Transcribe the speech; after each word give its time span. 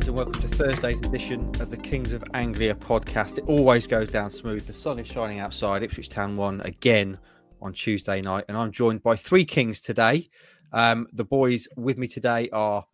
friends, 0.00 0.08
and 0.08 0.16
welcome 0.16 0.40
to 0.40 0.48
Thursday's 0.48 1.00
edition 1.02 1.40
of 1.60 1.68
the 1.70 1.76
Kings 1.76 2.12
of 2.14 2.24
Anglia 2.32 2.74
podcast. 2.74 3.36
It 3.36 3.44
always 3.46 3.86
goes 3.86 4.08
down 4.08 4.30
smooth. 4.30 4.66
The 4.66 4.72
sun 4.72 4.98
is 4.98 5.06
shining 5.06 5.40
outside. 5.40 5.82
Ipswich 5.82 6.08
Town 6.08 6.38
won 6.38 6.62
again 6.62 7.18
on 7.60 7.74
Tuesday 7.74 8.22
night, 8.22 8.46
and 8.48 8.56
I'm 8.56 8.72
joined 8.72 9.02
by 9.02 9.16
three 9.16 9.44
Kings 9.44 9.78
today. 9.78 10.30
Um, 10.72 11.06
the 11.12 11.24
boys 11.24 11.68
with 11.76 11.98
me 11.98 12.08
today 12.08 12.48
are 12.50 12.86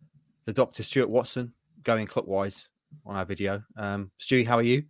the 0.43 0.51
Doctor 0.51 0.83
Stuart 0.83 1.09
Watson, 1.09 1.53
going 1.81 2.07
clockwise 2.07 2.67
on 3.05 3.15
our 3.15 3.23
video. 3.23 3.63
Um, 3.77 4.11
Stewie, 4.19 4.45
how 4.45 4.57
are 4.57 4.63
you? 4.63 4.83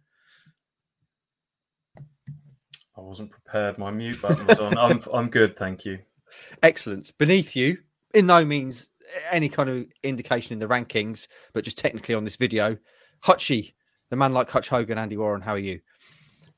I 2.98 3.02
wasn't 3.02 3.30
prepared. 3.30 3.78
My 3.78 3.92
mute 3.92 4.20
button 4.20 4.48
was 4.48 4.58
on. 4.58 4.76
I'm 4.76 5.04
I'm 5.14 5.30
good, 5.30 5.56
thank 5.56 5.86
you. 5.86 6.00
Excellent. 6.64 7.16
Beneath 7.20 7.56
you, 7.56 7.78
in 8.12 8.26
no 8.26 8.44
means 8.44 8.90
any 9.32 9.50
kind 9.50 9.70
of 9.70 9.86
indication 10.04 10.54
in 10.54 10.60
the 10.60 10.68
rankings, 10.68 11.28
but 11.54 11.64
just 11.64 11.78
technically 11.78 12.16
on 12.16 12.24
this 12.24 12.36
video, 12.36 12.78
Hutchie, 13.26 13.74
the 14.10 14.16
man 14.16 14.34
like 14.34 14.50
Hutch 14.50 14.70
Hogan, 14.70 14.98
Andy 14.98 15.18
Warren, 15.18 15.42
how 15.42 15.54
are 15.54 15.60
you? 15.60 15.82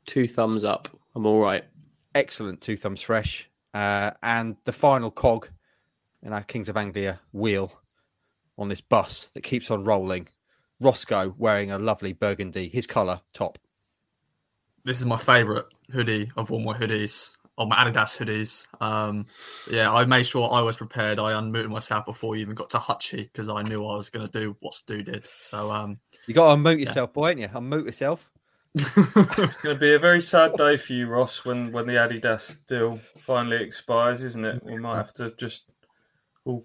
Two 0.06 0.28
thumbs 0.28 0.64
up. 0.64 0.88
I'm 1.16 1.26
all 1.26 1.40
right. 1.40 1.64
Excellent. 2.16 2.62
Two 2.62 2.78
thumbs 2.78 3.02
fresh. 3.02 3.50
Uh, 3.74 4.12
and 4.24 4.58
the 4.66 4.72
final 4.72 5.12
cog 5.12 5.50
in 6.24 6.34
our 6.34 6.44
Kings 6.44 6.70
of 6.70 6.78
Anglia 6.78 7.22
wheel 7.32 7.74
on 8.58 8.70
this 8.70 8.82
bus 8.82 9.30
that 9.34 9.42
keeps 9.42 9.72
on 9.72 9.84
rolling. 9.84 10.28
Roscoe 10.80 11.36
wearing 11.38 11.72
a 11.72 11.78
lovely 11.78 12.14
burgundy, 12.14 12.70
his 12.70 12.88
colour 12.88 13.22
top. 13.34 13.58
This 14.86 15.00
is 15.00 15.06
my 15.06 15.18
favourite 15.18 15.66
hoodie 15.92 16.32
of 16.38 16.52
all 16.52 16.60
my 16.60 16.78
hoodies, 16.78 17.36
or 17.60 17.68
my 17.68 17.76
Adidas 17.76 18.18
hoodies. 18.18 18.66
Um, 18.82 19.28
yeah, 19.70 19.94
I 19.94 20.06
made 20.06 20.26
sure 20.26 20.52
I 20.52 20.62
was 20.62 20.78
prepared. 20.78 21.20
I 21.20 21.34
unmuted 21.34 21.70
myself 21.70 22.06
before 22.06 22.36
you 22.36 22.42
even 22.42 22.56
got 22.56 22.70
to 22.72 22.78
Hutchie 22.78 23.30
because 23.32 23.50
I 23.50 23.62
knew 23.64 23.86
I 23.86 23.98
was 23.98 24.10
going 24.10 24.26
to 24.26 24.32
do 24.32 24.56
what 24.62 24.74
Stu 24.74 25.04
did. 25.04 25.28
So 25.40 25.70
um, 25.70 26.00
you 26.26 26.34
got 26.34 26.56
to 26.56 26.62
unmute 26.62 26.80
yourself, 26.80 27.10
yeah. 27.10 27.14
boy, 27.14 27.30
ain't 27.32 27.40
you? 27.42 27.48
Unmute 27.50 27.86
yourself. 27.86 28.32
it's 28.76 29.58
going 29.58 29.76
to 29.76 29.80
be 29.80 29.94
a 29.94 30.00
very 30.00 30.22
sad 30.22 30.54
day 30.54 30.78
for 30.78 30.94
you, 30.94 31.08
Ross, 31.08 31.44
when 31.44 31.72
when 31.74 31.86
the 31.86 31.94
Adidas 31.94 32.56
deal 32.66 33.00
finally 33.18 33.58
expires, 33.58 34.24
isn't 34.24 34.46
it? 34.46 34.64
We 34.64 34.78
might 34.78 34.96
have 34.96 35.14
to 35.14 35.34
just 35.38 35.66
we'll 36.46 36.64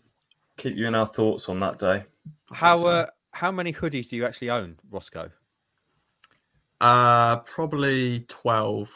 keep 0.57 0.77
you 0.77 0.87
in 0.87 0.95
our 0.95 1.07
thoughts 1.07 1.49
on 1.49 1.59
that 1.61 1.79
day. 1.79 2.05
How 2.53 2.87
uh, 2.87 3.07
how 3.33 3.51
many 3.51 3.73
hoodies 3.73 4.11
do 4.11 4.17
you 4.17 4.27
actually 4.27 4.51
own, 4.51 4.77
Roscoe? 4.91 5.31
Uh, 6.81 7.39
probably 7.39 8.27
twelve. 8.29 8.91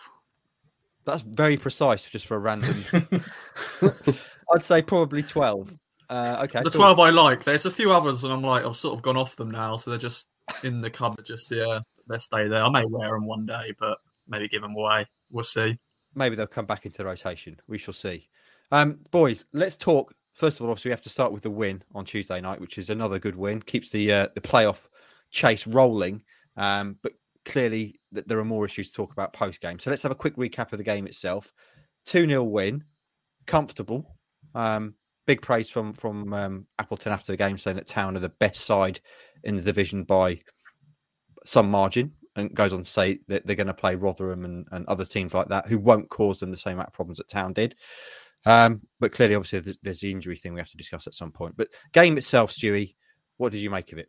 That's 1.08 1.22
very 1.22 1.56
precise 1.56 2.04
just 2.04 2.26
for 2.26 2.36
a 2.36 2.38
random. 2.38 2.76
I'd 4.54 4.62
say 4.62 4.82
probably 4.82 5.22
12. 5.22 5.74
Uh, 6.10 6.40
okay. 6.44 6.62
The 6.62 6.70
12 6.70 7.00
I 7.00 7.10
like. 7.10 7.44
There's 7.44 7.64
a 7.64 7.70
few 7.70 7.90
others, 7.90 8.24
and 8.24 8.32
I'm 8.32 8.42
like, 8.42 8.64
I've 8.64 8.76
sort 8.76 8.94
of 8.94 9.00
gone 9.00 9.16
off 9.16 9.34
them 9.34 9.50
now. 9.50 9.78
So 9.78 9.90
they're 9.90 9.98
just 9.98 10.26
in 10.62 10.82
the 10.82 10.90
cupboard, 10.90 11.24
just, 11.24 11.50
yeah, 11.50 11.80
they 12.10 12.18
stay 12.18 12.46
there. 12.46 12.62
I 12.62 12.68
may 12.68 12.84
wear 12.84 13.10
them 13.10 13.26
one 13.26 13.46
day, 13.46 13.72
but 13.78 13.98
maybe 14.28 14.48
give 14.48 14.60
them 14.60 14.76
away. 14.76 15.06
We'll 15.30 15.44
see. 15.44 15.78
Maybe 16.14 16.36
they'll 16.36 16.46
come 16.46 16.66
back 16.66 16.84
into 16.84 16.98
the 16.98 17.06
rotation. 17.06 17.58
We 17.66 17.78
shall 17.78 17.94
see. 17.94 18.28
Um, 18.70 18.98
boys, 19.10 19.46
let's 19.54 19.76
talk. 19.76 20.14
First 20.34 20.58
of 20.60 20.66
all, 20.66 20.70
obviously, 20.70 20.90
we 20.90 20.92
have 20.92 21.02
to 21.02 21.08
start 21.08 21.32
with 21.32 21.42
the 21.42 21.50
win 21.50 21.82
on 21.94 22.04
Tuesday 22.04 22.40
night, 22.40 22.60
which 22.60 22.76
is 22.76 22.90
another 22.90 23.18
good 23.18 23.36
win. 23.36 23.62
Keeps 23.62 23.90
the 23.90 24.12
uh, 24.12 24.28
the 24.34 24.42
playoff 24.42 24.88
chase 25.30 25.66
rolling. 25.66 26.22
Um, 26.56 26.96
but 27.02 27.12
clearly 27.48 27.98
that 28.12 28.28
there 28.28 28.38
are 28.38 28.44
more 28.44 28.64
issues 28.64 28.88
to 28.88 28.94
talk 28.94 29.12
about 29.12 29.32
post 29.32 29.60
game. 29.60 29.78
So 29.78 29.90
let's 29.90 30.02
have 30.02 30.12
a 30.12 30.16
quick 30.16 30.36
recap 30.36 30.72
of 30.72 30.78
the 30.78 30.84
game 30.84 31.06
itself. 31.06 31.52
2 32.06 32.28
0 32.28 32.44
win, 32.44 32.84
comfortable. 33.46 34.14
Um, 34.54 34.94
big 35.26 35.42
praise 35.42 35.68
from 35.68 35.92
from 35.94 36.32
um, 36.32 36.66
Appleton 36.78 37.12
after 37.12 37.32
the 37.32 37.36
game, 37.36 37.58
saying 37.58 37.76
that 37.76 37.88
Town 37.88 38.16
are 38.16 38.20
the 38.20 38.28
best 38.28 38.64
side 38.64 39.00
in 39.42 39.56
the 39.56 39.62
division 39.62 40.04
by 40.04 40.40
some 41.44 41.70
margin, 41.70 42.12
and 42.36 42.54
goes 42.54 42.72
on 42.72 42.84
to 42.84 42.90
say 42.90 43.18
that 43.28 43.46
they're 43.46 43.56
going 43.56 43.66
to 43.66 43.74
play 43.74 43.94
Rotherham 43.94 44.44
and, 44.44 44.66
and 44.70 44.86
other 44.86 45.04
teams 45.04 45.34
like 45.34 45.48
that 45.48 45.66
who 45.66 45.78
won't 45.78 46.08
cause 46.08 46.40
them 46.40 46.50
the 46.50 46.56
same 46.56 46.74
amount 46.74 46.88
of 46.88 46.94
problems 46.94 47.18
that 47.18 47.28
Town 47.28 47.52
did. 47.52 47.74
Um, 48.46 48.82
but 49.00 49.12
clearly, 49.12 49.34
obviously, 49.34 49.74
there's 49.82 50.00
the 50.00 50.12
injury 50.12 50.36
thing 50.36 50.54
we 50.54 50.60
have 50.60 50.70
to 50.70 50.76
discuss 50.76 51.06
at 51.06 51.14
some 51.14 51.32
point. 51.32 51.56
But 51.56 51.68
game 51.92 52.16
itself, 52.16 52.52
Stewie, 52.52 52.94
what 53.36 53.52
did 53.52 53.60
you 53.60 53.70
make 53.70 53.92
of 53.92 53.98
it? 53.98 54.08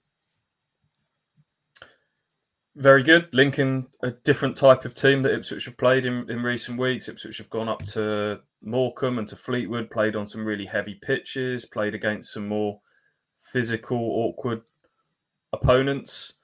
Very 2.80 3.04
good. 3.04 3.28
Lincoln, 3.34 3.88
a 4.02 4.12
different 4.12 4.56
type 4.56 4.86
of 4.86 4.94
team 4.94 5.22
that 5.24 5.34
Ipswich 5.34 5.66
have 5.66 5.76
played 5.76 6.06
in, 6.06 6.32
in 6.32 6.42
recent 6.42 6.80
weeks. 6.80 7.10
Ipswich 7.10 7.38
have 7.38 7.50
gone 7.50 7.68
up 7.68 7.84
to 7.88 8.40
Morecambe 8.62 9.20
and 9.20 9.28
to 9.28 9.36
Fleetwood, 9.36 9.92
played 9.92 10.16
on 10.16 10.26
some 10.26 10.46
really 10.46 10.66
heavy 10.66 10.96
pitches, 10.96 11.66
played 11.66 11.94
against 11.94 12.32
some 12.32 12.48
more 12.48 12.80
physical, 13.38 13.98
awkward 13.98 14.62
opponents. 15.52 16.36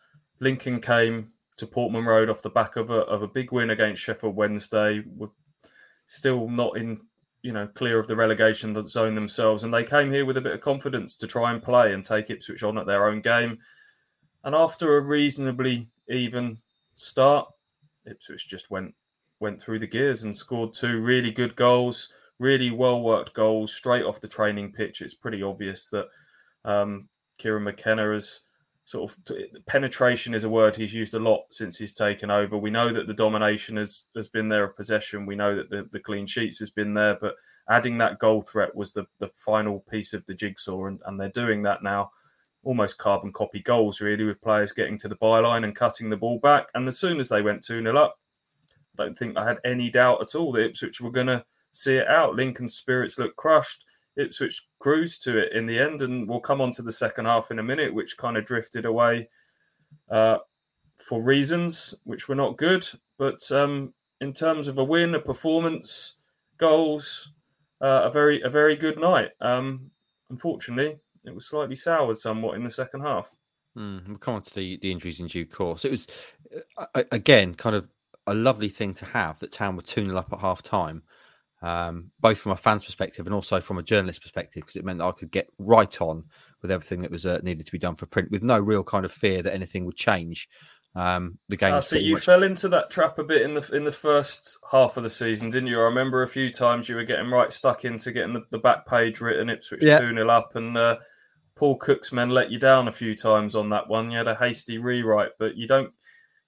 Lincoln 0.42 0.82
came 0.82 1.30
to 1.56 1.66
Portman 1.66 2.04
Road 2.04 2.30
off 2.30 2.42
the 2.42 2.50
back 2.50 2.76
of 2.76 2.90
a, 2.90 2.98
of 3.06 3.22
a 3.22 3.30
big 3.30 3.54
win 3.54 3.70
against 3.70 4.02
Sheffield 4.02 4.36
Wednesday. 4.36 5.06
Were 5.08 5.32
still 6.06 6.50
not 6.50 6.76
in, 6.76 7.00
you 7.44 7.54
know, 7.54 7.68
clear 7.68 7.98
of 7.98 8.08
the 8.08 8.16
relegation 8.18 8.76
zone 8.90 9.16
themselves, 9.16 9.64
and 9.64 9.74
they 9.74 9.86
came 9.86 10.12
here 10.12 10.26
with 10.26 10.36
a 10.36 10.42
bit 10.42 10.56
of 10.56 10.60
confidence 10.60 11.16
to 11.16 11.28
try 11.28 11.54
and 11.54 11.64
play 11.64 11.94
and 11.94 12.04
take 12.04 12.30
Ipswich 12.30 12.62
on 12.62 12.78
at 12.78 12.88
their 12.88 13.08
own 13.08 13.22
game. 13.22 13.60
And 14.44 14.54
after 14.54 14.98
a 14.98 15.02
reasonably 15.02 15.92
even 16.10 16.58
start, 16.96 17.48
Ipswich 18.06 18.48
just 18.48 18.70
went 18.72 18.94
went 19.40 19.62
through 19.62 19.80
the 19.80 19.88
gears 19.88 20.24
and 20.24 20.36
scored 20.36 20.74
two 20.74 21.02
really 21.02 21.32
good 21.32 21.56
goals, 21.56 22.10
really 22.40 22.72
well 22.72 23.02
worked 23.02 23.34
goals 23.34 23.74
straight 23.74 24.06
off 24.06 24.22
the 24.22 24.28
training 24.28 24.72
pitch. 24.72 25.02
It's 25.02 25.14
pretty 25.14 25.44
obvious 25.44 25.90
that 25.90 26.08
um, 26.64 27.10
Kieran 27.38 27.64
McKenna 27.64 28.14
has 28.14 28.42
sort 28.86 29.12
of 29.12 29.66
penetration 29.66 30.36
is 30.36 30.44
a 30.44 30.50
word 30.50 30.76
he's 30.76 30.94
used 30.94 31.16
a 31.16 31.20
lot 31.20 31.42
since 31.50 31.78
he's 31.78 31.92
taken 31.92 32.30
over. 32.30 32.56
We 32.56 32.70
know 32.70 32.94
that 32.94 33.08
the 33.08 33.14
domination 33.14 33.78
has 33.78 34.06
has 34.16 34.28
been 34.28 34.48
there 34.48 34.64
of 34.64 34.78
possession. 34.78 35.26
We 35.26 35.36
know 35.36 35.56
that 35.56 35.70
the, 35.70 35.88
the 35.92 36.00
clean 36.00 36.28
sheets 36.28 36.60
has 36.60 36.70
been 36.70 36.94
there, 36.94 37.18
but 37.20 37.36
adding 37.68 37.98
that 37.98 38.20
goal 38.20 38.44
threat 38.44 38.76
was 38.76 38.94
the, 38.94 39.06
the 39.20 39.32
final 39.36 39.80
piece 39.90 40.14
of 40.14 40.26
the 40.28 40.36
jigsaw, 40.36 40.86
and, 40.86 41.02
and 41.06 41.20
they're 41.20 41.30
doing 41.30 41.64
that 41.64 41.84
now 41.84 42.12
almost 42.66 42.98
carbon 42.98 43.32
copy 43.32 43.62
goals, 43.62 44.02
really, 44.02 44.26
with 44.26 44.42
players 44.42 44.74
getting 44.74 44.98
to 44.98 45.08
the 45.08 45.16
byline 45.16 45.64
and 45.64 45.76
cutting 45.76 46.10
the 46.10 46.18
ball 46.18 46.40
back. 46.40 46.68
And 46.74 46.88
as 46.88 47.00
soon 47.00 47.20
as 47.20 47.30
they 47.30 47.42
went 47.42 47.64
2 47.64 47.82
0 47.82 47.98
up, 47.98 48.20
I 48.98 49.04
don't 49.04 49.18
think 49.18 49.38
I 49.38 49.48
had 49.48 49.60
any 49.64 49.90
doubt 49.90 50.22
at 50.22 50.36
all 50.36 50.52
that 50.54 50.66
Ipswich 50.66 51.00
were 51.00 51.12
going 51.12 51.28
to 51.28 51.46
see 51.72 51.96
it 51.96 52.08
out. 52.08 52.36
Lincoln's 52.36 52.76
spirits 52.76 53.18
looked 53.18 53.38
crushed. 53.38 53.86
Ipswich 54.18 54.68
cruised 54.80 55.24
to 55.24 55.38
it 55.38 55.54
in 55.54 55.66
the 55.66 55.78
end, 55.78 56.02
and 56.02 56.28
we'll 56.28 56.40
come 56.40 56.62
on 56.62 56.72
to 56.74 56.82
the 56.82 56.92
second 56.92 57.26
half 57.26 57.52
in 57.52 57.60
a 57.60 57.64
minute, 57.64 57.94
which 57.94 58.18
kind 58.18 58.38
of 58.38 58.46
drifted 58.46 58.86
away 58.86 59.30
uh, 60.10 60.38
for 60.98 61.22
reasons 61.22 61.94
which 62.04 62.28
were 62.28 62.36
not 62.36 62.58
good. 62.58 62.88
But 63.18 63.40
um, 63.52 63.94
in 64.22 64.34
terms 64.34 64.68
of 64.68 64.78
a 64.78 64.84
win, 64.84 65.16
a 65.16 65.20
performance, 65.20 66.16
goals, 66.58 67.32
uh, 67.82 68.02
a 68.06 68.12
very 68.12 68.42
a 68.42 68.50
very 68.50 68.76
good 68.76 68.98
night. 68.98 69.32
Um, 69.42 69.92
unfortunately, 70.30 70.98
it 71.28 71.36
was 71.36 71.48
slightly 71.48 71.76
soured 71.76 72.18
somewhat 72.18 72.56
in 72.56 72.64
the 72.64 72.70
second 72.70 73.02
half. 73.02 73.34
Mm, 73.78 74.08
we'll 74.08 74.18
come 74.18 74.36
on 74.36 74.42
to 74.42 74.56
the, 74.56 74.78
the 74.82 74.92
injuries 74.92 75.20
in 75.20 75.28
due 75.28 75.46
course. 75.46 75.86
It 75.86 75.92
was, 75.92 76.08
uh, 76.78 77.04
again, 77.12 77.56
kind 77.56 77.76
of 77.76 77.90
a 78.28 78.34
lovely 78.34 78.70
thing 78.70 78.94
to 78.96 79.06
have 79.06 79.40
that 79.40 79.52
Town 79.52 79.76
were 79.76 79.82
2 79.82 80.06
0 80.06 80.18
up 80.18 80.32
at 80.32 80.40
half 80.40 80.64
time, 80.64 81.04
um, 81.62 82.12
both 82.20 82.38
from 82.38 82.54
a 82.54 82.58
fan's 82.58 82.86
perspective 82.86 83.26
and 83.26 83.36
also 83.36 83.60
from 83.60 83.78
a 83.78 83.84
journalist 83.84 84.22
perspective, 84.22 84.62
because 84.62 84.78
it 84.78 84.86
meant 84.86 85.00
that 85.00 85.06
I 85.06 85.12
could 85.12 85.32
get 85.32 85.50
right 85.60 86.02
on 86.02 86.24
with 86.62 86.72
everything 86.72 87.00
that 87.00 87.12
was 87.12 87.26
uh, 87.26 87.40
needed 87.44 87.66
to 87.66 87.72
be 87.72 87.78
done 87.78 87.96
for 87.96 88.06
print 88.06 88.32
with 88.32 88.44
no 88.44 88.60
real 88.60 88.84
kind 88.84 89.06
of 89.06 89.12
fear 89.12 89.44
that 89.44 89.54
anything 89.54 89.86
would 89.86 89.98
change. 89.98 90.48
Um, 90.96 91.40
the 91.50 91.58
game. 91.58 91.74
Ah, 91.74 91.80
so 91.80 91.98
you 91.98 92.14
much... 92.14 92.24
fell 92.24 92.44
into 92.44 92.70
that 92.70 92.90
trap 92.90 93.20
a 93.20 93.24
bit 93.24 93.42
in 93.42 93.54
the 93.54 93.70
in 93.74 93.84
the 93.84 93.92
first 93.92 94.58
half 94.72 94.96
of 94.96 95.04
the 95.04 95.10
season, 95.10 95.50
didn't 95.50 95.68
you? 95.68 95.80
I 95.80 95.84
remember 95.84 96.24
a 96.24 96.28
few 96.28 96.50
times 96.50 96.88
you 96.88 96.96
were 96.96 97.04
getting 97.04 97.30
right 97.30 97.52
stuck 97.52 97.84
into 97.84 98.14
getting 98.14 98.34
the, 98.34 98.44
the 98.50 98.60
back 98.60 98.86
page 98.88 99.20
written 99.20 99.50
Ipswich 99.50 99.82
two 99.82 99.88
yeah. 99.88 99.98
0 99.98 100.30
up, 100.30 100.56
and 100.56 100.78
uh, 100.78 100.98
Paul 101.56 101.78
Cook's 101.78 102.14
men 102.14 102.30
let 102.30 102.50
you 102.50 102.60
down 102.60 102.88
a 102.88 102.94
few 102.94 103.14
times 103.14 103.56
on 103.56 103.70
that 103.70 103.90
one. 103.90 104.10
You 104.10 104.20
had 104.20 104.28
a 104.28 104.36
hasty 104.36 104.78
rewrite, 104.78 105.32
but 105.38 105.58
you 105.58 105.68
don't 105.68 105.92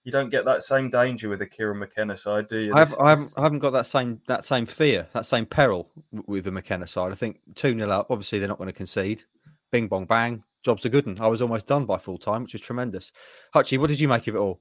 you 0.05 0.11
don't 0.13 0.29
get 0.29 0.45
that 0.45 0.63
same 0.63 0.89
danger 0.89 1.27
with 1.27 1.41
a 1.41 1.45
Kieran 1.45 1.79
McKenna 1.79 2.15
side, 2.15 2.47
do 2.47 2.57
you? 2.57 2.73
I, 2.73 2.79
have, 2.79 2.95
I, 2.97 3.09
haven't, 3.09 3.33
I 3.35 3.41
haven't 3.41 3.59
got 3.59 3.71
that 3.71 3.85
same 3.85 4.21
that 4.27 4.45
same 4.45 4.65
fear, 4.65 5.09
that 5.11 5.25
same 5.25 5.45
peril 5.45 5.89
with 6.25 6.45
the 6.45 6.51
McKenna 6.51 6.87
side. 6.87 7.11
I 7.11 7.15
think 7.15 7.41
two 7.55 7.77
0 7.77 7.89
up. 7.89 8.07
Obviously, 8.09 8.39
they're 8.39 8.47
not 8.47 8.57
going 8.59 8.69
to 8.69 8.73
concede. 8.73 9.23
Bing 9.69 9.89
bong 9.89 10.05
bang, 10.05 10.43
job's 10.67 10.85
are 10.85 10.89
good 10.89 11.07
And 11.07 11.19
I 11.19 11.27
was 11.27 11.41
almost 11.41 11.65
done 11.65 11.85
by 11.85 11.97
full 11.97 12.17
time, 12.17 12.43
which 12.43 12.53
is 12.53 12.61
tremendous. 12.61 13.13
Hutchie, 13.55 13.79
what 13.79 13.87
did 13.87 14.01
you 14.01 14.09
make 14.09 14.27
of 14.27 14.35
it 14.35 14.39
all? 14.39 14.59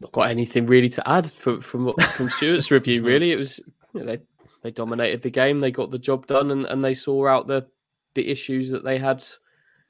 Not 0.00 0.12
got 0.12 0.28
anything 0.28 0.66
really 0.66 0.88
to 0.90 1.08
add 1.08 1.30
from 1.30 1.60
from 1.60 1.94
from 2.16 2.28
Stuart's 2.28 2.70
review. 2.70 3.02
Really, 3.02 3.30
it 3.30 3.38
was 3.38 3.60
you 3.94 4.00
know, 4.00 4.06
they 4.06 4.20
they 4.62 4.70
dominated 4.72 5.22
the 5.22 5.30
game, 5.30 5.60
they 5.60 5.70
got 5.70 5.90
the 5.90 5.98
job 5.98 6.26
done, 6.26 6.50
and, 6.50 6.66
and 6.66 6.84
they 6.84 6.94
saw 6.94 7.28
out 7.28 7.46
the 7.46 7.66
the 8.14 8.28
issues 8.28 8.70
that 8.70 8.84
they 8.84 8.98
had 8.98 9.24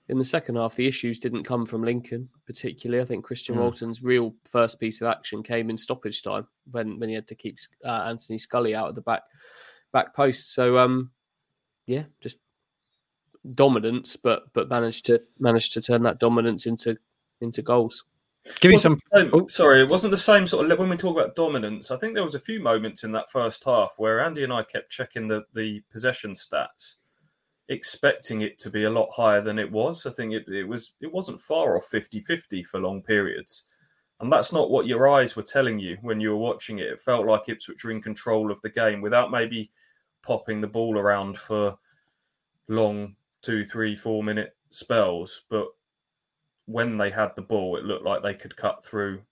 in 0.08 0.18
the 0.18 0.24
second 0.24 0.56
half. 0.56 0.76
The 0.76 0.86
issues 0.86 1.18
didn't 1.18 1.44
come 1.44 1.64
from 1.64 1.82
Lincoln, 1.82 2.28
particularly. 2.46 3.02
I 3.02 3.06
think 3.06 3.24
Christian 3.24 3.56
mm. 3.56 3.60
Walton's 3.60 4.02
real 4.02 4.34
first 4.44 4.78
piece 4.78 5.00
of 5.00 5.08
action 5.08 5.42
came 5.42 5.70
in 5.70 5.78
stoppage 5.78 6.22
time 6.22 6.46
when, 6.70 7.00
when 7.00 7.08
he 7.08 7.14
had 7.14 7.26
to 7.28 7.34
keep 7.34 7.58
uh, 7.84 8.04
Anthony 8.06 8.38
Scully 8.38 8.74
out 8.74 8.90
of 8.90 8.94
the 8.94 9.00
back 9.00 9.22
back 9.92 10.14
post. 10.14 10.52
So, 10.52 10.78
um, 10.78 11.10
yeah, 11.86 12.04
just 12.20 12.36
dominance, 13.52 14.16
but 14.16 14.52
but 14.52 14.68
managed 14.68 15.06
to 15.06 15.22
managed 15.38 15.72
to 15.74 15.80
turn 15.80 16.02
that 16.02 16.18
dominance 16.18 16.66
into 16.66 16.96
into 17.40 17.62
goals. 17.62 18.04
Give 18.60 18.70
me 18.70 18.78
some. 18.78 18.98
Same, 19.12 19.30
oh. 19.32 19.46
Sorry, 19.48 19.80
it 19.80 19.88
wasn't 19.88 20.12
the 20.12 20.16
same 20.16 20.46
sort 20.46 20.70
of 20.70 20.78
when 20.78 20.88
we 20.88 20.96
talk 20.96 21.16
about 21.16 21.34
dominance. 21.34 21.90
I 21.90 21.96
think 21.96 22.14
there 22.14 22.22
was 22.22 22.34
a 22.34 22.40
few 22.40 22.60
moments 22.60 23.02
in 23.02 23.12
that 23.12 23.30
first 23.30 23.64
half 23.64 23.94
where 23.96 24.20
Andy 24.20 24.44
and 24.44 24.52
I 24.52 24.62
kept 24.62 24.90
checking 24.90 25.28
the 25.28 25.44
the 25.52 25.82
possession 25.90 26.32
stats, 26.32 26.96
expecting 27.68 28.42
it 28.42 28.58
to 28.58 28.70
be 28.70 28.84
a 28.84 28.90
lot 28.90 29.10
higher 29.12 29.40
than 29.40 29.58
it 29.58 29.70
was. 29.70 30.06
I 30.06 30.10
think 30.10 30.32
it, 30.32 30.48
it 30.48 30.64
was 30.64 30.94
it 31.00 31.12
wasn't 31.12 31.40
far 31.40 31.76
off 31.76 31.90
50-50 31.90 32.64
for 32.66 32.80
long 32.80 33.02
periods. 33.02 33.64
And 34.18 34.32
that's 34.32 34.52
not 34.52 34.70
what 34.70 34.86
your 34.86 35.08
eyes 35.08 35.36
were 35.36 35.42
telling 35.42 35.78
you 35.78 35.98
when 36.00 36.20
you 36.20 36.30
were 36.30 36.36
watching 36.36 36.78
it. 36.78 36.86
It 36.86 37.00
felt 37.02 37.26
like 37.26 37.50
Ipswich 37.50 37.84
were 37.84 37.90
in 37.90 38.00
control 38.00 38.50
of 38.50 38.60
the 38.62 38.70
game 38.70 39.02
without 39.02 39.30
maybe 39.30 39.70
popping 40.22 40.62
the 40.62 40.66
ball 40.66 40.98
around 40.98 41.36
for 41.36 41.76
long 42.68 43.14
two, 43.46 43.64
three, 43.64 43.94
four 43.94 44.24
minute 44.24 44.56
spells. 44.70 45.42
But 45.48 45.68
when 46.66 46.98
they 46.98 47.10
had 47.10 47.30
the 47.36 47.42
ball, 47.42 47.76
it 47.76 47.84
looked 47.84 48.04
like 48.04 48.22
they 48.22 48.34
could 48.34 48.56
cut 48.56 48.84
through 48.84 49.22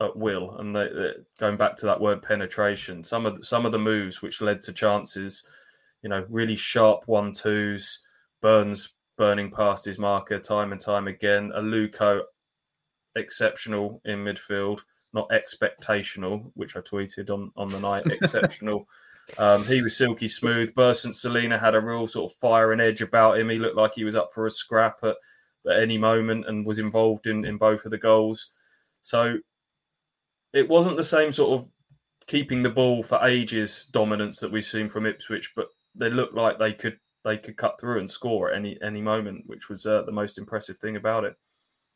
at 0.00 0.16
will. 0.16 0.56
And 0.58 0.74
they, 0.74 0.88
they, 0.88 1.12
going 1.38 1.56
back 1.56 1.76
to 1.76 1.86
that 1.86 2.00
word 2.00 2.22
penetration, 2.22 3.04
some 3.04 3.24
of 3.24 3.36
the, 3.38 3.44
some 3.44 3.64
of 3.64 3.72
the 3.72 3.78
moves 3.78 4.20
which 4.20 4.40
led 4.40 4.60
to 4.62 4.72
chances, 4.72 5.44
you 6.02 6.08
know, 6.08 6.26
really 6.28 6.56
sharp 6.56 7.04
one 7.06 7.32
twos, 7.32 8.00
Burns 8.40 8.94
burning 9.16 9.52
past 9.52 9.84
his 9.84 10.00
marker 10.00 10.40
time 10.40 10.72
and 10.72 10.80
time 10.80 11.06
again. 11.06 11.52
Aluko 11.56 12.22
exceptional 13.14 14.00
in 14.04 14.24
midfield, 14.24 14.80
not 15.12 15.28
expectational, 15.28 16.50
which 16.54 16.76
I 16.76 16.80
tweeted 16.80 17.30
on 17.30 17.52
on 17.56 17.68
the 17.68 17.78
night. 17.78 18.06
Exceptional. 18.10 18.88
Um, 19.38 19.64
he 19.64 19.82
was 19.82 19.96
silky 19.96 20.28
smooth. 20.28 20.74
Bersant 20.74 21.14
Celina 21.14 21.58
had 21.58 21.74
a 21.74 21.80
real 21.80 22.06
sort 22.06 22.30
of 22.30 22.38
fire 22.38 22.72
and 22.72 22.80
edge 22.80 23.00
about 23.00 23.38
him. 23.38 23.48
He 23.48 23.58
looked 23.58 23.76
like 23.76 23.94
he 23.94 24.04
was 24.04 24.16
up 24.16 24.32
for 24.32 24.46
a 24.46 24.50
scrap 24.50 24.98
at 25.02 25.16
at 25.68 25.80
any 25.80 25.98
moment 25.98 26.46
and 26.48 26.66
was 26.66 26.78
involved 26.78 27.26
in, 27.26 27.44
in 27.44 27.56
both 27.56 27.84
of 27.84 27.90
the 27.90 27.98
goals. 27.98 28.50
So 29.02 29.38
it 30.52 30.68
wasn't 30.68 30.96
the 30.96 31.04
same 31.04 31.32
sort 31.32 31.60
of 31.60 31.68
keeping 32.26 32.62
the 32.62 32.70
ball 32.70 33.02
for 33.02 33.24
ages 33.24 33.86
dominance 33.90 34.40
that 34.40 34.52
we've 34.52 34.64
seen 34.64 34.88
from 34.88 35.06
Ipswich, 35.06 35.52
but 35.56 35.68
they 35.94 36.10
looked 36.10 36.34
like 36.34 36.58
they 36.58 36.72
could 36.72 36.98
they 37.24 37.38
could 37.38 37.56
cut 37.56 37.78
through 37.78 38.00
and 38.00 38.10
score 38.10 38.50
at 38.50 38.56
any 38.56 38.78
any 38.82 39.00
moment, 39.00 39.44
which 39.46 39.68
was 39.68 39.86
uh, 39.86 40.02
the 40.02 40.12
most 40.12 40.38
impressive 40.38 40.78
thing 40.78 40.96
about 40.96 41.24
it. 41.24 41.36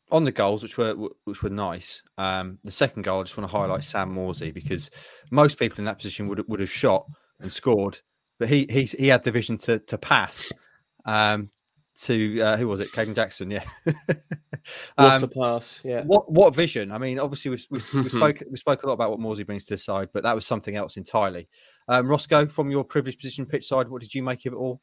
On 0.09 0.23
the 0.23 0.31
goals, 0.31 0.63
which 0.63 0.77
were 0.77 0.95
which 1.25 1.43
were 1.43 1.49
nice. 1.49 2.01
Um, 2.17 2.59
the 2.63 2.71
second 2.71 3.03
goal, 3.03 3.19
I 3.19 3.23
just 3.23 3.37
want 3.37 3.51
to 3.51 3.57
highlight 3.57 3.83
Sam 3.83 4.15
Morsy 4.15 4.53
because 4.53 4.89
most 5.31 5.59
people 5.59 5.79
in 5.79 5.85
that 5.85 5.97
position 5.97 6.27
would 6.29 6.47
would 6.47 6.61
have 6.61 6.71
shot 6.71 7.05
and 7.41 7.51
scored, 7.51 7.99
but 8.39 8.47
he 8.47 8.67
he 8.69 8.83
he 8.83 9.07
had 9.07 9.23
the 9.23 9.31
vision 9.31 9.57
to 9.59 9.79
to 9.79 9.97
pass. 9.97 10.49
Um, 11.05 11.49
to 12.01 12.41
uh, 12.41 12.57
who 12.57 12.67
was 12.67 12.79
it? 12.79 12.91
Kayden 12.91 13.15
Jackson, 13.15 13.49
yeah. 13.49 13.63
um, 13.87 13.95
what 14.95 15.23
a 15.23 15.27
pass, 15.27 15.81
yeah. 15.83 16.03
What 16.03 16.31
what 16.31 16.55
vision? 16.55 16.91
I 16.91 16.97
mean, 16.97 17.19
obviously 17.19 17.51
we, 17.51 17.57
we, 17.69 18.01
we 18.01 18.09
spoke 18.09 18.43
we 18.49 18.57
spoke 18.57 18.83
a 18.83 18.87
lot 18.87 18.93
about 18.93 19.11
what 19.11 19.19
Morsy 19.19 19.45
brings 19.45 19.65
to 19.65 19.73
the 19.73 19.77
side, 19.77 20.09
but 20.13 20.23
that 20.23 20.35
was 20.35 20.45
something 20.45 20.75
else 20.75 20.97
entirely. 20.97 21.47
Um, 21.87 22.07
Roscoe, 22.07 22.47
from 22.47 22.69
your 22.69 22.83
privileged 22.83 23.19
position 23.19 23.45
pitch 23.45 23.67
side, 23.67 23.89
what 23.89 24.01
did 24.01 24.13
you 24.13 24.21
make 24.21 24.45
of 24.45 24.53
it 24.53 24.57
all? 24.57 24.81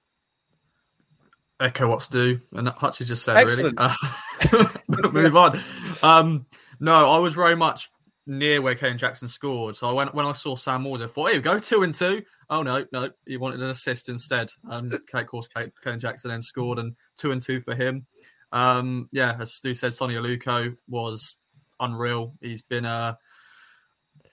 Echo 1.60 1.88
what's 1.88 2.08
due, 2.08 2.40
and 2.52 2.66
Hutchie 2.68 3.06
just 3.06 3.24
said 3.24 3.36
Excellent. 3.36 3.78
really. 3.78 3.92
Move 5.12 5.36
on. 5.36 5.60
Um, 6.02 6.46
no, 6.80 7.10
I 7.10 7.18
was 7.18 7.34
very 7.34 7.56
much 7.56 7.90
near 8.26 8.62
where 8.62 8.74
Kane 8.74 8.98
Jackson 8.98 9.28
scored. 9.28 9.76
So 9.76 9.88
I 9.88 9.92
went 9.92 10.14
when 10.14 10.26
I 10.26 10.32
saw 10.32 10.56
Sam 10.56 10.84
Morsy, 10.84 11.04
I 11.04 11.06
thought, 11.08 11.30
here 11.30 11.38
we 11.38 11.42
go, 11.42 11.58
two 11.58 11.82
and 11.82 11.94
two. 11.94 12.22
Oh 12.50 12.62
no, 12.62 12.84
no, 12.92 13.10
he 13.26 13.36
wanted 13.36 13.62
an 13.62 13.70
assist 13.70 14.08
instead. 14.08 14.50
Um, 14.68 14.90
of 14.92 15.26
course, 15.26 15.48
Kane 15.48 15.98
Jackson 15.98 16.30
then 16.30 16.42
scored, 16.42 16.78
and 16.78 16.94
two 17.16 17.32
and 17.32 17.40
two 17.40 17.60
for 17.60 17.74
him. 17.74 18.06
Um, 18.52 19.08
yeah, 19.12 19.36
as 19.40 19.54
Stu 19.54 19.74
said, 19.74 19.94
Sonny 19.94 20.14
Aluko 20.14 20.76
was 20.88 21.36
unreal. 21.80 22.34
He's 22.40 22.62
been 22.62 22.84
a 22.84 23.18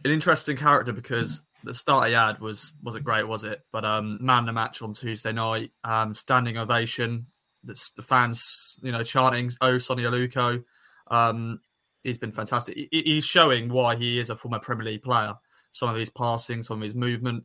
an 0.04 0.12
interesting 0.12 0.58
character 0.58 0.94
because 0.94 1.42
the 1.64 1.74
start 1.74 2.08
he 2.08 2.14
had 2.14 2.40
was 2.40 2.74
wasn't 2.84 3.06
great, 3.06 3.28
was 3.28 3.44
it? 3.44 3.62
But 3.72 3.86
um, 3.86 4.18
man 4.22 4.46
the 4.46 4.54
match 4.54 4.82
on 4.82 4.94
Tuesday 4.94 5.32
night, 5.32 5.72
um, 5.84 6.16
standing 6.16 6.58
ovation. 6.58 7.28
The, 7.64 7.92
the 7.96 8.02
fans, 8.02 8.76
you 8.82 8.92
know, 8.92 9.04
chanting 9.04 9.52
"Oh, 9.62 9.78
Sonny 9.78 10.04
Aluko." 10.04 10.64
Um, 11.08 11.60
he's 12.04 12.18
been 12.18 12.32
fantastic. 12.32 12.88
He's 12.92 13.26
showing 13.26 13.70
why 13.70 13.96
he 13.96 14.20
is 14.20 14.30
a 14.30 14.36
former 14.36 14.60
Premier 14.60 14.86
League 14.86 15.04
player. 15.04 15.34
Some 15.72 15.90
of 15.90 15.96
his 15.96 16.10
passing, 16.10 16.64
some 16.64 16.78
of 16.78 16.84
his 16.84 16.96
movement, 16.96 17.44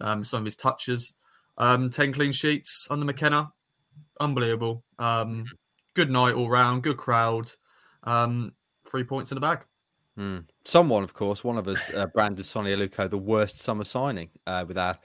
um, 0.00 0.24
some 0.24 0.40
of 0.40 0.44
his 0.44 0.56
touches. 0.56 1.14
Um, 1.58 1.90
Ten 1.90 2.12
clean 2.12 2.32
sheets 2.32 2.86
under 2.90 3.04
McKenna, 3.04 3.52
unbelievable. 4.20 4.84
Um, 4.98 5.46
good 5.94 6.10
night 6.10 6.34
all 6.34 6.48
round, 6.48 6.82
good 6.82 6.96
crowd. 6.96 7.50
Um, 8.04 8.52
three 8.86 9.04
points 9.04 9.32
in 9.32 9.36
the 9.36 9.40
bag. 9.40 9.64
Mm. 10.18 10.44
Someone, 10.64 11.02
of 11.02 11.12
course, 11.12 11.44
one 11.44 11.58
of 11.58 11.68
us 11.68 11.90
uh, 11.92 12.06
branded 12.06 12.46
Sonny 12.46 12.74
Aluko 12.74 13.08
the 13.08 13.18
worst 13.18 13.60
summer 13.60 13.84
signing 13.84 14.30
uh, 14.46 14.64
with 14.66 14.78
our 14.78 14.98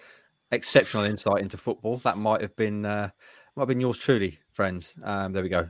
exceptional 0.51 1.03
insight 1.03 1.41
into 1.41 1.57
football. 1.57 1.97
That 1.97 2.17
might 2.17 2.41
have 2.41 2.55
been 2.55 2.85
uh, 2.85 3.09
might 3.55 3.61
have 3.63 3.67
been 3.67 3.81
yours 3.81 3.97
truly, 3.97 4.39
friends. 4.51 4.93
Um, 5.03 5.33
there 5.33 5.43
we 5.43 5.49
go. 5.49 5.69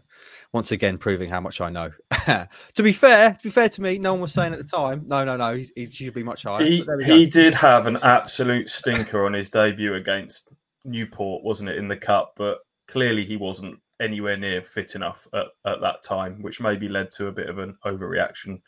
Once 0.51 0.71
again, 0.71 0.97
proving 0.97 1.29
how 1.29 1.39
much 1.39 1.61
I 1.61 1.69
know. 1.69 1.91
to 2.25 2.83
be 2.83 2.91
fair, 2.91 3.33
to 3.33 3.43
be 3.43 3.49
fair 3.49 3.69
to 3.69 3.81
me, 3.81 3.97
no 3.97 4.13
one 4.13 4.21
was 4.21 4.33
saying 4.33 4.53
at 4.53 4.59
the 4.59 4.65
time. 4.65 5.03
No, 5.07 5.23
no, 5.23 5.37
no. 5.37 5.55
He's, 5.55 5.71
he 5.75 5.85
should 5.85 6.13
be 6.13 6.23
much 6.23 6.43
higher. 6.43 6.63
He, 6.63 6.85
he 7.05 7.25
did 7.27 7.55
have 7.55 7.87
an 7.87 7.97
absolute 7.97 8.69
stinker 8.69 9.25
on 9.25 9.33
his 9.33 9.49
debut 9.49 9.95
against 9.95 10.49
Newport, 10.83 11.43
wasn't 11.43 11.69
it, 11.69 11.77
in 11.77 11.87
the 11.87 11.97
cup? 11.97 12.33
But 12.35 12.59
clearly, 12.87 13.25
he 13.25 13.37
wasn't 13.37 13.79
anywhere 14.01 14.37
near 14.37 14.61
fit 14.61 14.95
enough 14.95 15.27
at, 15.33 15.47
at 15.65 15.81
that 15.81 16.03
time, 16.03 16.41
which 16.41 16.59
maybe 16.59 16.89
led 16.89 17.11
to 17.11 17.27
a 17.27 17.31
bit 17.31 17.49
of 17.49 17.59
an 17.59 17.77
overreaction 17.85 18.61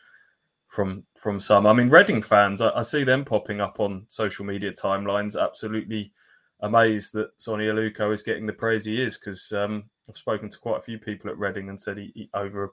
from 0.68 1.04
from 1.20 1.38
some. 1.38 1.66
I 1.66 1.72
mean, 1.72 1.88
Reading 1.88 2.22
fans, 2.22 2.60
I, 2.60 2.70
I 2.70 2.82
see 2.82 3.04
them 3.04 3.24
popping 3.24 3.60
up 3.60 3.80
on 3.80 4.04
social 4.08 4.44
media 4.44 4.72
timelines, 4.72 5.40
absolutely 5.40 6.12
amazed 6.60 7.12
that 7.14 7.30
Sonny 7.36 7.66
Aluko 7.66 8.12
is 8.12 8.22
getting 8.22 8.46
the 8.46 8.52
praise 8.52 8.84
he 8.84 9.00
is 9.00 9.18
because 9.18 9.52
um, 9.52 9.84
I've 10.08 10.16
spoken 10.16 10.48
to 10.48 10.58
quite 10.58 10.78
a 10.78 10.82
few 10.82 10.98
people 10.98 11.30
at 11.30 11.38
Reading 11.38 11.68
and 11.68 11.80
said 11.80 11.98
he, 11.98 12.12
he 12.14 12.30
over 12.34 12.64
a 12.64 12.70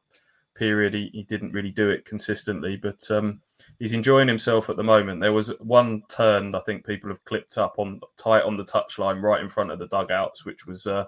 period 0.54 0.94
he, 0.94 1.10
he, 1.14 1.24
didn't 1.24 1.54
really 1.54 1.72
do 1.72 1.90
it 1.90 2.06
consistently, 2.06 2.76
but 2.76 3.10
um, 3.10 3.42
he's 3.80 3.94
enjoying 3.94 4.28
himself 4.28 4.70
at 4.70 4.76
the 4.76 4.84
moment. 4.84 5.22
There 5.22 5.34
was 5.34 5.50
one 5.60 6.04
turn 6.08 6.56
I 6.56 6.60
think 6.62 6.86
people 6.86 7.10
have 7.10 7.24
clipped 7.26 7.58
up 7.58 7.76
on 7.78 8.02
tight 8.18 8.44
on 8.44 8.58
the 8.58 8.64
touchline 8.64 9.22
right 9.22 9.42
in 9.42 9.50
front 9.50 9.72
of 9.72 9.80
the 9.80 9.88
dugouts, 9.88 10.46
which 10.46 10.66
was 10.66 10.88
uh, 10.88 11.06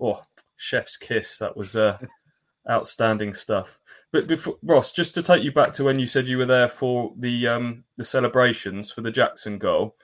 oh 0.00 0.22
chef's 0.56 0.96
kiss. 0.96 1.38
That 1.38 1.56
was 1.56 1.76
uh, 1.76 1.98
outstanding 2.70 3.34
stuff. 3.34 3.78
But 4.12 4.26
before 4.26 4.56
Ross, 4.62 4.92
just 4.92 5.14
to 5.14 5.22
take 5.22 5.42
you 5.42 5.52
back 5.52 5.72
to 5.74 5.84
when 5.84 5.98
you 5.98 6.06
said 6.06 6.28
you 6.28 6.38
were 6.38 6.46
there 6.46 6.68
for 6.68 7.12
the 7.16 7.48
um, 7.48 7.84
the 7.96 8.04
celebrations 8.04 8.90
for 8.90 9.00
the 9.00 9.10
Jackson 9.10 9.58
goal. 9.58 9.96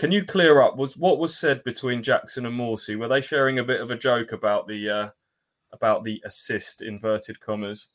Can 0.00 0.12
you 0.12 0.24
clear 0.24 0.62
up 0.62 0.78
was 0.78 0.96
what 0.96 1.18
was 1.18 1.38
said 1.38 1.62
between 1.62 2.02
Jackson 2.02 2.46
and 2.46 2.58
Morsy? 2.58 2.98
Were 2.98 3.06
they 3.06 3.20
sharing 3.20 3.58
a 3.58 3.62
bit 3.62 3.82
of 3.82 3.90
a 3.90 3.98
joke 3.98 4.32
about 4.32 4.66
the 4.66 4.88
uh, 4.88 5.08
about 5.74 6.04
the 6.04 6.22
assist 6.24 6.80
inverted 6.80 7.38
commas? 7.38 7.88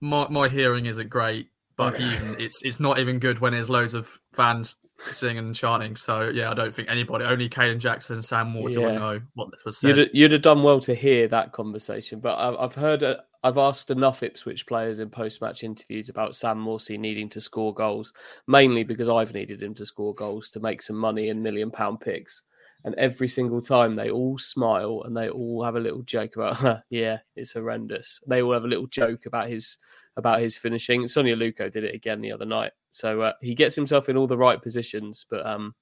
My 0.00 0.26
my 0.28 0.48
hearing 0.48 0.86
isn't 0.86 1.08
great, 1.08 1.50
but 1.76 2.00
even 2.00 2.34
it's 2.40 2.60
it's 2.64 2.80
not 2.80 2.98
even 2.98 3.20
good 3.20 3.38
when 3.38 3.52
there's 3.52 3.70
loads 3.70 3.94
of 3.94 4.18
fans 4.32 4.74
singing 5.04 5.38
and 5.38 5.54
chanting. 5.54 5.94
So 5.94 6.28
yeah, 6.28 6.50
I 6.50 6.54
don't 6.54 6.74
think 6.74 6.90
anybody, 6.90 7.24
only 7.24 7.48
Kayden 7.48 7.78
Jackson, 7.78 8.20
Sam 8.20 8.50
Morton, 8.50 8.80
yeah. 8.80 8.92
know 8.98 9.20
what 9.34 9.52
this 9.52 9.64
was 9.64 9.78
said. 9.78 9.96
You'd, 9.96 10.10
you'd 10.12 10.32
have 10.32 10.42
done 10.42 10.64
well 10.64 10.80
to 10.80 10.94
hear 10.96 11.28
that 11.28 11.52
conversation, 11.52 12.18
but 12.18 12.36
I've, 12.36 12.56
I've 12.56 12.74
heard 12.74 13.04
a, 13.04 13.22
I've 13.46 13.58
asked 13.58 13.92
enough 13.92 14.24
Ipswich 14.24 14.66
players 14.66 14.98
in 14.98 15.08
post-match 15.08 15.62
interviews 15.62 16.08
about 16.08 16.34
Sam 16.34 16.58
Morsy 16.58 16.98
needing 16.98 17.28
to 17.28 17.40
score 17.40 17.72
goals, 17.72 18.12
mainly 18.48 18.82
because 18.82 19.08
I've 19.08 19.34
needed 19.34 19.62
him 19.62 19.72
to 19.74 19.86
score 19.86 20.12
goals 20.16 20.48
to 20.48 20.58
make 20.58 20.82
some 20.82 20.96
money 20.96 21.28
in 21.28 21.44
million-pound 21.44 22.00
picks. 22.00 22.42
And 22.84 22.96
every 22.96 23.28
single 23.28 23.60
time 23.60 23.94
they 23.94 24.10
all 24.10 24.36
smile 24.36 25.04
and 25.04 25.16
they 25.16 25.28
all 25.28 25.62
have 25.62 25.76
a 25.76 25.80
little 25.80 26.02
joke 26.02 26.34
about, 26.34 26.82
yeah, 26.90 27.18
it's 27.36 27.52
horrendous. 27.52 28.18
They 28.26 28.42
all 28.42 28.52
have 28.52 28.64
a 28.64 28.68
little 28.68 28.88
joke 28.88 29.26
about 29.26 29.48
his 29.48 29.78
about 30.16 30.40
his 30.40 30.58
finishing. 30.58 31.06
Sonny 31.06 31.32
Aluko 31.32 31.70
did 31.70 31.84
it 31.84 31.94
again 31.94 32.20
the 32.20 32.32
other 32.32 32.46
night, 32.46 32.72
so 32.90 33.20
uh, 33.20 33.32
he 33.40 33.54
gets 33.54 33.76
himself 33.76 34.08
in 34.08 34.16
all 34.16 34.26
the 34.26 34.36
right 34.36 34.60
positions. 34.60 35.24
But 35.30 35.46
um, 35.46 35.76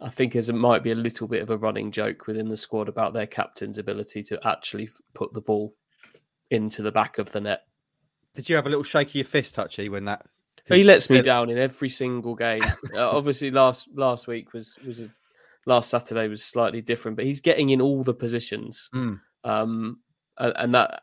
I 0.00 0.08
think 0.08 0.34
it 0.34 0.50
might 0.54 0.82
be 0.82 0.92
a 0.92 0.96
little 0.96 1.28
bit 1.28 1.42
of 1.42 1.50
a 1.50 1.58
running 1.58 1.90
joke 1.90 2.26
within 2.26 2.48
the 2.48 2.56
squad 2.56 2.88
about 2.88 3.12
their 3.12 3.26
captain's 3.26 3.76
ability 3.76 4.22
to 4.22 4.40
actually 4.48 4.88
put 5.12 5.34
the 5.34 5.42
ball 5.42 5.74
into 6.54 6.82
the 6.82 6.92
back 6.92 7.18
of 7.18 7.32
the 7.32 7.40
net. 7.40 7.62
Did 8.34 8.48
you 8.48 8.56
have 8.56 8.66
a 8.66 8.68
little 8.68 8.84
shake 8.84 9.08
of 9.08 9.14
your 9.14 9.24
fist, 9.24 9.54
Touchy, 9.54 9.88
when 9.88 10.06
that? 10.06 10.26
He 10.66 10.82
lets 10.82 11.10
me 11.10 11.20
down 11.20 11.50
in 11.50 11.58
every 11.58 11.90
single 11.90 12.34
game. 12.34 12.62
uh, 12.94 13.10
obviously, 13.10 13.50
last 13.50 13.88
last 13.94 14.26
week 14.26 14.54
was 14.54 14.78
was 14.84 15.00
a, 15.00 15.10
last 15.66 15.90
Saturday 15.90 16.26
was 16.26 16.42
slightly 16.42 16.80
different, 16.80 17.16
but 17.16 17.26
he's 17.26 17.40
getting 17.40 17.70
in 17.70 17.82
all 17.82 18.02
the 18.02 18.14
positions, 18.14 18.88
mm. 18.94 19.20
um, 19.44 20.00
and, 20.38 20.52
and, 20.56 20.74
that 20.74 21.02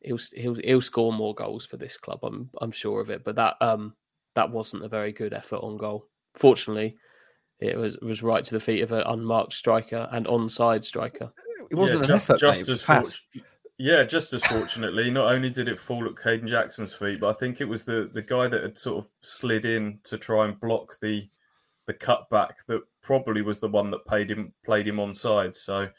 he'll 0.00 0.18
he'll 0.34 0.54
he'll 0.54 0.80
score 0.80 1.12
more 1.12 1.34
goals 1.34 1.66
for 1.66 1.76
this 1.76 1.98
club. 1.98 2.20
I'm 2.22 2.48
I'm 2.60 2.70
sure 2.70 3.00
of 3.00 3.10
it. 3.10 3.24
But 3.24 3.36
that 3.36 3.56
um 3.60 3.94
that 4.34 4.50
wasn't 4.50 4.84
a 4.84 4.88
very 4.88 5.12
good 5.12 5.34
effort 5.34 5.58
on 5.58 5.76
goal. 5.76 6.06
Fortunately, 6.34 6.96
it 7.60 7.76
was 7.76 7.98
was 7.98 8.22
right 8.22 8.44
to 8.44 8.54
the 8.54 8.60
feet 8.60 8.82
of 8.82 8.92
an 8.92 9.04
unmarked 9.06 9.52
striker 9.52 10.08
and 10.12 10.26
onside 10.26 10.84
striker. 10.84 11.30
It 11.70 11.76
wasn't 11.76 12.00
yeah, 12.00 12.12
an 12.12 12.18
just, 12.18 12.30
effort, 12.30 12.40
just 12.40 12.60
mate, 12.62 12.72
as 12.72 12.82
fast. 12.82 13.22
Yeah, 13.84 14.02
just 14.02 14.32
as 14.32 14.42
fortunately, 14.42 15.10
not 15.10 15.30
only 15.30 15.50
did 15.50 15.68
it 15.68 15.78
fall 15.78 16.06
at 16.06 16.14
Kayden 16.14 16.48
Jackson's 16.48 16.94
feet, 16.94 17.20
but 17.20 17.28
I 17.28 17.34
think 17.34 17.60
it 17.60 17.68
was 17.68 17.84
the 17.84 18.08
the 18.10 18.22
guy 18.22 18.48
that 18.48 18.62
had 18.62 18.78
sort 18.78 19.04
of 19.04 19.10
slid 19.20 19.66
in 19.66 19.98
to 20.04 20.16
try 20.16 20.46
and 20.46 20.58
block 20.58 20.98
the 21.02 21.28
the 21.84 21.92
cutback 21.92 22.64
that 22.66 22.80
probably 23.02 23.42
was 23.42 23.60
the 23.60 23.68
one 23.68 23.90
that 23.90 24.06
paid 24.06 24.30
him 24.30 24.54
played 24.64 24.88
him 24.88 24.96
onside. 24.96 25.54
So 25.54 25.90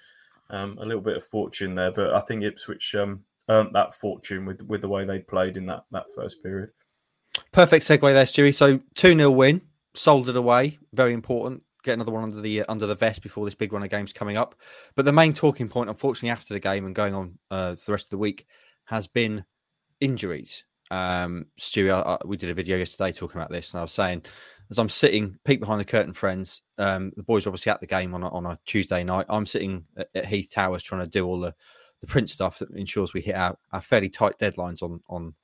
um, 0.49 0.79
a 0.81 0.83
little 0.83 0.99
bit 0.99 1.15
of 1.15 1.25
fortune 1.25 1.75
there, 1.75 1.91
but 1.91 2.11
I 2.11 2.21
think 2.21 2.43
Ipswich 2.43 2.95
um, 2.95 3.23
earned 3.49 3.75
that 3.75 3.93
fortune 3.93 4.47
with 4.47 4.63
with 4.63 4.81
the 4.81 4.89
way 4.89 5.05
they 5.05 5.19
played 5.19 5.55
in 5.55 5.67
that 5.67 5.85
that 5.91 6.07
first 6.15 6.41
period. 6.41 6.71
Perfect 7.51 7.85
segue 7.85 8.01
there, 8.01 8.25
Stewie. 8.25 8.55
So 8.55 8.79
two 8.95 9.15
0 9.15 9.29
win, 9.29 9.61
sold 9.93 10.27
it 10.27 10.35
away. 10.35 10.79
Very 10.91 11.13
important. 11.13 11.61
Get 11.85 11.93
another 11.93 12.11
one 12.11 12.23
under 12.23 12.41
the 12.41 12.61
uh, 12.61 12.65
under 12.67 12.87
the 12.87 12.95
vest 12.95 13.21
before 13.21 13.45
this 13.45 13.53
big 13.53 13.71
run 13.71 13.83
of 13.83 13.91
games 13.91 14.11
coming 14.11 14.37
up. 14.37 14.55
But 14.95 15.05
the 15.05 15.13
main 15.13 15.33
talking 15.33 15.69
point, 15.69 15.89
unfortunately, 15.89 16.31
after 16.31 16.53
the 16.53 16.59
game 16.59 16.85
and 16.85 16.95
going 16.95 17.13
on 17.13 17.37
uh, 17.51 17.75
for 17.75 17.85
the 17.85 17.91
rest 17.91 18.07
of 18.07 18.09
the 18.09 18.17
week, 18.17 18.47
has 18.85 19.05
been 19.05 19.45
injuries. 19.99 20.63
Um, 20.89 21.45
Stewie, 21.59 21.93
I, 21.93 22.13
I, 22.13 22.17
we 22.25 22.37
did 22.37 22.49
a 22.49 22.55
video 22.55 22.77
yesterday 22.77 23.11
talking 23.11 23.39
about 23.39 23.51
this, 23.51 23.71
and 23.71 23.79
I 23.79 23.83
was 23.83 23.91
saying, 23.91 24.23
as 24.71 24.79
I'm 24.79 24.89
sitting, 24.89 25.37
peek 25.45 25.59
behind 25.59 25.79
the 25.79 25.85
curtain, 25.85 26.13
friends. 26.13 26.63
Um, 26.79 27.11
the 27.15 27.23
boys 27.23 27.45
are 27.45 27.49
obviously 27.49 27.71
at 27.71 27.81
the 27.81 27.87
game 27.87 28.15
on 28.15 28.23
a, 28.23 28.29
on 28.29 28.47
a 28.47 28.57
Tuesday 28.65 29.03
night. 29.03 29.27
I'm 29.29 29.45
sitting 29.45 29.85
at, 29.95 30.09
at 30.15 30.25
Heath 30.25 30.49
Towers 30.51 30.81
trying 30.81 31.03
to 31.03 31.09
do 31.09 31.25
all 31.25 31.39
the 31.39 31.53
the 32.01 32.07
print 32.07 32.29
stuff 32.29 32.59
that 32.59 32.69
ensures 32.71 33.13
we 33.13 33.21
hit 33.21 33.35
our, 33.35 33.57
our 33.71 33.81
fairly 33.81 34.09
tight 34.09 34.37
deadlines 34.39 34.81
on 34.81 35.01
on 35.07 35.35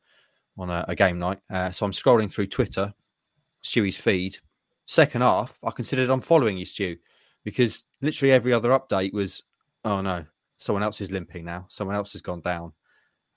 on 0.57 0.69
a, 0.69 0.85
a 0.87 0.95
game 0.95 1.19
night. 1.19 1.39
Uh, 1.49 1.69
so 1.69 1.85
I'm 1.85 1.91
scrolling 1.91 2.31
through 2.31 2.47
Twitter, 2.47 2.93
Stewie's 3.63 3.97
feed. 3.97 4.39
Second 4.91 5.21
half, 5.21 5.57
I 5.63 5.71
considered 5.71 6.09
unfollowing 6.09 6.59
you, 6.59 6.65
Stew, 6.65 6.97
because 7.45 7.85
literally 8.01 8.33
every 8.33 8.51
other 8.51 8.71
update 8.71 9.13
was, 9.13 9.41
oh 9.85 10.01
no, 10.01 10.25
someone 10.57 10.83
else 10.83 10.99
is 10.99 11.11
limping 11.11 11.45
now. 11.45 11.65
Someone 11.69 11.95
else 11.95 12.11
has 12.11 12.21
gone 12.21 12.41
down. 12.41 12.73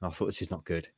And 0.01 0.11
I 0.11 0.13
thought 0.13 0.27
this 0.27 0.43
is 0.43 0.51
not 0.51 0.65
good. 0.65 0.89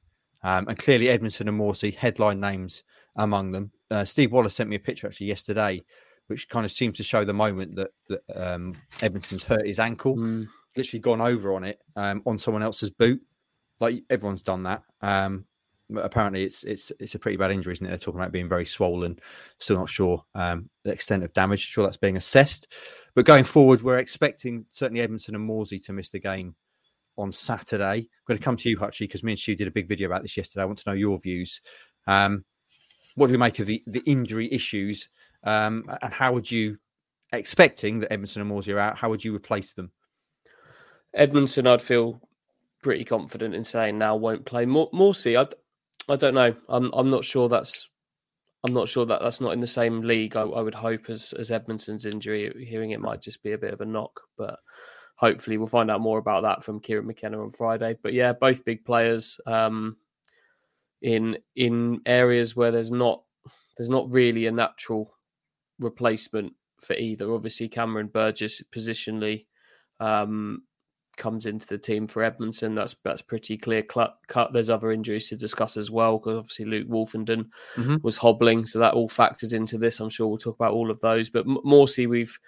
Um, 0.43 0.67
and 0.67 0.79
clearly, 0.79 1.09
Edmundson 1.09 1.47
and 1.47 1.61
Morsy, 1.61 1.95
headline 1.95 2.41
names 2.41 2.85
among 3.17 3.53
them. 3.53 3.71
Uh, 3.91 4.07
Steve 4.07 4.33
Wallace 4.33 4.55
sent 4.55 4.71
me 4.71 4.77
a 4.77 4.81
picture 4.81 5.07
actually 5.07 5.27
yesterday, 5.27 5.85
which 6.29 6.49
kind 6.49 6.65
of 6.65 6.73
seems 6.73 6.97
to 6.97 7.03
show 7.03 7.23
the 7.23 7.35
moment 7.35 7.77
that, 7.77 7.91
that 8.09 8.23
um, 8.35 8.73
Edmundson's 9.01 9.43
hurt 9.45 9.67
his 9.67 9.79
ankle 9.79 10.17
Mm. 10.17 10.49
literally 10.75 11.01
gone 11.01 11.21
over 11.21 11.53
on 11.55 11.65
it 11.65 11.81
um, 11.97 12.23
on 12.25 12.39
someone 12.39 12.63
else's 12.63 12.89
boot. 12.89 13.21
Like 13.79 14.05
everyone's 14.09 14.43
done 14.43 14.63
that. 14.63 14.85
Um, 15.03 15.45
apparently, 15.95 16.45
it's 16.45 16.65
it's 16.65 16.93
it's 16.99 17.15
a 17.15 17.19
pretty 17.19 17.37
bad 17.37 17.51
injury, 17.51 17.73
isn't 17.73 17.87
it? 17.87 17.89
They're 17.89 17.99
talking 17.99 18.21
about 18.21 18.33
being 18.33 18.49
very 18.49 18.67
swollen. 18.67 19.19
Still 19.59 19.77
not 19.77 19.89
sure 19.89 20.25
um, 20.35 20.71
the 20.85 20.93
extent 20.93 21.25
of 21.25 21.33
damage. 21.33 21.61
Sure, 21.61 21.85
that's 21.85 21.97
being 21.97 22.17
assessed. 22.17 22.69
But 23.15 23.25
going 23.25 23.45
forward, 23.45 23.83
we're 23.83 23.99
expecting 23.99 24.67
certainly 24.71 25.07
Edmundson 25.07 25.35
and 25.35 25.49
Morsy 25.49 25.83
to 25.85 25.93
miss 25.93 26.11
the 26.11 26.19
game 26.19 26.55
on 27.17 27.33
Saturday. 27.33 27.85
I'm 27.85 28.09
going 28.27 28.39
to 28.39 28.45
come 28.45 28.57
to 28.59 28.69
you, 28.69 28.77
Hutchie, 28.77 29.01
because 29.01 29.23
me 29.23 29.33
and 29.33 29.39
Stu 29.39 29.57
did 29.57 29.69
a 29.69 29.71
big 29.71 29.89
video 29.89 30.07
about 30.07 30.23
this 30.23 30.37
yesterday. 30.37 30.63
I 30.63 30.67
want 30.67 30.79
to 30.81 30.91
know 30.91 30.95
your 30.95 31.19
views. 31.19 31.61
Um, 32.07 32.45
what 33.15 33.29
do 33.29 33.33
you 33.33 33.39
make 33.39 33.59
of 33.59 33.67
the, 33.67 33.83
the 33.87 34.03
injury 34.05 34.53
issues? 34.53 35.09
Um, 35.43 35.91
and 36.03 36.13
how 36.13 36.33
would 36.35 36.51
you, 36.51 36.79
expecting 37.33 38.01
that 38.01 38.11
Edmundson 38.11 38.43
and 38.43 38.51
Morsy 38.51 38.75
are 38.75 38.79
out, 38.79 38.99
how 38.99 39.09
would 39.09 39.25
you 39.25 39.35
replace 39.35 39.73
them? 39.73 39.93
Edmundson, 41.17 41.67
I'd 41.67 41.81
feel 41.81 42.21
pretty 42.83 43.05
confident 43.05 43.55
in 43.55 43.65
saying 43.65 43.97
now 43.97 44.15
won't 44.17 44.45
play. 44.45 44.67
Mor- 44.67 44.91
Morsy, 44.91 45.41
I, 45.41 45.47
I 46.09 46.17
don't 46.17 46.35
know. 46.35 46.55
I'm 46.69 46.91
I'm 46.93 47.11
not 47.11 47.25
sure 47.25 47.49
that's 47.49 47.89
I'm 48.67 48.75
not 48.75 48.89
sure 48.89 49.07
that 49.07 49.21
that's 49.21 49.41
not 49.41 49.53
in 49.53 49.61
the 49.61 49.67
same 49.67 50.03
league. 50.03 50.37
I, 50.37 50.43
I 50.43 50.61
would 50.61 50.75
hope 50.75 51.09
as 51.09 51.33
as 51.33 51.51
Edmundson's 51.51 52.07
injury. 52.07 52.67
Hearing 52.69 52.91
it 52.91 53.01
might 53.01 53.21
just 53.21 53.43
be 53.43 53.53
a 53.53 53.59
bit 53.59 53.73
of 53.73 53.81
a 53.81 53.87
knock, 53.87 54.21
but 54.39 54.59
hopefully 55.17 55.57
we'll 55.57 55.67
find 55.67 55.91
out 55.91 56.01
more 56.01 56.19
about 56.19 56.43
that 56.43 56.63
from 56.63 56.81
Kieran 56.81 57.07
McKenna 57.07 57.43
on 57.43 57.51
Friday. 57.51 57.97
But 58.03 58.13
yeah, 58.13 58.33
both 58.33 58.65
big 58.65 58.85
players 58.85 59.41
um, 59.47 59.97
in 61.03 61.39
in 61.57 62.01
areas 62.07 62.55
where 62.55 62.71
there's 62.71 62.91
not 62.91 63.23
there's 63.77 63.91
not 63.91 64.11
really 64.11 64.47
a 64.47 64.53
natural 64.53 65.15
replacement 65.81 66.53
for 66.81 66.95
either. 66.95 67.33
Obviously, 67.33 67.69
Cameron 67.69 68.09
Burgess 68.09 68.63
positionally 68.75 69.47
um, 70.01 70.63
comes 71.17 71.47
into 71.47 71.67
the 71.67 71.79
team 71.79 72.07
for 72.07 72.23
Edmundson. 72.23 72.75
That's 72.75 72.95
that's 73.03 73.23
pretty 73.23 73.57
clear 73.57 73.83
cut. 73.83 74.19
cut. 74.29 74.53
There's 74.53 74.71
other 74.71 74.93
injuries 74.93 75.29
to 75.31 75.37
discuss 75.37 75.77
as 75.77 75.91
well 75.91 76.19
because 76.19 76.39
obviously 76.39 76.65
Luke 76.67 76.89
Woolfenden 76.89 77.49
Mhm. 77.77 78.03
was 78.03 78.19
hobbling, 78.19 78.67
so 78.67 78.79
that 78.79 78.95
all 78.95 79.09
factors 79.09 79.53
into 79.53 79.79
this. 79.79 80.01
I'm 80.01 80.11
sure 80.11 80.27
we'll 80.29 80.39
talk 80.39 80.57
about 80.57 80.73
all 80.75 80.91
of 80.91 81.01
those. 81.01 81.31
But 81.31 81.47
M- 81.47 81.59
Morsy, 81.65 82.07
we've 82.09 82.39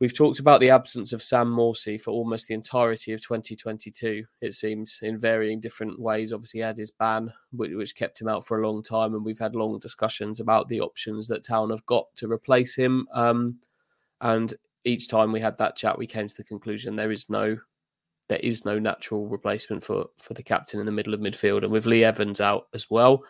we've 0.00 0.16
talked 0.16 0.38
about 0.38 0.60
the 0.60 0.70
absence 0.70 1.12
of 1.12 1.22
Sam 1.22 1.46
Morsy 1.54 2.00
for 2.00 2.10
almost 2.10 2.46
the 2.46 2.54
entirety 2.54 3.12
of 3.12 3.20
2022. 3.20 4.24
It 4.40 4.54
seems 4.54 5.00
in 5.02 5.18
varying 5.18 5.60
different 5.60 6.00
ways. 6.00 6.32
Obviously, 6.32 6.60
he 6.60 6.64
had 6.64 6.78
his 6.78 6.90
ban, 6.90 7.32
which, 7.52 7.72
which 7.74 7.94
kept 7.94 8.18
him 8.18 8.26
out 8.28 8.46
for 8.46 8.58
a 8.62 8.66
long 8.66 8.82
time, 8.82 9.14
and 9.14 9.22
we've 9.24 9.38
had 9.38 9.54
long 9.54 9.78
discussions 9.78 10.40
about 10.40 10.68
the 10.68 10.80
options 10.80 11.28
that 11.28 11.44
Town 11.44 11.68
have 11.68 11.84
got 11.84 12.06
to 12.16 12.32
replace 12.32 12.74
him. 12.74 13.06
Um, 13.12 13.58
and 14.22 14.54
each 14.84 15.08
time 15.08 15.32
we 15.32 15.40
had 15.40 15.58
that 15.58 15.76
chat, 15.76 15.98
we 15.98 16.06
came 16.06 16.28
to 16.28 16.36
the 16.36 16.44
conclusion 16.44 16.96
there 16.96 17.12
is 17.12 17.28
no 17.28 17.58
there 18.28 18.38
is 18.38 18.64
no 18.64 18.78
natural 18.78 19.26
replacement 19.26 19.82
for 19.82 20.06
for 20.18 20.34
the 20.34 20.42
captain 20.42 20.80
in 20.80 20.86
the 20.86 20.92
middle 20.92 21.14
of 21.14 21.20
midfield, 21.20 21.62
and 21.62 21.72
with 21.72 21.86
Lee 21.86 22.04
Evans 22.04 22.40
out 22.40 22.68
as 22.74 22.88
well, 22.88 23.24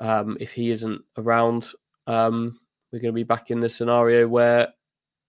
um, 0.00 0.36
if 0.40 0.52
he 0.52 0.70
isn't 0.70 1.00
around, 1.16 1.70
um, 2.06 2.58
we're 2.92 2.98
going 2.98 3.12
to 3.12 3.20
be 3.20 3.22
back 3.22 3.50
in 3.50 3.60
the 3.60 3.68
scenario 3.68 4.26
where 4.26 4.68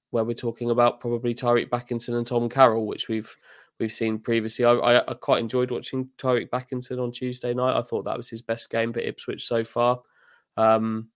where 0.09 0.23
we're 0.23 0.33
talking 0.33 0.69
about 0.69 0.99
probably 0.99 1.33
Tyreeq 1.33 1.69
Bakinson 1.69 2.15
and 2.15 2.25
Tom 2.25 2.49
Carroll, 2.49 2.87
which 2.87 3.07
we've 3.07 3.35
we've 3.79 3.91
seen 3.91 4.19
previously. 4.19 4.65
I, 4.65 4.73
I, 4.73 5.11
I 5.11 5.13
quite 5.15 5.39
enjoyed 5.41 5.71
watching 5.71 6.09
Tyreeq 6.17 6.49
Bakinson 6.49 7.01
on 7.01 7.11
Tuesday 7.11 7.53
night. 7.53 7.77
I 7.77 7.81
thought 7.81 8.05
that 8.05 8.17
was 8.17 8.29
his 8.29 8.41
best 8.41 8.69
game 8.69 8.93
for 8.93 8.99
Ipswich 8.99 9.45
so 9.45 9.63
far. 9.63 10.01
Um, 10.57 11.09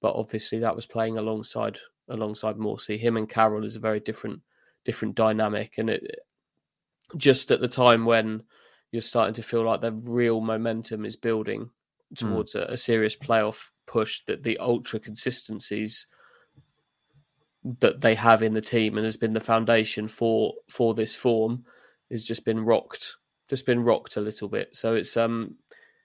but 0.00 0.14
obviously 0.14 0.58
that 0.60 0.74
was 0.74 0.86
playing 0.86 1.18
alongside 1.18 1.78
alongside 2.10 2.56
Morsy. 2.56 2.98
Him 2.98 3.16
and 3.16 3.28
Carroll 3.28 3.64
is 3.64 3.76
a 3.76 3.80
very 3.80 4.00
different 4.00 4.40
different 4.84 5.14
dynamic, 5.14 5.78
and 5.78 5.90
it 5.90 6.20
just 7.16 7.50
at 7.50 7.60
the 7.60 7.68
time 7.68 8.04
when 8.04 8.42
you're 8.92 9.02
starting 9.02 9.34
to 9.34 9.42
feel 9.42 9.62
like 9.62 9.80
the 9.80 9.92
real 9.92 10.40
momentum 10.40 11.04
is 11.04 11.16
building 11.16 11.70
towards 12.16 12.54
a, 12.54 12.62
a 12.62 12.76
serious 12.76 13.14
playoff 13.16 13.70
push, 13.86 14.20
that 14.26 14.42
the 14.42 14.58
ultra 14.58 14.98
consistencies 14.98 16.06
that 17.78 18.00
they 18.00 18.14
have 18.14 18.42
in 18.42 18.54
the 18.54 18.60
team 18.60 18.96
and 18.96 19.04
has 19.04 19.16
been 19.16 19.32
the 19.32 19.40
foundation 19.40 20.08
for 20.08 20.54
for 20.68 20.94
this 20.94 21.14
form 21.14 21.64
has 22.10 22.24
just 22.24 22.44
been 22.44 22.64
rocked 22.64 23.16
just 23.48 23.66
been 23.66 23.82
rocked 23.82 24.16
a 24.16 24.20
little 24.20 24.48
bit. 24.48 24.74
So 24.76 24.94
it's 24.94 25.16
um 25.16 25.56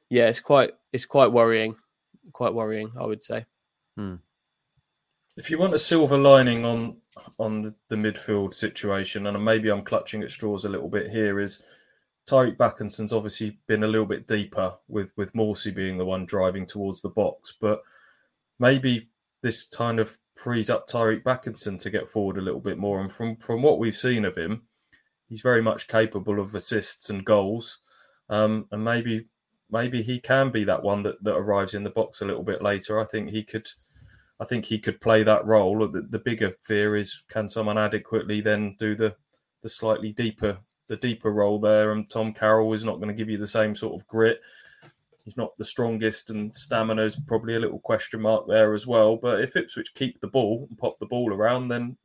yeah 0.09 0.27
it's 0.27 0.39
quite 0.41 0.71
it's 0.91 1.05
quite 1.05 1.31
worrying 1.31 1.75
quite 2.33 2.53
worrying 2.53 2.91
i 3.00 3.05
would 3.05 3.24
say 3.24 3.45
If 5.38 5.51
you 5.51 5.58
want 5.58 5.74
a 5.74 5.77
silver 5.77 6.18
lining 6.18 6.63
on 6.65 6.98
on 7.38 7.62
the, 7.62 7.75
the 7.89 7.96
midfield 7.96 8.54
situation, 8.54 9.27
and 9.27 9.44
maybe 9.44 9.70
I'm 9.70 9.84
clutching 9.84 10.24
at 10.24 10.32
straws 10.32 10.63
a 10.65 10.70
little 10.70 10.89
bit 10.89 11.12
here, 11.12 11.39
is 11.39 11.62
Tyreeq 12.30 12.58
Bakinson's 12.58 13.13
obviously 13.13 13.60
been 13.68 13.84
a 13.84 13.88
little 13.88 14.06
bit 14.06 14.27
deeper 14.27 14.75
with 14.88 15.12
with 15.18 15.34
Morsy 15.34 15.74
being 15.75 15.98
the 15.98 16.06
one 16.06 16.25
driving 16.25 16.65
towards 16.65 17.01
the 17.01 17.10
box, 17.10 17.54
but 17.60 17.84
maybe 18.60 19.10
this 19.42 19.65
kind 19.65 20.00
of 20.00 20.18
frees 20.36 20.70
up 20.70 20.88
Tyreeq 20.88 21.24
Bakinson 21.24 21.77
to 21.80 21.89
get 21.89 22.10
forward 22.10 22.38
a 22.38 22.42
little 22.42 22.62
bit 22.62 22.77
more. 22.77 23.01
And 23.01 23.12
from 23.12 23.36
from 23.38 23.62
what 23.62 23.77
we've 23.77 23.96
seen 23.96 24.24
of 24.24 24.38
him, 24.38 24.63
he's 25.27 25.42
very 25.42 25.62
much 25.62 25.88
capable 25.88 26.39
of 26.39 26.56
assists 26.56 27.10
and 27.10 27.25
goals, 27.25 27.80
um, 28.30 28.68
and 28.72 28.86
maybe 28.86 29.27
maybe 29.70 30.01
he 30.01 30.20
can 30.20 30.50
be 30.50 30.63
that 30.63 30.84
one 30.84 31.04
that, 31.04 31.22
that 31.24 31.36
arrives 31.36 31.74
in 31.74 31.84
the 31.84 31.89
box 31.89 32.22
a 32.22 32.25
little 32.25 32.44
bit 32.44 32.62
later. 32.62 33.00
I 33.01 33.04
think 33.04 33.30
he 33.30 33.44
could. 33.44 33.68
I 34.39 34.46
think 34.46 34.65
he 34.65 34.80
could 34.80 35.00
play 35.00 35.24
that 35.24 35.46
role. 35.46 35.88
The, 35.88 36.01
the 36.01 36.20
bigger 36.20 36.51
fear 36.62 36.96
is 36.96 37.24
can 37.30 37.48
someone 37.48 37.77
adequately 37.77 38.42
then 38.42 38.75
do 38.77 38.96
the 38.96 39.15
the 39.62 39.70
slightly 39.70 40.12
deeper 40.12 40.60
the 40.88 40.98
deeper 40.98 41.32
role 41.32 41.60
there. 41.60 41.92
And 41.92 42.10
Tom 42.10 42.34
Carroll 42.34 42.74
is 42.74 42.86
not 42.86 42.98
going 42.98 43.08
to 43.08 43.13
give 43.13 43.30
you 43.30 43.38
the 43.38 43.48
same 43.48 43.75
sort 43.75 44.00
of 44.00 44.08
grit. 44.08 44.42
He's 45.24 45.38
not 45.38 45.56
the 45.56 45.65
strongest, 45.65 46.30
and 46.30 46.56
stamina 46.56 47.01
is 47.01 47.15
probably 47.15 47.56
a 47.56 47.60
little 47.60 47.80
question 47.80 48.22
mark 48.22 48.48
there 48.48 48.75
as 48.75 48.86
well. 48.86 49.15
But 49.15 49.42
if 49.42 49.56
Ipswich 49.56 49.96
keep 49.96 50.20
the 50.20 50.27
ball 50.27 50.68
and 50.70 50.77
pop 50.77 51.00
the 51.00 51.08
ball 51.08 51.34
around, 51.34 51.70
then 51.70 51.98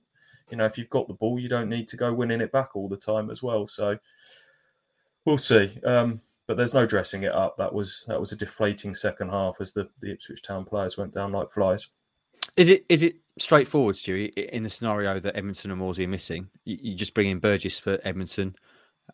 you 0.50 0.56
know 0.56 0.64
if 0.64 0.78
you've 0.78 0.88
got 0.88 1.06
the 1.06 1.14
ball, 1.14 1.38
you 1.38 1.48
don't 1.48 1.68
need 1.68 1.86
to 1.88 1.98
go 1.98 2.14
winning 2.14 2.40
it 2.40 2.50
back 2.50 2.74
all 2.74 2.88
the 2.88 2.96
time 2.96 3.28
as 3.28 3.42
well. 3.42 3.66
So 3.66 3.98
we'll 5.26 5.36
see. 5.36 5.78
Um, 5.84 6.22
but 6.46 6.56
there's 6.56 6.72
no 6.72 6.86
dressing 6.86 7.24
it 7.24 7.32
up. 7.32 7.56
That 7.56 7.74
was 7.74 8.06
that 8.08 8.18
was 8.18 8.32
a 8.32 8.36
deflating 8.36 8.94
second 8.94 9.28
half 9.28 9.60
as 9.60 9.72
the, 9.72 9.86
the 10.00 10.12
Ipswich 10.12 10.40
Town 10.40 10.64
players 10.64 10.96
went 10.96 11.12
down 11.12 11.30
like 11.30 11.50
flies. 11.50 11.88
Is 12.56 12.68
it 12.68 12.84
is 12.88 13.02
it 13.02 13.16
straightforward, 13.38 13.96
Stewie? 13.96 14.32
In 14.34 14.62
the 14.62 14.70
scenario 14.70 15.20
that 15.20 15.34
Edmundson 15.36 15.66
and 15.66 15.80
Morsy 15.80 16.04
are 16.04 16.08
missing, 16.08 16.48
you, 16.64 16.78
you 16.80 16.94
just 16.94 17.14
bring 17.14 17.28
in 17.30 17.38
Burgess 17.38 17.78
for 17.78 17.98
Edmundson, 17.98 18.54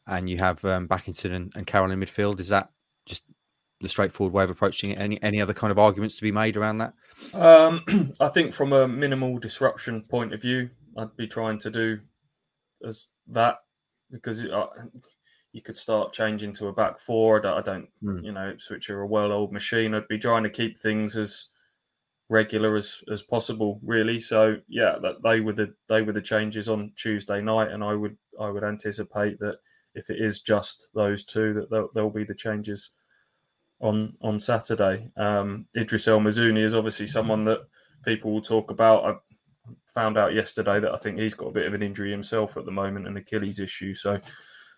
and 0.07 0.29
you 0.29 0.39
have 0.39 0.65
um, 0.65 0.89
Bakinson 0.89 1.33
and, 1.33 1.53
and 1.55 1.67
Carroll 1.67 1.91
in 1.91 2.01
midfield. 2.01 2.41
Is 2.41 2.49
that 2.49 2.71
just 3.05 3.25
the 3.81 3.89
straightforward 3.89 4.33
way 4.33 4.45
of 4.45 4.51
approaching 4.51 4.91
it? 4.91 4.99
Any 4.99 5.23
any 5.23 5.41
other 5.41 5.55
kind 5.55 5.71
of 5.71 5.79
arguments 5.79 6.17
to 6.17 6.23
be 6.23 6.33
made 6.33 6.57
around 6.57 6.79
that? 6.79 6.95
Um, 7.35 8.13
I 8.21 8.29
think 8.29 8.53
from 8.53 8.73
a 8.73 8.89
minimal 8.89 9.39
disruption 9.39 10.03
point 10.03 10.33
of 10.33 10.41
view, 10.43 10.71
I'd 10.97 11.17
be 11.17 11.27
trying 11.29 11.59
to 11.59 11.71
do 11.71 12.01
as 12.85 13.07
that 13.29 13.59
because 14.11 14.41
it, 14.41 14.51
uh, 14.51 14.67
you 15.53 15.63
could 15.63 15.77
start 15.77 16.13
changing 16.13 16.53
to 16.55 16.69
a 16.69 16.73
back 16.73 16.99
four. 16.99 17.45
I 17.47 17.61
don't, 17.61 17.89
Mm. 18.03 18.25
you 18.25 18.33
know, 18.33 18.55
switch 18.59 18.91
are 18.91 19.01
a 19.01 19.07
well-oiled 19.07 19.53
machine. 19.53 19.95
I'd 19.95 20.09
be 20.09 20.19
trying 20.19 20.43
to 20.43 20.51
keep 20.51 20.79
things 20.79 21.17
as 21.17 21.47
regular 22.29 22.77
as 22.77 22.99
as 23.11 23.23
possible, 23.23 23.81
really. 23.85 24.19
So 24.19 24.57
yeah, 24.69 24.97
that 25.03 25.23
they 25.23 25.41
were 25.41 25.53
the 25.53 25.75
they 25.89 26.03
were 26.03 26.13
the 26.13 26.23
changes 26.23 26.69
on 26.69 26.93
Tuesday 26.97 27.41
night, 27.41 27.71
and 27.71 27.85
I 27.85 27.95
would 27.95 28.17
I 28.41 28.51
would 28.51 28.65
anticipate 28.65 29.39
that 29.41 29.59
if 29.95 30.11
it 30.11 30.21
is 30.21 30.41
just 30.41 30.89
those 30.95 31.25
two, 31.25 31.55
that 31.55 31.71
there'll, 31.71 31.91
there'll 31.95 32.11
be 32.11 32.25
the 32.25 32.35
changes 32.35 32.91
on 33.81 34.15
on 34.21 34.41
Saturday. 34.41 35.11
Um, 35.17 35.67
Idris 35.77 36.09
El 36.09 36.21
Mizouni 36.21 36.63
is 36.63 36.75
obviously 36.75 37.07
someone 37.07 37.45
that 37.45 37.61
people 38.05 38.33
will 38.33 38.43
talk 38.43 38.71
about. 38.71 39.05
I 39.05 39.15
found 39.93 40.19
out 40.19 40.35
yesterday 40.35 40.79
that 40.81 40.93
I 40.93 40.99
think 40.99 41.19
he's 41.19 41.35
got 41.35 41.49
a 41.49 41.53
bit 41.53 41.67
of 41.67 41.75
an 41.75 41.83
injury 41.83 42.11
himself 42.11 42.57
at 42.57 42.65
the 42.65 42.71
moment, 42.71 43.09
an 43.09 43.17
Achilles 43.17 43.59
issue. 43.59 43.95
So 43.95 44.21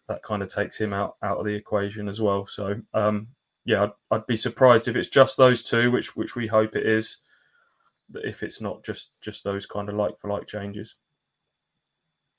that 0.07 0.23
kind 0.23 0.43
of 0.43 0.53
takes 0.53 0.79
him 0.79 0.93
out 0.93 1.17
out 1.23 1.39
of 1.39 1.45
the 1.45 1.55
equation 1.55 2.09
as 2.09 2.21
well. 2.21 2.47
So 2.47 2.81
um, 2.95 3.29
yeah, 3.65 3.85
I'd, 3.85 3.93
I'd 4.11 4.27
be 4.27 4.37
surprised 4.37 4.89
if 4.89 4.97
it's 4.97 5.09
just 5.09 5.37
those 5.37 5.63
two, 5.63 5.91
which 5.91 6.17
which 6.17 6.37
we 6.37 6.47
hope 6.47 6.77
it 6.77 6.87
is. 6.87 7.19
That 8.11 8.25
if 8.25 8.43
it's 8.43 8.61
not 8.61 8.85
just 8.85 9.11
just 9.21 9.45
those 9.45 9.67
kind 9.67 9.89
of 9.89 9.95
like 9.95 10.19
for 10.19 10.31
like 10.31 10.47
changes. 10.47 10.97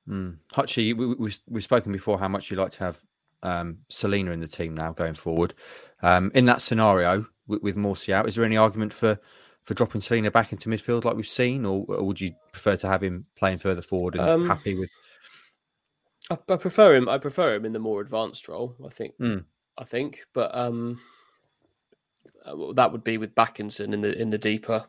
Mm. 0.07 0.37
Hutchie, 0.53 0.97
we, 0.97 1.13
we, 1.13 1.31
we've 1.47 1.63
spoken 1.63 1.91
before 1.91 2.17
how 2.17 2.27
much 2.27 2.49
you 2.49 2.57
like 2.57 2.71
to 2.71 2.79
have 2.79 2.99
um, 3.43 3.79
Celina 3.89 4.31
in 4.31 4.39
the 4.39 4.47
team 4.47 4.73
now 4.73 4.91
going 4.91 5.13
forward. 5.13 5.53
Um, 6.01 6.31
in 6.33 6.45
that 6.45 6.61
scenario 6.61 7.27
with, 7.47 7.61
with 7.61 7.75
Morsy 7.75 8.11
out, 8.11 8.27
is 8.27 8.35
there 8.35 8.45
any 8.45 8.57
argument 8.57 8.93
for 8.93 9.19
for 9.65 9.73
dropping 9.75 10.01
Celina 10.01 10.31
back 10.31 10.51
into 10.51 10.69
midfield 10.69 11.03
like 11.03 11.15
we've 11.15 11.27
seen, 11.27 11.65
or, 11.65 11.85
or 11.89 12.03
would 12.03 12.19
you 12.19 12.33
prefer 12.51 12.75
to 12.77 12.87
have 12.87 13.03
him 13.03 13.25
playing 13.37 13.59
further 13.59 13.83
forward 13.83 14.15
and 14.15 14.27
Um, 14.27 14.47
happy 14.47 14.73
with? 14.73 14.89
I, 16.31 16.37
I 16.49 16.57
prefer 16.57 16.95
him. 16.95 17.07
I 17.07 17.17
prefer 17.19 17.53
him 17.53 17.65
in 17.65 17.73
the 17.73 17.79
more 17.79 18.01
advanced 18.01 18.47
role. 18.47 18.75
I 18.83 18.89
think. 18.89 19.15
Mm. 19.19 19.45
I 19.77 19.83
think, 19.83 20.25
but 20.33 20.53
um, 20.57 20.99
uh, 22.45 22.73
that 22.73 22.91
would 22.91 23.03
be 23.03 23.17
with 23.17 23.35
Bakinson 23.35 23.93
in 23.93 24.01
the 24.01 24.19
in 24.19 24.29
the 24.29 24.37
deeper 24.37 24.85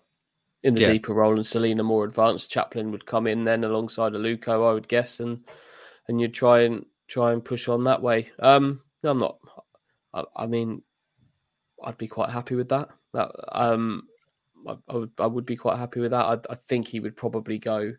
in 0.62 0.74
the 0.74 0.82
Yeah. 0.82 0.92
deeper 0.92 1.14
role, 1.14 1.36
and 1.36 1.46
Celina 1.46 1.82
more 1.82 2.04
advanced. 2.04 2.50
Chaplin 2.50 2.90
would 2.92 3.06
come 3.06 3.26
in 3.26 3.44
then 3.44 3.64
alongside 3.64 4.12
Aluko, 4.12 4.68
I 4.68 4.72
would 4.74 4.88
guess, 4.88 5.20
and 5.20 5.44
and 6.08 6.20
you'd 6.20 6.34
try 6.34 6.60
and 6.60 6.86
try 7.08 7.32
and 7.32 7.44
push 7.44 7.68
on 7.68 7.84
that 7.84 8.02
way. 8.02 8.30
Um, 8.38 8.82
I'm 9.02 9.18
not. 9.18 9.38
I, 10.12 10.24
I 10.36 10.46
mean, 10.46 10.82
I'd 11.82 11.98
be 11.98 12.08
quite 12.08 12.30
happy 12.30 12.54
with 12.54 12.68
that. 12.70 12.90
That 13.12 13.30
um, 13.52 14.08
I, 14.66 14.76
I 14.88 14.96
would 14.96 15.10
I 15.18 15.26
would 15.26 15.46
be 15.46 15.56
quite 15.56 15.78
happy 15.78 16.00
with 16.00 16.10
that. 16.10 16.24
I, 16.26 16.52
I 16.52 16.56
think 16.56 16.88
he 16.88 17.00
would 17.00 17.16
probably 17.16 17.58
go 17.58 17.94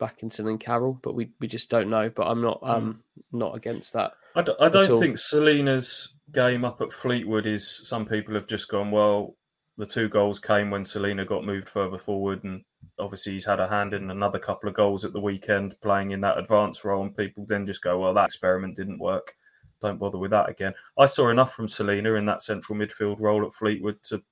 Bakinson 0.00 0.48
and 0.48 0.58
Carroll, 0.58 0.98
but 1.02 1.14
we, 1.14 1.30
we 1.40 1.46
just 1.46 1.68
don't 1.68 1.90
know. 1.90 2.10
But 2.10 2.26
I'm 2.28 2.40
not 2.40 2.60
um 2.62 3.02
not 3.32 3.54
against 3.56 3.92
that. 3.92 4.12
I 4.34 4.42
don't, 4.42 4.58
don't 4.58 4.90
all. 4.90 5.00
think 5.00 5.18
Celina's 5.18 6.14
game 6.32 6.64
up 6.64 6.80
at 6.80 6.92
Fleetwood 6.92 7.44
is. 7.46 7.86
Some 7.86 8.06
people 8.06 8.34
have 8.34 8.46
just 8.46 8.68
gone, 8.68 8.90
well, 8.90 9.36
the 9.78 9.86
two 9.86 10.08
goals 10.08 10.38
came 10.38 10.70
when 10.70 10.84
Celina 10.84 11.24
got 11.24 11.44
moved 11.44 11.68
further 11.68 11.98
forward, 11.98 12.44
and 12.44 12.62
obviously 12.98 13.32
he's 13.32 13.44
had 13.44 13.60
a 13.60 13.68
hand 13.68 13.94
in 13.94 14.10
another 14.10 14.38
couple 14.38 14.68
of 14.68 14.74
goals 14.74 15.04
at 15.04 15.12
the 15.12 15.20
weekend 15.20 15.80
playing 15.80 16.10
in 16.10 16.20
that 16.20 16.38
advanced 16.38 16.84
role. 16.84 17.02
And 17.02 17.16
people 17.16 17.46
then 17.46 17.66
just 17.66 17.82
go, 17.82 17.98
well, 17.98 18.14
that 18.14 18.26
experiment 18.26 18.76
didn't 18.76 18.98
work. 18.98 19.34
Don't 19.80 19.98
bother 19.98 20.18
with 20.18 20.30
that 20.30 20.48
again. 20.48 20.74
I 20.98 21.06
saw 21.06 21.30
enough 21.30 21.54
from 21.54 21.68
Celina 21.68 22.14
in 22.14 22.26
that 22.26 22.42
central 22.42 22.78
midfield 22.78 23.20
role 23.20 23.44
at 23.44 23.54
Fleetwood 23.54 24.02
to 24.04 24.22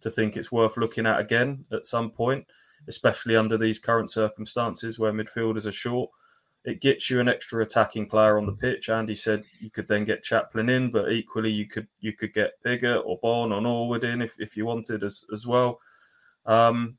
to 0.00 0.10
think 0.10 0.36
it's 0.36 0.50
worth 0.50 0.78
looking 0.78 1.06
at 1.06 1.20
again 1.20 1.64
at 1.72 1.86
some 1.86 2.10
point, 2.10 2.46
especially 2.88 3.36
under 3.36 3.58
these 3.58 3.78
current 3.78 4.10
circumstances 4.10 4.98
where 4.98 5.12
midfielders 5.12 5.66
are 5.66 5.72
short 5.72 6.10
it 6.64 6.80
gets 6.80 7.08
you 7.08 7.20
an 7.20 7.28
extra 7.28 7.62
attacking 7.62 8.06
player 8.08 8.36
on 8.36 8.44
the 8.46 8.52
pitch. 8.52 8.90
Andy 8.90 9.14
said 9.14 9.44
you 9.60 9.70
could 9.70 9.88
then 9.88 10.04
get 10.04 10.22
Chaplin 10.22 10.68
in, 10.68 10.90
but 10.90 11.10
equally 11.10 11.50
you 11.50 11.66
could 11.66 11.86
you 12.00 12.12
could 12.12 12.34
get 12.34 12.62
Bigger 12.62 12.96
or 12.98 13.18
Bond 13.22 13.52
or 13.52 13.60
Norwood 13.60 14.04
in 14.04 14.20
if, 14.22 14.34
if 14.38 14.56
you 14.56 14.66
wanted 14.66 15.02
as 15.02 15.24
as 15.32 15.46
well. 15.46 15.80
Um, 16.46 16.96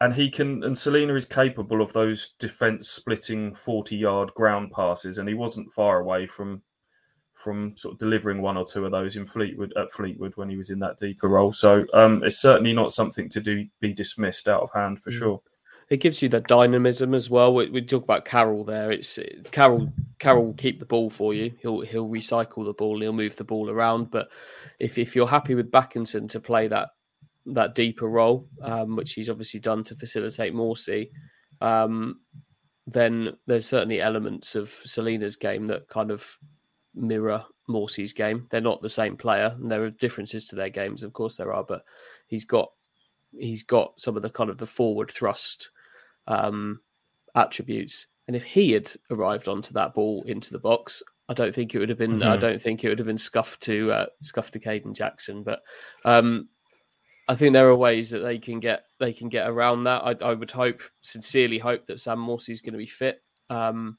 and 0.00 0.12
he 0.14 0.28
can 0.28 0.62
and 0.64 0.76
Celina 0.76 1.14
is 1.14 1.24
capable 1.24 1.80
of 1.80 1.92
those 1.92 2.30
defense 2.38 2.88
splitting 2.88 3.54
40 3.54 3.96
yard 3.96 4.34
ground 4.34 4.72
passes, 4.72 5.18
and 5.18 5.28
he 5.28 5.34
wasn't 5.34 5.72
far 5.72 6.00
away 6.00 6.26
from 6.26 6.62
from 7.34 7.76
sort 7.76 7.92
of 7.92 7.98
delivering 7.98 8.42
one 8.42 8.56
or 8.56 8.64
two 8.64 8.84
of 8.84 8.90
those 8.92 9.14
in 9.14 9.24
Fleetwood 9.26 9.72
at 9.76 9.92
Fleetwood 9.92 10.32
when 10.36 10.48
he 10.48 10.56
was 10.56 10.70
in 10.70 10.78
that 10.80 10.98
deeper 10.98 11.28
role. 11.28 11.52
So 11.52 11.84
um, 11.94 12.24
it's 12.24 12.40
certainly 12.40 12.72
not 12.72 12.92
something 12.92 13.28
to 13.28 13.40
do 13.40 13.66
be 13.78 13.92
dismissed 13.92 14.48
out 14.48 14.62
of 14.62 14.72
hand 14.72 15.00
for 15.02 15.10
Mm. 15.10 15.18
sure. 15.18 15.42
It 15.88 16.00
gives 16.00 16.20
you 16.20 16.28
that 16.30 16.48
dynamism 16.48 17.14
as 17.14 17.30
well. 17.30 17.54
We, 17.54 17.70
we 17.70 17.80
talk 17.80 18.02
about 18.02 18.24
Carroll 18.24 18.64
there. 18.64 18.90
It's 18.90 19.18
Carroll. 19.52 19.92
Carroll 20.18 20.46
will 20.46 20.54
keep 20.54 20.80
the 20.80 20.86
ball 20.86 21.10
for 21.10 21.32
you. 21.32 21.52
He'll 21.60 21.80
he'll 21.80 22.08
recycle 22.08 22.64
the 22.64 22.72
ball. 22.72 23.00
He'll 23.00 23.12
move 23.12 23.36
the 23.36 23.44
ball 23.44 23.70
around. 23.70 24.10
But 24.10 24.28
if 24.80 24.98
if 24.98 25.14
you're 25.14 25.28
happy 25.28 25.54
with 25.54 25.70
Bakinson 25.70 26.28
to 26.30 26.40
play 26.40 26.66
that 26.68 26.88
that 27.46 27.76
deeper 27.76 28.08
role, 28.08 28.48
um, 28.62 28.96
which 28.96 29.12
he's 29.12 29.30
obviously 29.30 29.60
done 29.60 29.84
to 29.84 29.94
facilitate 29.94 30.54
Morsy, 30.54 31.10
um, 31.60 32.20
then 32.88 33.36
there's 33.46 33.66
certainly 33.66 34.00
elements 34.00 34.56
of 34.56 34.68
Celina's 34.68 35.36
game 35.36 35.68
that 35.68 35.88
kind 35.88 36.10
of 36.10 36.36
mirror 36.96 37.44
Morsy's 37.68 38.12
game. 38.12 38.48
They're 38.50 38.60
not 38.60 38.82
the 38.82 38.88
same 38.88 39.16
player, 39.16 39.54
and 39.56 39.70
there 39.70 39.84
are 39.84 39.90
differences 39.90 40.46
to 40.46 40.56
their 40.56 40.70
games. 40.70 41.04
Of 41.04 41.12
course, 41.12 41.36
there 41.36 41.52
are, 41.52 41.62
but 41.62 41.82
he's 42.26 42.44
got 42.44 42.70
he's 43.30 43.62
got 43.62 44.00
some 44.00 44.16
of 44.16 44.22
the 44.22 44.30
kind 44.30 44.50
of 44.50 44.58
the 44.58 44.66
forward 44.66 45.12
thrust 45.12 45.70
um, 46.26 46.80
attributes. 47.34 48.06
And 48.26 48.34
if 48.34 48.44
he 48.44 48.72
had 48.72 48.90
arrived 49.10 49.46
onto 49.48 49.72
that 49.74 49.94
ball 49.94 50.24
into 50.26 50.50
the 50.52 50.58
box, 50.58 51.02
I 51.28 51.34
don't 51.34 51.54
think 51.54 51.74
it 51.74 51.78
would 51.78 51.88
have 51.88 51.98
been. 51.98 52.22
I 52.22 52.36
Mhm. 52.36 52.40
don't 52.40 52.60
think 52.60 52.82
it 52.84 52.88
would 52.88 52.98
have 52.98 53.06
been 53.06 53.18
scuffed 53.18 53.60
to 53.62 53.92
uh, 53.92 54.06
scuffed 54.22 54.52
to 54.54 54.60
Kayden 54.60 54.94
Jackson. 54.94 55.42
But 55.42 55.62
um, 56.04 56.48
I 57.28 57.34
think 57.34 57.52
there 57.52 57.68
are 57.68 57.74
ways 57.76 58.10
that 58.10 58.20
they 58.20 58.38
can 58.38 58.60
get 58.60 58.84
they 58.98 59.12
can 59.12 59.28
get 59.28 59.48
around 59.48 59.84
that. 59.84 60.02
I, 60.04 60.30
I 60.30 60.34
would 60.34 60.50
hope, 60.52 60.82
sincerely 61.02 61.58
hope, 61.58 61.86
that 61.86 62.00
Sam 62.00 62.18
Morsy 62.18 62.50
is 62.50 62.60
going 62.60 62.72
to 62.74 62.78
be 62.78 62.86
fit. 62.86 63.22
Um, 63.50 63.98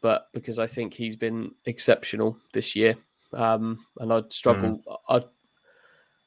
but 0.00 0.28
because 0.32 0.58
I 0.58 0.66
think 0.66 0.94
he's 0.94 1.16
been 1.16 1.52
exceptional 1.64 2.38
this 2.52 2.76
year, 2.76 2.96
um, 3.32 3.84
and 3.98 4.12
I'd 4.12 4.32
struggle. 4.32 4.82
I'd 5.08 5.24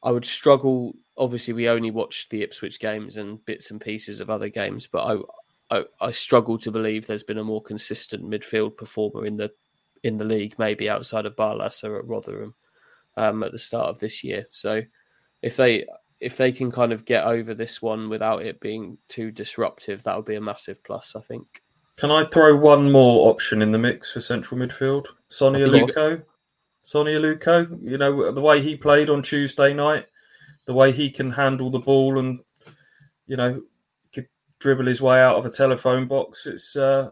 I 0.03 0.11
would 0.11 0.25
struggle. 0.25 0.95
Obviously, 1.19 1.53
we 1.53 1.69
only 1.69 1.91
watch 1.91 2.27
the 2.29 2.41
Ipswich 2.41 2.79
games 2.79 3.17
and 3.17 3.43
bits 3.45 3.69
and 3.69 3.79
pieces 3.79 4.19
of 4.19 4.29
other 4.29 4.49
games, 4.49 4.87
but 4.87 5.03
I, 5.03 5.77
I, 5.77 5.83
I 5.99 6.11
struggle 6.11 6.57
to 6.59 6.71
believe 6.71 7.05
there's 7.05 7.23
been 7.23 7.37
a 7.37 7.43
more 7.43 7.61
consistent 7.61 8.23
midfield 8.23 8.77
performer 8.77 9.25
in 9.25 9.37
the 9.37 9.51
in 10.01 10.17
the 10.17 10.25
league, 10.25 10.55
maybe 10.57 10.89
outside 10.89 11.25
of 11.25 11.35
Barlaser 11.35 11.99
at 11.99 12.07
Rotherham 12.07 12.55
um, 13.17 13.43
at 13.43 13.51
the 13.51 13.59
start 13.59 13.89
of 13.89 13.99
this 13.99 14.23
year. 14.23 14.47
So, 14.49 14.81
if 15.41 15.57
they 15.57 15.85
if 16.19 16.37
they 16.37 16.51
can 16.51 16.71
kind 16.71 16.91
of 16.91 17.05
get 17.05 17.25
over 17.25 17.53
this 17.53 17.81
one 17.81 18.09
without 18.09 18.43
it 18.43 18.59
being 18.59 18.97
too 19.09 19.31
disruptive, 19.31 20.03
that 20.03 20.15
would 20.15 20.25
be 20.25 20.35
a 20.35 20.41
massive 20.41 20.83
plus. 20.83 21.15
I 21.15 21.21
think. 21.21 21.61
Can 21.97 22.11
I 22.11 22.23
throw 22.23 22.55
one 22.55 22.91
more 22.93 23.29
option 23.29 23.61
in 23.61 23.73
the 23.73 23.77
mix 23.77 24.09
for 24.09 24.21
central 24.21 24.57
midfield? 24.57 25.07
Sonny 25.27 25.59
Aluko. 25.59 26.23
Sonny 26.81 27.13
Aluko, 27.13 27.77
you 27.83 27.97
know, 27.97 28.31
the 28.31 28.39
way 28.39 28.61
he 28.61 28.77
played 28.77 29.09
on 29.09 29.21
Tuesday 29.21 29.73
night, 29.73 30.05
the 30.69 30.75
way 30.75 30.91
he 30.91 31.09
can 31.09 31.31
handle 31.31 31.71
the 31.71 31.79
ball 31.79 32.19
and, 32.19 32.41
you 33.25 33.35
know, 33.35 33.59
could 34.13 34.27
dribble 34.59 34.85
his 34.85 35.01
way 35.01 35.19
out 35.19 35.35
of 35.35 35.43
a 35.43 35.49
telephone 35.49 36.07
box. 36.07 36.45
It's 36.45 36.75
uh, 36.75 37.09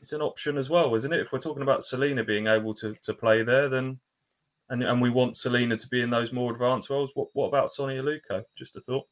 it's 0.00 0.14
an 0.14 0.22
option 0.22 0.56
as 0.56 0.70
well, 0.70 0.94
isn't 0.94 1.12
it? 1.12 1.20
If 1.20 1.30
we're 1.30 1.38
talking 1.38 1.62
about 1.62 1.84
Celina 1.84 2.24
being 2.24 2.46
able 2.46 2.72
to, 2.72 2.96
to 3.02 3.12
play 3.12 3.42
there, 3.42 3.68
then 3.68 3.98
and 4.70 4.82
and 4.82 5.02
we 5.02 5.10
want 5.10 5.36
Celina 5.36 5.76
to 5.76 5.88
be 5.88 6.00
in 6.00 6.08
those 6.08 6.32
more 6.32 6.50
advanced 6.50 6.88
roles, 6.88 7.10
what 7.12 7.28
what 7.34 7.48
about 7.48 7.68
Sonny 7.68 7.96
Aluko? 7.96 8.42
Just 8.56 8.74
a 8.76 8.80
thought. 8.80 9.04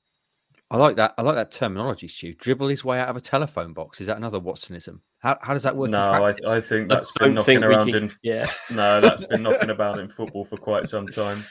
I 0.71 0.79
like 0.79 0.97
that. 0.97 1.13
I 1.19 1.21
like 1.21 1.35
that 1.35 1.51
terminology, 1.51 2.09
Stu. 2.09 2.33
Dribble 2.33 2.69
his 2.69 2.87
way 2.87 2.99
out 2.99 3.11
of 3.11 3.17
a 3.17 3.21
telephone 3.21 3.75
box. 3.75 4.01
Is 4.01 4.07
that 4.07 4.17
another 4.17 4.41
Watsonism? 4.41 5.01
How, 5.19 5.37
how 5.43 5.53
does 5.53 5.65
that 5.65 5.77
work? 5.77 5.89
in 5.89 5.93
No, 5.93 6.25
I. 6.25 6.35
I 6.49 6.61
think 6.63 6.91
I 6.91 6.95
that's 6.95 7.13
been 7.13 7.35
knocking 7.35 7.63
around 7.63 7.93
can- 7.93 8.05
in 8.05 8.13
Yeah, 8.23 8.51
no, 8.75 9.03
that's 9.03 9.25
been 9.25 9.43
knocking 9.43 9.69
about 9.69 9.99
in 9.99 10.09
football 10.09 10.47
for 10.47 10.57
quite 10.57 10.89
some 10.89 11.07
time. 11.07 11.45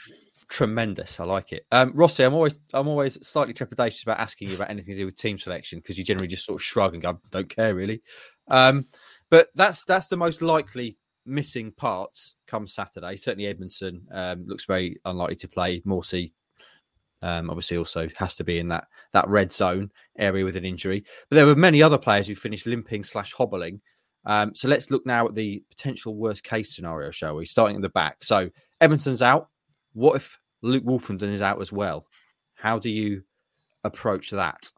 Tremendous. 0.48 1.18
I 1.20 1.24
like 1.24 1.52
it. 1.52 1.66
Um, 1.72 1.92
Rossi, 1.94 2.24
I'm 2.24 2.34
always 2.34 2.56
I'm 2.72 2.88
always 2.88 3.26
slightly 3.26 3.54
trepidatious 3.54 4.02
about 4.02 4.20
asking 4.20 4.48
you 4.48 4.56
about 4.56 4.70
anything 4.70 4.94
to 4.94 5.00
do 5.00 5.06
with 5.06 5.16
team 5.16 5.38
selection 5.38 5.78
because 5.78 5.98
you 5.98 6.04
generally 6.04 6.28
just 6.28 6.44
sort 6.44 6.60
of 6.60 6.64
shrug 6.64 6.94
and 6.94 7.02
go, 7.02 7.20
"Don't 7.30 7.48
care 7.48 7.74
really." 7.74 8.02
Um, 8.48 8.86
but 9.30 9.48
that's 9.54 9.84
that's 9.84 10.08
the 10.08 10.16
most 10.16 10.42
likely 10.42 10.98
missing 11.24 11.72
parts 11.72 12.34
come 12.46 12.66
Saturday. 12.66 13.16
Certainly, 13.16 13.52
Edmundson 13.52 14.02
um, 14.12 14.44
looks 14.46 14.64
very 14.64 15.00
unlikely 15.04 15.36
to 15.36 15.48
play. 15.48 15.80
Morsy 15.80 16.32
um, 17.22 17.48
obviously 17.48 17.76
also 17.76 18.08
has 18.16 18.34
to 18.34 18.44
be 18.44 18.58
in 18.58 18.68
that 18.68 18.88
that 19.12 19.28
red 19.28 19.52
zone 19.52 19.90
area 20.18 20.44
with 20.44 20.56
an 20.56 20.64
injury. 20.64 21.04
But 21.30 21.36
there 21.36 21.46
were 21.46 21.54
many 21.54 21.82
other 21.82 21.98
players 21.98 22.26
who 22.26 22.34
finished 22.34 22.66
limping 22.66 23.04
slash 23.04 23.32
hobbling. 23.32 23.80
Um, 24.24 24.54
so 24.54 24.68
let's 24.68 24.90
look 24.90 25.06
now 25.06 25.26
at 25.26 25.34
the 25.34 25.64
potential 25.70 26.14
worst 26.14 26.44
case 26.44 26.74
scenario, 26.74 27.10
shall 27.10 27.36
we? 27.36 27.46
Starting 27.46 27.76
at 27.76 27.82
the 27.82 27.88
back. 27.88 28.22
So 28.22 28.50
Edmundson's 28.80 29.22
out. 29.22 29.48
What 29.92 30.16
if 30.16 30.38
Luke 30.62 30.84
Woolfenden 30.84 31.32
is 31.32 31.42
out 31.42 31.60
as 31.60 31.72
well. 31.72 32.06
How 32.54 32.78
do 32.78 32.88
you 32.88 33.24
approach 33.84 34.30
that? 34.30 34.70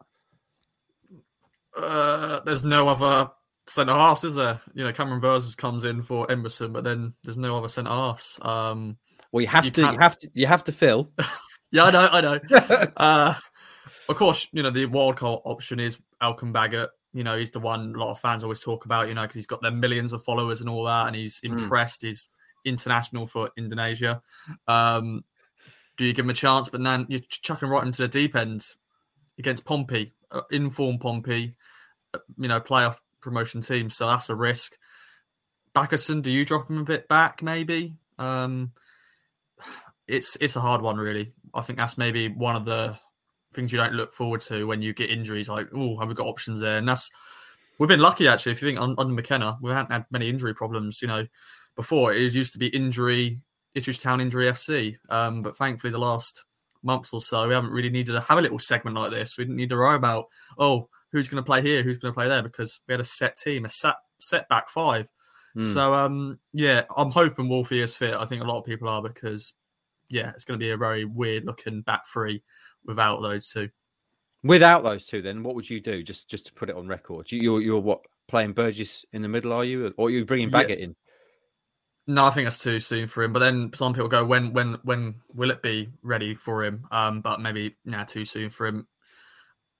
Uh, 1.77 2.39
there's 2.41 2.63
no 2.63 2.87
other 2.87 3.29
centre 3.67 3.93
halves, 3.93 4.23
is 4.23 4.35
there? 4.35 4.59
You 4.73 4.83
know, 4.83 4.93
Cameron 4.93 5.21
Burgess 5.21 5.55
comes 5.55 5.85
in 5.85 6.01
for 6.01 6.29
Emerson, 6.29 6.73
but 6.73 6.83
then 6.83 7.13
there's 7.23 7.37
no 7.37 7.55
other 7.55 7.67
centre 7.67 7.91
halves. 7.91 8.39
Um, 8.41 8.97
well, 9.31 9.41
you 9.41 9.47
have 9.47 9.65
you 9.65 9.71
to, 9.71 9.81
you 9.81 9.87
can't- 9.87 10.01
have 10.01 10.17
to, 10.19 10.31
you 10.33 10.47
have 10.47 10.63
to 10.65 10.71
fill. 10.71 11.11
yeah, 11.71 11.85
I 11.85 11.91
know, 11.91 12.09
I 12.11 12.21
know. 12.21 12.39
uh, 12.97 13.35
of 14.09 14.15
course, 14.15 14.47
you 14.51 14.63
know 14.63 14.69
the 14.69 14.85
wild 14.85 15.17
card 15.17 15.41
option 15.45 15.79
is 15.79 15.99
Elkan 16.21 16.53
Baggott. 16.53 16.89
You 17.13 17.23
know, 17.23 17.37
he's 17.37 17.51
the 17.51 17.59
one 17.59 17.93
a 17.95 17.97
lot 17.97 18.11
of 18.11 18.19
fans 18.19 18.43
always 18.43 18.61
talk 18.61 18.85
about. 18.85 19.07
You 19.07 19.13
know, 19.13 19.21
because 19.21 19.35
he's 19.35 19.47
got 19.47 19.61
their 19.61 19.71
millions 19.71 20.13
of 20.13 20.23
followers 20.23 20.61
and 20.61 20.69
all 20.69 20.85
that, 20.85 21.07
and 21.07 21.15
he's 21.15 21.39
impressed. 21.43 22.01
He's 22.03 22.27
international 22.65 23.27
for 23.27 23.51
Indonesia. 23.57 24.21
Um, 24.67 25.23
do 25.97 26.05
you 26.05 26.13
give 26.13 26.25
him 26.25 26.31
a 26.31 26.33
chance? 26.33 26.69
But 26.69 26.83
then 26.83 27.05
you're 27.07 27.21
chucking 27.29 27.69
right 27.69 27.85
into 27.85 28.01
the 28.01 28.07
deep 28.07 28.35
end 28.35 28.65
against 29.39 29.65
Pompey, 29.65 30.13
uh, 30.31 30.41
informed 30.51 30.99
Pompey. 30.99 31.55
uh, 32.13 32.19
You 32.37 32.47
know, 32.47 32.59
playoff 32.59 32.97
promotion 33.21 33.61
team, 33.61 33.89
so 33.89 34.07
that's 34.07 34.29
a 34.29 34.35
risk. 34.35 34.77
Backerson, 35.73 36.21
do 36.21 36.31
you 36.31 36.45
drop 36.45 36.69
him 36.69 36.79
a 36.79 36.83
bit 36.83 37.07
back? 37.07 37.41
Maybe. 37.43 37.97
Um, 38.17 38.71
it's 40.07 40.37
it's 40.39 40.55
a 40.55 40.61
hard 40.61 40.81
one, 40.81 40.97
really. 40.97 41.33
I 41.53 41.61
think 41.61 41.79
that's 41.79 41.97
maybe 41.97 42.29
one 42.29 42.55
of 42.55 42.65
the 42.65 42.97
things 43.53 43.71
you 43.71 43.77
don't 43.77 43.93
look 43.93 44.13
forward 44.13 44.41
to 44.41 44.65
when 44.67 44.81
you 44.81 44.93
get 44.93 45.09
injuries. 45.09 45.49
Like, 45.49 45.67
oh, 45.73 45.97
have 45.97 46.09
we 46.09 46.13
got 46.13 46.27
options 46.27 46.61
there? 46.61 46.77
And 46.77 46.87
that's 46.87 47.09
we've 47.79 47.89
been 47.89 47.99
lucky 47.99 48.27
actually. 48.27 48.51
If 48.53 48.61
you 48.61 48.67
think 48.67 48.79
under 48.79 49.13
McKenna, 49.13 49.57
we 49.61 49.71
haven't 49.71 49.91
had 49.91 50.05
many 50.11 50.29
injury 50.29 50.53
problems. 50.53 51.01
You 51.01 51.07
know, 51.07 51.27
before 51.75 52.13
it 52.13 52.23
was 52.23 52.35
used 52.35 52.53
to 52.53 52.59
be 52.59 52.67
injury, 52.67 53.39
Ipswich 53.73 53.99
Town 53.99 54.21
Injury 54.21 54.47
FC. 54.47 54.97
Um, 55.09 55.41
but 55.41 55.57
thankfully, 55.57 55.91
the 55.91 55.99
last 55.99 56.43
months 56.83 57.11
or 57.13 57.21
so, 57.21 57.47
we 57.47 57.53
haven't 57.53 57.71
really 57.71 57.89
needed 57.89 58.13
to 58.13 58.21
have 58.21 58.37
a 58.37 58.41
little 58.41 58.59
segment 58.59 58.95
like 58.95 59.11
this. 59.11 59.37
We 59.37 59.43
didn't 59.43 59.57
need 59.57 59.69
to 59.69 59.75
worry 59.75 59.95
about 59.95 60.27
oh, 60.57 60.89
who's 61.11 61.27
going 61.27 61.43
to 61.43 61.45
play 61.45 61.61
here, 61.61 61.83
who's 61.83 61.97
going 61.97 62.13
to 62.13 62.17
play 62.17 62.27
there, 62.27 62.43
because 62.43 62.79
we 62.87 62.93
had 62.93 63.01
a 63.01 63.05
set 63.05 63.37
team, 63.37 63.65
a 63.65 63.69
set 63.69 63.95
set 64.19 64.47
back 64.49 64.69
five. 64.69 65.09
Mm. 65.55 65.73
So 65.73 65.93
um, 65.93 66.39
yeah, 66.53 66.83
I'm 66.95 67.11
hoping 67.11 67.49
Wolfie 67.49 67.81
is 67.81 67.95
fit. 67.95 68.13
I 68.13 68.25
think 68.25 68.41
a 68.41 68.47
lot 68.47 68.59
of 68.59 68.65
people 68.65 68.89
are 68.89 69.01
because 69.01 69.53
yeah, 70.09 70.31
it's 70.31 70.45
going 70.45 70.59
to 70.59 70.63
be 70.63 70.71
a 70.71 70.77
very 70.77 71.05
weird 71.05 71.45
looking 71.45 71.81
back 71.81 72.07
three 72.07 72.43
without 72.85 73.21
those 73.21 73.49
two. 73.49 73.69
Without 74.43 74.83
those 74.83 75.05
two, 75.05 75.21
then 75.21 75.41
what 75.41 75.55
would 75.55 75.69
you 75.69 75.79
do? 75.81 76.03
Just 76.03 76.29
just 76.29 76.45
to 76.47 76.53
put 76.53 76.69
it 76.69 76.75
on 76.75 76.87
record, 76.87 77.31
you, 77.31 77.41
you're 77.41 77.61
you're 77.61 77.79
what 77.79 78.01
playing 78.27 78.53
Burgess 78.53 79.05
in 79.13 79.21
the 79.21 79.27
middle, 79.27 79.53
are 79.53 79.63
you, 79.65 79.93
or 79.97 80.07
are 80.07 80.11
you 80.11 80.25
bringing 80.25 80.49
Yeah. 80.49 80.63
Baggott 80.63 80.79
in? 80.79 80.95
No, 82.07 82.25
I 82.25 82.29
think 82.29 82.45
that's 82.45 82.61
too 82.61 82.79
soon 82.79 83.07
for 83.07 83.23
him. 83.23 83.33
But 83.33 83.39
then 83.39 83.71
some 83.73 83.93
people 83.93 84.07
go, 84.07 84.23
when 84.23 84.53
when 84.53 84.77
when 84.83 85.15
will 85.33 85.51
it 85.51 85.61
be 85.61 85.89
ready 86.03 86.35
for 86.35 86.63
him? 86.63 86.85
Um, 86.91 87.21
but 87.21 87.41
maybe 87.41 87.75
nah, 87.83 88.03
too 88.03 88.25
soon 88.25 88.49
for 88.49 88.67
him. 88.67 88.87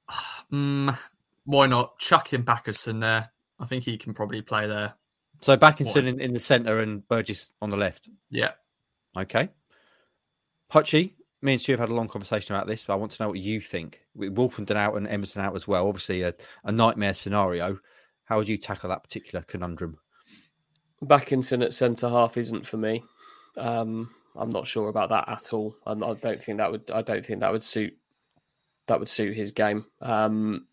Mm, 0.52 0.96
why 1.46 1.66
not 1.66 1.98
chuck 1.98 2.32
him 2.32 2.44
Backerson 2.44 3.00
there? 3.00 3.32
I 3.60 3.66
think 3.66 3.84
he 3.84 3.98
can 3.98 4.14
probably 4.14 4.44
play 4.44 4.68
there. 4.68 4.94
So 5.42 5.58
Bakinson 5.58 6.04
Why? 6.04 6.10
in, 6.10 6.20
in 6.20 6.34
the 6.34 6.40
centre 6.40 6.80
and 6.80 7.08
Burgess 7.08 7.52
on 7.62 7.72
the 7.72 7.78
left. 7.78 8.10
Yeah. 8.30 8.52
Okay. 9.18 9.50
Hutchie, 10.72 11.14
me 11.42 11.54
and 11.54 11.62
Stu 11.62 11.74
have 11.74 11.80
had 11.80 11.90
a 11.90 11.94
long 11.94 12.08
conversation 12.08 12.56
about 12.56 12.68
this, 12.68 12.84
but 12.84 12.94
I 12.94 12.98
want 12.98 13.12
to 13.14 13.24
know 13.24 13.30
what 13.30 13.40
you 13.40 13.62
think. 13.62 14.02
With 14.16 14.36
Woolfenden 14.36 14.76
out 14.76 14.96
and 14.96 15.08
Emerson 15.08 15.42
out 15.42 15.56
as 15.56 15.68
well, 15.68 15.88
obviously 15.88 16.22
a, 16.22 16.34
a 16.64 16.72
nightmare 16.72 17.14
scenario. 17.14 17.80
How 18.26 18.38
would 18.38 18.48
you 18.48 18.58
tackle 18.58 18.90
that 18.90 19.04
particular 19.04 19.44
conundrum? 19.44 20.00
Bakinson 21.04 21.64
at 21.64 21.74
centre 21.74 22.10
half 22.10 22.38
isn't 22.38 22.66
for 22.66 22.78
me. 22.78 23.04
Um, 23.58 24.12
I'm 24.36 24.50
not 24.50 24.68
sure 24.68 24.90
about 24.90 25.10
that 25.10 25.30
at 25.30 25.54
all. 25.54 25.76
I'm, 25.86 26.04
I 26.04 26.14
don't 26.14 26.42
think 26.42 26.58
that 26.58 26.72
would. 26.72 26.92
I 26.92 27.02
don't 27.02 27.26
think 27.26 27.40
that 27.40 27.52
would 27.52 27.64
suit. 27.64 27.98
That 28.88 29.00
would 29.00 29.10
suit 29.10 29.36
his 29.36 29.52
game. 29.52 29.86
Um, 30.02 30.68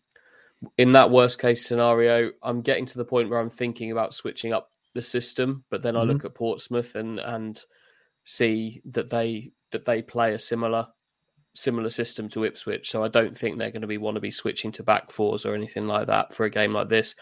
in 0.77 0.93
that 0.93 1.11
worst 1.11 1.39
case 1.39 1.65
scenario, 1.65 2.31
I'm 2.41 2.61
getting 2.61 2.85
to 2.87 2.97
the 2.97 3.05
point 3.05 3.29
where 3.29 3.39
I'm 3.39 3.49
thinking 3.49 3.91
about 3.91 4.13
switching 4.13 4.53
up 4.53 4.71
the 4.93 5.01
system. 5.01 5.63
But 5.69 5.81
then 5.81 5.97
I 5.97 6.03
look 6.03 6.25
at 6.25 6.35
Portsmouth 6.35 6.95
and 6.95 7.19
and 7.19 7.61
see 8.23 8.81
that 8.85 9.09
they 9.09 9.51
that 9.71 9.85
they 9.85 10.01
play 10.01 10.33
a 10.33 10.39
similar 10.39 10.87
similar 11.55 11.89
system 11.89 12.29
to 12.29 12.45
Ipswich. 12.45 12.89
So 12.89 13.03
I 13.03 13.07
don't 13.07 13.37
think 13.37 13.57
they're 13.57 13.71
going 13.71 13.81
to 13.81 13.87
be 13.87 13.97
want 13.97 14.15
to 14.15 14.21
be 14.21 14.31
switching 14.31 14.71
to 14.73 14.83
back 14.83 15.11
fours 15.11 15.45
or 15.45 15.53
anything 15.53 15.87
like 15.87 16.07
that 16.07 16.33
for 16.33 16.45
a 16.45 16.49
game 16.49 16.73
like 16.73 16.89
this. 16.89 17.15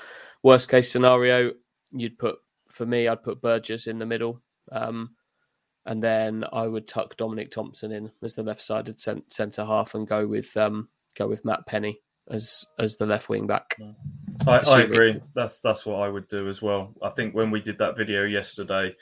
Worst 0.44 0.70
case 0.70 0.92
scenario, 0.92 1.52
you'd 1.92 2.18
put 2.18 2.38
for 2.72 2.86
me, 2.86 3.08
I'd 3.08 3.24
put 3.24 3.42
Burgess 3.42 3.88
in 3.88 4.00
the 4.00 4.06
middle. 4.06 4.42
Um, 4.72 5.16
and 5.86 6.04
then 6.04 6.46
I 6.52 6.68
would 6.68 6.88
tuck 6.88 7.18
Dominic 7.18 7.52
Thompson 7.52 7.92
in 7.92 8.12
as 8.24 8.36
the 8.36 8.44
left-sided 8.44 9.00
centre 9.00 9.66
half 9.66 9.96
and 9.96 10.08
go 10.08 10.28
with 10.28 10.56
um, 10.56 10.90
go 11.18 11.28
with 11.28 11.44
Matt 11.44 11.66
Penney 11.66 12.00
as 12.30 12.66
as 12.78 12.98
the 12.98 13.06
left 13.06 13.30
wing 13.30 13.48
back. 13.48 13.78
I, 14.48 14.58
I 14.58 14.82
agree. 14.82 15.20
That's 15.34 15.60
that's 15.60 15.86
what 15.86 16.00
I 16.02 16.08
would 16.08 16.28
do 16.28 16.48
as 16.48 16.62
well. 16.62 16.94
I 17.02 17.10
think 17.10 17.34
when 17.34 17.52
we 17.52 17.62
did 17.62 17.80
that 17.80 17.98
video 17.98 18.24
yesterday, 18.24 18.96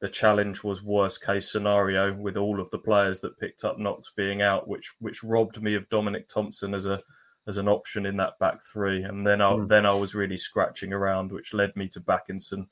the 0.00 0.08
challenge 0.08 0.64
was 0.64 0.82
worst 0.82 1.24
case 1.24 1.50
scenario 1.50 2.12
with 2.12 2.36
all 2.36 2.60
of 2.60 2.70
the 2.70 2.78
players 2.78 3.20
that 3.20 3.38
picked 3.38 3.64
up 3.64 3.78
knocks 3.78 4.10
being 4.16 4.42
out, 4.42 4.66
which 4.68 4.92
which 4.98 5.22
robbed 5.22 5.62
me 5.62 5.74
of 5.74 5.88
Dominic 5.88 6.26
Thompson 6.26 6.74
as 6.74 6.86
a 6.86 7.00
as 7.46 7.58
an 7.58 7.68
option 7.68 8.06
in 8.06 8.16
that 8.16 8.38
back 8.40 8.60
three, 8.60 9.02
and 9.02 9.26
then 9.26 9.40
I 9.40 9.52
Hmm. 9.54 9.66
then 9.68 9.86
I 9.86 9.94
was 9.94 10.14
really 10.14 10.36
scratching 10.36 10.92
around, 10.92 11.30
which 11.30 11.54
led 11.54 11.76
me 11.76 11.86
to 11.88 12.00
Bakinson 12.00 12.66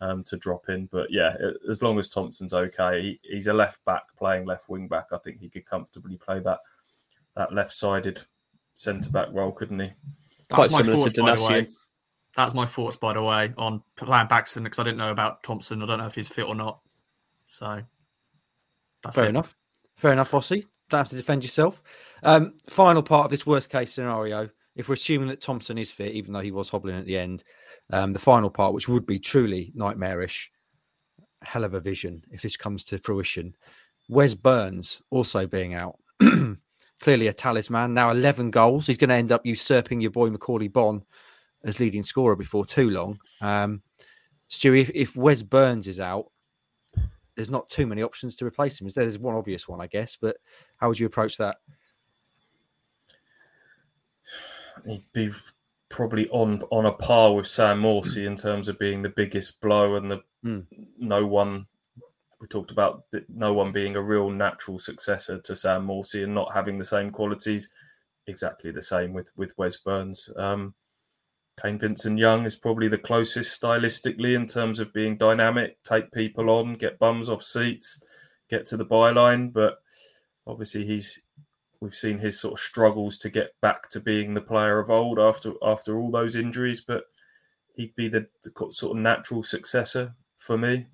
um, 0.00 0.24
to 0.24 0.36
drop 0.36 0.68
in. 0.68 0.86
But 0.86 1.10
yeah, 1.10 1.36
as 1.68 1.82
long 1.82 1.98
as 1.98 2.08
Thompson's 2.08 2.54
okay, 2.54 3.02
he, 3.02 3.20
he's 3.22 3.46
a 3.46 3.52
left 3.52 3.84
back 3.84 4.02
playing 4.16 4.46
left 4.46 4.68
wing 4.68 4.88
back. 4.88 5.06
I 5.12 5.18
think 5.18 5.40
he 5.40 5.48
could 5.48 5.66
comfortably 5.66 6.16
play 6.16 6.40
that 6.40 6.60
that 7.36 7.52
left 7.52 7.72
sided 7.72 8.20
centre 8.74 9.10
back 9.10 9.28
role, 9.32 9.52
couldn't 9.52 9.80
he? 9.80 9.92
Quite 10.50 10.70
my 10.70 10.82
similar 10.82 10.96
to 10.96 11.10
thoughts, 11.10 11.48
by 11.48 11.54
the 11.54 11.68
That's 12.36 12.54
my 12.54 12.66
thoughts, 12.66 12.96
by 12.96 13.14
the 13.14 13.22
way, 13.22 13.52
on 13.56 13.82
playing 13.96 14.28
Baxton 14.28 14.64
because 14.64 14.78
I 14.78 14.84
didn't 14.84 14.98
know 14.98 15.10
about 15.10 15.42
Thompson. 15.42 15.82
I 15.82 15.86
don't 15.86 15.98
know 15.98 16.06
if 16.06 16.14
he's 16.14 16.28
fit 16.28 16.46
or 16.46 16.54
not. 16.54 16.80
So 17.46 17.82
that's 19.02 19.16
Fair 19.16 19.26
it. 19.26 19.30
enough. 19.30 19.56
Fair 19.96 20.12
enough, 20.12 20.32
Rossi. 20.32 20.66
Don't 20.90 20.98
have 20.98 21.08
to 21.08 21.16
defend 21.16 21.42
yourself. 21.42 21.82
Um, 22.22 22.54
final 22.68 23.02
part 23.02 23.26
of 23.26 23.30
this 23.30 23.46
worst 23.46 23.70
case 23.70 23.92
scenario, 23.92 24.50
if 24.76 24.88
we're 24.88 24.94
assuming 24.94 25.28
that 25.28 25.40
Thompson 25.40 25.78
is 25.78 25.90
fit, 25.90 26.12
even 26.12 26.32
though 26.32 26.40
he 26.40 26.50
was 26.50 26.68
hobbling 26.68 26.96
at 26.96 27.06
the 27.06 27.16
end, 27.16 27.44
um, 27.92 28.12
the 28.12 28.18
final 28.18 28.50
part, 28.50 28.74
which 28.74 28.88
would 28.88 29.06
be 29.06 29.18
truly 29.18 29.72
nightmarish, 29.74 30.50
hell 31.42 31.64
of 31.64 31.74
a 31.74 31.80
vision 31.80 32.24
if 32.30 32.42
this 32.42 32.56
comes 32.56 32.84
to 32.84 32.98
fruition. 32.98 33.54
Wes 34.08 34.34
Burns 34.34 35.00
also 35.10 35.46
being 35.46 35.74
out. 35.74 35.98
Clearly 37.00 37.28
a 37.28 37.32
talisman. 37.32 37.94
Now 37.94 38.10
11 38.10 38.50
goals. 38.50 38.86
He's 38.86 38.96
going 38.96 39.10
to 39.10 39.14
end 39.14 39.32
up 39.32 39.44
usurping 39.44 40.00
your 40.00 40.10
boy 40.10 40.30
Macauley 40.30 40.72
Bonne 40.72 41.02
as 41.64 41.80
leading 41.80 42.02
scorer 42.02 42.36
before 42.36 42.66
too 42.66 42.90
long. 42.90 43.18
Um, 43.40 43.82
Stu, 44.48 44.74
if, 44.74 44.90
if 44.94 45.16
Wes 45.16 45.42
Burns 45.42 45.86
is 45.86 46.00
out, 46.00 46.26
there's 47.34 47.50
not 47.50 47.68
too 47.68 47.86
many 47.86 48.02
options 48.02 48.36
to 48.36 48.46
replace 48.46 48.80
him. 48.80 48.88
There's 48.88 49.18
one 49.18 49.34
obvious 49.34 49.66
one, 49.66 49.80
I 49.80 49.86
guess, 49.86 50.16
but 50.20 50.36
how 50.76 50.88
would 50.88 50.98
you 50.98 51.06
approach 51.06 51.36
that? 51.38 51.56
He'd 54.86 55.04
be 55.12 55.30
probably 55.88 56.28
on 56.30 56.60
on 56.70 56.86
a 56.86 56.92
par 56.92 57.34
with 57.34 57.46
Sam 57.46 57.82
Morsy 57.82 58.26
in 58.26 58.36
terms 58.36 58.68
of 58.68 58.78
being 58.78 59.02
the 59.02 59.08
biggest 59.08 59.60
blow 59.60 59.96
and 59.96 60.10
the 60.10 60.22
Mm. 60.44 60.66
no 60.98 61.24
one. 61.26 61.66
We 62.38 62.46
talked 62.48 62.70
about 62.70 63.04
no 63.28 63.54
one 63.54 63.72
being 63.72 63.96
a 63.96 64.02
real 64.02 64.28
natural 64.28 64.78
successor 64.78 65.38
to 65.38 65.56
Sam 65.56 65.86
Morsy 65.86 66.24
and 66.24 66.34
not 66.34 66.52
having 66.52 66.78
the 66.78 66.84
same 66.84 67.10
qualities. 67.10 67.70
Exactly 68.26 68.70
the 68.70 68.82
same 68.82 69.14
with 69.14 69.30
with 69.36 69.56
Wes 69.56 69.78
Burns. 69.78 70.28
Um, 70.36 70.74
Kane 71.62 71.78
Vincent 71.78 72.18
Young 72.18 72.44
is 72.44 72.56
probably 72.56 72.88
the 72.88 72.98
closest 72.98 73.60
stylistically 73.60 74.34
in 74.34 74.46
terms 74.46 74.80
of 74.80 74.92
being 74.92 75.16
dynamic, 75.16 75.82
take 75.84 76.10
people 76.10 76.50
on, 76.50 76.74
get 76.74 76.98
bums 76.98 77.28
off 77.28 77.42
seats, 77.42 78.02
get 78.50 78.66
to 78.66 78.76
the 78.76 78.84
byline. 78.84 79.52
But 79.52 79.80
obviously, 80.46 80.84
he's 80.84 81.20
we've 81.84 81.94
seen 81.94 82.18
his 82.18 82.40
sort 82.40 82.54
of 82.54 82.58
struggles 82.58 83.18
to 83.18 83.30
get 83.30 83.50
back 83.60 83.88
to 83.90 84.00
being 84.00 84.34
the 84.34 84.40
player 84.40 84.78
of 84.80 84.90
old 84.90 85.18
after 85.18 85.52
after 85.62 86.00
all 86.00 86.10
those 86.10 86.34
injuries. 86.34 86.80
But 86.80 87.04
he'd 87.76 87.94
be 87.94 88.08
the, 88.08 88.26
the 88.42 88.50
sort 88.70 88.96
of 88.96 89.02
natural 89.02 89.42
successor 89.42 90.14
for 90.36 90.58
me. 90.58 90.86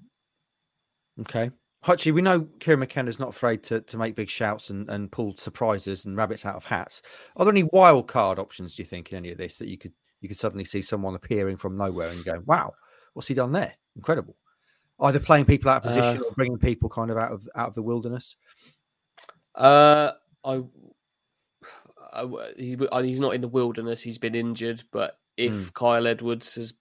Okay. 1.21 1.51
Hutchie, 1.85 2.13
we 2.13 2.21
know 2.21 2.47
Kieran 2.59 2.81
McKenna's 2.81 3.19
not 3.19 3.31
afraid 3.31 3.63
to, 3.65 3.81
to 3.81 3.97
make 3.97 4.15
big 4.15 4.29
shouts 4.29 4.69
and, 4.69 4.91
and 4.91 5.11
pull 5.11 5.35
surprises 5.39 6.05
and 6.05 6.15
rabbits 6.15 6.45
out 6.45 6.57
of 6.57 6.65
hats. 6.65 7.01
Are 7.37 7.45
there 7.47 7.53
any 7.53 7.63
wild 7.63 8.07
card 8.07 8.39
options, 8.39 8.75
do 8.75 8.83
you 8.83 8.87
think, 8.87 9.11
in 9.11 9.17
any 9.17 9.31
of 9.31 9.39
this 9.39 9.57
that 9.59 9.69
you 9.69 9.79
could 9.79 9.93
you 10.21 10.29
could 10.29 10.39
suddenly 10.39 10.65
see 10.65 10.83
someone 10.83 11.15
appearing 11.15 11.57
from 11.57 11.79
nowhere 11.79 12.09
and 12.09 12.19
you 12.19 12.25
go, 12.25 12.43
wow, 12.45 12.73
what's 13.15 13.29
he 13.29 13.35
done 13.35 13.53
there? 13.53 13.77
Incredible. 13.97 14.37
Either 15.01 15.21
playing 15.21 15.47
people 15.47 15.71
out 15.71 15.79
of 15.79 15.95
position 15.95 16.21
Uh, 16.21 16.25
or 16.25 16.33
bringing 16.33 16.59
people 16.59 16.91
kind 16.91 17.11
of 17.11 17.17
out 17.17 17.33
of 17.33 17.49
out 17.57 17.69
of 17.69 17.75
the 17.75 17.83
wilderness. 17.83 18.37
Uh, 19.55 20.13
I, 20.45 20.63
I 22.13 22.53
he, 22.57 22.77
he's 23.03 23.21
not 23.21 23.35
in 23.35 23.41
the 23.41 23.49
wilderness. 23.49 24.03
He's 24.03 24.19
been 24.19 24.35
injured, 24.35 24.83
but 24.93 25.19
if 25.37 25.73
Kyle 25.73 26.07
Edwards 26.07 26.57
is 26.57 26.75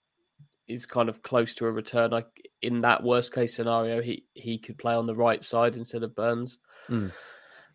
is 0.67 0.85
kind 0.85 1.09
of 1.09 1.23
close 1.23 1.55
to 1.55 1.65
a 1.65 1.71
return, 1.71 2.11
like 2.11 2.27
in 2.61 2.81
that 2.81 3.03
worst 3.03 3.33
case 3.33 3.55
scenario, 3.55 4.01
he 4.01 4.25
he 4.33 4.57
could 4.57 4.77
play 4.77 4.93
on 4.93 5.07
the 5.07 5.15
right 5.15 5.43
side 5.43 5.75
instead 5.75 6.03
of 6.03 6.15
Burns. 6.15 6.59
Mm. 6.89 7.11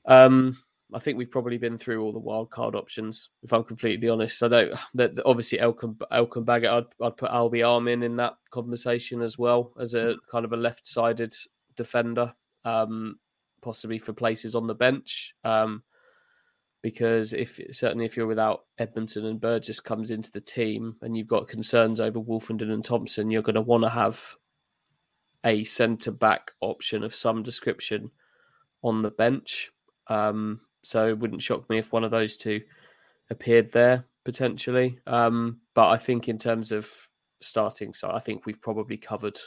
Um, 0.06 0.58
I 0.92 1.00
think 1.00 1.18
we've 1.18 1.30
probably 1.30 1.58
been 1.58 1.76
through 1.76 2.02
all 2.02 2.12
the 2.12 2.18
wild 2.18 2.50
card 2.50 2.76
options. 2.76 3.30
If 3.42 3.52
I'm 3.52 3.64
completely 3.64 4.08
honest, 4.08 4.42
I 4.42 4.48
don't. 4.48 4.78
That 4.94 5.18
obviously 5.26 5.58
Elkan 5.58 5.96
Elkan 6.12 6.44
Baggott, 6.44 6.72
I'd, 6.72 7.04
I'd 7.04 7.16
put 7.16 7.30
Albi 7.30 7.62
Armin 7.62 8.02
in 8.02 8.16
that 8.16 8.34
conversation 8.50 9.22
as 9.22 9.38
well 9.38 9.72
as 9.78 9.94
a 9.94 10.14
kind 10.30 10.44
of 10.44 10.52
a 10.52 10.56
left-sided 10.56 11.34
defender, 11.76 12.32
um, 12.64 13.18
possibly 13.64 13.98
for 13.98 14.12
places 14.12 14.54
on 14.54 14.66
the 14.66 14.74
bench. 14.74 15.34
Um, 15.42 15.82
because 16.82 17.32
if 17.32 17.58
certainly 17.70 18.04
if 18.04 18.14
you're 18.14 18.26
without 18.26 18.64
Edmundson 18.78 19.24
and 19.24 19.40
Burgess 19.40 19.80
comes 19.80 20.10
into 20.10 20.30
the 20.30 20.40
team 20.42 20.96
and 21.00 21.16
you've 21.16 21.26
got 21.26 21.48
concerns 21.48 21.98
over 21.98 22.20
Woolfenden 22.20 22.70
and 22.70 22.84
Thompson, 22.84 23.30
you're 23.30 23.40
going 23.40 23.54
to 23.54 23.62
want 23.62 23.84
to 23.84 23.88
have 23.88 24.36
a 25.42 25.64
centre 25.64 26.10
back 26.10 26.50
option 26.60 27.02
of 27.02 27.14
some 27.14 27.42
description 27.42 28.10
on 28.82 29.00
the 29.00 29.10
bench. 29.10 29.70
Um, 30.08 30.60
so 30.82 31.08
it 31.08 31.18
wouldn't 31.18 31.42
shock 31.42 31.70
me 31.70 31.78
if 31.78 31.90
one 31.90 32.04
of 32.04 32.10
those 32.10 32.36
two 32.36 32.60
appeared 33.30 33.72
there 33.72 34.04
potentially. 34.24 34.98
Um, 35.06 35.60
but 35.74 35.88
I 35.88 35.96
think 35.96 36.28
in 36.28 36.36
terms 36.36 36.70
of 36.70 36.90
starting, 37.40 37.94
so 37.94 38.10
I 38.10 38.20
think 38.20 38.44
we've 38.44 38.60
probably 38.60 38.98
covered 38.98 39.38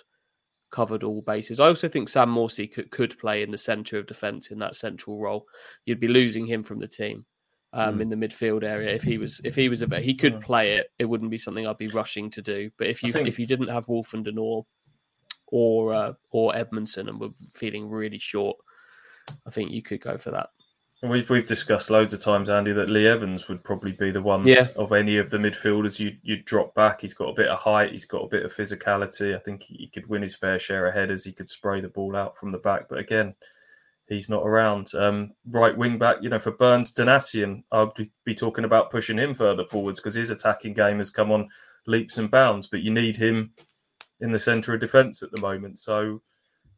covered 0.71 1.03
all 1.03 1.21
bases. 1.21 1.59
I 1.59 1.67
also 1.67 1.87
think 1.87 2.09
Sam 2.09 2.29
Morsy 2.29 2.71
could, 2.71 2.91
could 2.91 3.17
play 3.19 3.43
in 3.43 3.51
the 3.51 3.57
centre 3.57 3.97
of 3.97 4.07
defence 4.07 4.51
in 4.51 4.59
that 4.59 4.75
central 4.75 5.19
role. 5.19 5.45
You'd 5.85 5.99
be 5.99 6.07
losing 6.07 6.45
him 6.45 6.63
from 6.63 6.79
the 6.79 6.87
team 6.87 7.25
um, 7.73 7.97
mm. 7.97 8.01
in 8.01 8.09
the 8.09 8.15
midfield 8.15 8.63
area 8.63 8.93
if 8.93 9.03
he 9.03 9.17
was 9.17 9.41
if 9.43 9.55
he 9.55 9.69
was 9.69 9.81
a 9.81 9.99
he 9.99 10.13
could 10.13 10.41
play 10.41 10.73
it. 10.73 10.87
It 10.99 11.05
wouldn't 11.05 11.31
be 11.31 11.37
something 11.37 11.65
I'd 11.65 11.77
be 11.77 11.87
rushing 11.87 12.29
to 12.31 12.41
do. 12.41 12.69
But 12.77 12.87
if 12.87 13.03
you 13.03 13.11
think... 13.11 13.27
if 13.27 13.39
you 13.39 13.45
didn't 13.45 13.69
have 13.69 13.87
Woolfenden 13.87 14.37
or 14.37 14.65
or 15.47 15.93
uh, 15.93 16.13
or 16.31 16.53
Edmundson 16.53 17.07
and 17.09 17.19
were 17.19 17.29
feeling 17.53 17.89
really 17.89 18.19
short, 18.19 18.57
I 19.45 19.49
think 19.49 19.71
you 19.71 19.81
could 19.81 20.01
go 20.01 20.17
for 20.17 20.31
that. 20.31 20.49
We've 21.03 21.29
we've 21.29 21.45
discussed 21.45 21.91
loads 21.91 22.15
of 22.15 22.21
times, 22.21 22.49
Andy, 22.49 22.73
that 22.73 22.89
Lee 22.89 23.05
Evans 23.05 23.47
would 23.47 23.63
probably 23.63 23.91
be 23.91 24.09
the 24.09 24.21
one 24.21 24.47
yeah. 24.47 24.69
of 24.75 24.91
any 24.93 25.17
of 25.17 25.29
the 25.29 25.37
midfielders 25.37 25.99
you 25.99 26.17
you 26.23 26.41
drop 26.41 26.73
back. 26.73 27.01
He's 27.01 27.13
got 27.13 27.29
a 27.29 27.35
bit 27.35 27.49
of 27.49 27.59
height, 27.59 27.91
he's 27.91 28.05
got 28.05 28.23
a 28.23 28.27
bit 28.27 28.43
of 28.43 28.53
physicality. 28.53 29.35
I 29.35 29.39
think 29.39 29.63
he 29.63 29.87
could 29.87 30.07
win 30.07 30.23
his 30.23 30.35
fair 30.35 30.57
share 30.57 30.87
of 30.87 30.95
headers. 30.95 31.23
He 31.23 31.33
could 31.33 31.49
spray 31.49 31.81
the 31.81 31.87
ball 31.87 32.15
out 32.15 32.35
from 32.35 32.49
the 32.49 32.57
back, 32.57 32.89
but 32.89 32.97
again, 32.97 33.35
he's 34.07 34.27
not 34.27 34.45
around. 34.45 34.91
Um, 34.95 35.33
right 35.45 35.77
wing 35.77 35.99
back, 35.99 36.17
you 36.21 36.29
know, 36.29 36.39
for 36.39 36.51
Burns 36.51 36.91
Donacien, 36.91 37.63
I'd 37.71 37.93
be, 37.93 38.11
be 38.25 38.33
talking 38.33 38.65
about 38.65 38.89
pushing 38.89 39.19
him 39.19 39.35
further 39.35 39.65
forwards 39.65 39.99
because 39.99 40.15
his 40.15 40.31
attacking 40.31 40.73
game 40.73 40.97
has 40.97 41.11
come 41.11 41.31
on 41.31 41.47
leaps 41.85 42.17
and 42.17 42.31
bounds. 42.31 42.65
But 42.65 42.81
you 42.81 42.91
need 42.91 43.17
him 43.17 43.51
in 44.19 44.31
the 44.31 44.39
centre 44.39 44.73
of 44.73 44.79
defence 44.79 45.21
at 45.21 45.29
the 45.29 45.41
moment. 45.41 45.77
So, 45.77 46.23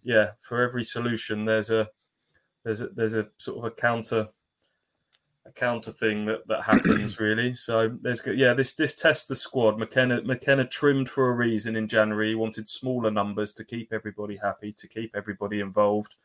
yeah, 0.04 0.32
for 0.42 0.62
every 0.62 0.84
solution, 0.84 1.46
there's 1.46 1.70
a 1.70 1.88
there's 2.70 2.82
a, 2.82 2.88
there's 2.90 3.16
a 3.16 3.28
sort 3.38 3.58
of 3.58 3.64
a 3.64 3.72
counter 3.72 4.28
a 5.48 5.52
counter 5.54 5.92
thing 5.92 6.26
that 6.26 6.48
that 6.48 6.64
happens 6.64 7.20
really. 7.20 7.56
So 7.56 7.98
there's 8.02 8.22
yeah 8.28 8.54
this 8.54 8.74
this 8.74 8.94
tests 8.94 9.26
the 9.26 9.36
squad. 9.36 9.80
McKenna 9.80 10.22
McKenna 10.22 10.68
trimmed 10.68 11.10
for 11.10 11.30
a 11.30 11.34
reason 11.34 11.76
in 11.76 11.88
January. 11.88 12.30
He 12.30 12.36
wanted 12.36 12.70
smaller 12.70 13.10
numbers 13.10 13.52
to 13.54 13.66
keep 13.66 13.92
everybody 13.92 14.38
happy, 14.38 14.72
to 14.74 14.88
keep 14.88 15.16
everybody 15.16 15.62
involved. 15.62 16.16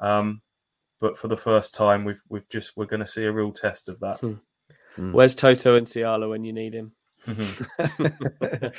Um, 0.00 0.42
but 0.98 1.16
for 1.16 1.28
the 1.28 1.36
first 1.36 1.72
time, 1.72 2.04
we've 2.04 2.22
we've 2.28 2.48
just 2.48 2.76
we're 2.76 2.86
going 2.86 2.98
to 2.98 3.06
see 3.06 3.22
a 3.22 3.32
real 3.32 3.52
test 3.52 3.88
of 3.88 4.00
that. 4.00 4.18
Hmm. 4.18 4.32
Hmm. 4.96 5.12
Where's 5.12 5.36
Toto 5.36 5.78
Nsiala 5.78 6.28
when 6.28 6.42
you 6.42 6.52
need 6.52 6.74
him? 6.74 6.90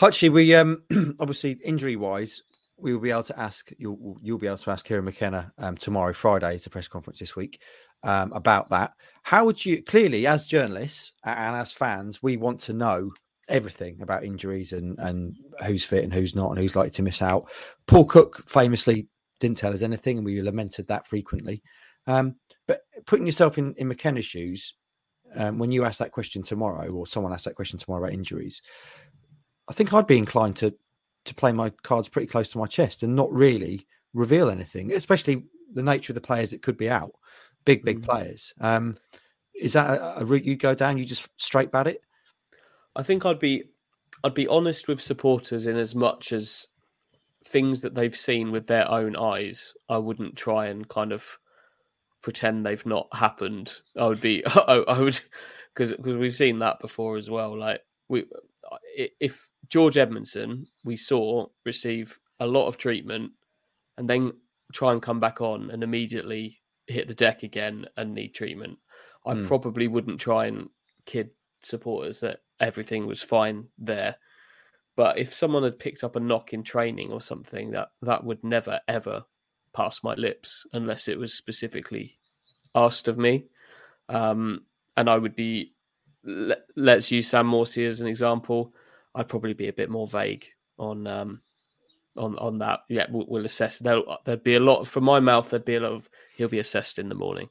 Hutchie, 0.00 0.32
we 0.32 0.52
um 0.56 0.82
obviously 1.20 1.52
injury 1.64 1.94
wise, 1.94 2.42
we 2.82 2.92
will 2.92 3.00
be 3.00 3.10
able 3.10 3.22
to 3.22 3.38
ask 3.38 3.70
you'll 3.78 4.18
you'll 4.22 4.38
be 4.38 4.46
able 4.46 4.58
to 4.58 4.70
ask 4.70 4.84
Kieran 4.84 5.04
McKenna 5.04 5.52
um, 5.58 5.76
tomorrow, 5.76 6.12
Friday, 6.12 6.56
is 6.56 6.64
the 6.64 6.70
press 6.70 6.88
conference 6.88 7.20
this 7.20 7.36
week 7.36 7.60
um, 8.02 8.32
about 8.32 8.70
that. 8.70 8.92
How 9.22 9.44
would 9.44 9.64
you 9.64 9.82
clearly, 9.82 10.26
as 10.26 10.46
journalists 10.46 11.12
and 11.24 11.56
as 11.56 11.72
fans, 11.72 12.22
we 12.22 12.36
want 12.36 12.60
to 12.60 12.72
know 12.72 13.12
everything 13.48 14.00
about 14.02 14.24
injuries 14.24 14.72
and 14.72 14.98
and 14.98 15.36
who's 15.64 15.84
fit 15.84 16.04
and 16.04 16.12
who's 16.12 16.34
not 16.34 16.50
and 16.50 16.58
who's 16.58 16.76
likely 16.76 16.90
to 16.92 17.02
miss 17.02 17.22
out. 17.22 17.48
Paul 17.86 18.04
Cook 18.04 18.48
famously 18.48 19.08
didn't 19.40 19.58
tell 19.58 19.72
us 19.72 19.82
anything, 19.82 20.18
and 20.18 20.24
we 20.24 20.40
lamented 20.42 20.88
that 20.88 21.06
frequently. 21.06 21.62
Um, 22.06 22.36
but 22.66 22.82
putting 23.06 23.26
yourself 23.26 23.58
in 23.58 23.74
in 23.76 23.88
McKenna's 23.88 24.24
shoes, 24.24 24.74
um, 25.34 25.58
when 25.58 25.70
you 25.70 25.84
ask 25.84 25.98
that 25.98 26.12
question 26.12 26.42
tomorrow, 26.42 26.88
or 26.90 27.06
someone 27.06 27.32
asks 27.32 27.44
that 27.44 27.54
question 27.54 27.78
tomorrow 27.78 28.04
about 28.04 28.14
injuries, 28.14 28.60
I 29.68 29.72
think 29.72 29.92
I'd 29.92 30.06
be 30.06 30.18
inclined 30.18 30.56
to 30.56 30.74
to 31.24 31.34
play 31.34 31.52
my 31.52 31.70
cards 31.82 32.08
pretty 32.08 32.26
close 32.26 32.50
to 32.50 32.58
my 32.58 32.66
chest 32.66 33.02
and 33.02 33.14
not 33.14 33.32
really 33.32 33.86
reveal 34.14 34.50
anything, 34.50 34.92
especially 34.92 35.44
the 35.72 35.82
nature 35.82 36.12
of 36.12 36.14
the 36.14 36.20
players 36.20 36.50
that 36.50 36.62
could 36.62 36.76
be 36.76 36.90
out, 36.90 37.12
big 37.64 37.84
big 37.84 38.00
mm. 38.00 38.04
players. 38.04 38.52
Um, 38.60 38.96
is 39.54 39.74
that 39.74 39.90
a, 39.90 40.20
a, 40.20 40.24
route 40.24 40.44
you 40.44 40.56
go 40.56 40.74
down? 40.74 40.98
You 40.98 41.04
just 41.04 41.28
straight 41.36 41.70
bat 41.70 41.86
it? 41.86 42.02
I 42.96 43.02
think 43.02 43.24
I'd 43.24 43.38
be 43.38 43.64
I'd 44.24 44.34
be 44.34 44.48
honest 44.48 44.88
with 44.88 45.00
supporters 45.00 45.66
in 45.66 45.76
as 45.76 45.94
much 45.94 46.32
as 46.32 46.66
things 47.44 47.80
that 47.80 47.94
they've 47.94 48.16
seen 48.16 48.52
with 48.52 48.66
their 48.66 48.88
own 48.90 49.16
eyes. 49.16 49.74
I 49.88 49.98
wouldn't 49.98 50.36
try 50.36 50.66
and 50.66 50.88
kind 50.88 51.12
of 51.12 51.38
pretend 52.22 52.64
they've 52.64 52.86
not 52.86 53.08
happened. 53.12 53.80
I 53.96 54.06
would 54.06 54.20
be 54.20 54.44
I, 54.46 54.84
I 54.88 55.00
would 55.00 55.20
because 55.74 55.92
because 55.92 56.16
we've 56.16 56.36
seen 56.36 56.58
that 56.60 56.80
before 56.80 57.16
as 57.16 57.30
well. 57.30 57.58
Like 57.58 57.82
we 58.08 58.26
if 58.96 59.48
George 59.68 59.94
Edmundson 59.96 60.66
we 60.84 60.96
saw 60.96 61.46
receive 61.64 62.18
a 62.40 62.46
lot 62.46 62.66
of 62.66 62.76
treatment 62.76 63.32
and 63.96 64.08
then 64.08 64.32
try 64.72 64.92
and 64.92 65.02
come 65.02 65.20
back 65.20 65.40
on 65.40 65.70
and 65.70 65.82
immediately 65.82 66.60
hit 66.86 67.08
the 67.08 67.14
deck 67.14 67.42
again 67.42 67.86
and 67.96 68.14
need 68.14 68.34
treatment, 68.34 68.78
I 69.24 69.34
mm. 69.34 69.46
probably 69.46 69.88
wouldn't 69.88 70.20
try 70.20 70.46
and 70.46 70.68
kid 71.06 71.30
supporters 71.62 72.20
that 72.20 72.40
everything 72.60 73.06
was 73.06 73.22
fine 73.22 73.68
there. 73.78 74.16
But 74.96 75.18
if 75.18 75.32
someone 75.32 75.62
had 75.62 75.78
picked 75.78 76.04
up 76.04 76.16
a 76.16 76.20
knock 76.20 76.52
in 76.52 76.62
training 76.62 77.12
or 77.12 77.20
something, 77.20 77.70
that 77.70 77.88
that 78.02 78.24
would 78.24 78.44
never 78.44 78.80
ever 78.88 79.24
pass 79.72 80.02
my 80.02 80.14
lips 80.14 80.66
unless 80.72 81.08
it 81.08 81.18
was 81.18 81.34
specifically 81.34 82.18
asked 82.74 83.08
of 83.08 83.16
me. 83.16 83.46
Um, 84.08 84.66
and 84.96 85.08
I 85.08 85.16
would 85.16 85.34
be 85.34 85.72
let, 86.24 86.98
us 86.98 87.10
use 87.10 87.28
Sam 87.28 87.50
Morsy 87.50 87.86
as 87.86 88.00
an 88.00 88.06
example. 88.06 88.74
I'd 89.14 89.28
probably 89.28 89.54
be 89.54 89.68
a 89.68 89.72
bit 89.72 89.90
more 89.90 90.06
vague 90.06 90.46
on 90.78 91.06
um, 91.06 91.40
on 92.16 92.38
on 92.38 92.58
that. 92.58 92.80
Yeah, 92.88 93.06
we'll, 93.10 93.26
we'll 93.28 93.44
assess. 93.44 93.78
There'll, 93.78 94.18
there'd 94.24 94.42
be 94.42 94.56
a 94.56 94.60
lot 94.60 94.86
from 94.86 95.04
my 95.04 95.20
mouth. 95.20 95.50
There'd 95.50 95.64
be 95.64 95.76
a 95.76 95.80
lot 95.80 95.92
of 95.92 96.08
he'll 96.36 96.48
be 96.48 96.58
assessed 96.58 96.98
in 96.98 97.08
the 97.08 97.14
morning. 97.14 97.48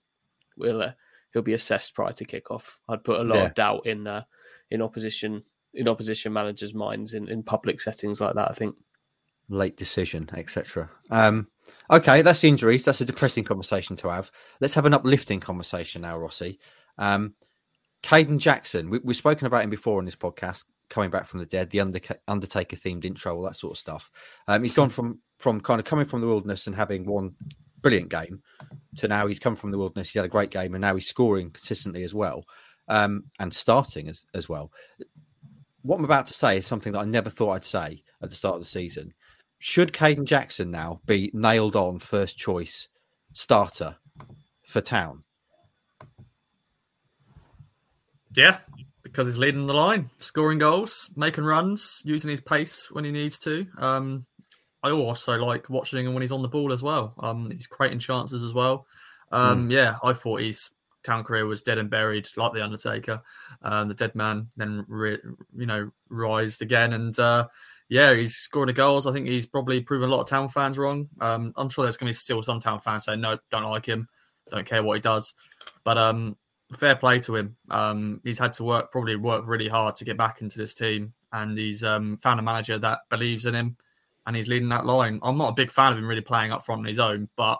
We'll 0.57 0.81
uh, 0.81 0.91
he'll 1.33 1.41
be 1.41 1.53
assessed 1.53 1.93
prior 1.93 2.13
to 2.13 2.25
kickoff. 2.25 2.79
I'd 2.87 3.03
put 3.03 3.19
a 3.19 3.23
lot 3.23 3.35
yeah. 3.35 3.45
of 3.45 3.55
doubt 3.55 3.85
in 3.85 4.07
uh, 4.07 4.23
in 4.69 4.81
opposition 4.81 5.43
in 5.73 5.87
opposition 5.87 6.33
managers' 6.33 6.73
minds 6.73 7.13
in, 7.13 7.29
in 7.29 7.43
public 7.43 7.79
settings 7.79 8.19
like 8.19 8.35
that. 8.35 8.49
I 8.49 8.53
think 8.53 8.75
late 9.49 9.77
decision, 9.77 10.29
etc. 10.33 10.89
Um, 11.09 11.47
okay, 11.89 12.21
that's 12.21 12.41
the 12.41 12.47
injuries. 12.47 12.85
That's 12.85 13.01
a 13.01 13.05
depressing 13.05 13.43
conversation 13.43 13.95
to 13.97 14.09
have. 14.09 14.31
Let's 14.59 14.73
have 14.73 14.85
an 14.85 14.93
uplifting 14.93 15.39
conversation 15.39 16.01
now, 16.01 16.17
Rossi. 16.17 16.59
Um, 16.97 17.35
Kayden 18.03 18.39
Jackson, 18.39 18.89
we, 18.89 18.99
have 19.05 19.15
spoken 19.15 19.47
about 19.47 19.63
him 19.63 19.69
before 19.69 19.99
on 19.99 20.05
this 20.05 20.15
podcast, 20.15 20.65
coming 20.89 21.09
back 21.09 21.25
from 21.25 21.39
the 21.39 21.45
dead, 21.45 21.69
the 21.69 21.79
Undertaker 22.27 22.75
themed 22.75 23.05
intro, 23.05 23.35
all 23.35 23.43
that 23.43 23.55
sort 23.55 23.73
of 23.73 23.77
stuff. 23.77 24.11
Um, 24.47 24.63
he's 24.63 24.73
gone 24.73 24.89
from 24.89 25.19
from 25.37 25.59
kind 25.59 25.79
of 25.79 25.85
coming 25.85 26.05
from 26.05 26.21
the 26.21 26.27
wilderness 26.27 26.67
and 26.67 26.75
having 26.75 27.05
one 27.05 27.35
brilliant 27.81 28.09
game 28.09 28.43
to 28.95 29.07
now 29.07 29.25
he's 29.25 29.39
come 29.39 29.55
from 29.55 29.71
the 29.71 29.77
wilderness, 29.77 30.09
he's 30.09 30.19
had 30.19 30.25
a 30.25 30.29
great 30.29 30.51
game, 30.51 30.75
and 30.75 30.81
now 30.81 30.93
he's 30.93 31.07
scoring 31.07 31.49
consistently 31.49 32.03
as 32.03 32.13
well, 32.13 32.45
um, 32.87 33.23
and 33.39 33.53
starting 33.53 34.07
as 34.07 34.25
as 34.33 34.49
well. 34.49 34.71
What 35.83 35.97
I'm 35.97 36.05
about 36.05 36.27
to 36.27 36.33
say 36.33 36.57
is 36.57 36.67
something 36.67 36.93
that 36.93 36.99
I 36.99 37.05
never 37.05 37.29
thought 37.29 37.51
I'd 37.51 37.65
say 37.65 38.03
at 38.21 38.29
the 38.29 38.35
start 38.35 38.55
of 38.55 38.61
the 38.61 38.67
season. 38.67 39.13
Should 39.57 39.93
Kayden 39.93 40.25
Jackson 40.25 40.71
now 40.71 41.01
be 41.05 41.31
nailed 41.33 41.75
on 41.75 41.99
first 41.99 42.37
choice 42.37 42.87
starter 43.33 43.97
for 44.67 44.81
Town? 44.81 45.23
Yeah, 48.35 48.57
because 49.03 49.27
he's 49.27 49.37
leading 49.37 49.67
the 49.67 49.73
line, 49.73 50.09
scoring 50.19 50.59
goals, 50.59 51.11
making 51.15 51.43
runs, 51.43 52.01
using 52.05 52.29
his 52.29 52.41
pace 52.41 52.89
when 52.91 53.03
he 53.03 53.11
needs 53.11 53.37
to. 53.39 53.67
Um, 53.77 54.25
I 54.83 54.91
also 54.91 55.35
like 55.37 55.69
watching 55.69 56.05
him 56.05 56.13
when 56.13 56.21
he's 56.21 56.31
on 56.31 56.41
the 56.41 56.47
ball 56.47 56.73
as 56.73 56.81
well. 56.81 57.13
Um, 57.19 57.51
he's 57.51 57.67
creating 57.67 57.99
chances 57.99 58.43
as 58.43 58.53
well. 58.53 58.87
Um, 59.31 59.69
mm. 59.69 59.73
Yeah, 59.73 59.97
I 60.03 60.13
thought 60.13 60.41
his 60.41 60.71
town 61.03 61.23
career 61.23 61.45
was 61.45 61.61
dead 61.61 61.77
and 61.77 61.89
buried, 61.89 62.27
like 62.35 62.53
the 62.53 62.63
Undertaker. 62.63 63.21
Um, 63.61 63.87
the 63.87 63.93
dead 63.93 64.15
man 64.15 64.49
then, 64.57 64.85
re- 64.87 65.19
you 65.55 65.65
know, 65.65 65.91
rised 66.09 66.61
again, 66.61 66.93
and 66.93 67.17
uh, 67.19 67.47
yeah, 67.89 68.13
he's 68.13 68.35
scoring 68.35 68.67
the 68.67 68.73
goals. 68.73 69.05
I 69.05 69.11
think 69.11 69.27
he's 69.27 69.45
probably 69.45 69.81
proven 69.81 70.09
a 70.09 70.11
lot 70.11 70.21
of 70.21 70.29
town 70.29 70.49
fans 70.49 70.77
wrong. 70.77 71.09
Um, 71.19 71.53
I'm 71.55 71.69
sure 71.69 71.83
there's 71.83 71.97
going 71.97 72.11
to 72.11 72.17
be 72.17 72.19
still 72.19 72.41
some 72.41 72.59
town 72.59 72.79
fans 72.79 73.05
saying 73.05 73.21
no, 73.21 73.37
don't 73.51 73.63
like 73.63 73.85
him, 73.85 74.07
don't 74.49 74.65
care 74.65 74.83
what 74.83 74.95
he 74.95 75.01
does. 75.01 75.35
But 75.83 75.97
um, 75.97 76.37
fair 76.77 76.95
play 76.95 77.19
to 77.19 77.35
him. 77.35 77.55
Um, 77.69 78.21
he's 78.23 78.39
had 78.39 78.53
to 78.53 78.63
work, 78.63 78.91
probably 78.91 79.15
work 79.15 79.47
really 79.47 79.67
hard 79.67 79.95
to 79.97 80.05
get 80.05 80.17
back 80.17 80.41
into 80.41 80.57
this 80.57 80.73
team, 80.73 81.13
and 81.33 81.57
he's 81.57 81.83
um, 81.83 82.17
found 82.17 82.39
a 82.39 82.43
manager 82.43 82.77
that 82.77 82.99
believes 83.09 83.45
in 83.45 83.55
him, 83.55 83.77
and 84.25 84.35
he's 84.35 84.47
leading 84.47 84.69
that 84.69 84.85
line. 84.85 85.19
I'm 85.23 85.37
not 85.37 85.49
a 85.49 85.53
big 85.53 85.71
fan 85.71 85.91
of 85.91 85.97
him 85.97 86.07
really 86.07 86.21
playing 86.21 86.51
up 86.51 86.65
front 86.65 86.79
on 86.79 86.85
his 86.85 86.99
own, 86.99 87.29
but 87.35 87.59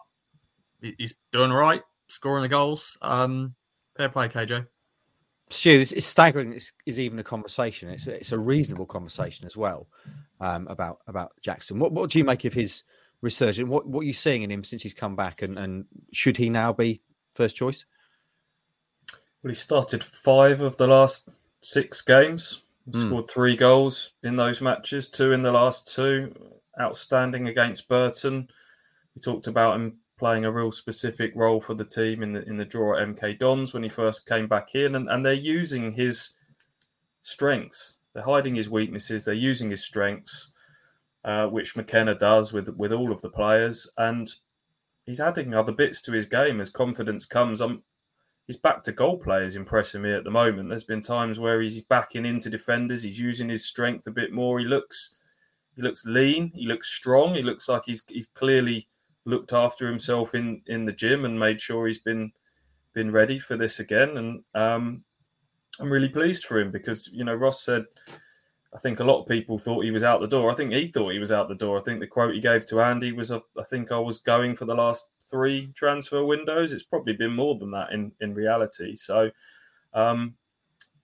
he's 0.82 1.16
doing 1.32 1.52
all 1.52 1.58
right. 1.58 1.82
scoring 2.08 2.44
the 2.44 2.50
goals. 2.50 2.98
Um, 3.02 3.56
fair 3.96 4.10
play, 4.10 4.28
KJ. 4.28 4.68
Stu, 5.50 5.82
it's, 5.82 5.92
it's 5.92 6.06
staggering. 6.06 6.54
It's 6.54 6.72
is 6.86 7.00
even 7.00 7.20
a 7.20 7.24
conversation. 7.24 7.90
It's 7.90 8.08
it's 8.08 8.32
a 8.32 8.40
reasonable 8.40 8.86
conversation 8.86 9.46
as 9.46 9.58
well 9.58 9.88
um, 10.40 10.68
about 10.68 11.00
about 11.08 11.34
Jackson. 11.42 11.78
What 11.78 11.92
what 11.92 12.10
do 12.10 12.20
you 12.20 12.26
make 12.26 12.46
of 12.46 12.54
his 12.54 12.84
resurgence? 13.22 13.68
What 13.68 13.86
what 13.86 14.02
are 14.02 14.06
you 14.06 14.14
seeing 14.14 14.44
in 14.44 14.52
him 14.52 14.64
since 14.64 14.82
he's 14.82 14.94
come 14.94 15.18
back? 15.18 15.42
And 15.42 15.58
and 15.58 15.86
should 16.14 16.38
he 16.38 16.50
now 16.50 16.72
be 16.72 17.02
first 17.34 17.58
choice? 17.58 17.86
Well, 19.44 19.50
he 19.50 19.56
started 19.56 20.04
five 20.04 20.62
of 20.62 20.78
the 20.78 20.88
last 20.88 21.30
six 21.62 22.02
games. 22.02 22.62
Mm. 22.90 23.08
Scored 23.08 23.30
three 23.30 23.56
goals 23.56 24.12
in 24.24 24.36
those 24.36 24.62
matches, 24.62 25.08
two 25.08 25.32
in 25.32 25.42
the 25.42 25.52
last 25.52 25.94
two. 25.94 26.34
Outstanding 26.80 27.48
against 27.48 27.88
Burton. 27.88 28.48
We 29.16 29.22
talked 29.22 29.48
about 29.48 29.76
him 29.76 29.98
playing 30.18 30.46
a 30.46 30.52
real 30.52 30.72
specific 30.72 31.32
role 31.36 31.60
for 31.60 31.74
the 31.74 31.84
team 31.84 32.22
in 32.22 32.32
the 32.32 32.48
in 32.48 32.56
the 32.56 32.66
draw 32.66 32.96
at 32.96 33.08
MK 33.08 33.40
Dons 33.40 33.74
when 33.74 33.84
he 33.84 33.90
first 33.90 34.28
came 34.28 34.48
back 34.48 34.76
in, 34.76 34.96
and, 34.96 35.10
and 35.10 35.26
they're 35.26 35.34
using 35.34 35.92
his 35.92 36.32
strengths. 37.24 37.98
They're 38.14 38.24
hiding 38.24 38.56
his 38.56 38.70
weaknesses. 38.70 39.26
They're 39.26 39.34
using 39.34 39.72
his 39.72 39.84
strengths, 39.84 40.50
uh, 41.26 41.48
which 41.48 41.76
McKenna 41.76 42.14
does 42.16 42.54
with 42.54 42.70
with 42.70 42.94
all 42.94 43.12
of 43.12 43.22
the 43.22 43.30
players, 43.30 43.90
and 43.98 44.30
he's 45.06 45.20
adding 45.20 45.54
other 45.54 45.72
bits 45.72 46.02
to 46.04 46.12
his 46.12 46.26
game 46.26 46.62
as 46.62 46.70
confidence 46.70 47.26
comes. 47.26 47.60
I'm 47.60 47.82
he's 48.48 48.58
back 48.58 48.84
to 48.84 48.92
goal 48.92 49.18
players 49.18 49.56
impressing 49.56 50.02
me 50.02 50.14
at 50.14 50.24
the 50.24 50.32
moment. 50.32 50.70
There's 50.70 50.84
been 50.84 51.02
times 51.02 51.40
where 51.40 51.62
he's 51.62 51.82
backing 51.82 52.26
into 52.26 52.50
defenders. 52.50 53.04
He's 53.04 53.20
using 53.20 53.50
his 53.50 53.66
strength 53.66 54.08
a 54.08 54.12
bit 54.12 54.32
more. 54.32 54.60
He 54.60 54.66
looks 54.66 55.16
he 55.76 55.82
looks 55.82 56.06
lean. 56.06 56.52
He 56.54 56.68
looks 56.68 56.90
strong. 56.90 57.36
He 57.36 57.44
looks 57.44 57.70
like 57.70 57.84
he's 57.86 58.04
he's 58.08 58.28
clearly 58.28 58.88
looked 59.26 59.54
after 59.54 59.88
himself 59.88 60.36
in 60.36 60.62
in 60.68 60.86
the 60.86 60.92
gym 60.92 61.26
and 61.26 61.40
made 61.40 61.62
sure 61.62 61.88
he's 61.88 62.00
been 62.00 62.32
been 62.94 63.12
ready 63.12 63.40
for 63.40 63.56
this 63.56 63.80
again. 63.80 64.18
And 64.18 64.44
um, 64.54 65.04
I'm 65.80 65.92
really 65.92 66.10
pleased 66.10 66.46
for 66.46 66.60
him 66.60 66.72
because 66.72 67.10
you 67.12 67.24
know 67.24 67.36
Ross 67.36 67.64
said. 67.64 67.86
I 68.74 68.80
think 68.80 69.02
a 69.02 69.04
lot 69.04 69.20
of 69.20 69.28
people 69.28 69.58
thought 69.58 69.84
he 69.84 69.92
was 69.92 70.02
out 70.02 70.22
the 70.22 70.28
door. 70.30 70.50
I 70.50 70.56
think 70.56 70.72
he 70.72 70.88
thought 70.88 71.12
he 71.12 71.20
was 71.20 71.34
out 71.34 71.50
the 71.50 71.56
door. 71.56 71.78
I 71.78 71.82
think 71.82 72.00
the 72.00 72.08
quote 72.08 72.34
he 72.34 72.40
gave 72.40 72.66
to 72.68 72.80
Andy 72.80 73.12
was, 73.12 73.30
"I 73.30 73.42
think 73.70 73.92
I 73.92 74.00
was 74.00 74.20
going 74.20 74.56
for 74.56 74.64
the 74.64 74.74
last 74.74 75.10
three 75.32 75.72
transfer 75.74 76.24
windows." 76.24 76.74
It's 76.74 76.84
probably 76.84 77.14
been 77.14 77.34
more 77.34 77.58
than 77.58 77.72
that 77.72 77.92
in 77.92 78.12
in 78.20 78.36
reality. 78.36 78.96
So, 78.96 79.32
um, 79.94 80.36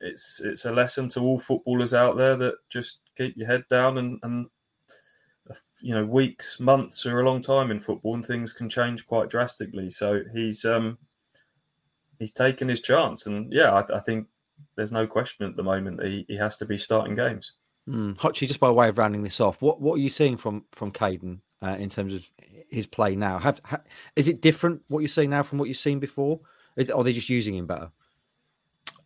it's 0.01 0.41
it's 0.43 0.65
a 0.65 0.71
lesson 0.71 1.07
to 1.09 1.21
all 1.21 1.39
footballers 1.39 1.93
out 1.93 2.17
there 2.17 2.35
that 2.35 2.55
just 2.69 2.99
keep 3.15 3.35
your 3.35 3.47
head 3.47 3.63
down 3.69 3.97
and 3.97 4.19
and 4.23 4.47
you 5.81 5.93
know 5.93 6.05
weeks 6.05 6.59
months 6.59 7.05
are 7.05 7.21
a 7.21 7.25
long 7.25 7.41
time 7.41 7.71
in 7.71 7.79
football 7.79 8.15
and 8.15 8.25
things 8.25 8.53
can 8.53 8.69
change 8.69 9.07
quite 9.07 9.29
drastically 9.29 9.89
so 9.89 10.21
he's 10.33 10.65
um 10.65 10.97
he's 12.19 12.33
taken 12.33 12.67
his 12.67 12.81
chance 12.81 13.27
and 13.27 13.51
yeah 13.53 13.71
i, 13.73 13.95
I 13.95 13.99
think 13.99 14.27
there's 14.75 14.91
no 14.91 15.07
question 15.07 15.45
at 15.45 15.55
the 15.55 15.63
moment 15.63 15.97
that 15.97 16.07
he, 16.07 16.25
he 16.27 16.35
has 16.35 16.57
to 16.57 16.65
be 16.65 16.77
starting 16.77 17.15
games 17.15 17.53
mm. 17.87 18.15
Hutchie, 18.17 18.47
just 18.47 18.59
by 18.59 18.69
way 18.69 18.89
of 18.89 18.97
rounding 18.97 19.23
this 19.23 19.39
off 19.39 19.61
what 19.61 19.79
what 19.79 19.95
are 19.95 20.01
you 20.01 20.09
seeing 20.09 20.37
from 20.37 20.65
from 20.71 20.91
Kayden 20.91 21.39
uh, 21.61 21.75
in 21.79 21.89
terms 21.89 22.13
of 22.13 22.23
his 22.69 22.85
play 22.87 23.15
now. 23.15 23.39
Have, 23.39 23.61
ha, 23.63 23.79
is 24.15 24.27
it 24.27 24.41
different 24.41 24.81
what 24.87 24.99
you're 24.99 25.07
seeing 25.07 25.29
now 25.29 25.43
from 25.43 25.57
what 25.57 25.67
you've 25.67 25.77
seen 25.77 25.99
before? 25.99 26.39
Is, 26.75 26.91
are 26.91 27.03
they 27.03 27.13
just 27.13 27.29
using 27.29 27.55
him 27.55 27.65
better? 27.67 27.91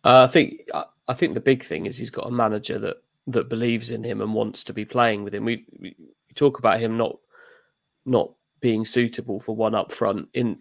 Uh, 0.04 0.24
i 0.24 0.26
think 0.26 0.68
i 1.06 1.14
think 1.14 1.32
the 1.32 1.40
big 1.40 1.62
thing 1.62 1.86
is 1.86 1.96
he's 1.96 2.10
got 2.10 2.26
a 2.26 2.30
manager 2.30 2.76
that 2.76 2.96
that 3.26 3.48
believes 3.48 3.90
in 3.90 4.02
him 4.02 4.20
and 4.20 4.34
wants 4.34 4.64
to 4.64 4.72
be 4.72 4.84
playing 4.84 5.24
with 5.24 5.34
him. 5.34 5.44
We 5.44 5.64
we 5.78 5.94
talk 6.34 6.58
about 6.58 6.80
him 6.80 6.96
not 6.96 7.18
not 8.04 8.32
being 8.60 8.84
suitable 8.84 9.40
for 9.40 9.54
one 9.54 9.74
up 9.74 9.92
front. 9.92 10.28
In 10.34 10.58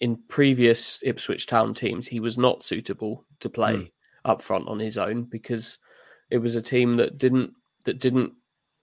in 0.00 0.16
previous 0.28 1.00
Ipswich 1.02 1.46
Town 1.46 1.74
teams 1.74 2.08
he 2.08 2.20
was 2.20 2.38
not 2.38 2.64
suitable 2.64 3.24
to 3.40 3.48
play 3.48 3.74
mm. 3.74 3.90
up 4.24 4.40
front 4.40 4.68
on 4.68 4.78
his 4.78 4.98
own 4.98 5.24
because 5.24 5.78
it 6.30 6.38
was 6.38 6.56
a 6.56 6.62
team 6.62 6.96
that 6.96 7.18
didn't 7.18 7.52
that 7.84 7.98
didn't 7.98 8.32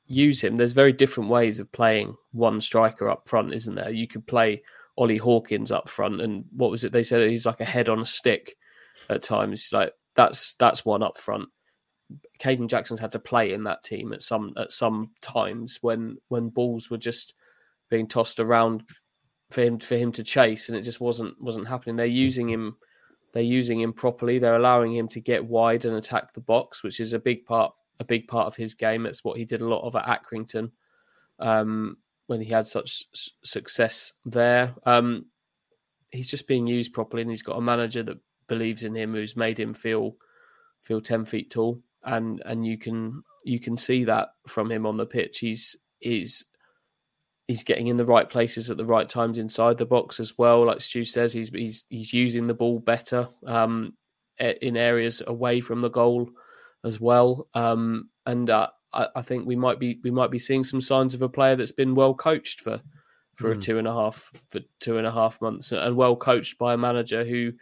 use 0.09 0.43
him 0.43 0.57
there's 0.57 0.73
very 0.73 0.91
different 0.91 1.29
ways 1.29 1.59
of 1.59 1.71
playing 1.71 2.15
one 2.31 2.59
striker 2.59 3.09
up 3.09 3.29
front 3.29 3.53
isn't 3.53 3.75
there 3.75 3.91
you 3.91 4.07
could 4.07 4.25
play 4.27 4.61
Oli 4.97 5.17
Hawkins 5.17 5.71
up 5.71 5.87
front 5.87 6.19
and 6.19 6.43
what 6.55 6.71
was 6.71 6.83
it 6.83 6.91
they 6.91 7.03
said 7.03 7.29
he's 7.29 7.45
like 7.45 7.61
a 7.61 7.65
head 7.65 7.87
on 7.87 7.99
a 7.99 8.05
stick 8.05 8.57
at 9.09 9.23
times 9.23 9.69
like 9.71 9.93
that's 10.15 10.55
that's 10.55 10.83
one 10.83 11.03
up 11.03 11.17
front 11.17 11.47
Kayden 12.39 12.67
Jackson's 12.67 12.99
had 12.99 13.11
to 13.11 13.19
play 13.19 13.53
in 13.53 13.63
that 13.65 13.83
team 13.83 14.11
at 14.13 14.23
some 14.23 14.53
at 14.57 14.71
some 14.71 15.11
times 15.21 15.77
when 15.81 16.17
when 16.27 16.49
balls 16.49 16.89
were 16.89 16.97
just 16.97 17.35
being 17.89 18.07
tossed 18.07 18.39
around 18.39 18.83
for 19.49 19.61
him 19.61 19.79
for 19.79 19.97
him 19.97 20.11
to 20.13 20.23
chase, 20.23 20.69
and 20.69 20.77
it 20.77 20.83
just 20.83 21.01
wasn't 21.01 21.39
wasn't 21.41 21.67
happening. 21.67 21.95
They're 21.95 22.05
using 22.05 22.49
him, 22.49 22.77
they're 23.33 23.43
using 23.43 23.81
him 23.81 23.93
properly. 23.93 24.39
They're 24.39 24.55
allowing 24.55 24.95
him 24.95 25.07
to 25.09 25.19
get 25.19 25.45
wide 25.45 25.85
and 25.85 25.95
attack 25.95 26.33
the 26.33 26.41
box, 26.41 26.83
which 26.83 26.99
is 26.99 27.13
a 27.13 27.19
big 27.19 27.45
part 27.45 27.73
a 27.99 28.03
big 28.03 28.27
part 28.27 28.47
of 28.47 28.55
his 28.55 28.73
game. 28.73 29.03
That's 29.03 29.23
what 29.23 29.37
he 29.37 29.45
did 29.45 29.61
a 29.61 29.67
lot 29.67 29.85
of 29.85 29.95
at 29.95 30.05
Accrington 30.05 30.71
um, 31.39 31.97
when 32.27 32.41
he 32.41 32.51
had 32.51 32.67
such 32.67 33.05
s- 33.13 33.29
success 33.43 34.13
there. 34.25 34.75
Um, 34.85 35.25
he's 36.11 36.29
just 36.29 36.47
being 36.47 36.67
used 36.67 36.93
properly, 36.93 37.21
and 37.21 37.31
he's 37.31 37.43
got 37.43 37.57
a 37.57 37.61
manager 37.61 38.03
that 38.03 38.19
believes 38.47 38.83
in 38.83 38.95
him, 38.95 39.13
who's 39.13 39.35
made 39.35 39.59
him 39.59 39.73
feel 39.73 40.15
feel 40.81 41.01
ten 41.01 41.25
feet 41.25 41.49
tall 41.49 41.81
and 42.03 42.41
and 42.45 42.65
you 42.65 42.77
can 42.77 43.23
you 43.43 43.59
can 43.59 43.77
see 43.77 44.03
that 44.05 44.29
from 44.47 44.71
him 44.71 44.85
on 44.85 44.97
the 44.97 45.05
pitch. 45.05 45.39
He's 45.39 45.75
he's 45.99 46.45
he's 47.47 47.63
getting 47.63 47.87
in 47.87 47.97
the 47.97 48.05
right 48.05 48.29
places 48.29 48.69
at 48.69 48.77
the 48.77 48.85
right 48.85 49.07
times 49.07 49.37
inside 49.37 49.77
the 49.77 49.85
box 49.85 50.19
as 50.19 50.37
well. 50.37 50.65
Like 50.65 50.81
Stu 50.81 51.03
says, 51.05 51.33
he's 51.33 51.49
he's 51.49 51.85
he's 51.89 52.13
using 52.13 52.47
the 52.47 52.53
ball 52.53 52.79
better 52.79 53.29
um, 53.45 53.93
in 54.39 54.77
areas 54.77 55.21
away 55.25 55.59
from 55.59 55.81
the 55.81 55.89
goal 55.89 56.29
as 56.83 56.99
well. 56.99 57.47
Um, 57.53 58.09
and 58.25 58.49
uh, 58.49 58.67
I, 58.93 59.07
I, 59.15 59.21
think 59.21 59.45
we 59.45 59.55
might 59.55 59.79
be 59.79 59.99
we 60.03 60.11
might 60.11 60.31
be 60.31 60.39
seeing 60.39 60.63
some 60.63 60.81
signs 60.81 61.13
of 61.13 61.21
a 61.21 61.29
player 61.29 61.55
that's 61.55 61.71
been 61.71 61.95
well 61.95 62.13
coached 62.13 62.61
for 62.61 62.81
for 63.35 63.53
mm. 63.53 63.57
a 63.57 63.61
two 63.61 63.77
and 63.77 63.87
a 63.87 63.93
half 63.93 64.31
for 64.47 64.59
two 64.79 64.97
and 64.97 65.07
a 65.07 65.11
half 65.11 65.41
months 65.41 65.71
and 65.71 65.95
well 65.95 66.15
coached 66.15 66.57
by 66.57 66.73
a 66.73 66.77
manager 66.77 67.23
who 67.25 67.53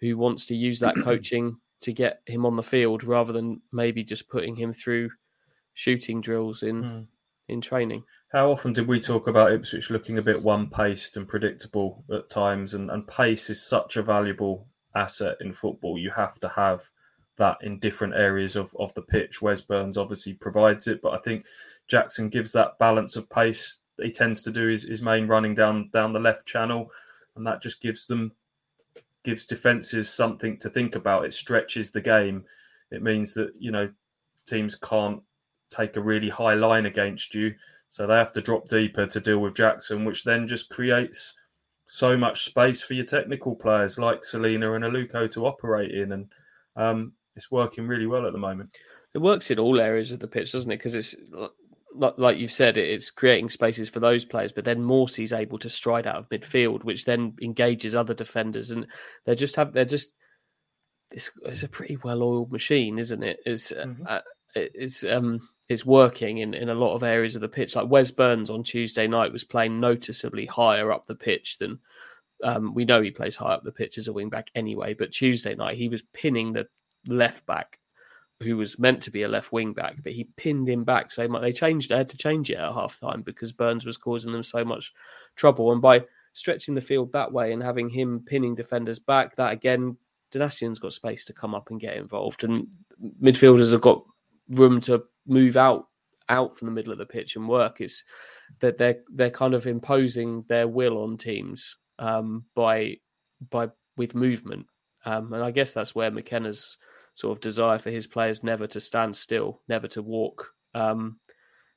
who 0.00 0.16
wants 0.16 0.46
to 0.46 0.54
use 0.54 0.80
that 0.80 0.94
coaching 1.04 1.56
to 1.80 1.92
get 1.92 2.20
him 2.26 2.46
on 2.46 2.56
the 2.56 2.62
field 2.62 3.04
rather 3.04 3.32
than 3.32 3.60
maybe 3.72 4.02
just 4.02 4.28
putting 4.28 4.56
him 4.56 4.72
through 4.72 5.10
shooting 5.74 6.20
drills 6.20 6.62
in 6.62 6.82
mm. 6.82 7.06
in 7.48 7.60
training. 7.60 8.04
How 8.32 8.50
often 8.50 8.72
did 8.72 8.88
we 8.88 8.98
talk 8.98 9.28
about 9.28 9.52
Ipswich 9.52 9.90
looking 9.90 10.18
a 10.18 10.22
bit 10.22 10.42
one 10.42 10.68
paced 10.68 11.16
and 11.16 11.28
predictable 11.28 12.04
at 12.10 12.28
times? 12.28 12.74
And, 12.74 12.90
and 12.90 13.06
pace 13.06 13.48
is 13.48 13.64
such 13.64 13.96
a 13.96 14.02
valuable 14.02 14.66
asset 14.96 15.36
in 15.40 15.52
football. 15.52 15.98
You 15.98 16.10
have 16.10 16.40
to 16.40 16.48
have 16.48 16.90
that 17.36 17.58
in 17.62 17.78
different 17.78 18.14
areas 18.14 18.56
of, 18.56 18.74
of 18.78 18.94
the 18.94 19.02
pitch. 19.02 19.42
Wes 19.42 19.60
Burns 19.60 19.98
obviously 19.98 20.34
provides 20.34 20.86
it, 20.86 21.02
but 21.02 21.14
I 21.14 21.18
think 21.18 21.46
Jackson 21.88 22.28
gives 22.28 22.52
that 22.52 22.78
balance 22.78 23.16
of 23.16 23.28
pace. 23.28 23.78
He 24.00 24.10
tends 24.10 24.42
to 24.42 24.50
do 24.50 24.68
his, 24.68 24.84
his 24.84 25.02
main 25.02 25.26
running 25.26 25.54
down 25.54 25.90
down 25.92 26.12
the 26.12 26.20
left 26.20 26.46
channel, 26.46 26.90
and 27.36 27.46
that 27.46 27.62
just 27.62 27.80
gives 27.80 28.06
them 28.06 28.32
gives 29.24 29.46
defenses 29.46 30.12
something 30.12 30.58
to 30.58 30.70
think 30.70 30.94
about. 30.94 31.24
It 31.24 31.32
stretches 31.32 31.90
the 31.90 32.00
game. 32.00 32.44
It 32.90 33.02
means 33.02 33.34
that 33.34 33.52
you 33.58 33.70
know 33.70 33.90
teams 34.46 34.74
can't 34.74 35.22
take 35.70 35.96
a 35.96 36.02
really 36.02 36.28
high 36.28 36.54
line 36.54 36.86
against 36.86 37.34
you, 37.34 37.54
so 37.88 38.06
they 38.06 38.14
have 38.14 38.32
to 38.32 38.40
drop 38.42 38.68
deeper 38.68 39.06
to 39.06 39.20
deal 39.20 39.38
with 39.38 39.54
Jackson, 39.54 40.04
which 40.04 40.24
then 40.24 40.46
just 40.46 40.70
creates 40.70 41.32
so 41.86 42.16
much 42.16 42.44
space 42.44 42.82
for 42.82 42.94
your 42.94 43.04
technical 43.04 43.54
players 43.54 43.98
like 43.98 44.24
Celina 44.24 44.72
and 44.72 44.84
Aluko 44.84 45.30
to 45.32 45.46
operate 45.46 45.90
in, 45.90 46.12
and 46.12 46.32
um, 46.76 47.12
it's 47.36 47.50
working 47.50 47.86
really 47.86 48.06
well 48.06 48.26
at 48.26 48.32
the 48.32 48.38
moment. 48.38 48.78
It 49.14 49.18
works 49.18 49.50
in 49.50 49.58
all 49.58 49.80
areas 49.80 50.12
of 50.12 50.20
the 50.20 50.28
pitch, 50.28 50.52
doesn't 50.52 50.70
it? 50.70 50.78
Because 50.78 50.94
it's 50.94 51.14
like 51.94 52.38
you've 52.38 52.52
said, 52.52 52.76
it's 52.76 53.10
creating 53.10 53.48
spaces 53.48 53.88
for 53.88 54.00
those 54.00 54.24
players, 54.24 54.52
but 54.52 54.64
then 54.64 54.82
Morsy's 54.82 55.32
able 55.32 55.58
to 55.58 55.70
stride 55.70 56.06
out 56.06 56.16
of 56.16 56.28
midfield, 56.28 56.82
which 56.82 57.04
then 57.04 57.34
engages 57.40 57.94
other 57.94 58.14
defenders, 58.14 58.70
and 58.70 58.86
they 59.24 59.34
just 59.34 59.56
have 59.56 59.72
they're 59.72 59.84
just 59.84 60.12
it's, 61.12 61.30
it's 61.44 61.62
a 61.62 61.68
pretty 61.68 61.96
well-oiled 62.02 62.50
machine, 62.50 62.98
isn't 62.98 63.22
it? 63.22 63.38
It's 63.46 63.70
uh, 63.70 63.86
mm-hmm. 63.86 64.04
uh, 64.08 64.20
it's 64.54 65.04
um 65.04 65.48
it's 65.68 65.86
working 65.86 66.38
in 66.38 66.54
in 66.54 66.68
a 66.68 66.74
lot 66.74 66.94
of 66.94 67.02
areas 67.02 67.36
of 67.36 67.42
the 67.42 67.48
pitch. 67.48 67.76
Like 67.76 67.88
Wes 67.88 68.10
Burns 68.10 68.50
on 68.50 68.64
Tuesday 68.64 69.06
night 69.06 69.32
was 69.32 69.44
playing 69.44 69.78
noticeably 69.78 70.46
higher 70.46 70.90
up 70.90 71.06
the 71.06 71.14
pitch 71.14 71.58
than 71.58 71.78
um, 72.42 72.74
we 72.74 72.84
know 72.84 73.00
he 73.00 73.10
plays 73.10 73.36
high 73.36 73.54
up 73.54 73.62
the 73.62 73.72
pitch 73.72 73.98
as 73.98 74.08
a 74.08 74.12
wing 74.12 74.28
back 74.28 74.50
anyway, 74.54 74.94
but 74.94 75.12
Tuesday 75.12 75.54
night 75.54 75.76
he 75.76 75.88
was 75.88 76.02
pinning 76.12 76.52
the 76.52 76.66
left 77.06 77.46
back 77.46 77.78
who 78.42 78.56
was 78.56 78.78
meant 78.78 79.02
to 79.02 79.10
be 79.10 79.22
a 79.22 79.28
left 79.28 79.52
wing 79.52 79.72
back, 79.72 79.96
but 80.02 80.12
he 80.12 80.24
pinned 80.36 80.68
him 80.68 80.84
back 80.84 81.10
so 81.10 81.26
much. 81.28 81.42
They 81.42 81.52
changed, 81.52 81.90
they 81.90 81.96
had 81.96 82.10
to 82.10 82.16
change 82.16 82.50
it 82.50 82.58
at 82.58 82.72
half 82.72 83.00
time 83.00 83.22
because 83.22 83.52
Burns 83.52 83.86
was 83.86 83.96
causing 83.96 84.32
them 84.32 84.42
so 84.42 84.64
much 84.64 84.92
trouble. 85.36 85.72
And 85.72 85.80
by 85.80 86.04
stretching 86.32 86.74
the 86.74 86.80
field 86.80 87.12
that 87.12 87.32
way 87.32 87.52
and 87.52 87.62
having 87.62 87.88
him 87.88 88.24
pinning 88.26 88.54
defenders 88.54 88.98
back, 88.98 89.36
that 89.36 89.52
again, 89.52 89.96
Donacien's 90.30 90.80
got 90.80 90.92
space 90.92 91.24
to 91.26 91.32
come 91.32 91.54
up 91.54 91.70
and 91.70 91.80
get 91.80 91.96
involved. 91.96 92.44
And 92.44 92.66
midfielders 93.22 93.72
have 93.72 93.80
got 93.80 94.04
room 94.48 94.80
to 94.82 95.04
move 95.26 95.56
out 95.56 95.88
out 96.28 96.56
from 96.56 96.66
the 96.66 96.72
middle 96.72 96.92
of 96.92 96.98
the 96.98 97.06
pitch 97.06 97.36
and 97.36 97.48
work. 97.48 97.80
It's 97.80 98.02
that 98.60 98.78
they're 98.78 99.00
they're 99.08 99.30
kind 99.30 99.54
of 99.54 99.66
imposing 99.66 100.44
their 100.48 100.66
will 100.66 100.98
on 100.98 101.16
teams 101.16 101.76
um, 101.98 102.44
by 102.54 102.96
by 103.50 103.70
with 103.96 104.14
movement. 104.14 104.66
Um, 105.04 105.32
and 105.32 105.42
I 105.42 105.50
guess 105.50 105.72
that's 105.72 105.94
where 105.94 106.10
McKenna's 106.10 106.78
sort 107.14 107.36
of 107.36 107.40
desire 107.40 107.78
for 107.78 107.90
his 107.90 108.06
players 108.06 108.42
never 108.42 108.66
to 108.66 108.80
stand 108.80 109.16
still, 109.16 109.60
never 109.68 109.88
to 109.88 110.02
walk, 110.02 110.52
um, 110.74 111.18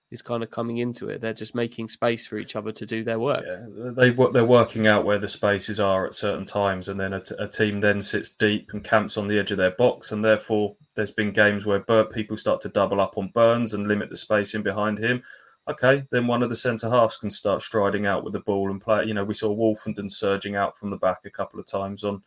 is 0.10 0.22
kind 0.22 0.42
of 0.42 0.50
coming 0.50 0.78
into 0.78 1.10
it. 1.10 1.20
They're 1.20 1.34
just 1.34 1.54
making 1.54 1.90
space 1.90 2.26
for 2.26 2.38
each 2.38 2.56
other 2.56 2.72
to 2.72 2.86
do 2.86 3.04
their 3.04 3.20
work. 3.20 3.44
Yeah, 3.46 3.92
they 3.92 4.10
they're 4.32 4.46
working 4.46 4.88
out 4.88 5.06
where 5.06 5.20
the 5.20 5.28
spaces 5.28 5.80
are 5.80 6.08
at 6.08 6.16
certain 6.16 6.46
times, 6.46 6.88
and 6.88 7.00
then 7.00 7.14
a, 7.14 7.20
t- 7.20 7.36
a 7.38 7.48
team 7.48 7.80
then 7.80 8.02
sits 8.02 8.30
deep 8.30 8.72
and 8.74 8.84
camps 8.84 9.18
on 9.18 9.28
the 9.28 9.38
edge 9.38 9.52
of 9.52 9.58
their 9.58 9.72
box, 9.72 10.12
and 10.12 10.24
therefore 10.24 10.76
there's 10.96 11.12
been 11.12 11.32
games 11.32 11.66
where 11.66 11.82
people 12.06 12.38
start 12.38 12.62
to 12.62 12.70
double 12.70 13.02
up 13.02 13.18
on 13.18 13.32
Burns 13.34 13.74
and 13.74 13.88
limit 13.88 14.10
the 14.10 14.16
spacing 14.16 14.64
behind 14.64 14.98
him. 14.98 15.22
Okay, 15.70 16.06
then 16.12 16.28
one 16.28 16.42
of 16.42 16.48
the 16.48 16.56
centre 16.56 16.90
halves 16.90 17.18
can 17.18 17.30
start 17.30 17.62
striding 17.62 18.06
out 18.06 18.24
with 18.24 18.32
the 18.32 18.40
ball 18.40 18.72
and 18.72 18.80
play. 18.80 19.04
You 19.04 19.14
know, 19.14 19.26
we 19.26 19.34
saw 19.34 19.54
Woolfenden 19.54 20.10
surging 20.10 20.56
out 20.56 20.78
from 20.78 20.88
the 20.88 20.96
back 20.96 21.20
a 21.26 21.30
couple 21.30 21.60
of 21.60 21.66
times 21.66 22.06
on 22.06 22.24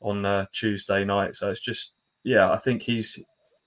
on 0.00 0.24
uh, 0.24 0.46
Tuesday 0.52 1.04
night. 1.04 1.34
So 1.34 1.50
it's 1.50 1.60
just, 1.60 1.94
yeah, 2.24 2.50
I 2.50 2.56
think 2.56 2.82
he's 2.82 3.22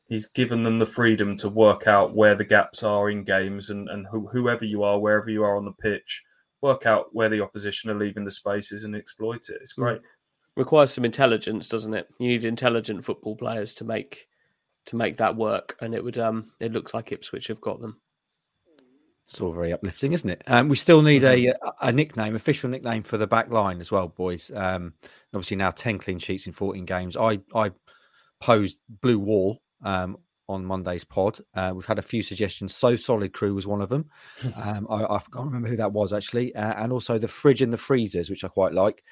he's 0.07 0.27
given 0.27 0.63
them 0.63 0.77
the 0.77 0.85
freedom 0.85 1.35
to 1.37 1.49
work 1.49 1.87
out 1.87 2.15
where 2.15 2.35
the 2.35 2.45
gaps 2.45 2.83
are 2.83 3.09
in 3.09 3.23
games 3.23 3.69
and, 3.71 3.89
and 3.89 4.05
whoever 4.31 4.63
you 4.63 4.83
are, 4.83 4.99
wherever 4.99 5.29
you 5.29 5.43
are 5.43 5.57
on 5.57 5.65
the 5.65 5.71
pitch, 5.71 6.23
work 6.61 6.85
out 6.85 7.07
where 7.11 7.29
the 7.29 7.41
opposition 7.41 7.89
are 7.89 7.97
leaving 7.97 8.23
the 8.23 8.31
spaces 8.31 8.83
and 8.83 8.95
exploit 8.95 9.49
it. 9.49 9.57
It's 9.61 9.73
mm. 9.73 9.83
great. 9.83 10.01
Requires 10.57 10.93
some 10.93 11.05
intelligence, 11.05 11.67
doesn't 11.67 11.93
it? 11.93 12.07
You 12.19 12.29
need 12.29 12.45
intelligent 12.45 13.03
football 13.03 13.35
players 13.35 13.73
to 13.75 13.83
make 13.83 14.27
to 14.85 14.95
make 14.95 15.17
that 15.17 15.35
work, 15.35 15.75
and 15.81 15.93
it 15.95 16.03
would 16.03 16.17
um 16.17 16.51
it 16.59 16.71
looks 16.71 16.93
like 16.93 17.11
Ipswich 17.11 17.47
have 17.47 17.59
got 17.59 17.81
them. 17.81 17.99
It's 19.27 19.41
all 19.41 19.51
very 19.51 19.73
uplifting, 19.73 20.13
isn't 20.13 20.29
it? 20.29 20.43
Um, 20.45 20.69
we 20.69 20.75
still 20.75 21.01
need 21.01 21.23
a, 21.23 21.35
mm-hmm. 21.35 21.69
a 21.81 21.91
nickname, 21.91 22.35
official 22.35 22.69
nickname 22.69 23.01
for 23.01 23.17
the 23.17 23.25
back 23.25 23.49
line 23.49 23.81
as 23.81 23.91
well, 23.91 24.07
boys. 24.07 24.51
Um, 24.53 24.93
obviously 25.33 25.57
now 25.57 25.71
ten 25.71 25.97
clean 25.97 26.19
sheets 26.19 26.45
in 26.45 26.53
fourteen 26.53 26.85
games. 26.85 27.17
I 27.17 27.39
I 27.53 27.71
posed 28.45 28.77
blue 29.01 29.17
wall 29.17 29.59
um, 29.83 30.17
on 30.47 30.63
Monday's 30.63 31.03
pod. 31.03 31.39
Uh, 31.55 31.71
we've 31.73 31.87
had 31.87 31.97
a 31.97 32.03
few 32.03 32.21
suggestions. 32.21 32.75
So 32.75 32.95
Solid 32.95 33.33
Crew 33.33 33.55
was 33.55 33.65
one 33.65 33.81
of 33.81 33.89
them. 33.89 34.09
Um, 34.55 34.85
I, 34.87 35.03
I, 35.03 35.19
can't 35.33 35.47
remember 35.47 35.67
who 35.67 35.77
that 35.77 35.91
was 35.91 36.13
actually. 36.13 36.55
Uh, 36.55 36.73
and 36.77 36.91
also 36.91 37.17
the 37.17 37.27
fridge 37.27 37.63
and 37.63 37.73
the 37.73 37.77
freezers, 37.77 38.29
which 38.29 38.43
I 38.43 38.47
quite 38.47 38.73
like. 38.73 39.03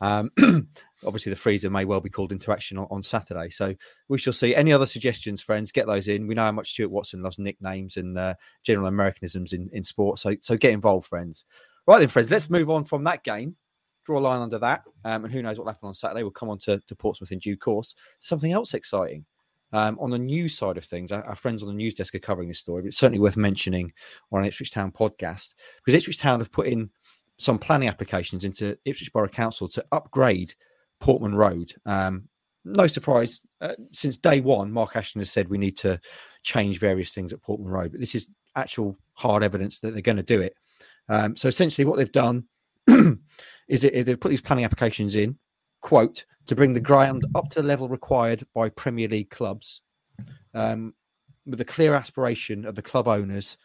Um, 0.00 0.30
obviously, 1.04 1.28
the 1.28 1.36
freezer 1.36 1.68
may 1.68 1.84
well 1.84 2.00
be 2.00 2.08
called 2.08 2.32
Interaction 2.32 2.78
on, 2.78 2.86
on, 2.90 3.02
Saturday. 3.02 3.50
So 3.50 3.74
we 4.08 4.16
shall 4.16 4.32
see. 4.32 4.56
Any 4.56 4.72
other 4.72 4.86
suggestions, 4.86 5.42
friends? 5.42 5.72
Get 5.72 5.86
those 5.86 6.08
in. 6.08 6.26
We 6.26 6.34
know 6.34 6.44
how 6.44 6.52
much 6.52 6.70
Stuart 6.70 6.90
Watson 6.90 7.22
loves 7.22 7.38
nicknames 7.38 7.98
and 7.98 8.18
uh, 8.18 8.34
general 8.64 8.86
Americanisms 8.86 9.52
in, 9.52 9.68
in 9.74 9.82
sport. 9.82 10.18
So, 10.18 10.36
so 10.40 10.56
get 10.56 10.72
involved, 10.72 11.06
friends. 11.06 11.44
Right 11.86 11.98
then, 11.98 12.08
friends, 12.08 12.30
let's 12.30 12.48
move 12.48 12.70
on 12.70 12.84
from 12.84 13.04
that 13.04 13.24
game. 13.24 13.56
Draw 14.04 14.18
a 14.18 14.20
line 14.20 14.40
under 14.40 14.58
that. 14.58 14.82
Um, 15.04 15.24
and 15.24 15.32
who 15.32 15.42
knows 15.42 15.58
what 15.58 15.66
happened 15.66 15.88
on 15.88 15.94
Saturday. 15.94 16.22
We'll 16.22 16.30
come 16.32 16.48
on 16.48 16.58
to, 16.60 16.78
to 16.78 16.94
Portsmouth 16.94 17.32
in 17.32 17.38
due 17.38 17.56
course. 17.56 17.94
Something 18.18 18.52
else 18.52 18.74
exciting. 18.74 19.26
Um, 19.72 19.98
on 20.00 20.10
the 20.10 20.18
news 20.18 20.56
side 20.56 20.76
of 20.76 20.84
things, 20.84 21.12
our, 21.12 21.22
our, 21.24 21.36
friends 21.36 21.62
on 21.62 21.68
the 21.68 21.74
news 21.74 21.94
desk 21.94 22.14
are 22.16 22.18
covering 22.18 22.48
this 22.48 22.58
story, 22.58 22.82
but 22.82 22.88
it's 22.88 22.98
certainly 22.98 23.20
worth 23.20 23.36
mentioning 23.36 23.92
on 24.32 24.40
an 24.40 24.46
Ipswich 24.46 24.72
Town 24.72 24.90
podcast 24.90 25.54
because 25.76 25.96
Ipswich 25.96 26.18
Town 26.18 26.40
have 26.40 26.50
put 26.50 26.66
in 26.66 26.90
some 27.38 27.58
planning 27.58 27.88
applications 27.88 28.44
into 28.44 28.76
Ipswich 28.84 29.12
Borough 29.12 29.28
Council 29.28 29.68
to 29.68 29.84
upgrade 29.92 30.54
Portman 30.98 31.36
Road. 31.36 31.74
Um, 31.86 32.28
no 32.64 32.88
surprise, 32.88 33.40
uh, 33.60 33.74
since 33.92 34.16
day 34.16 34.40
one, 34.40 34.72
Mark 34.72 34.96
Ashton 34.96 35.20
has 35.20 35.30
said 35.30 35.48
we 35.48 35.56
need 35.56 35.76
to 35.78 36.00
change 36.42 36.78
various 36.78 37.12
things 37.14 37.32
at 37.32 37.40
Portman 37.40 37.70
Road, 37.70 37.92
but 37.92 38.00
this 38.00 38.14
is 38.14 38.28
actual 38.56 38.96
hard 39.14 39.42
evidence 39.42 39.78
that 39.78 39.92
they're 39.92 40.02
going 40.02 40.16
to 40.16 40.22
do 40.22 40.40
it. 40.40 40.54
Um, 41.08 41.36
so 41.36 41.48
essentially, 41.48 41.84
what 41.84 41.96
they've 41.96 42.10
done 42.10 42.44
is, 43.68 43.82
that 43.82 43.92
they've 44.06 44.20
put 44.20 44.30
these 44.30 44.40
planning 44.40 44.64
applications 44.64 45.14
in 45.14 45.38
quote, 45.80 46.24
to 46.46 46.54
bring 46.54 46.72
the 46.72 46.80
ground 46.80 47.24
up 47.34 47.48
to 47.50 47.62
the 47.62 47.66
level 47.66 47.88
required 47.88 48.46
by 48.54 48.68
Premier 48.68 49.08
League 49.08 49.30
clubs, 49.30 49.80
um, 50.54 50.94
with 51.46 51.60
a 51.60 51.64
clear 51.64 51.94
aspiration 51.94 52.64
of 52.64 52.74
the 52.74 52.82
club 52.82 53.08
owners 53.08 53.56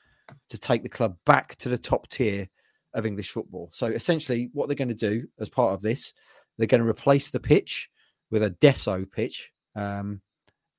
to 0.50 0.58
take 0.58 0.84
the 0.84 0.90
club 0.90 1.18
back 1.26 1.56
to 1.58 1.70
the 1.70 1.78
top 1.78 2.08
tier 2.08 2.50
of 2.94 3.06
English 3.06 3.30
football. 3.30 3.70
So 3.74 3.88
essentially, 3.88 4.50
what 4.54 4.68
they're 4.68 4.76
going 4.76 4.88
to 4.88 4.94
do 4.94 5.28
as 5.40 5.50
part 5.50 5.74
of 5.74 5.82
this, 5.82 6.14
they're 6.58 6.68
going 6.68 6.82
to 6.82 6.90
replace 6.90 7.30
the 7.30 7.40
pitch 7.40 7.90
with 8.32 8.42
a 8.42 8.52
Desso 8.52 9.10
pitch, 9.10 9.52
um, 9.76 10.22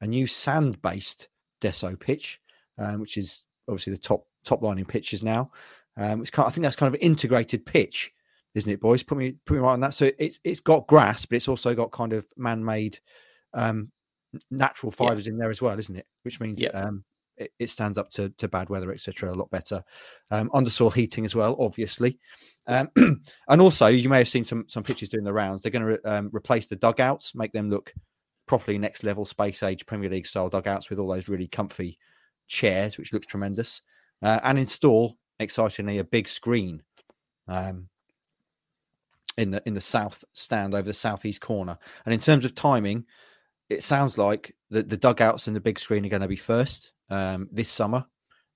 a 0.01 0.07
new 0.07 0.27
sand-based 0.27 1.29
Desso 1.61 1.99
pitch, 1.99 2.41
um, 2.79 3.01
which 3.01 3.17
is 3.17 3.47
obviously 3.69 3.93
the 3.93 3.99
top 3.99 4.27
top 4.45 4.63
line 4.63 4.79
in 4.79 4.85
pitches 4.85 5.23
now. 5.23 5.51
Um, 5.97 6.21
it's 6.21 6.31
kind 6.31 6.47
of, 6.47 6.53
I 6.53 6.55
think 6.55 6.63
that's 6.63 6.77
kind 6.77 6.89
of 6.89 6.95
an 6.95 7.01
integrated 7.01 7.67
pitch 7.67 8.13
isn't 8.57 8.73
it, 8.73 8.81
boys? 8.81 9.03
Put 9.03 9.19
me 9.19 9.35
put 9.45 9.55
me 9.55 9.61
right 9.61 9.75
on 9.75 9.81
that. 9.81 9.95
So 9.95 10.11
it's 10.19 10.41
it's 10.43 10.61
got 10.61 10.87
grass, 10.87 11.27
but 11.27 11.37
it's 11.37 11.47
also 11.47 11.75
got 11.75 11.93
kind 11.93 12.15
of 12.15 12.27
man-made, 12.37 12.99
um, 13.53 13.93
natural 14.51 14.91
fibers 14.91 15.27
yeah. 15.27 15.33
in 15.33 15.39
there 15.39 15.51
as 15.51 15.61
well, 15.61 15.79
isn't 15.79 15.95
it? 15.95 16.07
Which 16.23 16.41
means 16.41 16.59
yeah. 16.59 16.71
um, 16.71 17.05
it, 17.37 17.53
it, 17.59 17.69
stands 17.69 17.99
up 17.99 18.11
to, 18.13 18.31
to 18.39 18.49
bad 18.49 18.71
weather, 18.71 18.91
etc. 18.91 19.31
A 19.31 19.35
lot 19.37 19.51
better. 19.51 19.85
Um, 20.31 20.49
undersoil 20.55 20.93
heating 20.93 21.27
as 21.27 21.35
well, 21.35 21.55
obviously, 21.61 22.19
um, 22.67 22.89
and 22.97 23.61
also 23.61 23.89
you 23.89 24.09
may 24.09 24.19
have 24.19 24.29
seen 24.29 24.45
some 24.45 24.65
some 24.69 24.83
pictures 24.83 25.11
doing 25.11 25.25
the 25.25 25.35
rounds. 25.35 25.61
They're 25.61 25.73
going 25.73 25.83
to 25.83 25.89
re- 25.89 26.11
um, 26.11 26.31
replace 26.33 26.67
the 26.67 26.77
dugouts, 26.77 27.35
make 27.35 27.53
them 27.53 27.69
look 27.69 27.93
properly 28.47 28.79
next 28.79 29.05
level 29.05 29.27
space 29.27 29.63
age 29.63 29.85
Premier 29.85 30.09
League 30.09 30.27
style 30.27 30.49
dugouts 30.49 30.89
with 30.89 30.99
all 30.99 31.09
those 31.09 31.29
really 31.29 31.49
comfy 31.49 31.99
chairs, 32.49 32.97
which 32.97 33.13
looks 33.13 33.27
tremendous, 33.27 33.83
uh, 34.23 34.41
and 34.43 34.59
install 34.59 35.19
excitingly 35.39 35.99
a 35.99 36.05
big 36.05 36.27
screen. 36.27 36.83
Um, 37.49 37.91
in 39.37 39.51
the 39.51 39.63
in 39.67 39.75
the 39.75 39.81
south 39.81 40.25
stand 40.33 40.75
over 40.75 40.87
the 40.87 40.95
southeast 40.95 41.41
corner. 41.41 41.79
And 42.05 42.15
in 42.15 42.21
terms 42.21 42.45
of 42.45 42.55
timing, 42.55 43.05
it 43.69 43.83
sounds 43.83 44.19
like 44.19 44.55
the, 44.71 44.83
the 44.83 44.97
dugouts 44.97 45.47
and 45.47 45.57
the 45.57 45.61
big 45.61 45.79
screen 45.79 46.05
are 46.07 46.11
going 46.11 46.23
to 46.23 46.29
be 46.29 46.37
first 46.37 46.93
um, 47.11 47.49
this 47.53 47.71
summer, 47.71 48.07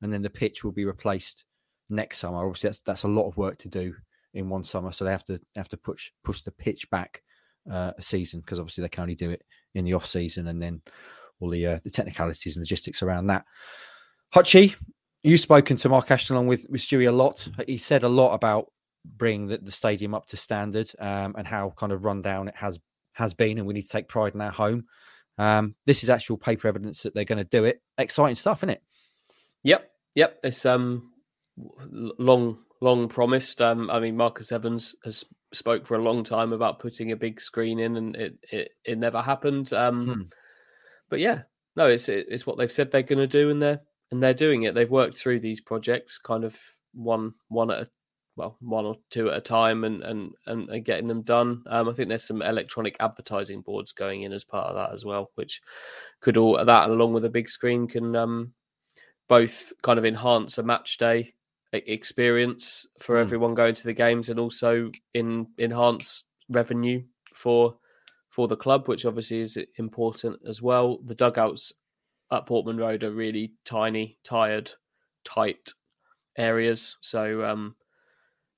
and 0.02 0.12
then 0.12 0.22
the 0.22 0.30
pitch 0.30 0.64
will 0.64 0.72
be 0.72 0.84
replaced 0.84 1.44
next 1.88 2.18
summer. 2.18 2.38
Obviously, 2.38 2.68
that's 2.68 2.80
that's 2.82 3.02
a 3.02 3.08
lot 3.08 3.28
of 3.28 3.36
work 3.36 3.58
to 3.58 3.68
do 3.68 3.94
in 4.34 4.48
one 4.48 4.64
summer, 4.64 4.92
so 4.92 5.04
they 5.04 5.10
have 5.10 5.24
to 5.24 5.40
have 5.56 5.68
to 5.68 5.76
push 5.76 6.10
push 6.24 6.42
the 6.42 6.52
pitch 6.52 6.88
back 6.90 7.22
uh, 7.70 7.92
a 7.96 8.02
season 8.02 8.40
because 8.40 8.58
obviously 8.58 8.82
they 8.82 8.88
can 8.88 9.02
only 9.02 9.14
do 9.14 9.30
it 9.30 9.42
in 9.74 9.84
the 9.84 9.94
off 9.94 10.06
season, 10.06 10.48
and 10.48 10.62
then 10.62 10.82
all 11.40 11.50
the 11.50 11.66
uh, 11.66 11.78
the 11.84 11.90
technicalities 11.90 12.56
and 12.56 12.62
logistics 12.62 13.02
around 13.02 13.26
that. 13.26 13.44
Hutchie, 14.34 14.76
you've 15.22 15.40
spoken 15.40 15.76
to 15.78 15.88
Mark 15.88 16.10
Ashton 16.10 16.36
along 16.36 16.46
with 16.46 16.66
with 16.68 16.80
Stewie 16.80 17.08
a 17.08 17.12
lot. 17.12 17.46
He 17.66 17.78
said 17.78 18.04
a 18.04 18.08
lot 18.08 18.34
about 18.34 18.70
bring 19.04 19.46
the, 19.46 19.58
the 19.58 19.72
stadium 19.72 20.14
up 20.14 20.26
to 20.28 20.36
standard 20.36 20.90
um, 20.98 21.34
and 21.36 21.46
how 21.46 21.72
kind 21.76 21.92
of 21.92 22.04
run 22.04 22.22
down 22.22 22.48
it 22.48 22.56
has 22.56 22.78
has 23.12 23.34
been, 23.34 23.58
and 23.58 23.66
we 23.66 23.74
need 23.74 23.82
to 23.82 23.88
take 23.88 24.08
pride 24.08 24.34
in 24.34 24.40
our 24.40 24.50
home. 24.50 24.86
Um, 25.38 25.74
this 25.86 26.02
is 26.02 26.10
actual 26.10 26.36
paper 26.36 26.68
evidence 26.68 27.02
that 27.02 27.14
they're 27.14 27.24
going 27.24 27.38
to 27.38 27.44
do 27.44 27.64
it. 27.64 27.80
Exciting 27.98 28.36
stuff, 28.36 28.58
isn't 28.60 28.70
it? 28.70 28.82
Yep, 29.62 29.90
yep. 30.14 30.38
It's 30.42 30.64
um 30.66 31.12
long 31.56 32.58
long 32.80 33.08
promised. 33.08 33.60
Um, 33.60 33.90
I 33.90 34.00
mean, 34.00 34.16
Marcus 34.16 34.52
Evans 34.52 34.94
has 35.04 35.24
spoke 35.52 35.84
for 35.84 35.96
a 35.96 36.02
long 36.02 36.24
time 36.24 36.52
about 36.52 36.78
putting 36.78 37.12
a 37.12 37.16
big 37.16 37.40
screen 37.40 37.78
in, 37.78 37.96
and 37.96 38.16
it 38.16 38.38
it, 38.50 38.70
it 38.84 38.98
never 38.98 39.20
happened. 39.20 39.72
Um, 39.72 40.06
hmm. 40.06 40.22
But 41.08 41.20
yeah, 41.20 41.42
no, 41.76 41.88
it's 41.88 42.08
it's 42.08 42.46
what 42.46 42.58
they've 42.58 42.70
said 42.70 42.90
they're 42.90 43.02
going 43.02 43.18
to 43.18 43.26
do, 43.26 43.50
and 43.50 43.60
they're 43.60 43.80
and 44.10 44.22
they're 44.22 44.34
doing 44.34 44.62
it. 44.62 44.74
They've 44.74 44.90
worked 44.90 45.16
through 45.16 45.40
these 45.40 45.60
projects 45.60 46.18
kind 46.18 46.44
of 46.44 46.58
one 46.92 47.34
one 47.48 47.70
at 47.70 47.82
a 47.82 47.88
well 48.40 48.56
one 48.60 48.86
or 48.86 48.96
two 49.10 49.30
at 49.30 49.36
a 49.36 49.40
time 49.40 49.84
and 49.84 50.02
and 50.02 50.32
and, 50.46 50.68
and 50.68 50.84
getting 50.84 51.06
them 51.06 51.22
done. 51.22 51.62
Um, 51.66 51.88
I 51.88 51.92
think 51.92 52.08
there's 52.08 52.24
some 52.24 52.42
electronic 52.42 52.96
advertising 53.00 53.60
boards 53.60 53.92
going 53.92 54.22
in 54.22 54.32
as 54.32 54.44
part 54.44 54.68
of 54.68 54.74
that 54.74 54.92
as 54.92 55.04
well, 55.04 55.30
which 55.34 55.60
could 56.20 56.36
all 56.36 56.64
that 56.64 56.90
along 56.90 57.12
with 57.12 57.24
a 57.24 57.30
big 57.30 57.48
screen 57.48 57.86
can 57.86 58.16
um, 58.16 58.52
both 59.28 59.72
kind 59.82 59.98
of 59.98 60.04
enhance 60.04 60.58
a 60.58 60.62
match 60.62 60.98
day 60.98 61.34
experience 61.72 62.86
for 62.98 63.16
mm. 63.16 63.20
everyone 63.20 63.54
going 63.54 63.74
to 63.74 63.84
the 63.84 63.92
games 63.92 64.28
and 64.28 64.40
also 64.40 64.90
in 65.14 65.46
enhance 65.58 66.24
revenue 66.48 67.02
for 67.34 67.76
for 68.28 68.48
the 68.48 68.56
club, 68.56 68.88
which 68.88 69.04
obviously 69.04 69.40
is 69.40 69.58
important 69.76 70.38
as 70.46 70.62
well. 70.62 70.98
The 71.04 71.14
dugouts 71.16 71.72
at 72.30 72.46
Portman 72.46 72.76
Road 72.76 73.02
are 73.02 73.10
really 73.10 73.54
tiny, 73.64 74.18
tired, 74.22 74.70
tight 75.24 75.72
areas. 76.36 76.96
So 77.00 77.44
um, 77.44 77.74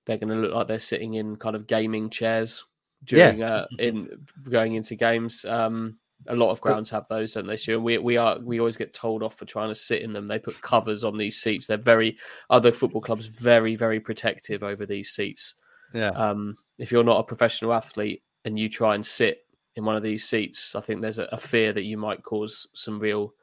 they're 0.07 0.18
going 0.18 0.28
to 0.28 0.36
look 0.36 0.55
like 0.55 0.68
they're 0.68 0.78
sitting 0.78 1.14
in 1.14 1.36
kind 1.36 1.57
of 1.57 1.66
gaming 1.66 2.11
chairs 2.11 2.64
during 3.05 3.38
yeah. 3.38 3.55
uh, 3.55 3.66
in 3.78 4.26
going 4.48 4.74
into 4.74 4.94
games. 4.94 5.44
Um, 5.44 5.98
a 6.28 6.36
lot 6.36 6.50
of 6.50 6.61
grounds 6.61 6.90
have 6.90 7.09
those, 7.09 7.32
don't 7.32 7.46
they? 7.46 7.57
So 7.57 7.78
we 7.80 7.98
we 7.98 8.16
are 8.16 8.38
we 8.38 8.61
always 8.61 8.76
get 8.76 8.94
told 8.94 9.22
off 9.22 9.36
for 9.36 9.44
trying 9.44 9.70
to 9.70 9.74
sit 9.74 10.03
in 10.03 10.12
them. 10.12 10.28
They 10.28 10.38
put 10.38 10.61
covers 10.61 11.03
on 11.05 11.16
these 11.16 11.40
seats. 11.40 11.66
They're 11.66 11.76
very 11.76 12.16
other 12.48 12.72
football 12.72 13.00
clubs 13.00 13.26
very 13.26 13.74
very 13.74 13.98
protective 13.98 14.62
over 14.62 14.86
these 14.86 15.11
seats. 15.11 15.55
Yeah. 15.92 16.11
Um, 16.11 16.57
if 16.78 16.92
you're 16.92 17.05
not 17.05 17.20
a 17.20 17.24
professional 17.24 17.72
athlete 17.72 18.22
and 18.44 18.59
you 18.59 18.68
try 18.68 18.94
and 18.94 19.05
sit 19.05 19.40
in 19.74 19.84
one 19.84 19.96
of 19.96 20.03
these 20.03 20.28
seats, 20.28 20.74
I 20.74 20.80
think 20.80 21.00
there's 21.00 21.18
a, 21.18 21.24
a 21.32 21.38
fear 21.38 21.72
that 21.72 21.84
you 21.84 21.96
might 21.96 22.22
cause 22.22 22.68
some 22.74 22.98
real 22.98 23.34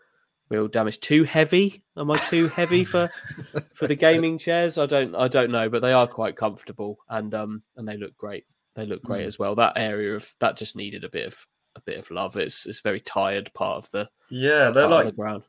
real 0.50 0.68
damage. 0.68 1.00
Too 1.00 1.24
heavy? 1.24 1.84
Am 1.98 2.10
I 2.12 2.18
too 2.18 2.48
heavy 2.48 2.84
for 2.84 3.10
for 3.74 3.88
the 3.88 3.96
gaming 3.96 4.38
chairs? 4.46 4.78
I 4.78 4.86
don't 4.86 5.16
I 5.16 5.28
don't 5.28 5.52
know, 5.52 5.70
but 5.70 5.82
they 5.82 5.94
are 5.94 6.08
quite 6.08 6.36
comfortable 6.36 6.98
and 7.10 7.34
um 7.34 7.64
and 7.78 7.88
they 7.88 7.98
look 7.98 8.16
great. 8.18 8.46
they 8.76 8.86
look 8.86 9.02
great 9.04 9.24
Mm. 9.24 9.28
as 9.28 9.40
well. 9.40 9.56
That 9.56 9.74
area 9.78 10.16
of 10.16 10.34
that 10.40 10.58
just 10.58 10.76
needed 10.76 11.04
a 11.04 11.10
bit 11.10 11.28
of 11.28 11.46
a 11.76 11.82
bit 11.82 11.98
of 12.00 12.10
love. 12.12 12.36
It's 12.38 12.66
it's 12.66 12.80
a 12.80 12.84
very 12.84 13.00
tired 13.00 13.54
part 13.54 13.84
of 13.84 13.92
the 13.92 14.10
Yeah, 14.30 14.72
they're 14.72 14.88
like 14.88 15.06
the 15.06 15.12
ground. 15.12 15.44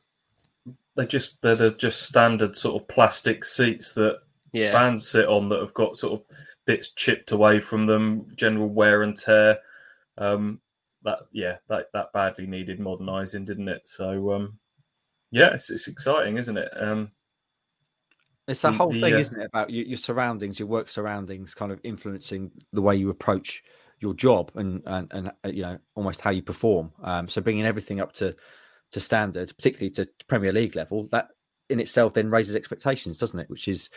They're 0.95 1.05
just 1.05 1.41
they're, 1.41 1.55
they're 1.55 1.69
just 1.71 2.03
standard 2.03 2.55
sort 2.55 2.81
of 2.81 2.87
plastic 2.87 3.45
seats 3.45 3.93
that 3.93 4.19
Yeah, 4.51 4.71
fans 4.73 5.07
sit 5.07 5.27
on 5.27 5.49
that 5.49 5.59
have 5.61 5.73
got 5.73 5.95
sort 5.97 6.13
of 6.19 6.37
bits 6.65 6.91
chipped 6.93 7.31
away 7.31 7.59
from 7.59 7.85
them, 7.87 8.27
general 8.35 8.67
wear 8.67 9.01
and 9.03 9.15
tear. 9.15 9.57
Um, 10.17 10.59
that 11.03 11.19
yeah, 11.31 11.57
that 11.69 11.87
that 11.93 12.11
badly 12.13 12.45
needed 12.45 12.79
modernising, 12.79 13.45
didn't 13.45 13.69
it? 13.69 13.81
So 13.85 14.33
um, 14.33 14.59
yeah, 15.31 15.53
it's, 15.53 15.69
it's 15.69 15.87
exciting, 15.87 16.37
isn't 16.37 16.57
it? 16.57 16.69
Um, 16.75 17.11
It's 18.47 18.61
that 18.61 18.71
The- 18.71 18.77
whole 18.77 18.91
the, 18.91 19.01
thing, 19.01 19.13
uh, 19.13 19.17
isn't 19.17 19.39
it, 19.39 19.45
about 19.45 19.69
your, 19.69 19.85
your 19.85 19.97
surroundings, 19.97 20.59
your 20.59 20.67
work 20.67 20.89
surroundings, 20.89 21.53
kind 21.53 21.71
of 21.71 21.79
influencing 21.83 22.51
the 22.73 22.81
way 22.81 22.95
you 22.95 23.09
approach 23.09 23.63
your 23.99 24.13
job 24.15 24.51
and 24.55 24.81
and 24.87 25.07
and 25.11 25.27
uh, 25.45 25.49
you 25.49 25.61
know 25.61 25.77
almost 25.95 26.21
how 26.21 26.31
you 26.31 26.41
perform. 26.41 26.91
Um, 27.03 27.27
so 27.29 27.39
bringing 27.41 27.65
everything 27.65 28.01
up 28.01 28.13
to 28.13 28.35
to 28.91 28.99
standard, 28.99 29.55
particularly 29.55 29.91
to 29.91 30.09
Premier 30.27 30.51
League 30.51 30.75
level, 30.75 31.07
that 31.11 31.29
in 31.71 31.79
itself 31.79 32.13
then 32.13 32.29
raises 32.29 32.55
expectations, 32.55 33.17
doesn't 33.17 33.39
it? 33.39 33.49
Which 33.49 33.67
is 33.67 33.89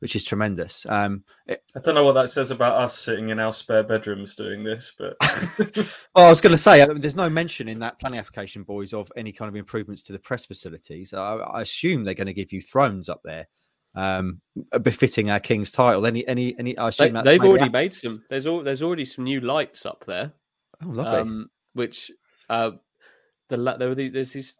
which 0.00 0.16
is 0.16 0.24
tremendous. 0.24 0.86
Um, 0.88 1.24
it- 1.46 1.62
I 1.76 1.80
don't 1.80 1.94
know 1.94 2.04
what 2.04 2.14
that 2.14 2.30
says 2.30 2.50
about 2.50 2.78
us 2.80 2.98
sitting 2.98 3.28
in 3.28 3.38
our 3.38 3.52
spare 3.52 3.82
bedrooms 3.82 4.34
doing 4.34 4.64
this, 4.64 4.92
but 4.98 5.16
Oh, 6.14 6.24
I 6.24 6.28
was 6.30 6.40
going 6.40 6.52
to 6.52 6.58
say, 6.58 6.82
I 6.82 6.86
mean, 6.86 7.00
there's 7.02 7.16
no 7.16 7.28
mention 7.28 7.68
in 7.68 7.80
that 7.80 7.98
planning 8.00 8.18
application, 8.18 8.62
boys, 8.62 8.94
of 8.94 9.12
any 9.14 9.30
kind 9.32 9.48
of 9.50 9.56
improvements 9.56 10.02
to 10.04 10.12
the 10.12 10.18
press 10.18 10.46
facilities. 10.46 11.12
I, 11.12 11.36
I 11.36 11.60
assume 11.60 12.04
they're 12.04 12.14
going 12.14 12.26
to 12.28 12.32
give 12.32 12.50
you 12.50 12.62
thrones 12.62 13.10
up 13.10 13.20
there, 13.24 13.48
um, 13.94 14.40
befitting 14.82 15.30
our 15.30 15.38
king's 15.40 15.70
title. 15.70 16.06
Any, 16.06 16.26
any, 16.26 16.58
any? 16.58 16.78
I 16.78 16.84
they, 16.84 16.88
assume 16.88 17.12
that's 17.12 17.24
they've 17.26 17.44
already 17.44 17.64
hap- 17.64 17.72
made 17.72 17.92
some. 17.94 18.22
There's 18.30 18.46
al- 18.46 18.62
there's 18.62 18.82
already 18.82 19.04
some 19.04 19.24
new 19.24 19.40
lights 19.40 19.84
up 19.84 20.04
there. 20.06 20.32
Oh, 20.82 20.88
lovely. 20.88 21.20
um, 21.20 21.50
which 21.74 22.10
uh, 22.48 22.70
the 23.50 23.56
there 23.78 23.88
were 23.88 23.94
the, 23.94 24.08
there's 24.08 24.32
these 24.32 24.56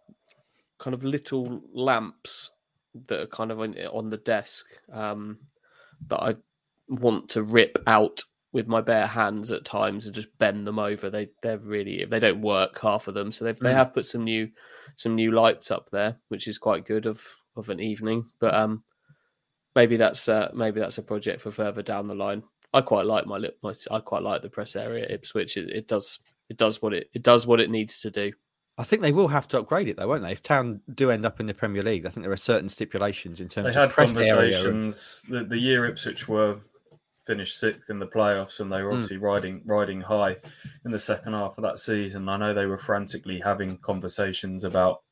kind 0.78 0.92
of 0.94 1.02
little 1.02 1.62
lamps 1.72 2.50
that 3.06 3.20
are 3.20 3.26
kind 3.26 3.50
of 3.50 3.60
on, 3.60 3.76
on 3.92 4.10
the 4.10 4.16
desk 4.16 4.66
um, 4.92 5.38
that 6.08 6.22
I 6.22 6.34
want 6.88 7.28
to 7.30 7.42
rip 7.42 7.78
out 7.86 8.22
with 8.52 8.66
my 8.66 8.80
bare 8.80 9.06
hands 9.06 9.52
at 9.52 9.64
times 9.64 10.06
and 10.06 10.14
just 10.14 10.36
bend 10.38 10.66
them 10.66 10.78
over. 10.78 11.08
They 11.08 11.28
they're 11.42 11.58
really 11.58 12.04
they 12.04 12.18
don't 12.18 12.42
work 12.42 12.80
half 12.80 13.06
of 13.06 13.14
them, 13.14 13.30
so 13.32 13.44
they've 13.44 13.58
they 13.58 13.70
Mm. 13.70 13.76
have 13.76 13.94
put 13.94 14.06
some 14.06 14.24
new 14.24 14.50
some 14.96 15.14
new 15.14 15.30
lights 15.30 15.70
up 15.70 15.90
there, 15.90 16.18
which 16.28 16.48
is 16.48 16.58
quite 16.58 16.84
good 16.84 17.06
of 17.06 17.24
of 17.56 17.68
an 17.68 17.78
evening. 17.80 18.24
But 18.40 18.54
um, 18.54 18.82
maybe 19.76 19.96
that's 19.96 20.28
uh, 20.28 20.50
maybe 20.52 20.80
that's 20.80 20.98
a 20.98 21.02
project 21.02 21.40
for 21.40 21.50
further 21.52 21.82
down 21.82 22.08
the 22.08 22.14
line. 22.14 22.42
I 22.72 22.80
quite 22.80 23.06
like 23.06 23.26
my 23.26 23.36
lip. 23.36 23.58
My, 23.62 23.72
I 23.90 24.00
quite 24.00 24.22
like 24.22 24.42
the 24.42 24.50
press 24.50 24.74
area 24.76 25.06
Ipswich. 25.08 25.56
It, 25.56 25.70
it 25.70 25.88
does 25.88 26.18
it 26.48 26.56
does 26.56 26.82
what 26.82 26.92
it 26.92 27.08
it 27.14 27.22
does 27.22 27.46
what 27.46 27.60
it 27.60 27.70
needs 27.70 28.00
to 28.00 28.10
do. 28.10 28.32
I 28.80 28.84
think 28.84 29.02
they 29.02 29.12
will 29.12 29.28
have 29.28 29.46
to 29.48 29.58
upgrade 29.58 29.88
it, 29.88 29.96
though, 29.96 30.08
won't 30.08 30.22
they? 30.22 30.32
If 30.32 30.42
Town 30.42 30.80
do 30.94 31.10
end 31.10 31.24
up 31.26 31.38
in 31.38 31.46
the 31.46 31.52
Premier 31.54 31.82
League, 31.82 32.06
I 32.06 32.08
think 32.08 32.24
there 32.24 32.32
are 32.32 32.36
certain 32.36 32.68
stipulations 32.70 33.38
in 33.38 33.48
terms 33.48 33.66
they 33.66 33.70
of 33.70 33.74
had 33.74 33.98
area 33.98 34.08
and- 34.08 34.14
conversations. 34.16 35.24
The, 35.28 35.44
the 35.44 35.58
year 35.58 35.84
Ipswich 35.86 36.26
were 36.28 36.60
finished 37.26 37.58
sixth 37.60 37.90
in 37.90 37.98
the 37.98 38.06
playoffs, 38.06 38.58
and 38.60 38.72
they 38.72 38.82
were 38.82 38.90
Mm. 38.90 38.94
obviously 38.94 39.18
riding 39.18 39.62
riding 39.66 40.00
high 40.00 40.36
in 40.84 40.90
the 40.92 40.98
second 40.98 41.34
half 41.34 41.58
of 41.58 41.62
that 41.62 41.78
season. 41.78 42.28
I 42.28 42.36
know 42.38 42.54
they 42.54 42.66
were 42.66 42.78
frantically 42.78 43.38
having 43.40 43.76
conversations 43.78 44.64
about 44.64 45.02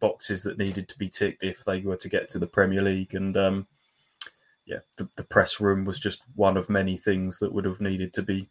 boxes 0.00 0.42
that 0.42 0.58
needed 0.58 0.88
to 0.88 0.98
be 0.98 1.08
ticked 1.08 1.42
if 1.42 1.64
they 1.64 1.80
were 1.82 1.96
to 1.96 2.08
get 2.08 2.28
to 2.30 2.38
the 2.38 2.46
Premier 2.46 2.82
League, 2.82 3.14
and 3.14 3.36
um, 3.36 3.66
yeah, 4.66 4.78
the, 4.96 5.08
the 5.16 5.24
press 5.24 5.60
room 5.60 5.84
was 5.84 5.98
just 6.00 6.22
one 6.34 6.56
of 6.56 6.68
many 6.70 6.96
things 6.96 7.38
that 7.38 7.52
would 7.52 7.64
have 7.64 7.80
needed 7.80 8.12
to 8.14 8.22
be 8.22 8.48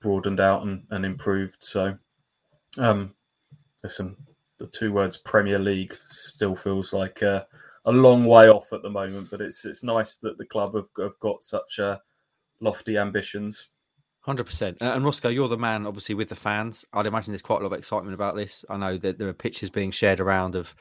broadened 0.00 0.40
out 0.40 0.62
and, 0.62 0.84
and 0.90 1.04
improved. 1.04 1.62
So, 1.62 1.98
um, 2.78 3.14
listen, 3.86 4.16
the 4.58 4.66
two 4.66 4.92
words 4.92 5.16
Premier 5.16 5.60
League 5.60 5.94
still 6.08 6.56
feels 6.56 6.92
like 6.92 7.22
uh, 7.22 7.44
a 7.84 7.92
long 7.92 8.24
way 8.24 8.48
off 8.48 8.72
at 8.72 8.82
the 8.82 8.90
moment, 8.90 9.30
but 9.30 9.40
it's 9.40 9.64
it's 9.64 9.84
nice 9.84 10.16
that 10.16 10.38
the 10.38 10.44
club 10.44 10.74
have, 10.74 10.88
have 10.98 11.16
got 11.20 11.44
such 11.44 11.78
uh, 11.78 11.98
lofty 12.60 12.98
ambitions. 12.98 13.68
Hundred 14.22 14.42
percent. 14.42 14.78
And 14.80 15.04
Roscoe, 15.04 15.28
you're 15.28 15.46
the 15.46 15.56
man, 15.56 15.86
obviously, 15.86 16.16
with 16.16 16.28
the 16.28 16.34
fans. 16.34 16.84
I'd 16.92 17.06
imagine 17.06 17.32
there's 17.32 17.42
quite 17.42 17.60
a 17.60 17.62
lot 17.62 17.72
of 17.72 17.78
excitement 17.78 18.14
about 18.14 18.34
this. 18.34 18.64
I 18.68 18.76
know 18.76 18.96
that 18.98 19.20
there 19.20 19.28
are 19.28 19.32
pictures 19.32 19.70
being 19.70 19.92
shared 19.92 20.18
around 20.18 20.56
of 20.56 20.74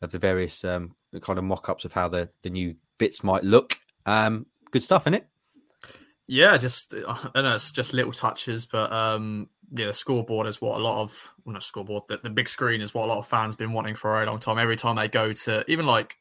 of 0.00 0.12
the 0.12 0.18
various 0.20 0.64
um, 0.64 0.94
kind 1.22 1.38
of 1.40 1.44
mock-ups 1.44 1.84
of 1.84 1.92
how 1.92 2.06
the 2.06 2.28
the 2.42 2.50
new 2.50 2.76
bits 2.98 3.24
might 3.24 3.42
look. 3.42 3.80
Um, 4.06 4.46
good 4.70 4.84
stuff, 4.84 5.02
isn't 5.08 5.14
it? 5.14 5.26
Yeah, 6.28 6.56
just 6.56 6.94
I 6.94 7.30
don't 7.34 7.44
know, 7.44 7.56
it's 7.56 7.72
just 7.72 7.94
little 7.94 8.12
touches, 8.12 8.64
but 8.64 8.92
um, 8.92 9.48
yeah, 9.76 9.86
the 9.86 9.92
scoreboard 9.92 10.46
is 10.46 10.60
what 10.60 10.80
a 10.80 10.82
lot 10.82 11.02
of 11.02 11.32
well, 11.44 11.54
not 11.54 11.64
scoreboard, 11.64 12.04
the, 12.08 12.18
the 12.18 12.30
big 12.30 12.48
screen 12.48 12.80
is 12.80 12.94
what 12.94 13.06
a 13.06 13.08
lot 13.08 13.18
of 13.18 13.26
fans 13.26 13.56
been 13.56 13.72
wanting 13.72 13.96
for 13.96 14.12
a 14.12 14.18
very 14.18 14.26
long 14.26 14.38
time. 14.38 14.58
Every 14.58 14.76
time 14.76 14.96
they 14.96 15.08
go 15.08 15.32
to 15.32 15.64
even 15.70 15.84
like 15.84 16.16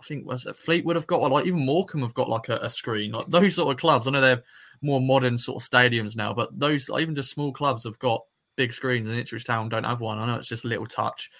I 0.00 0.04
think 0.04 0.26
was 0.26 0.46
it 0.46 0.56
Fleetwood 0.56 0.96
have 0.96 1.06
got 1.06 1.20
one, 1.20 1.30
like 1.30 1.46
even 1.46 1.64
Morecambe 1.64 2.02
have 2.02 2.14
got 2.14 2.30
like 2.30 2.48
a, 2.48 2.56
a 2.56 2.70
screen. 2.70 3.12
Like 3.12 3.26
those 3.26 3.56
sort 3.56 3.74
of 3.74 3.78
clubs. 3.78 4.08
I 4.08 4.12
know 4.12 4.20
they're 4.20 4.42
more 4.80 5.00
modern 5.00 5.36
sort 5.36 5.62
of 5.62 5.68
stadiums 5.68 6.16
now, 6.16 6.32
but 6.32 6.58
those 6.58 6.88
even 6.98 7.14
just 7.14 7.30
small 7.30 7.52
clubs 7.52 7.84
have 7.84 7.98
got 7.98 8.24
big 8.56 8.72
screens 8.72 9.08
and 9.08 9.18
Ipswich 9.18 9.44
Town 9.44 9.68
don't 9.68 9.84
have 9.84 10.00
one. 10.00 10.18
I 10.18 10.26
know 10.26 10.36
it's 10.36 10.48
just 10.48 10.64
a 10.64 10.68
little 10.68 10.86
touch. 10.86 11.30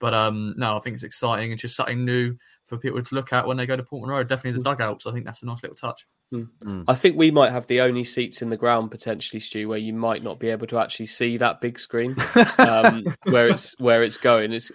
But 0.00 0.12
um 0.12 0.54
no, 0.58 0.76
I 0.76 0.80
think 0.80 0.94
it's 0.94 1.02
exciting 1.02 1.50
and 1.50 1.60
just 1.60 1.76
something 1.76 2.04
new 2.04 2.36
for 2.66 2.76
people 2.76 3.02
to 3.02 3.14
look 3.14 3.32
at 3.32 3.46
when 3.46 3.56
they 3.56 3.66
go 3.66 3.76
to 3.76 3.82
Portman 3.82 4.10
Road. 4.10 4.28
Definitely 4.28 4.58
the 4.58 4.70
dugouts. 4.70 5.06
I 5.06 5.12
think 5.12 5.24
that's 5.24 5.42
a 5.42 5.46
nice 5.46 5.62
little 5.62 5.76
touch. 5.76 6.06
I 6.88 6.94
think 6.94 7.16
we 7.16 7.30
might 7.30 7.52
have 7.52 7.66
the 7.66 7.80
only 7.80 8.04
seats 8.04 8.42
in 8.42 8.50
the 8.50 8.56
ground 8.56 8.90
potentially, 8.90 9.40
Stu, 9.40 9.68
where 9.68 9.78
you 9.78 9.92
might 9.92 10.22
not 10.22 10.38
be 10.38 10.48
able 10.50 10.66
to 10.68 10.78
actually 10.78 11.06
see 11.06 11.36
that 11.36 11.60
big 11.60 11.78
screen 11.78 12.16
um, 12.58 13.04
where 13.24 13.48
it's 13.48 13.78
where 13.78 14.02
it's 14.02 14.16
going. 14.16 14.52
It's 14.52 14.70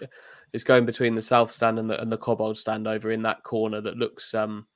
it's 0.54 0.64
going 0.64 0.86
between 0.86 1.16
the 1.16 1.22
south 1.22 1.52
stand 1.52 1.80
and 1.80 1.90
the 1.90 2.00
and 2.02 2.12
the 2.12 2.18
Cobbold 2.18 2.58
stand 2.58 2.88
over 2.88 3.12
in 3.12 3.24
that 3.24 3.44
corner 3.44 3.82
that 3.82 3.98
looks 3.98 4.34
um 4.34 4.68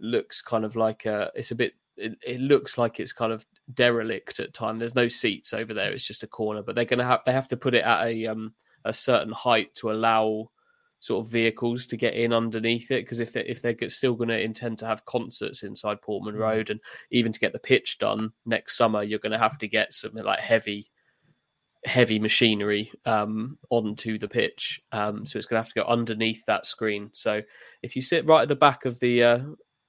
looks 0.00 0.42
kind 0.42 0.64
of 0.64 0.76
like 0.76 1.06
a 1.06 1.30
it's 1.34 1.50
a 1.50 1.54
bit 1.54 1.74
it, 1.96 2.16
it 2.26 2.40
looks 2.40 2.78
like 2.78 2.98
it's 2.98 3.12
kind 3.12 3.32
of 3.32 3.44
derelict 3.72 4.40
at 4.40 4.54
time. 4.54 4.78
There's 4.78 4.94
no 4.94 5.08
seats 5.08 5.52
over 5.52 5.74
there. 5.74 5.92
It's 5.92 6.06
just 6.06 6.22
a 6.22 6.28
corner, 6.28 6.62
but 6.62 6.74
they're 6.74 6.84
gonna 6.84 7.04
have 7.04 7.20
they 7.26 7.32
have 7.32 7.48
to 7.48 7.56
put 7.56 7.74
it 7.74 7.84
at 7.84 8.06
a 8.06 8.26
um 8.26 8.54
a 8.84 8.92
certain 8.92 9.32
height 9.32 9.74
to 9.76 9.90
allow 9.90 10.50
sort 11.02 11.26
of 11.26 11.32
vehicles 11.32 11.84
to 11.84 11.96
get 11.96 12.14
in 12.14 12.32
underneath 12.32 12.92
it 12.92 13.04
because 13.04 13.18
if 13.18 13.32
they 13.32 13.40
if 13.40 13.60
they're 13.60 13.90
still 13.90 14.14
going 14.14 14.28
to 14.28 14.40
intend 14.40 14.78
to 14.78 14.86
have 14.86 15.04
concerts 15.04 15.64
inside 15.64 16.00
Portman 16.00 16.36
Road 16.36 16.70
and 16.70 16.78
even 17.10 17.32
to 17.32 17.40
get 17.40 17.52
the 17.52 17.58
pitch 17.58 17.98
done 17.98 18.32
next 18.46 18.76
summer, 18.76 19.02
you're 19.02 19.18
going 19.18 19.32
to 19.32 19.38
have 19.38 19.58
to 19.58 19.66
get 19.66 19.92
something 19.92 20.22
like 20.22 20.38
heavy 20.38 20.88
heavy 21.84 22.20
machinery 22.20 22.92
um, 23.04 23.58
onto 23.68 24.16
the 24.16 24.28
pitch. 24.28 24.80
Um, 24.92 25.26
so 25.26 25.38
it's 25.38 25.46
going 25.46 25.60
to 25.60 25.64
have 25.64 25.72
to 25.72 25.80
go 25.80 25.86
underneath 25.88 26.44
that 26.46 26.66
screen. 26.66 27.10
So 27.12 27.42
if 27.82 27.96
you 27.96 28.02
sit 28.02 28.24
right 28.28 28.42
at 28.42 28.48
the 28.48 28.54
back 28.54 28.84
of 28.84 29.00
the 29.00 29.24
uh, 29.24 29.40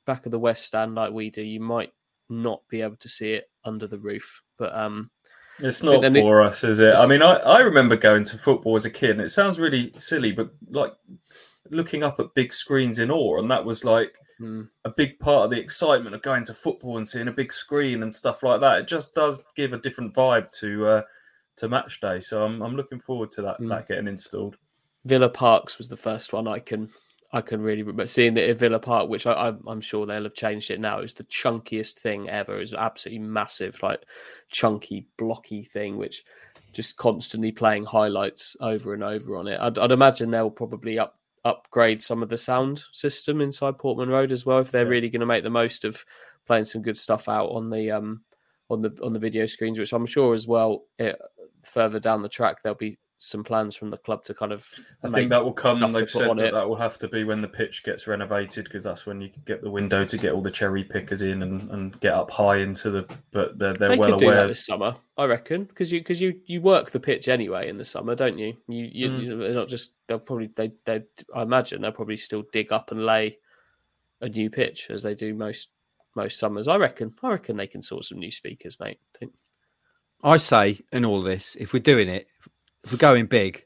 back 0.08 0.26
of 0.26 0.32
the 0.32 0.40
west 0.40 0.66
stand 0.66 0.96
like 0.96 1.14
we 1.14 1.30
do, 1.30 1.44
you 1.44 1.60
might 1.60 1.92
not 2.28 2.64
be 2.70 2.82
able 2.82 2.98
to 2.98 3.10
see 3.10 3.34
it 3.34 3.52
under 3.64 3.86
the 3.86 4.00
roof. 4.00 4.42
But 4.58 4.76
um, 4.76 5.12
It's 5.60 5.84
not 5.84 6.04
it- 6.04 6.14
for 6.14 6.42
us, 6.42 6.64
is 6.64 6.80
it? 6.80 6.96
I 6.96 7.06
mean, 7.06 7.22
I, 7.22 7.34
I 7.36 7.60
remember 7.60 7.96
going 7.96 8.24
to 8.26 8.38
football 8.38 8.76
as 8.76 8.86
a 8.86 8.90
kid, 8.90 9.12
and 9.12 9.22
it 9.22 9.30
sounds 9.30 9.60
really 9.60 9.94
silly, 9.98 10.32
but 10.32 10.52
like 10.70 10.94
looking 11.70 12.04
up 12.04 12.20
at 12.20 12.34
big 12.34 12.52
screens 12.52 13.00
in 13.00 13.12
awe, 13.12 13.40
and 13.40 13.50
that 13.52 13.64
was 13.64 13.84
like 13.86 14.18
hmm, 14.40 14.64
a 14.84 14.90
big 14.90 15.20
part 15.20 15.46
of 15.46 15.52
the 15.52 15.60
excitement 15.60 16.16
of 16.16 16.22
going 16.22 16.44
to 16.46 16.54
football 16.54 16.98
and 16.98 17.08
seeing 17.08 17.28
a 17.28 17.32
big 17.32 17.54
screen 17.54 18.04
and 18.04 18.14
stuff 18.14 18.44
like 18.44 18.62
that. 18.62 18.80
It 18.80 18.88
just 18.88 19.14
does 19.16 19.44
give 19.56 19.74
a 19.74 19.78
different 19.78 20.14
vibe 20.14 20.50
to 20.60 20.86
uh, 20.88 21.02
to 21.58 21.70
match 21.70 22.00
day. 22.02 22.20
So 22.20 22.44
I'm 22.44 22.62
I'm 22.62 22.76
looking 22.76 23.00
forward 23.00 23.32
to 23.32 23.42
that 23.44 23.60
Mm. 23.60 23.70
that 23.70 23.88
getting 23.88 24.08
installed. 24.08 24.58
Villa 25.06 25.30
Parks 25.30 25.78
was 25.78 25.88
the 25.88 25.98
first 25.98 26.34
one 26.34 26.48
I 26.48 26.60
can 26.60 26.90
I 27.34 27.42
can 27.42 27.62
really 27.62 27.82
remember 27.82 28.06
seeing 28.06 28.38
it 28.38 28.48
at 28.48 28.60
Villa 28.60 28.80
Park, 28.80 29.10
which 29.10 29.26
I, 29.26 29.54
I'm 29.68 29.82
sure 29.82 30.06
they'll 30.06 30.24
have 30.24 30.36
changed 30.36 30.70
it 30.70 30.80
now. 30.80 31.00
It's 31.00 31.14
the 31.14 31.24
chunkiest 31.24 31.98
thing 31.98 32.30
ever. 32.30 32.60
It's 32.62 32.74
absolutely 32.76 33.26
massive, 33.26 33.82
like 33.82 34.04
chunky, 34.52 35.08
blocky 35.18 35.64
thing, 35.64 35.98
which 35.98 36.24
just 36.74 36.96
constantly 36.96 37.52
playing 37.52 37.86
highlights 37.86 38.56
over 38.62 38.94
and 38.94 39.04
over 39.04 39.36
on 39.36 39.48
it. 39.48 39.60
I'd, 39.60 39.80
I'd 39.80 39.92
imagine 39.92 40.30
they'll 40.30 40.52
probably 40.52 41.00
up 41.00 41.18
upgrade 41.46 42.02
some 42.02 42.24
of 42.24 42.30
the 42.30 42.38
sound 42.38 42.82
system 42.94 43.42
inside 43.42 43.78
Portman 43.78 44.08
Road 44.08 44.32
as 44.32 44.46
well 44.46 44.60
if 44.60 44.72
they're 44.72 44.86
Yeah. 44.86 44.92
really 44.92 45.10
going 45.10 45.20
to 45.20 45.26
make 45.26 45.44
the 45.44 45.50
most 45.50 45.84
of 45.84 46.06
playing 46.48 46.64
some 46.66 46.82
good 46.82 46.98
stuff 46.98 47.28
out 47.28 47.48
on 47.50 47.70
the 47.70 47.92
um 47.92 48.22
on 48.70 48.82
the 48.82 48.98
on 49.04 49.12
the 49.14 49.20
video 49.20 49.46
screens, 49.48 49.80
which 49.80 49.92
I'm 49.92 50.06
sure 50.06 50.34
as 50.36 50.48
well. 50.48 50.86
It, 51.00 51.20
further 51.64 52.00
down 52.00 52.22
the 52.22 52.30
track, 52.30 52.62
there'll 52.62 52.78
be 52.78 52.98
some 53.18 53.44
plans 53.44 53.76
from 53.78 53.90
the 53.90 53.98
club 53.98 54.24
to 54.26 54.34
kind 54.34 54.52
of. 54.52 54.68
I 55.02 55.10
think 55.10 55.30
that 55.30 55.44
will 55.46 55.54
come. 55.54 55.80
They've 55.94 56.10
said 56.10 56.30
that 56.38 56.46
it. 56.48 56.54
that 56.54 56.68
will 56.68 56.76
have 56.76 56.98
to 56.98 57.08
be 57.08 57.24
when 57.24 57.42
the 57.42 57.48
pitch 57.48 57.84
gets 57.84 58.06
renovated 58.06 58.66
because 58.66 58.84
that's 58.84 59.06
when 59.06 59.22
you 59.22 59.30
can 59.30 59.42
get 59.46 59.62
the 59.62 59.72
window 59.72 60.04
to 60.04 60.18
get 60.18 60.34
all 60.34 60.42
the 60.42 60.52
cherry 60.52 60.84
pickers 60.84 61.22
in 61.22 61.42
and, 61.42 61.70
and 61.72 62.00
get 62.02 62.14
up 62.14 62.32
high 62.32 62.58
into 62.58 62.90
the. 62.92 63.16
But 63.32 63.58
they're 63.58 63.74
they're 63.74 63.90
they 63.90 63.98
well 63.98 64.12
could 64.12 64.20
do 64.20 64.26
that 64.26 64.34
aware. 64.34 64.48
this 64.48 64.66
summer, 64.66 64.98
I 65.18 65.26
reckon, 65.26 65.64
because 65.64 65.92
you 65.92 66.02
because 66.02 66.22
you 66.22 66.42
you 66.46 66.60
work 66.62 66.92
the 66.92 67.00
pitch 67.00 67.28
anyway 67.30 67.70
in 67.70 67.78
the 67.78 67.86
summer, 67.86 68.14
don't 68.16 68.38
you? 68.38 68.58
You 68.68 68.90
you 68.92 69.10
Mm. 69.10 69.24
you- 69.24 69.38
they're 69.38 69.54
not 69.54 69.70
just 69.70 69.92
they'll 70.08 70.20
probably 70.20 70.50
they 70.56 70.74
they 70.86 71.04
I 71.34 71.44
imagine 71.44 71.82
they'll 71.82 71.92
probably 71.94 72.18
still 72.18 72.44
dig 72.52 72.74
up 72.74 72.92
and 72.92 73.06
lay 73.06 73.38
a 74.20 74.28
new 74.28 74.50
pitch 74.50 74.88
as 74.90 75.04
they 75.04 75.16
do 75.16 75.34
most 75.34 75.70
most 76.16 76.40
summers. 76.40 76.68
I 76.68 76.76
reckon. 76.76 77.14
I 77.24 77.30
reckon 77.30 77.56
they 77.58 77.68
can 77.68 77.82
sort 77.82 78.04
some 78.04 78.20
new 78.20 78.32
speakers, 78.32 78.80
mate. 78.82 79.00
Don't- 79.20 79.34
I 80.26 80.38
say 80.38 80.80
in 80.92 81.04
all 81.06 81.22
this, 81.22 81.56
if 81.60 81.74
we're 81.74 81.80
doing 81.80 82.08
it, 82.08 82.28
if 82.84 82.92
we're 82.92 82.98
going 82.98 83.26
big, 83.26 83.66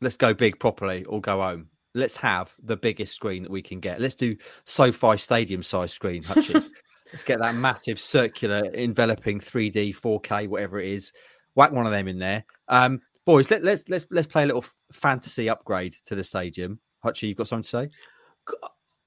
let's 0.00 0.16
go 0.16 0.34
big 0.34 0.58
properly 0.58 1.04
or 1.04 1.20
go 1.20 1.40
home. 1.40 1.68
Let's 1.94 2.16
have 2.18 2.52
the 2.62 2.76
biggest 2.76 3.14
screen 3.14 3.44
that 3.44 3.52
we 3.52 3.62
can 3.62 3.80
get. 3.80 4.00
Let's 4.00 4.16
do 4.16 4.36
SoFi 4.64 5.16
Stadium 5.16 5.62
size 5.62 5.92
screen, 5.92 6.22
Hutchie. 6.24 6.64
let's 7.12 7.24
get 7.24 7.38
that 7.40 7.54
massive 7.54 8.00
circular 8.00 8.64
enveloping 8.74 9.38
3D, 9.38 9.96
4K, 9.96 10.48
whatever 10.48 10.80
it 10.80 10.88
is. 10.88 11.12
Whack 11.54 11.70
one 11.70 11.86
of 11.86 11.92
them 11.92 12.08
in 12.08 12.18
there. 12.18 12.44
Um, 12.68 13.00
boys, 13.24 13.48
let, 13.50 13.62
let's 13.62 13.88
let's 13.88 14.06
let's 14.10 14.26
play 14.26 14.42
a 14.42 14.46
little 14.46 14.64
fantasy 14.92 15.48
upgrade 15.48 15.94
to 16.06 16.16
the 16.16 16.24
stadium. 16.24 16.80
Hutchie, 17.04 17.28
you've 17.28 17.36
got 17.36 17.48
something 17.48 17.62
to 17.62 17.68
say? 17.68 17.88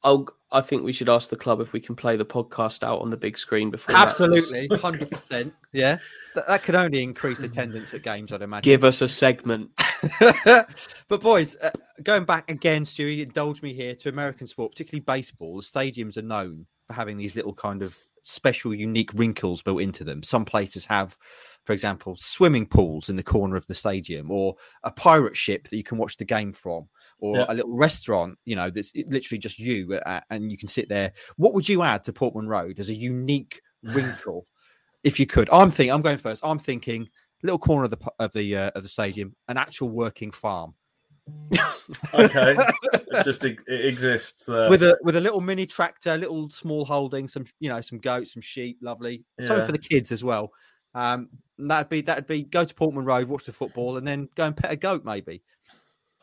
I'll, 0.08 0.26
I 0.53 0.62
think 0.62 0.84
we 0.84 0.93
should 0.93 1.10
ask 1.10 1.28
the 1.28 1.36
club 1.36 1.60
if 1.60 1.74
we 1.74 1.82
can 1.82 1.93
play 1.93 2.16
the 2.16 2.26
podcast 2.26 2.82
out 2.82 3.01
on 3.01 3.10
the 3.10 3.18
big 3.18 3.38
screen 3.38 3.70
before. 3.70 3.93
Absolutely, 3.93 4.68
hundred 4.82 5.10
percent. 5.10 5.53
Yeah, 5.74 5.97
that, 6.34 6.47
that 6.47 6.64
could 6.64 6.76
only 6.76 7.03
increase 7.03 7.39
attendance 7.39 7.93
at 7.93 8.03
games, 8.03 8.32
I'd 8.32 8.41
imagine. 8.41 8.64
Give 8.64 8.86
us 8.86 9.01
a 9.01 9.10
segment. 9.10 9.70
but 10.22 11.22
boys, 11.22 11.58
uh, 11.62 11.72
going 12.03 12.24
back 12.24 12.49
again, 12.49 12.86
Stewie, 12.86 13.22
indulge 13.22 13.62
me 13.62 13.74
here 13.74 13.95
to 13.95 14.08
American 14.08 14.47
sport, 14.47 14.72
particularly 14.72 15.01
baseball. 15.01 15.58
The 15.58 15.64
stadiums 15.64 16.16
are 16.16 16.22
known 16.22 16.68
for 16.86 16.93
having 16.93 17.18
these 17.18 17.36
little 17.36 17.53
kind 17.53 17.82
of 17.82 17.97
special, 18.22 18.74
unique 18.74 19.14
wrinkles 19.14 19.62
built 19.62 19.82
into 19.82 20.05
them. 20.05 20.24
Some 20.24 20.45
places 20.45 20.86
have, 20.86 21.18
for 21.68 21.74
example, 21.74 22.15
swimming 22.15 22.65
pools 22.65 23.09
in 23.09 23.18
the 23.18 23.22
corner 23.24 23.57
of 23.57 23.68
the 23.68 23.74
stadium, 23.74 24.32
or 24.32 24.55
a 24.86 24.89
pirate 24.89 25.36
ship 25.36 25.68
that 25.68 25.76
you 25.76 25.84
can 25.84 25.97
watch 25.97 26.15
the 26.15 26.24
game 26.24 26.53
from, 26.53 26.88
or 27.20 27.36
Yeah. 27.36 27.45
a 27.49 27.53
little 27.53 27.76
restaurant. 27.76 28.39
You 28.45 28.55
know, 28.55 28.70
that's 28.70 28.93
literally 28.95 29.38
just 29.38 29.59
you, 29.59 29.93
uh, 29.93 30.22
and 30.30 30.49
you 30.49 30.57
can 30.57 30.70
sit 30.70 30.88
there. 30.88 31.11
What 31.36 31.53
would 31.53 31.68
you 31.68 31.84
add 31.84 32.05
to 32.05 32.13
Portman 32.13 32.47
Road 32.47 32.80
as 32.80 32.88
a 32.89 32.93
unique 32.95 33.61
wrinkle, 33.84 34.47
if 35.03 35.20
you 35.20 35.28
could? 35.28 35.49
I'm 35.51 35.70
thinking. 35.70 35.91
I'm 35.91 36.01
going 36.01 36.18
first. 36.18 36.39
I'm 36.41 36.57
thinking 36.57 37.09
little 37.43 37.59
corner 37.59 37.84
of 37.84 37.91
the 37.91 37.99
of 38.18 38.32
the 38.32 38.55
uh, 38.55 38.72
of 38.74 38.84
the 38.84 38.89
stadium, 38.89 39.36
an 39.49 39.57
actual 39.57 39.89
working 39.89 40.32
farm 40.32 40.74
Okay, 42.13 42.55
it 42.93 43.24
just 43.26 43.43
it 43.45 43.59
exists 43.68 44.45
there. 44.45 44.70
with 44.70 44.84
a 44.84 44.97
with 45.01 45.18
a 45.18 45.22
little 45.22 45.41
mini 45.41 45.65
tractor, 45.65 46.15
little 46.18 46.49
small 46.49 46.86
holding, 46.86 47.28
some 47.28 47.45
you 47.59 47.68
know 47.70 47.82
some 47.82 47.97
goats, 47.99 48.34
some 48.34 48.41
sheep, 48.41 48.78
lovely. 48.82 49.26
Something 49.45 49.65
for 49.65 49.72
the 49.74 49.78
kids 49.78 50.13
as 50.13 50.24
well. 50.24 50.51
Um, 50.95 51.30
and 51.58 51.70
that'd 51.72 51.89
be 51.89 52.01
that'd 52.01 52.28
be 52.28 52.43
go 52.43 52.64
to 52.66 52.74
Portman 52.74 53.05
Road, 53.05 53.28
watch 53.28 53.45
the 53.45 53.53
football, 53.53 53.97
and 53.97 54.08
then 54.08 54.30
go 54.36 54.45
and 54.45 54.55
pet 54.58 54.72
a 54.72 54.76
goat 54.76 55.03
maybe. 55.05 55.41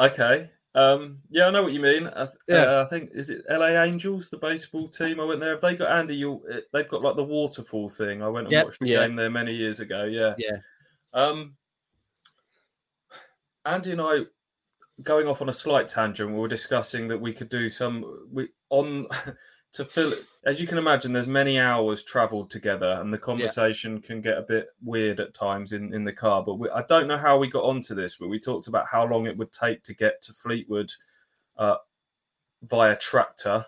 Okay. 0.00 0.50
Um, 0.76 1.18
yeah, 1.30 1.46
I 1.46 1.50
know 1.50 1.62
what 1.62 1.72
you 1.72 1.78
mean. 1.78 2.08
I, 2.08 2.24
th- 2.26 2.36
Yeah. 2.48 2.64
uh, 2.64 2.84
I 2.84 2.88
think 2.90 3.10
is 3.14 3.30
it 3.30 3.44
LA 3.48 3.68
Angels, 3.84 4.28
the 4.28 4.38
baseball 4.38 4.88
team. 4.88 5.20
I 5.20 5.24
went 5.24 5.38
there. 5.40 5.52
Have 5.52 5.60
they 5.60 5.76
got 5.76 5.90
Andy? 5.96 6.16
You, 6.16 6.42
they've 6.72 6.88
got 6.88 7.00
like 7.02 7.14
the 7.14 7.22
waterfall 7.22 7.88
thing. 7.88 8.22
I 8.22 8.28
went 8.28 8.46
and 8.48 8.52
Yep. 8.52 8.64
watched 8.64 8.80
the 8.80 8.88
Yeah. 8.88 9.06
game 9.06 9.14
there 9.14 9.30
many 9.30 9.54
years 9.54 9.78
ago. 9.78 10.04
Yeah, 10.04 10.34
Yeah. 10.36 10.56
Um, 11.12 11.54
Andy 13.64 13.92
and 13.92 14.00
I, 14.00 14.20
going 15.02 15.26
off 15.28 15.40
on 15.42 15.48
a 15.48 15.52
slight 15.52 15.86
tangent, 15.88 16.30
we 16.32 16.38
were 16.38 16.48
discussing 16.48 17.06
that 17.08 17.20
we 17.20 17.32
could 17.32 17.48
do 17.48 17.68
some 17.68 18.26
we 18.32 18.48
on 18.70 19.06
to 19.74 19.84
fill. 19.84 20.14
As 20.46 20.60
you 20.60 20.66
can 20.66 20.78
imagine, 20.78 21.12
there's 21.12 21.26
many 21.26 21.58
hours 21.58 22.02
travelled 22.02 22.50
together, 22.50 22.98
and 23.00 23.12
the 23.12 23.18
conversation 23.18 24.00
can 24.00 24.20
get 24.20 24.38
a 24.38 24.42
bit 24.42 24.68
weird 24.82 25.20
at 25.20 25.34
times 25.34 25.72
in 25.72 25.92
in 25.92 26.04
the 26.04 26.12
car. 26.12 26.42
But 26.42 26.54
we, 26.54 26.70
I 26.70 26.82
don't 26.82 27.08
know 27.08 27.18
how 27.18 27.38
we 27.38 27.48
got 27.48 27.64
onto 27.64 27.94
this, 27.94 28.16
but 28.16 28.28
we 28.28 28.38
talked 28.38 28.66
about 28.66 28.86
how 28.90 29.04
long 29.06 29.26
it 29.26 29.36
would 29.36 29.52
take 29.52 29.82
to 29.84 29.94
get 29.94 30.22
to 30.22 30.32
Fleetwood 30.32 30.92
uh, 31.56 31.76
via 32.62 32.96
tractor. 32.96 33.66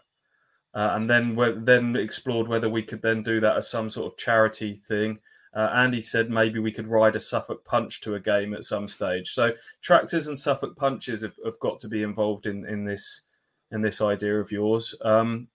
Uh, 0.74 0.90
and 0.92 1.08
then 1.08 1.34
then 1.64 1.96
explored 1.96 2.46
whether 2.46 2.68
we 2.68 2.82
could 2.82 3.00
then 3.00 3.22
do 3.22 3.40
that 3.40 3.56
as 3.56 3.70
some 3.70 3.88
sort 3.88 4.12
of 4.12 4.18
charity 4.18 4.74
thing. 4.74 5.18
Uh, 5.54 5.70
Andy 5.74 6.02
said 6.02 6.28
maybe 6.28 6.58
we 6.58 6.70
could 6.70 6.86
ride 6.86 7.16
a 7.16 7.20
Suffolk 7.20 7.64
Punch 7.64 8.02
to 8.02 8.14
a 8.14 8.20
game 8.20 8.52
at 8.52 8.64
some 8.64 8.86
stage. 8.86 9.30
So 9.30 9.54
tractors 9.80 10.26
and 10.26 10.38
Suffolk 10.38 10.76
Punches 10.76 11.22
have, 11.22 11.32
have 11.46 11.58
got 11.60 11.80
to 11.80 11.88
be 11.88 12.02
involved 12.02 12.44
in, 12.44 12.66
in 12.66 12.84
this 12.84 13.22
in 13.70 13.80
this 13.80 14.02
idea 14.02 14.38
of 14.38 14.52
yours. 14.52 14.94
Um, 15.02 15.48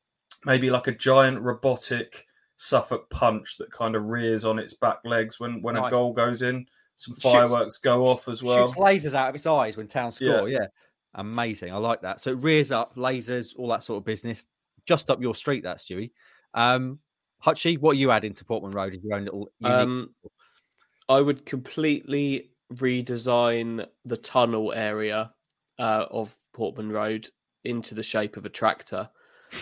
maybe 0.46 0.70
like 0.70 0.88
a 0.88 0.92
giant 0.92 1.42
robotic 1.42 2.28
Suffolk 2.58 3.10
Punch 3.10 3.58
that 3.58 3.72
kind 3.72 3.96
of 3.96 4.10
rears 4.10 4.46
on 4.46 4.60
its 4.60 4.74
back 4.74 5.00
legs 5.04 5.40
when 5.40 5.62
when 5.62 5.76
Nice. 5.76 5.88
a 5.88 5.92
goal 5.92 6.14
goes 6.14 6.42
in. 6.42 6.66
Some 6.96 7.16
Shoots- 7.16 7.24
fireworks 7.24 7.78
go 7.78 8.08
off 8.08 8.28
as 8.28 8.44
well. 8.44 8.68
Shoots 8.68 8.80
lasers 8.80 9.14
out 9.16 9.30
of 9.30 9.36
its 9.36 9.48
eyes 9.48 9.78
when 9.78 9.88
town 9.88 10.12
score. 10.12 10.48
Yeah. 10.48 10.68
amazing. 11.16 11.74
I 11.74 11.78
like 11.78 12.02
that. 12.02 12.22
So 12.22 12.32
it 12.32 12.36
rears 12.36 12.72
up 12.72 12.96
lasers, 12.96 13.54
all 13.58 13.68
that 13.70 13.84
sort 13.84 13.98
of 13.98 14.06
business. 14.06 14.46
Just 14.86 15.10
up 15.10 15.22
your 15.22 15.36
street, 15.36 15.64
that 15.64 15.78
Stewie. 15.78 16.12
Um, 16.54 17.00
Hutchie, 17.44 17.80
what 17.80 17.92
are 17.92 18.00
you 18.00 18.12
adding 18.12 18.34
to 18.36 18.46
Portman 18.46 18.72
Road 18.72 18.94
as 18.94 19.04
your 19.04 19.16
own 19.18 19.26
little? 19.26 19.52
Unique... 19.60 19.78
Um, 19.78 20.16
I 21.10 21.20
would 21.22 21.46
completely 21.46 22.52
redesign 22.76 23.86
the 24.06 24.18
tunnel 24.18 24.72
area 24.74 25.34
uh, 25.80 26.06
of 26.10 26.36
Portman 26.54 26.92
Road 26.92 27.28
into 27.64 27.96
the 27.96 28.04
shape 28.04 28.38
of 28.38 28.46
a 28.46 28.50
tractor. 28.50 29.10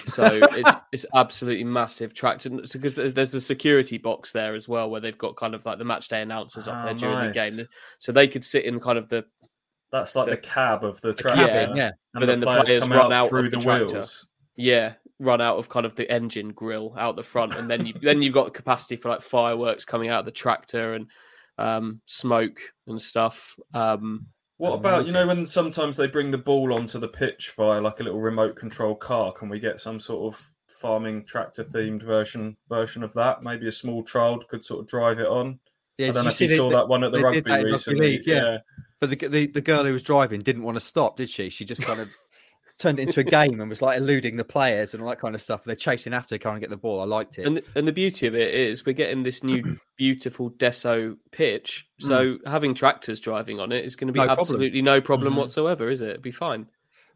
So 0.08 0.26
it's 0.52 0.70
it's 0.92 1.06
absolutely 1.16 1.64
massive 1.64 2.14
tractor 2.14 2.50
because 2.50 2.96
there's, 2.96 3.14
there's 3.14 3.34
a 3.34 3.42
security 3.42 3.98
box 3.98 4.32
there 4.32 4.54
as 4.56 4.68
well 4.68 4.90
where 4.90 5.02
they've 5.02 5.18
got 5.18 5.36
kind 5.36 5.56
of 5.56 5.66
like 5.66 5.78
the 5.80 5.86
match 5.86 6.08
day 6.08 6.22
announcers 6.22 6.68
up 6.68 6.76
Ah, 6.76 6.86
there 6.86 6.94
during 6.94 7.28
the 7.28 7.32
game, 7.34 7.60
so 8.00 8.12
they 8.12 8.28
could 8.28 8.44
sit 8.46 8.66
in 8.66 8.80
kind 8.80 8.98
of 8.98 9.10
the 9.10 9.26
That's 9.92 10.16
like 10.16 10.26
the, 10.26 10.32
the- 10.32 10.38
cab 10.38 10.84
of 10.84 11.02
the 11.02 11.14
the 11.14 11.22
tractor. 11.22 11.74
yeah. 11.76 11.88
And 12.14 12.22
But 12.22 12.26
then 12.28 12.40
the 12.40 12.46
players 12.46 12.82
come 12.82 12.92
run 12.92 13.12
out 13.14 13.30
through 13.30 13.46
of 13.46 13.52
the, 13.52 13.58
the 13.58 13.64
tractor. 13.64 13.86
wheels. 13.94 14.28
yeah 14.56 14.94
run 15.22 15.42
out 15.42 15.58
of 15.58 15.68
kind 15.68 15.86
of 15.86 15.96
the 15.96 16.10
engine 16.10 16.54
grill 16.54 16.94
out 16.98 17.16
the 17.18 17.24
front, 17.24 17.56
and 17.56 17.70
then 17.70 17.86
you 17.86 17.94
then 18.02 18.22
you've 18.22 18.34
got 18.34 18.46
the 18.46 18.52
capacity 18.52 18.96
for 18.96 19.10
like 19.10 19.22
fireworks 19.22 19.86
coming 19.86 20.10
out 20.10 20.20
of 20.20 20.26
the 20.26 20.32
tractor 20.32 20.94
and 20.94 21.08
um, 21.58 22.00
smoke 22.06 22.60
and 22.88 23.02
stuff. 23.02 23.58
Um, 23.74 24.28
What 24.60 24.74
about 24.74 25.08
you 25.08 25.14
know 25.14 25.26
when 25.26 25.46
sometimes 25.46 25.96
they 25.96 26.08
bring 26.08 26.32
the 26.32 26.38
ball 26.38 26.74
onto 26.74 27.00
the 27.00 27.08
pitch 27.08 27.54
via 27.56 27.80
like 27.80 28.02
a 28.02 28.04
little 28.04 28.20
remote 28.20 28.58
control 28.58 28.94
car? 28.94 29.32
Can 29.32 29.48
we 29.48 29.58
get 29.58 29.80
some 29.80 30.02
sort 30.02 30.34
of 30.34 30.46
farming 30.68 31.24
tractor 31.26 31.64
themed 31.64 32.04
version 32.04 32.58
version 32.68 33.02
of 33.02 33.14
that? 33.14 33.42
Maybe 33.42 33.68
a 33.68 33.72
small 33.72 34.04
child 34.04 34.48
could 34.50 34.64
sort 34.66 34.82
of 34.82 34.88
drive 34.88 35.20
it 35.20 35.28
on. 35.28 35.60
Yeah, 35.98 36.10
I 36.10 36.12
don't 36.12 36.26
know 36.26 36.30
you 36.32 36.34
if 36.34 36.42
you 36.42 36.48
saw 36.50 36.70
the- 36.70 36.76
that 36.76 36.88
one 36.90 37.06
at 37.06 37.14
the 37.14 37.22
rugby 37.22 37.40
that 37.40 37.50
rugby 37.56 37.72
recently. 37.72 38.08
league, 38.18 38.28
yeah. 38.28 38.58
But 39.00 39.12
the, 39.12 39.28
the 39.30 39.48
the 39.48 39.62
girl 39.62 39.86
who 39.86 39.94
was 39.94 40.04
driving 40.04 40.42
didn't 40.42 40.64
want 40.64 40.76
to 40.76 40.82
stop, 40.82 41.16
did 41.16 41.30
she? 41.30 41.50
She 41.50 41.64
just 41.64 41.82
kind 41.82 42.02
of 42.02 42.10
turned 42.80 42.98
it 42.98 43.04
into 43.04 43.20
a 43.20 43.24
game 43.26 43.60
and 43.60 43.70
was 43.70 43.82
like 43.82 43.98
eluding 43.98 44.38
the 44.38 44.44
players 44.44 44.94
and 44.94 45.04
all 45.04 45.10
that 45.10 45.20
kind 45.20 45.36
of 45.36 45.42
stuff. 45.42 45.64
They're 45.66 45.76
chasing 45.76 46.14
after, 46.14 46.38
trying 46.38 46.56
to 46.56 46.60
get 46.62 46.70
the 46.70 46.78
ball. 46.78 47.02
I 47.02 47.06
liked 47.06 47.38
it. 47.38 47.46
And 47.46 47.58
the, 47.58 47.64
and 47.76 47.88
the 47.88 47.92
beauty 47.92 48.26
of 48.26 48.36
it 48.36 48.54
is 48.54 48.86
we're 48.86 48.94
getting 48.94 49.22
this 49.24 49.44
new 49.44 49.78
beautiful 49.98 50.50
Desso 50.52 51.18
pitch. 51.32 51.88
So 52.00 52.38
having 52.46 52.74
tractors 52.74 53.20
driving 53.20 53.60
on 53.60 53.72
it 53.74 53.84
is 53.84 53.96
going 53.96 54.08
to 54.08 54.14
be 54.14 54.20
No 54.20 54.28
problem. 54.28 54.44
absolutely 54.44 54.82
no 54.82 55.02
problem 55.02 55.34
Mhm. 55.34 55.38
whatsoever, 55.38 55.90
is 55.90 56.02
it? 56.02 56.10
It'd 56.12 56.22
be 56.22 56.32
fine. 56.32 56.68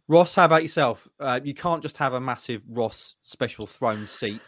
Ross, 0.09 0.35
how 0.35 0.43
about 0.45 0.63
yourself? 0.63 1.07
Uh, 1.17 1.39
you 1.41 1.53
can't 1.53 1.81
just 1.81 1.95
have 1.97 2.13
a 2.13 2.19
massive 2.19 2.61
Ross 2.67 3.15
special 3.21 3.65
throne 3.65 4.05
seat 4.05 4.41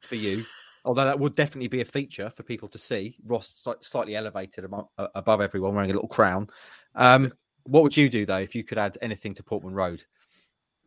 for 0.00 0.14
you, 0.14 0.46
although 0.86 1.04
that 1.04 1.18
would 1.20 1.36
definitely 1.36 1.68
be 1.68 1.82
a 1.82 1.84
feature 1.84 2.30
for 2.30 2.44
people 2.44 2.68
to 2.70 2.78
see. 2.78 3.18
Ross 3.26 3.62
slightly 3.82 4.16
elevated 4.16 4.64
above 4.96 5.40
everyone, 5.42 5.74
wearing 5.74 5.90
a 5.90 5.94
little 5.94 6.08
crown. 6.08 6.48
Um, 6.94 7.30
what 7.64 7.82
would 7.82 7.94
you 7.96 8.08
do 8.08 8.24
though 8.24 8.38
if 8.38 8.54
you 8.54 8.64
could 8.64 8.78
add 8.78 8.96
anything 9.02 9.34
to 9.34 9.42
Portman 9.42 9.74
Road? 9.74 10.04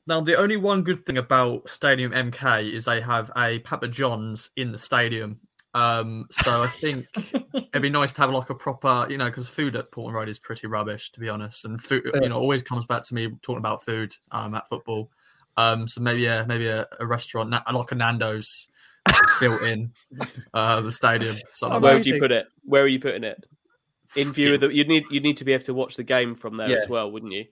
Now, 0.08 0.22
the 0.22 0.36
only 0.36 0.58
one 0.58 0.84
good 0.84 1.06
thing 1.06 1.18
about 1.18 1.68
Stadium 1.68 2.12
MK 2.12 2.72
is 2.72 2.86
they 2.86 3.02
have 3.02 3.32
a 3.36 3.60
Papa 3.60 3.88
John's 3.88 4.52
in 4.56 4.72
the 4.72 4.78
stadium. 4.78 5.40
Um, 5.74 6.28
so 6.32 6.64
I 6.64 6.68
think 6.68 7.06
it'd 7.54 7.82
be 7.82 7.90
nice 7.90 8.14
to 8.14 8.22
have 8.22 8.30
like 8.32 8.50
a 8.50 8.56
proper, 8.56 9.08
you 9.10 9.18
know, 9.18 9.26
because 9.26 9.50
food 9.50 9.76
at 9.76 9.92
Portman 9.92 10.16
Road 10.16 10.30
is 10.30 10.40
pretty 10.40 10.68
rubbish, 10.68 11.12
to 11.12 11.20
be 11.20 11.28
honest. 11.28 11.66
And 11.66 11.82
food, 11.82 12.10
you 12.22 12.30
know, 12.30 12.38
always 12.40 12.64
comes 12.64 12.86
back 12.86 13.02
to 13.04 13.14
me 13.16 13.30
talking 13.42 13.58
about 13.58 13.84
food 13.84 14.16
um, 14.32 14.56
at 14.56 14.70
football. 14.70 15.10
Um, 15.58 15.88
so 15.88 16.02
maybe, 16.02 16.22
yeah, 16.22 16.46
maybe 16.48 16.68
a, 16.68 16.88
a 17.00 17.06
restaurant 17.06 17.50
like 17.52 17.92
a 17.92 17.96
Nando's 17.96 18.68
built 19.40 19.62
in 19.64 19.92
uh, 20.54 20.82
the 20.82 20.92
stadium. 20.92 21.36
So 21.50 21.70
Oh, 21.72 21.80
Where 21.80 21.96
would 21.96 22.06
you 22.06 22.20
put 22.20 22.32
it? 22.32 22.48
Where 22.64 22.84
are 22.84 22.88
you 22.88 23.00
putting 23.00 23.24
it? 23.24 23.44
In 24.16 24.32
view 24.32 24.54
of 24.54 24.62
the, 24.62 24.70
you'd 24.70 24.88
need 24.88 25.06
you'd 25.10 25.24
need 25.24 25.38
to 25.38 25.46
be 25.46 25.52
able 25.54 25.66
to 25.66 25.74
watch 25.74 25.96
the 25.96 26.04
game 26.04 26.36
from 26.36 26.58
there 26.58 26.70
Yeah. 26.70 26.78
as 26.78 26.88
well, 26.88 27.12
wouldn't 27.12 27.34
you? 27.34 27.46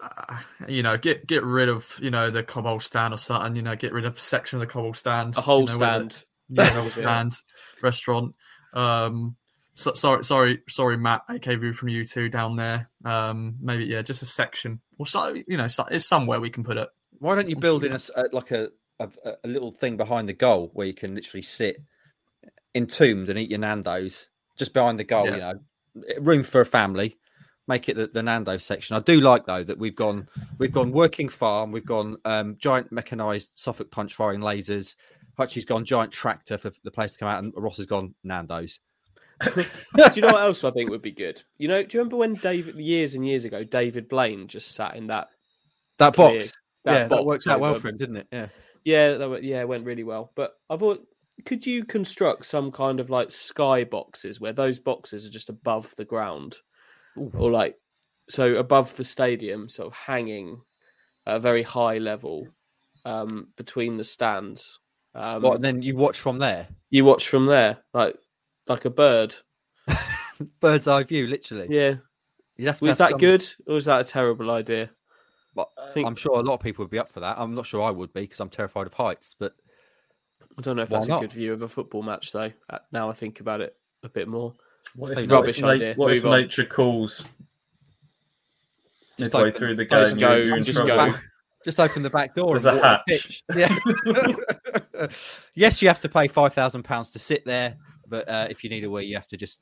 Uh, 0.00 0.38
you 0.68 0.82
know, 0.82 0.96
get 0.96 1.26
get 1.26 1.42
rid 1.42 1.68
of 1.68 1.98
you 2.02 2.10
know 2.10 2.30
the 2.30 2.42
Cobbold 2.42 2.82
stand 2.82 3.14
or 3.14 3.18
something. 3.18 3.56
You 3.56 3.62
know, 3.62 3.76
get 3.76 3.92
rid 3.92 4.04
of 4.04 4.16
a 4.16 4.20
section 4.20 4.60
of 4.60 4.66
the 4.66 4.72
Cobbold 4.72 4.96
stand. 4.96 5.36
A 5.36 5.40
whole 5.40 5.60
you 5.60 5.66
know, 5.66 5.78
where 5.78 5.98
the- 6.00 6.10
stand. 6.10 6.24
yeah, 6.50 6.64
whole 6.66 6.90
stand 6.90 7.32
restaurant. 7.82 8.34
Um, 8.74 9.36
so, 9.74 9.92
sorry, 9.92 10.24
sorry, 10.24 10.62
sorry, 10.68 10.96
Matt, 10.96 11.22
AK 11.28 11.44
View 11.60 11.72
from 11.74 11.88
you 11.90 12.04
two 12.04 12.30
down 12.30 12.56
there. 12.56 12.88
Um, 13.04 13.56
maybe 13.60 13.84
yeah, 13.84 14.00
just 14.00 14.22
a 14.22 14.26
section 14.26 14.80
or 14.98 15.06
so. 15.06 15.34
You 15.46 15.56
know, 15.58 15.68
so, 15.68 15.84
it's 15.90 16.06
somewhere 16.06 16.40
we 16.40 16.50
can 16.50 16.64
put 16.64 16.78
it. 16.78 16.88
Why 17.18 17.34
don't 17.34 17.48
you 17.48 17.56
build 17.56 17.82
the 17.82 17.88
in 17.88 17.92
a, 18.16 18.24
like 18.32 18.50
a, 18.52 18.70
a 18.98 19.08
a 19.44 19.48
little 19.48 19.70
thing 19.70 19.96
behind 19.98 20.28
the 20.28 20.32
goal 20.32 20.70
where 20.72 20.86
you 20.86 20.94
can 20.94 21.14
literally 21.14 21.42
sit 21.42 21.82
entombed 22.74 23.28
and 23.28 23.38
eat 23.38 23.50
your 23.50 23.58
Nando's 23.58 24.28
just 24.56 24.72
behind 24.72 24.98
the 24.98 25.04
goal? 25.04 25.26
Yeah. 25.26 25.34
You 25.34 25.40
know, 25.40 25.60
room 26.20 26.42
for 26.42 26.62
a 26.62 26.66
family. 26.66 27.16
Make 27.68 27.88
it 27.88 27.96
the, 27.96 28.06
the 28.06 28.22
Nando's 28.22 28.64
section. 28.64 28.96
I 28.96 29.00
do 29.00 29.20
like 29.20 29.44
though 29.46 29.64
that 29.64 29.78
we've 29.78 29.96
gone 29.96 30.28
we've 30.58 30.72
gone 30.72 30.92
working 30.92 31.28
farm. 31.28 31.72
We've 31.72 31.84
gone 31.84 32.16
um, 32.24 32.56
giant 32.58 32.92
mechanized 32.92 33.52
Suffolk 33.54 33.90
punch 33.90 34.14
firing 34.14 34.40
lasers. 34.40 34.94
Hutchie's 35.36 35.64
gone 35.64 35.84
giant 35.84 36.12
tractor 36.12 36.58
for 36.58 36.72
the 36.84 36.90
place 36.90 37.12
to 37.12 37.18
come 37.18 37.28
out, 37.28 37.42
and 37.42 37.52
Ross 37.56 37.76
has 37.78 37.86
gone 37.86 38.14
Nando's. 38.24 38.78
do 39.54 39.62
you 40.14 40.22
know 40.22 40.32
what 40.32 40.42
else 40.42 40.64
I 40.64 40.70
think 40.70 40.90
would 40.90 41.02
be 41.02 41.10
good? 41.10 41.42
You 41.58 41.68
know, 41.68 41.82
do 41.82 41.88
you 41.92 42.00
remember 42.00 42.16
when 42.16 42.34
David 42.34 42.76
years 42.76 43.14
and 43.14 43.26
years 43.26 43.44
ago, 43.44 43.64
David 43.64 44.08
Blaine 44.08 44.48
just 44.48 44.74
sat 44.74 44.96
in 44.96 45.08
that 45.08 45.28
That 45.98 46.14
clear- 46.14 46.40
box, 46.40 46.52
that 46.84 46.92
yeah, 46.92 47.08
that 47.08 47.24
worked 47.24 47.46
out 47.46 47.60
well 47.60 47.78
for 47.78 47.88
him, 47.88 47.96
didn't 47.98 48.16
it? 48.16 48.28
Yeah. 48.32 48.48
Yeah, 48.84 49.14
that, 49.14 49.42
yeah, 49.42 49.60
it 49.60 49.68
went 49.68 49.84
really 49.84 50.04
well. 50.04 50.30
But 50.36 50.52
I 50.70 50.76
thought, 50.76 51.04
could 51.44 51.66
you 51.66 51.84
construct 51.84 52.46
some 52.46 52.70
kind 52.70 53.00
of 53.00 53.10
like 53.10 53.30
sky 53.32 53.82
boxes 53.84 54.40
where 54.40 54.52
those 54.52 54.78
boxes 54.78 55.26
are 55.26 55.30
just 55.30 55.50
above 55.50 55.92
the 55.96 56.04
ground, 56.04 56.58
or 57.16 57.50
like 57.50 57.76
so 58.28 58.56
above 58.56 58.96
the 58.96 59.04
stadium, 59.04 59.68
sort 59.68 59.86
of 59.88 59.94
hanging 59.94 60.60
at 61.26 61.36
a 61.36 61.40
very 61.40 61.62
high 61.62 61.98
level 61.98 62.48
um, 63.04 63.48
between 63.56 63.96
the 63.96 64.04
stands. 64.04 64.80
Um, 65.14 65.42
What? 65.42 65.54
And 65.56 65.64
then 65.64 65.82
you 65.82 65.96
watch 65.96 66.18
from 66.18 66.38
there, 66.38 66.68
you 66.90 67.04
watch 67.04 67.28
from 67.28 67.46
there, 67.46 67.78
like 67.94 68.16
like 68.66 68.84
a 68.84 68.90
bird. 68.90 69.34
bird's 70.60 70.88
eye 70.88 71.02
view, 71.04 71.26
literally. 71.26 71.68
Yeah, 71.70 71.94
You'd 72.56 72.66
have 72.66 72.78
to 72.78 72.84
was 72.86 72.98
have 72.98 72.98
that 72.98 73.10
some- 73.10 73.18
good 73.18 73.44
or 73.66 73.74
was 73.74 73.84
that 73.86 74.00
a 74.00 74.04
terrible 74.04 74.50
idea? 74.50 74.90
Well, 75.54 75.72
I 75.78 75.90
think 75.90 76.06
I'm 76.06 76.16
sure 76.16 76.38
a 76.38 76.42
lot 76.42 76.54
of 76.54 76.60
people 76.60 76.84
would 76.84 76.90
be 76.90 76.98
up 76.98 77.08
for 77.08 77.20
that. 77.20 77.38
I'm 77.38 77.54
not 77.54 77.64
sure 77.64 77.82
I 77.82 77.90
would 77.90 78.12
be 78.12 78.22
because 78.22 78.40
I'm 78.40 78.50
terrified 78.50 78.86
of 78.86 78.92
heights. 78.92 79.34
But 79.38 79.54
I 80.58 80.60
don't 80.60 80.76
know 80.76 80.82
if 80.82 80.90
that's 80.90 81.08
not? 81.08 81.18
a 81.22 81.26
good 81.26 81.32
view 81.32 81.54
of 81.54 81.62
a 81.62 81.68
football 81.68 82.02
match, 82.02 82.32
though. 82.32 82.52
uh, 82.68 82.78
Now 82.92 83.08
I 83.08 83.14
think 83.14 83.40
about 83.40 83.62
it 83.62 83.74
a 84.02 84.08
bit 84.10 84.28
more. 84.28 84.52
What 84.94 85.18
if, 85.18 85.30
rubbish 85.30 85.60
what 85.60 85.70
if, 85.76 85.76
idea. 85.76 85.88
na- 85.90 85.94
what 85.96 86.12
if 86.14 86.24
on. 86.24 86.30
nature 86.40 86.64
calls 86.64 87.24
Just 89.18 89.32
midway 89.32 89.48
open- 89.48 89.52
through 89.58 89.74
the 89.76 89.84
just 89.84 90.12
game? 90.12 90.20
go- 90.20 90.36
you're, 90.36 90.46
you're 90.46 90.60
just 90.60 90.84
trouble. 90.84 91.12
go. 91.12 91.18
just 91.64 91.80
open 91.80 92.02
the 92.02 92.10
back 92.10 92.34
door. 92.34 92.58
There's 92.58 92.66
and 92.66 92.78
a 92.78 92.80
water 92.80 93.02
the 93.06 93.12
hatch. 93.14 93.42
pitch. 94.66 94.96
Yeah. 94.98 95.06
yes, 95.54 95.82
you 95.82 95.88
have 95.88 96.00
to 96.00 96.08
pay 96.08 96.28
five 96.28 96.54
thousand 96.54 96.84
pounds 96.84 97.10
to 97.10 97.18
sit 97.18 97.44
there, 97.44 97.76
but 98.08 98.28
uh, 98.28 98.46
if 98.50 98.62
you 98.64 98.70
need 98.70 98.84
a 98.84 98.90
wee, 98.90 99.04
you 99.04 99.14
have 99.16 99.28
to 99.28 99.36
just 99.36 99.60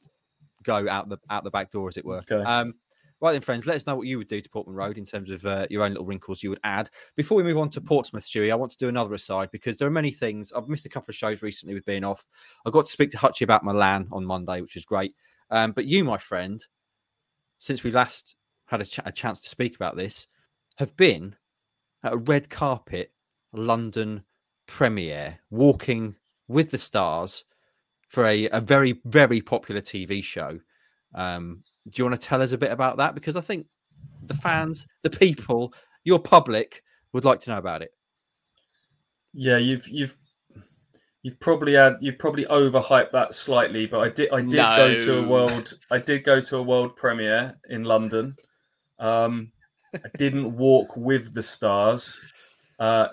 go 0.63 0.89
out 0.89 1.09
the 1.09 1.19
out 1.31 1.45
the 1.45 1.51
back 1.51 1.71
door, 1.71 1.89
as 1.89 1.97
it 1.97 2.05
were. 2.05 2.19
Okay. 2.19 2.37
Um, 2.37 2.75
right 3.21 3.33
then, 3.33 3.41
friends, 3.41 3.67
let 3.67 3.77
us 3.77 3.87
know 3.87 3.97
what 3.97 4.07
you 4.07 4.19
would 4.19 4.29
do 4.29 4.41
to 4.41 4.49
Portman 4.49 4.77
Road 4.77 4.99
in 4.99 5.05
terms 5.05 5.31
of 5.31 5.45
uh, 5.47 5.67
your 5.71 5.83
own 5.83 5.93
little 5.93 6.07
wrinkles 6.07 6.43
you 6.43 6.51
would 6.51 6.61
add. 6.65 6.91
Before 7.17 7.37
we 7.37 7.43
move 7.43 7.59
on 7.59 7.71
to 7.71 7.81
Portsmouth, 7.81 8.27
Stewie, 8.27 8.53
I 8.53 8.57
want 8.57 8.73
to 8.73 8.79
do 8.79 8.89
another 8.89 9.15
aside 9.15 9.51
because 9.51 9.77
there 9.77 9.89
are 9.89 9.93
many 9.93 10.11
things. 10.11 10.53
I've 10.53 10.69
missed 10.69 10.87
a 10.87 10.91
couple 10.91 11.11
of 11.11 11.17
shows 11.17 11.43
recently 11.43 11.75
with 11.75 11.87
being 11.87 12.05
off. 12.05 12.25
I 12.67 12.71
got 12.71 12.87
to 12.87 12.93
speak 12.93 13.11
to 13.13 13.19
Hutchie 13.19 13.43
about 13.43 13.65
Milan 13.65 14.09
on 14.13 14.25
Monday, 14.25 14.61
which 14.61 14.75
was 14.75 14.85
great. 14.85 15.15
Um, 15.51 15.73
but 15.73 15.87
you, 15.87 16.05
my 16.05 16.19
friend, 16.19 16.65
since 17.59 17.83
we 17.83 17.93
last 17.93 18.35
had 18.67 18.81
a, 18.81 18.85
ch- 18.85 19.01
a 19.05 19.13
chance 19.13 19.41
to 19.41 19.49
speak 19.49 19.77
about 19.77 19.97
this, 19.97 20.27
have 20.77 20.97
been 20.97 21.37
at 22.03 22.13
a 22.13 22.19
red 22.19 22.51
carpet 22.51 23.13
London 23.53 24.25
premiere, 24.67 25.41
walking 25.51 26.17
with 26.49 26.71
the 26.71 26.79
stars 26.79 27.45
for 28.09 28.27
a, 28.27 28.49
a 28.49 28.61
very, 28.61 29.01
very 29.05 29.41
popular 29.41 29.81
TV 29.81 30.23
show. 30.23 30.61
Um, 31.15 31.63
do 31.85 31.93
you 31.97 32.05
want 32.09 32.21
to 32.21 32.27
tell 32.27 32.43
us 32.43 32.53
a 32.53 32.59
bit 32.59 32.73
about 32.73 32.97
that? 32.97 33.15
Because 33.15 33.37
I 33.37 33.41
think 33.41 33.67
the 34.27 34.35
fans, 34.35 34.87
the 35.03 35.11
people, 35.11 35.75
your 36.05 36.19
public 36.19 36.83
would 37.13 37.25
like 37.25 37.41
to 37.41 37.51
know 37.51 37.59
about 37.59 37.83
it. 37.83 37.93
Yeah, 39.33 39.59
you've 39.59 39.87
you've 39.89 40.17
you've 41.23 41.41
probably 41.41 41.75
had 41.75 41.97
you've 42.01 42.19
probably 42.19 42.45
overhyped 42.45 43.11
that 43.11 43.35
slightly, 43.35 43.87
but 43.87 44.01
I 44.01 44.09
did 44.09 44.33
I 44.33 44.41
did 44.41 44.53
go 44.53 44.97
to 44.97 45.19
a 45.19 45.27
world 45.27 45.75
I 45.91 45.99
did 45.99 46.25
go 46.25 46.41
to 46.41 46.57
a 46.59 46.63
world 46.63 46.97
premiere 46.97 47.59
in 47.69 47.85
London. 47.85 48.37
Um, 48.99 49.51
I 49.95 50.09
didn't 50.17 50.57
walk 50.57 50.97
with 50.97 51.35
the 51.35 51.43
stars. 51.43 52.19
Uh, 52.79 53.09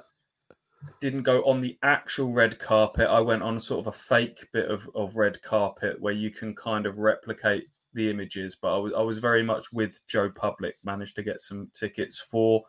didn't 1.00 1.24
go 1.24 1.42
on 1.44 1.62
the 1.62 1.78
actual 1.84 2.32
red 2.32 2.60
carpet. 2.60 3.08
I 3.08 3.20
went 3.20 3.44
on 3.44 3.60
sort 3.60 3.82
of 3.82 3.88
a 3.88 3.98
fake 3.98 4.48
bit 4.52 4.70
of, 4.70 4.90
of 4.96 5.16
red 5.16 5.42
carpet 5.42 6.00
where 6.00 6.14
you 6.14 6.32
can 6.32 6.56
kind 6.56 6.86
of 6.86 7.00
replicate 7.00 7.68
the 7.94 8.10
images. 8.10 8.56
But 8.56 8.76
I 8.76 8.80
was 8.80 8.94
I 8.94 9.02
was 9.02 9.20
very 9.20 9.44
much 9.44 9.72
with 9.72 10.06
Joe 10.08 10.30
Public. 10.30 10.78
Managed 10.84 11.16
to 11.16 11.24
get 11.24 11.42
some 11.42 11.70
tickets 11.74 12.20
for 12.20 12.64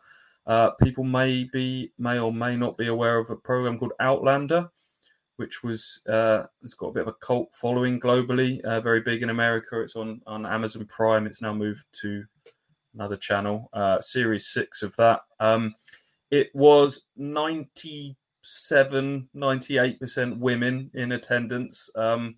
uh, 0.45 0.71
people 0.71 1.03
may 1.03 1.45
be 1.45 1.91
may 1.97 2.19
or 2.19 2.33
may 2.33 2.55
not 2.55 2.77
be 2.77 2.87
aware 2.87 3.17
of 3.17 3.29
a 3.29 3.35
program 3.35 3.79
called 3.79 3.93
Outlander, 3.99 4.69
which 5.37 5.63
was 5.63 6.01
uh, 6.09 6.43
it's 6.61 6.73
got 6.73 6.87
a 6.87 6.93
bit 6.93 7.03
of 7.03 7.07
a 7.07 7.13
cult 7.13 7.53
following 7.53 7.99
globally. 7.99 8.61
Uh, 8.61 8.81
very 8.81 9.01
big 9.01 9.23
in 9.23 9.29
America. 9.29 9.81
It's 9.81 9.95
on 9.95 10.21
on 10.27 10.45
Amazon 10.45 10.85
Prime. 10.85 11.27
It's 11.27 11.41
now 11.41 11.53
moved 11.53 11.85
to 12.01 12.25
another 12.93 13.17
channel. 13.17 13.69
Uh, 13.73 13.99
series 14.01 14.47
six 14.47 14.83
of 14.83 14.95
that. 14.97 15.21
Um, 15.39 15.73
it 16.29 16.53
was 16.53 17.05
97 17.15 19.29
98% 19.35 20.37
women 20.39 20.91
in 20.93 21.13
attendance 21.13 21.89
um, 21.95 22.35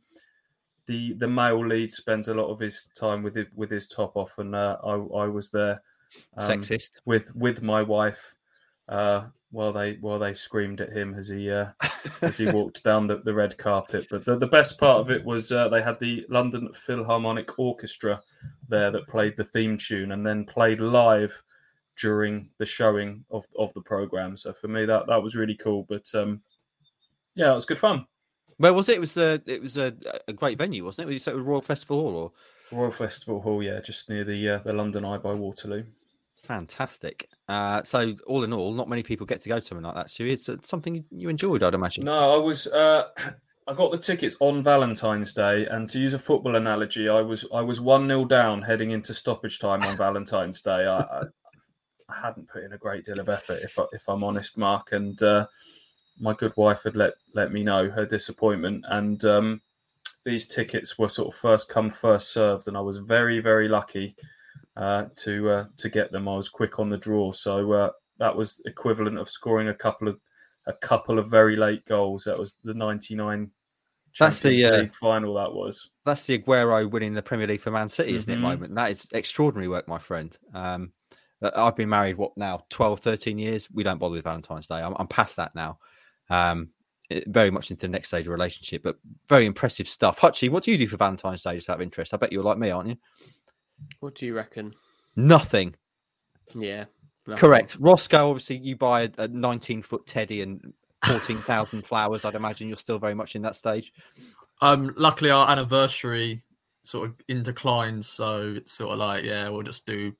the 0.87 1.13
the 1.13 1.27
male 1.27 1.65
lead 1.65 1.91
spends 1.91 2.27
a 2.27 2.33
lot 2.33 2.49
of 2.49 2.59
his 2.59 2.87
time 2.95 3.23
with 3.23 3.37
it 3.37 3.47
with 3.55 3.71
his 3.71 3.87
top 3.87 4.15
off 4.15 4.37
and 4.37 4.55
uh, 4.55 4.77
I, 4.83 4.93
I 4.93 5.27
was 5.27 5.49
there 5.49 5.81
um, 6.37 6.49
Sexist. 6.61 6.91
with 7.05 7.35
with 7.35 7.61
my 7.61 7.81
wife 7.81 8.35
uh, 8.89 9.27
while 9.51 9.73
they 9.73 9.93
while 10.01 10.19
they 10.19 10.33
screamed 10.33 10.81
at 10.81 10.91
him 10.91 11.15
as 11.15 11.29
he 11.29 11.49
uh, 11.49 11.67
as 12.21 12.37
he 12.37 12.49
walked 12.51 12.83
down 12.83 13.07
the, 13.07 13.17
the 13.17 13.33
red 13.33 13.57
carpet. 13.57 14.07
But 14.09 14.25
the, 14.25 14.37
the 14.37 14.47
best 14.47 14.77
part 14.79 14.99
of 14.99 15.09
it 15.09 15.23
was 15.23 15.51
uh, 15.51 15.69
they 15.69 15.81
had 15.81 15.99
the 15.99 16.25
London 16.29 16.69
Philharmonic 16.73 17.57
Orchestra 17.57 18.21
there 18.67 18.91
that 18.91 19.07
played 19.07 19.37
the 19.37 19.43
theme 19.43 19.77
tune 19.77 20.11
and 20.11 20.25
then 20.25 20.45
played 20.45 20.79
live 20.79 21.41
during 21.97 22.49
the 22.57 22.65
showing 22.65 23.23
of, 23.31 23.45
of 23.57 23.73
the 23.73 23.81
program. 23.81 24.35
So 24.35 24.53
for 24.53 24.67
me, 24.67 24.85
that 24.85 25.07
that 25.07 25.23
was 25.23 25.35
really 25.35 25.55
cool. 25.55 25.85
But 25.87 26.11
yeah, 26.13 27.51
it 27.51 27.55
was 27.55 27.65
good 27.65 27.79
fun. 27.79 28.05
Where 28.57 28.73
was 28.73 28.89
it? 28.89 28.95
It 28.95 28.99
was 28.99 29.17
a 29.17 29.41
it 29.45 29.61
was 29.61 29.77
a, 29.77 29.93
a 30.27 30.33
great 30.33 30.57
venue, 30.57 30.85
wasn't 30.85 31.09
it? 31.09 31.13
You 31.13 31.19
said 31.19 31.33
it 31.33 31.37
was 31.37 31.45
Royal 31.45 31.61
Festival 31.61 32.01
Hall 32.01 32.15
or 32.15 32.77
Royal 32.77 32.91
Festival 32.91 33.41
Hall, 33.41 33.61
yeah, 33.61 33.79
just 33.81 34.09
near 34.09 34.23
the 34.23 34.49
uh, 34.49 34.57
the 34.59 34.73
London 34.73 35.05
Eye 35.05 35.17
by 35.17 35.33
Waterloo. 35.33 35.83
fantastic. 36.43 37.27
Uh, 37.47 37.83
so 37.83 38.15
all 38.27 38.43
in 38.43 38.53
all, 38.53 38.73
not 38.73 38.89
many 38.89 39.03
people 39.03 39.25
get 39.25 39.41
to 39.41 39.49
go 39.49 39.59
to 39.59 39.65
something 39.65 39.83
like 39.83 39.95
that. 39.95 40.09
So 40.09 40.23
it's 40.23 40.49
uh, 40.49 40.57
something 40.63 41.05
you 41.11 41.29
enjoyed, 41.29 41.63
I'd 41.63 41.73
imagine. 41.73 42.05
No, 42.05 42.33
I 42.33 42.37
was. 42.37 42.67
Uh, 42.67 43.05
I 43.67 43.73
got 43.73 43.91
the 43.91 43.97
tickets 43.97 44.35
on 44.39 44.61
Valentine's 44.61 45.33
Day, 45.33 45.65
and 45.65 45.89
to 45.89 45.97
use 45.97 46.13
a 46.13 46.19
football 46.19 46.55
analogy, 46.55 47.09
I 47.09 47.21
was 47.21 47.45
I 47.53 47.61
was 47.61 47.81
one 47.81 48.07
0 48.07 48.25
down 48.25 48.61
heading 48.61 48.91
into 48.91 49.13
stoppage 49.13 49.57
time 49.57 49.81
on 49.81 49.97
Valentine's 50.05 50.61
Day. 50.61 50.85
I, 50.85 50.99
I, 50.99 51.23
I 52.07 52.15
hadn't 52.21 52.47
put 52.47 52.63
in 52.63 52.73
a 52.73 52.77
great 52.77 53.03
deal 53.03 53.19
of 53.19 53.27
effort, 53.27 53.61
if 53.63 53.79
I, 53.79 53.85
if 53.91 54.07
I'm 54.07 54.23
honest, 54.23 54.55
Mark. 54.57 54.91
And 54.91 55.19
uh, 55.23 55.47
my 56.19 56.33
good 56.33 56.53
wife 56.55 56.83
had 56.83 56.95
let 56.95 57.13
let 57.33 57.51
me 57.51 57.63
know 57.63 57.89
her 57.89 58.05
disappointment, 58.05 58.85
and 58.89 59.23
um, 59.25 59.61
these 60.25 60.47
tickets 60.47 60.97
were 60.97 61.09
sort 61.09 61.33
of 61.33 61.39
first 61.39 61.69
come 61.69 61.89
first 61.89 62.31
served, 62.31 62.67
and 62.67 62.77
I 62.77 62.81
was 62.81 62.97
very 62.97 63.39
very 63.39 63.67
lucky 63.67 64.15
uh, 64.75 65.05
to 65.15 65.49
uh, 65.49 65.65
to 65.77 65.89
get 65.89 66.11
them. 66.11 66.27
I 66.27 66.35
was 66.35 66.49
quick 66.49 66.79
on 66.79 66.87
the 66.87 66.97
draw, 66.97 67.31
so 67.31 67.71
uh, 67.71 67.89
that 68.17 68.35
was 68.35 68.61
equivalent 68.65 69.17
of 69.17 69.29
scoring 69.29 69.69
a 69.69 69.73
couple 69.73 70.07
of 70.07 70.19
a 70.67 70.73
couple 70.73 71.19
of 71.19 71.29
very 71.29 71.55
late 71.55 71.85
goals. 71.85 72.23
That 72.23 72.37
was 72.37 72.55
the 72.63 72.73
'99 72.73 73.51
That's 74.19 74.41
the, 74.41 74.65
uh, 74.65 74.77
League 74.79 74.95
final. 74.95 75.35
That 75.35 75.53
was. 75.53 75.89
That's 76.05 76.25
the 76.25 76.39
Aguero 76.39 76.89
winning 76.89 77.13
the 77.13 77.21
Premier 77.21 77.47
League 77.47 77.61
for 77.61 77.71
Man 77.71 77.89
City, 77.89 78.15
isn't 78.15 78.31
it? 78.31 78.37
Moment. 78.37 78.75
That 78.75 78.91
is 78.91 79.07
extraordinary 79.11 79.67
work, 79.67 79.87
my 79.87 79.99
friend. 79.99 80.35
Um, 80.53 80.91
uh, 81.41 81.51
I've 81.55 81.75
been 81.75 81.89
married 81.89 82.17
what 82.17 82.35
now 82.37 82.63
12, 82.69 82.99
13 82.99 83.37
years. 83.37 83.69
We 83.71 83.83
don't 83.83 83.97
bother 83.97 84.13
with 84.13 84.23
Valentine's 84.23 84.67
Day. 84.67 84.75
I'm, 84.75 84.95
I'm 84.97 85.07
past 85.07 85.35
that 85.35 85.55
now. 85.55 85.79
Um, 86.29 86.69
very 87.27 87.51
much 87.51 87.69
into 87.69 87.81
the 87.81 87.87
next 87.87 88.07
stage 88.07 88.25
of 88.25 88.31
relationship, 88.31 88.81
but 88.83 88.97
very 89.29 89.45
impressive 89.45 89.87
stuff. 89.87 90.19
Hutchie, 90.19 90.49
what 90.49 90.63
do 90.63 90.71
you 90.71 90.77
do 90.77 90.87
for 90.87 90.97
Valentine's 90.97 91.43
Day? 91.43 91.55
Just 91.55 91.69
out 91.69 91.75
of 91.75 91.81
interest, 91.81 92.13
I 92.13 92.17
bet 92.17 92.31
you're 92.31 92.43
like 92.43 92.57
me, 92.57 92.71
aren't 92.71 92.89
you? 92.89 92.97
What 93.99 94.15
do 94.15 94.25
you 94.25 94.33
reckon? 94.33 94.73
Nothing. 95.15 95.75
Yeah. 96.53 96.85
nothing. 97.27 97.39
Correct. 97.39 97.77
Roscoe, 97.79 98.29
obviously, 98.29 98.57
you 98.57 98.75
buy 98.75 99.03
a, 99.03 99.09
a 99.19 99.27
19 99.27 99.83
foot 99.83 100.07
teddy 100.07 100.41
and 100.41 100.73
14,000 101.05 101.81
flowers. 101.85 102.25
I'd 102.25 102.35
imagine 102.35 102.67
you're 102.67 102.77
still 102.77 102.99
very 102.99 103.13
much 103.13 103.35
in 103.35 103.41
that 103.43 103.55
stage. 103.55 103.93
Um, 104.61 104.93
luckily 104.97 105.31
our 105.31 105.49
anniversary 105.49 106.41
sort 106.83 107.09
of 107.09 107.15
in 107.27 107.43
decline, 107.43 108.01
so 108.01 108.53
it's 108.55 108.73
sort 108.73 108.93
of 108.93 108.99
like 108.99 109.23
yeah, 109.23 109.49
we'll 109.49 109.63
just 109.63 109.85
do 109.85 110.13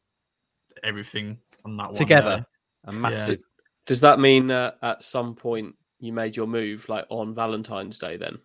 everything 0.84 1.38
on 1.64 1.78
that 1.78 1.88
one 1.88 1.96
Together. 1.96 2.40
day. 2.40 2.46
A 2.86 2.92
massive. 2.92 3.42
Does 3.86 4.02
that 4.02 4.20
mean 4.20 4.52
uh, 4.52 4.72
at 4.82 5.04
some 5.04 5.36
point 5.36 5.76
you 6.06 6.14
made 6.14 6.36
your 6.36 6.48
move 6.48 6.88
like 6.90 7.06
on 7.10 7.34
Valentine's 7.36 7.98
Day 7.98 8.18
then? 8.18 8.38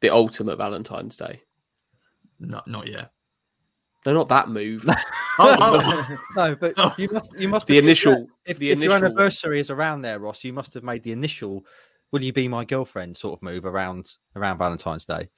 The 0.00 0.10
ultimate 0.10 0.56
Valentine's 0.56 1.16
Day. 1.16 1.42
No, 2.38 2.60
not 2.66 2.88
yet. 2.88 3.12
No, 4.04 4.12
not 4.14 4.28
that 4.28 4.48
move. 4.48 4.84
Oh, 5.38 5.56
oh, 5.60 6.16
No, 6.36 6.54
but 6.54 6.74
Oh. 6.76 6.94
you 6.98 7.08
must 7.10 7.32
you 7.38 7.48
must 7.48 7.66
The 7.66 7.76
have- 7.76 7.84
initial- 7.84 8.26
if, 8.44 8.58
the 8.58 8.68
if 8.70 8.78
your 8.78 8.90
initial- 8.90 9.06
anniversary 9.06 9.60
is 9.60 9.70
around 9.70 10.02
there, 10.02 10.18
Ross, 10.18 10.44
you 10.44 10.52
must 10.52 10.74
have 10.74 10.82
made 10.82 11.02
the 11.04 11.12
initial 11.12 11.64
"Will 12.10 12.22
you 12.22 12.34
be 12.34 12.48
my 12.48 12.66
girlfriend?" 12.66 13.16
sort 13.16 13.38
of 13.38 13.42
move 13.42 13.64
around 13.64 14.12
around 14.36 14.58
Valentine's 14.58 15.06
Day. 15.06 15.30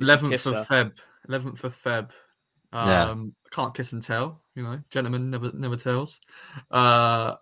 Eleventh 0.00 0.44
of. 0.44 0.66
Feb. 0.66 0.98
Eleventh 1.28 1.62
of 1.62 1.76
Feb. 1.80 2.10
Yeah. 2.72 3.10
Um, 3.10 3.34
can't 3.52 3.74
kiss 3.74 3.92
and 3.92 4.02
tell. 4.02 4.42
You 4.56 4.64
know, 4.64 4.80
gentleman 4.90 5.30
never 5.30 5.52
never 5.54 5.76
tells. 5.76 6.18
Uh, 6.68 7.34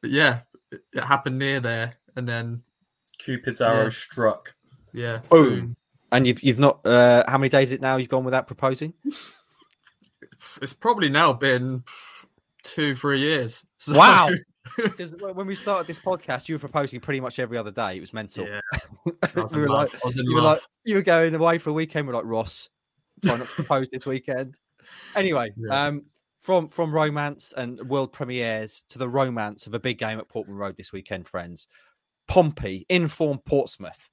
but 0.00 0.10
yeah, 0.10 0.40
it, 0.72 0.80
it 0.92 1.04
happened 1.04 1.38
near 1.38 1.60
there, 1.60 1.94
and 2.16 2.28
then 2.28 2.62
Cupid's 3.18 3.60
arrow 3.60 3.84
Yeah. 3.84 3.88
struck. 3.90 4.54
Yeah. 4.92 5.18
Boom. 5.28 5.76
And 6.10 6.26
you've 6.26 6.42
you've 6.42 6.58
not 6.58 6.84
uh, 6.84 7.24
how 7.28 7.38
many 7.38 7.48
days 7.48 7.68
is 7.68 7.74
it 7.74 7.80
now 7.80 7.96
you've 7.96 8.08
gone 8.08 8.24
without 8.24 8.46
proposing? 8.46 8.92
It's 10.60 10.72
probably 10.72 11.08
now 11.08 11.32
been 11.32 11.84
two, 12.62 12.94
three 12.94 13.20
years. 13.20 13.64
So- 13.78 13.96
Wow. 13.98 14.30
Because 14.76 15.12
when 15.18 15.48
we 15.48 15.56
started 15.56 15.88
this 15.88 15.98
podcast, 15.98 16.48
you 16.48 16.54
were 16.54 16.60
proposing 16.60 17.00
pretty 17.00 17.18
much 17.18 17.40
every 17.40 17.58
other 17.58 17.72
day. 17.72 17.96
It 17.96 18.00
was 18.00 18.12
mental. 18.12 18.46
yeah. 18.46 18.60
Was 19.34 19.52
we 19.56 19.60
were 19.62 19.68
like, 19.68 19.92
was 20.04 20.16
you 20.16 20.34
were 20.36 20.40
like, 20.40 20.60
you 20.84 20.94
were 20.94 21.02
going 21.02 21.34
away 21.34 21.58
for 21.58 21.70
a 21.70 21.72
weekend. 21.72 22.06
We're 22.06 22.14
like 22.14 22.24
Ross, 22.24 22.68
try 23.24 23.36
not 23.38 23.48
to 23.48 23.54
propose 23.54 23.88
this 23.90 24.06
weekend. 24.06 24.56
Anyway, 25.16 25.52
Yeah. 25.56 25.86
um, 25.86 26.04
from 26.42 26.68
from 26.68 26.92
romance 26.92 27.54
and 27.56 27.80
world 27.88 28.12
premieres 28.12 28.84
to 28.88 28.98
the 28.98 29.08
romance 29.08 29.66
of 29.66 29.74
a 29.74 29.78
big 29.78 29.98
game 29.98 30.18
at 30.18 30.28
Portman 30.28 30.56
Road 30.56 30.76
this 30.76 30.92
weekend, 30.92 31.26
friends. 31.26 31.66
Pompey, 32.28 32.84
informed 32.88 33.44
Portsmouth 33.44 34.10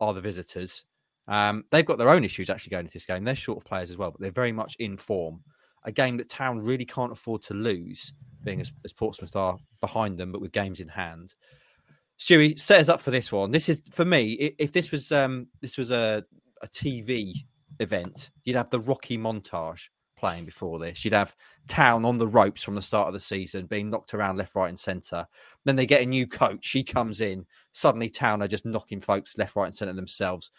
are 0.00 0.12
the 0.12 0.20
visitors. 0.20 0.84
Um, 1.28 1.64
they've 1.70 1.84
got 1.84 1.98
their 1.98 2.10
own 2.10 2.24
issues 2.24 2.50
actually 2.50 2.70
going 2.70 2.86
into 2.86 2.94
this 2.94 3.06
game. 3.06 3.24
They're 3.24 3.34
short 3.34 3.58
of 3.58 3.64
players 3.64 3.90
as 3.90 3.96
well, 3.96 4.10
but 4.10 4.20
they're 4.20 4.30
very 4.30 4.52
much 4.52 4.74
in 4.78 4.96
form. 4.96 5.42
A 5.84 5.92
game 5.92 6.16
that 6.16 6.28
Town 6.28 6.60
really 6.60 6.84
can't 6.84 7.12
afford 7.12 7.42
to 7.42 7.54
lose, 7.54 8.12
being 8.42 8.60
as, 8.60 8.72
as 8.84 8.92
Portsmouth 8.92 9.36
are 9.36 9.58
behind 9.80 10.18
them, 10.18 10.32
but 10.32 10.40
with 10.40 10.52
games 10.52 10.80
in 10.80 10.88
hand. 10.88 11.34
Stewie, 12.18 12.58
set 12.58 12.80
us 12.80 12.88
up 12.88 13.00
for 13.00 13.10
this 13.10 13.30
one. 13.30 13.52
This 13.52 13.68
is 13.68 13.80
for 13.92 14.04
me. 14.04 14.54
If 14.58 14.72
this 14.72 14.90
was 14.90 15.12
um 15.12 15.46
this 15.60 15.76
was 15.76 15.92
a 15.92 16.24
a 16.62 16.66
TV 16.66 17.32
event, 17.78 18.30
you'd 18.44 18.56
have 18.56 18.70
the 18.70 18.80
Rocky 18.80 19.16
montage 19.16 19.82
playing 20.18 20.44
before 20.44 20.78
this. 20.78 21.04
You'd 21.04 21.14
have 21.14 21.34
Town 21.68 22.04
on 22.04 22.18
the 22.18 22.26
ropes 22.26 22.62
from 22.62 22.74
the 22.74 22.82
start 22.82 23.08
of 23.08 23.14
the 23.14 23.20
season, 23.20 23.66
being 23.66 23.90
knocked 23.90 24.14
around 24.14 24.36
left, 24.36 24.54
right, 24.54 24.68
and 24.68 24.78
centre. 24.78 25.26
Then 25.64 25.76
they 25.76 25.86
get 25.86 26.02
a 26.02 26.06
new 26.06 26.26
coach. 26.26 26.70
He 26.70 26.82
comes 26.82 27.20
in. 27.20 27.46
Suddenly, 27.72 28.10
Town 28.10 28.42
are 28.42 28.48
just 28.48 28.64
knocking 28.64 29.00
folks 29.00 29.36
left, 29.38 29.56
right, 29.56 29.66
and 29.66 29.74
centre 29.74 29.92
themselves, 29.94 30.50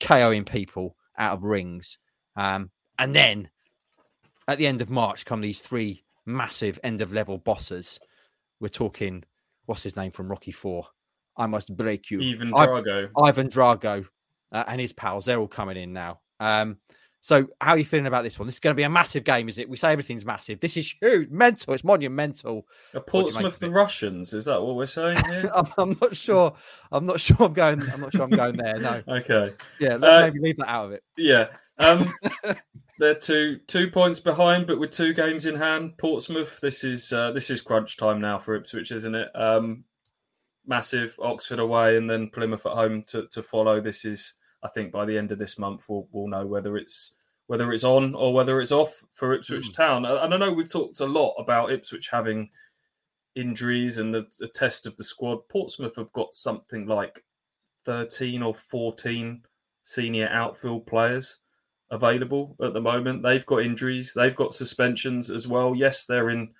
KOing 0.00 0.46
people 0.48 0.96
out 1.18 1.34
of 1.34 1.44
rings. 1.44 1.98
Um, 2.36 2.70
and 2.98 3.14
then 3.14 3.50
at 4.48 4.58
the 4.58 4.66
end 4.66 4.82
of 4.82 4.90
March 4.90 5.24
come 5.24 5.40
these 5.40 5.60
three 5.60 6.04
massive 6.24 6.78
end 6.82 7.00
of 7.00 7.12
level 7.12 7.38
bosses. 7.38 7.98
We're 8.60 8.68
talking, 8.68 9.24
what's 9.66 9.82
his 9.82 9.96
name 9.96 10.12
from 10.12 10.28
Rocky 10.28 10.52
Four? 10.52 10.88
I 11.36 11.46
must 11.46 11.74
break 11.76 12.10
you. 12.10 12.20
Even 12.20 12.52
I've- 12.54 12.70
Drago. 12.70 13.10
Ivan 13.22 13.48
Drago 13.48 14.06
uh, 14.52 14.64
and 14.66 14.80
his 14.80 14.92
pals, 14.92 15.24
they're 15.24 15.38
all 15.38 15.48
coming 15.48 15.76
in 15.76 15.92
now. 15.92 16.20
Um, 16.40 16.78
so, 17.20 17.48
how 17.60 17.72
are 17.72 17.78
you 17.78 17.84
feeling 17.84 18.06
about 18.06 18.22
this 18.22 18.38
one? 18.38 18.46
This 18.46 18.56
is 18.56 18.60
going 18.60 18.74
to 18.74 18.76
be 18.76 18.84
a 18.84 18.88
massive 18.88 19.24
game, 19.24 19.48
is 19.48 19.58
it? 19.58 19.68
We 19.68 19.76
say 19.76 19.90
everything's 19.90 20.24
massive. 20.24 20.60
This 20.60 20.76
is 20.76 20.94
huge, 21.00 21.28
mental. 21.30 21.74
It's 21.74 21.82
monumental. 21.82 22.58
Are 22.58 22.60
do 22.60 22.64
you 22.94 23.00
make 23.00 23.06
Portsmouth 23.06 23.58
the? 23.58 23.70
Russians? 23.70 24.32
Is 24.32 24.44
that 24.44 24.62
what 24.62 24.76
we're 24.76 24.86
saying 24.86 25.24
here? 25.30 25.50
I'm, 25.54 25.66
I'm 25.78 25.98
not 26.00 26.14
sure. 26.14 26.54
I'm 26.92 27.06
not 27.06 27.20
sure. 27.26 27.36
I'm 27.40 27.52
going. 27.52 27.82
I'm 27.90 28.00
not 28.00 28.12
sure. 28.12 28.22
I'm 28.22 28.30
going 28.30 28.56
there. 28.56 28.78
No. 28.78 29.02
okay. 29.08 29.54
Yeah. 29.80 29.96
Let's 29.96 30.04
Uh, 30.04 30.20
maybe 30.20 30.40
leave 30.40 30.56
that 30.58 30.68
out 30.70 30.86
of 30.86 30.92
it. 30.92 31.02
Yeah. 31.16 31.48
Um, 31.78 32.12
they're 32.98 33.14
two 33.14 33.58
two 33.66 33.90
points 33.90 34.20
behind, 34.20 34.66
but 34.66 34.78
with 34.78 34.90
two 34.90 35.12
games 35.12 35.46
in 35.46 35.56
hand. 35.56 35.98
Portsmouth. 35.98 36.60
This 36.60 36.84
is 36.84 37.12
uh, 37.12 37.32
this 37.32 37.50
is 37.50 37.60
crunch 37.60 37.96
time 37.96 38.20
now 38.20 38.38
for 38.38 38.54
Ipswich, 38.54 38.92
isn't 38.92 39.14
it? 39.14 39.28
Um, 39.34 39.84
massive 40.66 41.18
Oxford 41.22 41.58
away, 41.58 41.96
and 41.96 42.08
then 42.08 42.28
Plymouth 42.30 42.66
at 42.66 42.72
home 42.72 43.02
to, 43.08 43.26
to 43.28 43.42
follow. 43.42 43.80
This 43.80 44.04
is, 44.04 44.34
I 44.62 44.68
think, 44.68 44.92
by 44.92 45.04
the 45.04 45.16
end 45.16 45.32
of 45.32 45.38
this 45.38 45.58
month, 45.58 45.84
we'll 45.88 46.08
we'll 46.12 46.28
know 46.28 46.46
whether 46.46 46.76
it's 46.76 47.14
whether 47.46 47.72
it's 47.72 47.84
on 47.84 48.14
or 48.14 48.34
whether 48.34 48.60
it's 48.60 48.72
off 48.72 49.02
for 49.12 49.32
Ipswich 49.32 49.66
hmm. 49.66 49.72
Town. 49.72 50.04
And 50.04 50.34
I 50.34 50.36
know 50.36 50.52
we've 50.52 50.70
talked 50.70 51.00
a 51.00 51.06
lot 51.06 51.34
about 51.34 51.70
Ipswich 51.70 52.08
having 52.10 52.50
injuries 53.36 53.98
and 53.98 54.12
the, 54.12 54.26
the 54.40 54.48
test 54.48 54.86
of 54.86 54.96
the 54.96 55.04
squad. 55.04 55.48
Portsmouth 55.48 55.96
have 55.96 56.12
got 56.12 56.34
something 56.34 56.86
like 56.86 57.24
thirteen 57.84 58.42
or 58.42 58.54
fourteen 58.54 59.42
senior 59.82 60.28
outfield 60.32 60.86
players 60.86 61.38
available 61.90 62.56
at 62.60 62.72
the 62.72 62.80
moment. 62.80 63.22
They've 63.22 63.46
got 63.46 63.62
injuries, 63.62 64.12
they've 64.12 64.34
got 64.34 64.54
suspensions 64.54 65.30
as 65.30 65.46
well. 65.46 65.74
Yes, 65.74 66.04
they're 66.04 66.30
in 66.30 66.50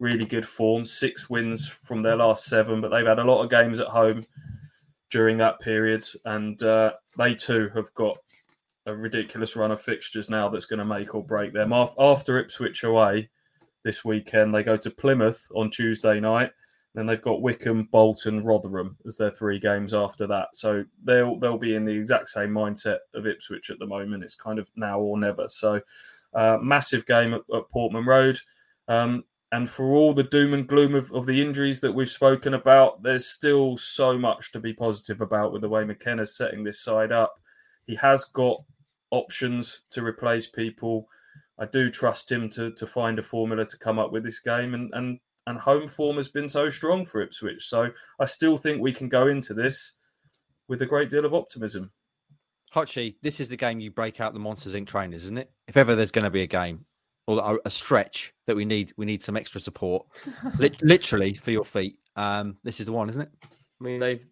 really 0.00 0.24
good 0.24 0.46
form, 0.46 0.84
six 0.84 1.30
wins 1.30 1.68
from 1.68 2.00
their 2.00 2.16
last 2.16 2.46
seven, 2.46 2.80
but 2.80 2.88
they've 2.88 3.06
had 3.06 3.20
a 3.20 3.24
lot 3.24 3.42
of 3.42 3.50
games 3.50 3.78
at 3.78 3.86
home 3.86 4.26
during 5.14 5.36
that 5.36 5.60
period, 5.60 6.04
and 6.24 6.60
uh, 6.64 6.92
they 7.16 7.32
too 7.34 7.70
have 7.72 7.94
got 7.94 8.18
a 8.84 8.92
ridiculous 8.92 9.54
run 9.54 9.70
of 9.70 9.80
fixtures 9.80 10.28
now 10.28 10.48
that's 10.48 10.64
going 10.64 10.80
to 10.80 10.84
make 10.84 11.14
or 11.14 11.22
break 11.22 11.52
them. 11.52 11.72
After 11.72 12.36
Ipswich 12.36 12.82
away 12.82 13.30
this 13.84 14.04
weekend, 14.04 14.52
they 14.52 14.64
go 14.64 14.76
to 14.76 14.90
Plymouth 14.90 15.46
on 15.54 15.70
Tuesday 15.70 16.18
night. 16.18 16.50
Then 16.96 17.06
they've 17.06 17.22
got 17.22 17.42
Wycombe, 17.42 17.88
Bolton, 17.92 18.42
Rotherham 18.42 18.96
as 19.06 19.16
their 19.16 19.30
three 19.30 19.60
games 19.60 19.94
after 19.94 20.26
that. 20.26 20.48
So 20.54 20.84
they'll 21.04 21.38
they'll 21.38 21.58
be 21.58 21.76
in 21.76 21.84
the 21.84 21.96
exact 21.96 22.28
same 22.28 22.50
mindset 22.50 22.98
of 23.14 23.24
Ipswich 23.24 23.70
at 23.70 23.78
the 23.78 23.86
moment. 23.86 24.24
It's 24.24 24.34
kind 24.34 24.58
of 24.58 24.68
now 24.74 24.98
or 24.98 25.16
never. 25.16 25.48
So 25.48 25.80
uh, 26.34 26.58
massive 26.60 27.06
game 27.06 27.34
at, 27.34 27.42
at 27.54 27.68
Portman 27.70 28.04
Road. 28.04 28.40
Um, 28.88 29.22
and 29.54 29.70
for 29.70 29.94
all 29.94 30.12
the 30.12 30.24
doom 30.24 30.52
and 30.52 30.66
gloom 30.66 30.96
of, 30.96 31.12
of 31.12 31.26
the 31.26 31.40
injuries 31.40 31.78
that 31.78 31.92
we've 31.92 32.10
spoken 32.10 32.54
about, 32.54 33.04
there's 33.04 33.24
still 33.24 33.76
so 33.76 34.18
much 34.18 34.50
to 34.50 34.58
be 34.58 34.72
positive 34.72 35.20
about 35.20 35.52
with 35.52 35.62
the 35.62 35.68
way 35.68 35.84
McKenna's 35.84 36.36
setting 36.36 36.64
this 36.64 36.80
side 36.80 37.12
up. 37.12 37.38
He 37.86 37.94
has 37.94 38.24
got 38.24 38.64
options 39.12 39.82
to 39.90 40.04
replace 40.04 40.48
people. 40.48 41.06
I 41.56 41.66
do 41.66 41.88
trust 41.88 42.32
him 42.32 42.48
to 42.48 42.72
to 42.72 42.84
find 42.84 43.16
a 43.20 43.22
formula 43.22 43.64
to 43.64 43.78
come 43.78 43.96
up 44.00 44.10
with 44.10 44.24
this 44.24 44.40
game, 44.40 44.74
and 44.74 44.92
and 44.92 45.20
and 45.46 45.60
home 45.60 45.86
form 45.86 46.16
has 46.16 46.26
been 46.26 46.48
so 46.48 46.68
strong 46.68 47.04
for 47.04 47.22
Ipswich. 47.22 47.64
So 47.64 47.90
I 48.18 48.24
still 48.24 48.58
think 48.58 48.82
we 48.82 48.92
can 48.92 49.08
go 49.08 49.28
into 49.28 49.54
this 49.54 49.92
with 50.66 50.82
a 50.82 50.86
great 50.86 51.10
deal 51.10 51.24
of 51.24 51.32
optimism. 51.32 51.92
Hutchie, 52.74 53.14
this 53.22 53.38
is 53.38 53.50
the 53.50 53.56
game 53.56 53.78
you 53.78 53.92
break 53.92 54.20
out 54.20 54.32
the 54.32 54.40
Monsters 54.40 54.74
Inc. 54.74 54.88
trainers, 54.88 55.22
isn't 55.22 55.38
it? 55.38 55.52
If 55.68 55.76
ever 55.76 55.94
there's 55.94 56.10
going 56.10 56.24
to 56.24 56.30
be 56.30 56.42
a 56.42 56.48
game 56.48 56.86
or 57.26 57.38
a- 57.56 57.60
a 57.66 57.70
stretch 57.70 58.32
that 58.46 58.54
we 58.56 58.64
need, 58.64 58.92
we 58.96 59.06
need 59.06 59.22
some 59.22 59.36
extra 59.36 59.60
support, 59.60 60.06
literally 60.82 61.34
for 61.34 61.50
your 61.50 61.64
feet. 61.64 61.98
Um, 62.16 62.58
this 62.62 62.80
is 62.80 62.86
the 62.86 62.92
one, 62.92 63.08
isn't 63.08 63.22
it? 63.22 63.30
I 63.42 63.84
mean, 63.84 64.00
they've. 64.00 64.26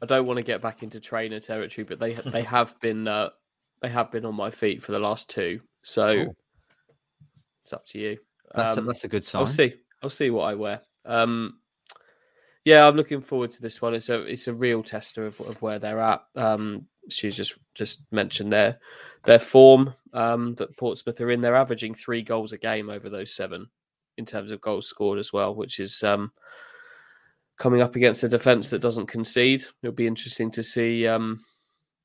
I 0.00 0.06
don't 0.06 0.26
want 0.26 0.36
to 0.38 0.42
get 0.44 0.62
back 0.62 0.82
into 0.82 1.00
trainer 1.00 1.40
territory, 1.40 1.84
but 1.84 1.98
they 1.98 2.12
they 2.14 2.42
have 2.42 2.78
been 2.80 3.08
uh, 3.08 3.30
they 3.82 3.88
have 3.88 4.10
been 4.12 4.24
on 4.24 4.34
my 4.34 4.50
feet 4.50 4.82
for 4.82 4.92
the 4.92 4.98
last 4.98 5.28
two. 5.28 5.60
So 5.82 6.24
Cool. 6.24 6.36
it's 7.64 7.72
up 7.72 7.84
to 7.88 7.98
you. 7.98 8.18
That's, 8.54 8.76
a, 8.76 8.80
Um, 8.80 8.86
that's 8.86 9.04
a 9.04 9.08
good 9.08 9.24
sign. 9.24 9.40
I'll 9.40 9.46
see. 9.48 9.74
I'll 10.02 10.10
see 10.10 10.30
what 10.30 10.44
I 10.44 10.54
wear. 10.54 10.80
Um, 11.04 11.58
yeah, 12.64 12.86
I'm 12.86 12.96
looking 12.96 13.20
forward 13.20 13.50
to 13.52 13.62
this 13.62 13.80
one. 13.82 13.94
It's 13.94 14.08
a 14.08 14.22
it's 14.22 14.46
a 14.48 14.54
real 14.54 14.82
tester 14.82 15.26
of, 15.26 15.40
of 15.40 15.60
where 15.62 15.78
they're 15.78 16.00
at. 16.00 16.22
Um, 16.36 16.86
she's 17.08 17.36
just 17.36 17.58
just 17.74 18.00
mentioned 18.10 18.52
their 18.52 18.78
their 19.24 19.38
form 19.38 19.94
um, 20.12 20.54
that 20.54 20.76
Portsmouth 20.76 21.20
are 21.20 21.30
in. 21.30 21.40
They're 21.40 21.56
averaging 21.56 21.94
three 21.94 22.22
goals 22.22 22.52
a 22.52 22.58
game 22.58 22.90
over 22.90 23.08
those 23.08 23.34
seven 23.34 23.68
in 24.16 24.24
terms 24.24 24.50
of 24.50 24.60
goals 24.60 24.88
scored 24.88 25.18
as 25.18 25.32
well, 25.32 25.54
which 25.54 25.80
is 25.80 26.02
um, 26.02 26.32
coming 27.56 27.80
up 27.80 27.96
against 27.96 28.22
a 28.22 28.28
defence 28.28 28.68
that 28.70 28.80
doesn't 28.80 29.06
concede. 29.06 29.62
It'll 29.82 29.94
be 29.94 30.06
interesting 30.06 30.50
to 30.52 30.62
see. 30.62 31.06
Um, 31.06 31.44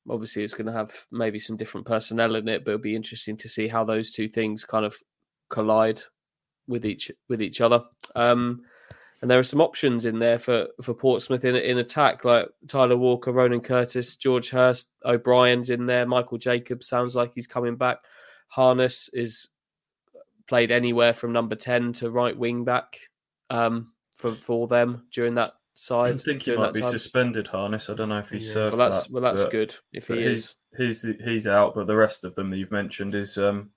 obviously, 0.08 0.42
it's 0.42 0.54
going 0.54 0.66
to 0.66 0.72
have 0.72 0.92
maybe 1.10 1.38
some 1.38 1.56
different 1.56 1.86
personnel 1.86 2.34
in 2.36 2.48
it, 2.48 2.64
but 2.64 2.72
it'll 2.72 2.82
be 2.82 2.96
interesting 2.96 3.36
to 3.38 3.48
see 3.48 3.68
how 3.68 3.84
those 3.84 4.10
two 4.10 4.28
things 4.28 4.64
kind 4.64 4.84
of 4.84 4.96
collide 5.48 6.00
with 6.66 6.84
each 6.84 7.10
with 7.28 7.42
each 7.42 7.60
other. 7.60 7.82
Um, 8.14 8.62
and 9.24 9.30
there 9.30 9.38
are 9.38 9.42
some 9.42 9.62
options 9.62 10.04
in 10.04 10.18
there 10.18 10.38
for 10.38 10.68
for 10.82 10.92
Portsmouth 10.92 11.46
in 11.46 11.56
in 11.56 11.78
attack, 11.78 12.26
like 12.26 12.46
Tyler 12.68 12.98
Walker, 12.98 13.32
Ronan 13.32 13.62
Curtis, 13.62 14.16
George 14.16 14.50
Hirst, 14.50 14.90
O'Brien's 15.02 15.70
in 15.70 15.86
there. 15.86 16.04
Michael 16.04 16.36
Jacobs 16.36 16.86
sounds 16.86 17.16
like 17.16 17.32
he's 17.34 17.46
coming 17.46 17.76
back. 17.76 18.00
Harness 18.48 19.08
is 19.14 19.48
played 20.46 20.70
anywhere 20.70 21.14
from 21.14 21.32
number 21.32 21.54
ten 21.56 21.94
to 21.94 22.10
right 22.10 22.36
wing 22.36 22.64
back 22.64 22.98
um, 23.48 23.92
for 24.14 24.32
for 24.32 24.68
them 24.68 25.06
during 25.10 25.36
that 25.36 25.54
side. 25.72 26.16
I 26.16 26.18
think 26.18 26.42
he 26.42 26.54
might 26.54 26.66
that 26.66 26.74
be 26.74 26.80
time. 26.82 26.90
suspended, 26.90 27.46
Harness. 27.46 27.88
I 27.88 27.94
don't 27.94 28.10
know 28.10 28.18
if 28.18 28.28
he 28.28 28.36
Yes. 28.36 28.52
served 28.52 28.76
Well, 28.76 28.90
that's 28.90 29.04
that, 29.06 29.10
well, 29.10 29.22
that's 29.22 29.44
but- 29.44 29.52
good 29.52 29.74
if 29.94 30.08
he 30.08 30.18
is. 30.22 30.54
he's, 30.76 31.02
he's 31.02 31.16
he's 31.24 31.46
out, 31.46 31.74
but 31.74 31.86
the 31.86 31.96
rest 31.96 32.26
of 32.26 32.34
them 32.34 32.50
that 32.50 32.58
you've 32.58 32.70
mentioned 32.70 33.14
is 33.14 33.38
um 33.38 33.70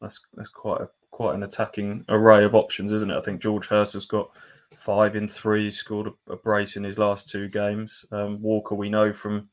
that's 0.00 0.24
that's 0.32 0.48
quite 0.48 0.80
a 0.80 0.88
quite 1.10 1.34
an 1.34 1.42
attacking 1.42 2.02
array 2.08 2.44
of 2.44 2.54
options, 2.54 2.92
isn't 2.92 3.10
it? 3.10 3.16
I 3.18 3.20
think 3.20 3.42
George 3.42 3.66
Hirst 3.66 3.92
has 3.92 4.06
got 4.06 4.30
five 4.76 5.16
in 5.16 5.26
three, 5.26 5.70
scored 5.70 6.08
a, 6.08 6.32
a 6.32 6.36
brace 6.36 6.76
in 6.76 6.84
his 6.84 6.98
last 6.98 7.28
two 7.28 7.48
games. 7.48 8.04
Um, 8.12 8.40
Walker, 8.40 8.74
we 8.74 8.88
know 8.88 9.12
from 9.12 9.48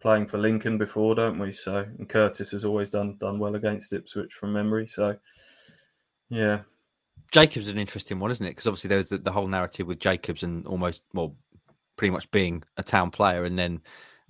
playing 0.00 0.26
for 0.26 0.38
Lincoln 0.38 0.78
before, 0.78 1.14
don't 1.14 1.38
we? 1.38 1.52
So 1.52 1.86
and 1.98 2.08
Curtis 2.08 2.50
has 2.52 2.64
always 2.64 2.90
done 2.90 3.16
done 3.18 3.38
well 3.38 3.54
against 3.54 3.92
Ipswich 3.92 4.32
from 4.32 4.52
memory. 4.52 4.86
So 4.86 5.16
yeah, 6.28 6.60
Jacobs 7.32 7.66
is 7.66 7.72
an 7.72 7.78
interesting 7.78 8.20
one, 8.20 8.30
isn't 8.30 8.44
it? 8.44 8.50
Because 8.50 8.66
obviously 8.66 8.88
there's 8.88 9.08
the, 9.08 9.18
the 9.18 9.32
whole 9.32 9.48
narrative 9.48 9.86
with 9.86 9.98
Jacobs 9.98 10.42
and 10.42 10.66
almost, 10.66 11.02
well, 11.14 11.34
pretty 11.96 12.10
much 12.10 12.30
being 12.30 12.62
a 12.76 12.82
town 12.82 13.10
player 13.10 13.44
and 13.44 13.58
then 13.58 13.80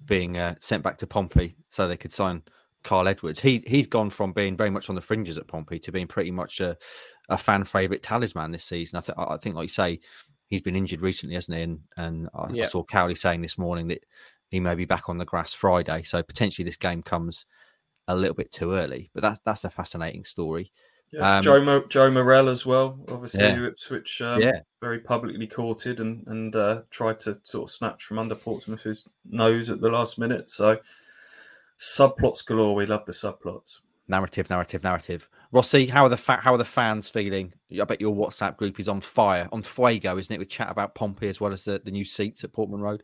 being 0.07 0.39
uh, 0.39 0.55
sent 0.61 0.85
back 0.85 0.99
to 0.99 1.07
Pompey 1.07 1.57
so 1.69 1.87
they 1.87 1.97
could 1.97 2.13
sign 2.13 2.43
Kyle 2.83 3.09
Edwards. 3.09 3.41
He 3.41 3.63
he's 3.67 3.87
gone 3.87 4.11
from 4.11 4.33
being 4.33 4.57
very 4.57 4.71
much 4.71 4.89
on 4.89 4.95
the 4.95 5.01
fringes 5.01 5.39
at 5.39 5.47
Pompey 5.49 5.79
to 5.81 5.93
being 5.93 6.07
pretty 6.07 6.31
much 6.31 6.61
a, 6.61 6.77
a 7.29 7.39
fan 7.39 7.65
favourite 7.65 8.03
talisman 8.03 8.51
this 8.51 8.65
season. 8.65 8.99
I 8.99 9.01
think 9.01 9.19
I 9.19 9.37
think, 9.37 9.55
like 9.57 9.65
you 9.65 9.69
say, 9.69 10.01
he's 10.49 10.61
been 10.63 10.77
injured 10.77 11.01
recently, 11.01 11.35
hasn't 11.35 11.57
he? 11.57 11.63
And 11.63 11.81
and 11.97 12.29
I, 12.35 12.63
I 12.63 12.65
saw 12.67 12.83
Cowley 12.85 13.15
saying 13.15 13.43
this 13.43 13.59
morning 13.59 13.89
that 13.89 14.05
he 14.51 14.61
may 14.61 14.75
be 14.75 14.85
back 14.85 15.09
on 15.09 15.19
the 15.19 15.25
grass 15.25 15.53
Friday. 15.53 16.03
So 16.03 16.23
potentially 16.23 16.65
this 16.65 16.77
game 16.77 17.03
comes 17.03 17.47
a 18.09 18.17
little 18.17 18.35
bit 18.35 18.51
too 18.53 18.73
early. 18.75 19.11
But 19.15 19.23
that's 19.23 19.41
that's 19.45 19.65
a 19.65 19.71
fascinating 19.71 20.25
story. 20.25 20.73
Yeah, 21.13 21.37
Um, 21.37 21.43
Joe 21.43 21.63
Mo- 21.63 21.87
Joe 21.89 22.11
Morrell 22.11 22.49
as 22.49 22.65
well, 22.65 22.99
obviously 23.11 23.45
Yeah. 23.45 23.55
who 23.55 23.67
Ipswich 23.67 24.23
um, 24.23 24.41
Yeah. 24.41 24.61
very 24.81 24.99
publicly 24.99 25.47
courted 25.47 26.01
and 26.01 26.27
and 26.27 26.57
uh, 26.57 26.83
tried 26.91 27.21
to 27.21 27.39
sort 27.43 27.65
of 27.69 27.71
snatch 27.71 28.05
from 28.05 28.19
under 28.19 28.35
Portsmouth's 28.35 29.09
nose 29.25 29.69
at 29.71 29.81
the 29.83 29.91
last 29.91 30.19
minute. 30.19 30.51
So 30.51 30.79
subplots 31.83 32.45
galore. 32.47 32.75
We 32.75 32.87
love 32.87 33.05
the 33.07 33.13
subplots. 33.13 33.81
Narrative, 34.09 34.49
narrative, 34.49 34.83
narrative. 34.83 35.29
Rossi, 35.51 35.87
how 35.87 36.05
are 36.05 36.09
the 36.09 36.17
fa- 36.17 36.41
how 36.43 36.55
are 36.55 36.59
the 36.59 36.65
fans 36.65 37.09
feeling? 37.09 37.53
I 37.81 37.85
bet 37.85 38.01
your 38.01 38.15
WhatsApp 38.15 38.57
group 38.57 38.79
is 38.81 38.89
on 38.89 39.01
fire, 39.01 39.49
on 39.53 39.63
fuego, 39.63 40.17
isn't 40.17 40.33
it? 40.33 40.39
With 40.39 40.49
chat 40.49 40.71
about 40.71 40.95
Pompey 40.95 41.29
as 41.29 41.41
well 41.41 41.53
as 41.53 41.65
the, 41.65 41.81
the 41.85 41.91
new 41.91 42.05
seats 42.05 42.45
at 42.45 42.53
Portman 42.53 42.81
Road. 42.81 43.03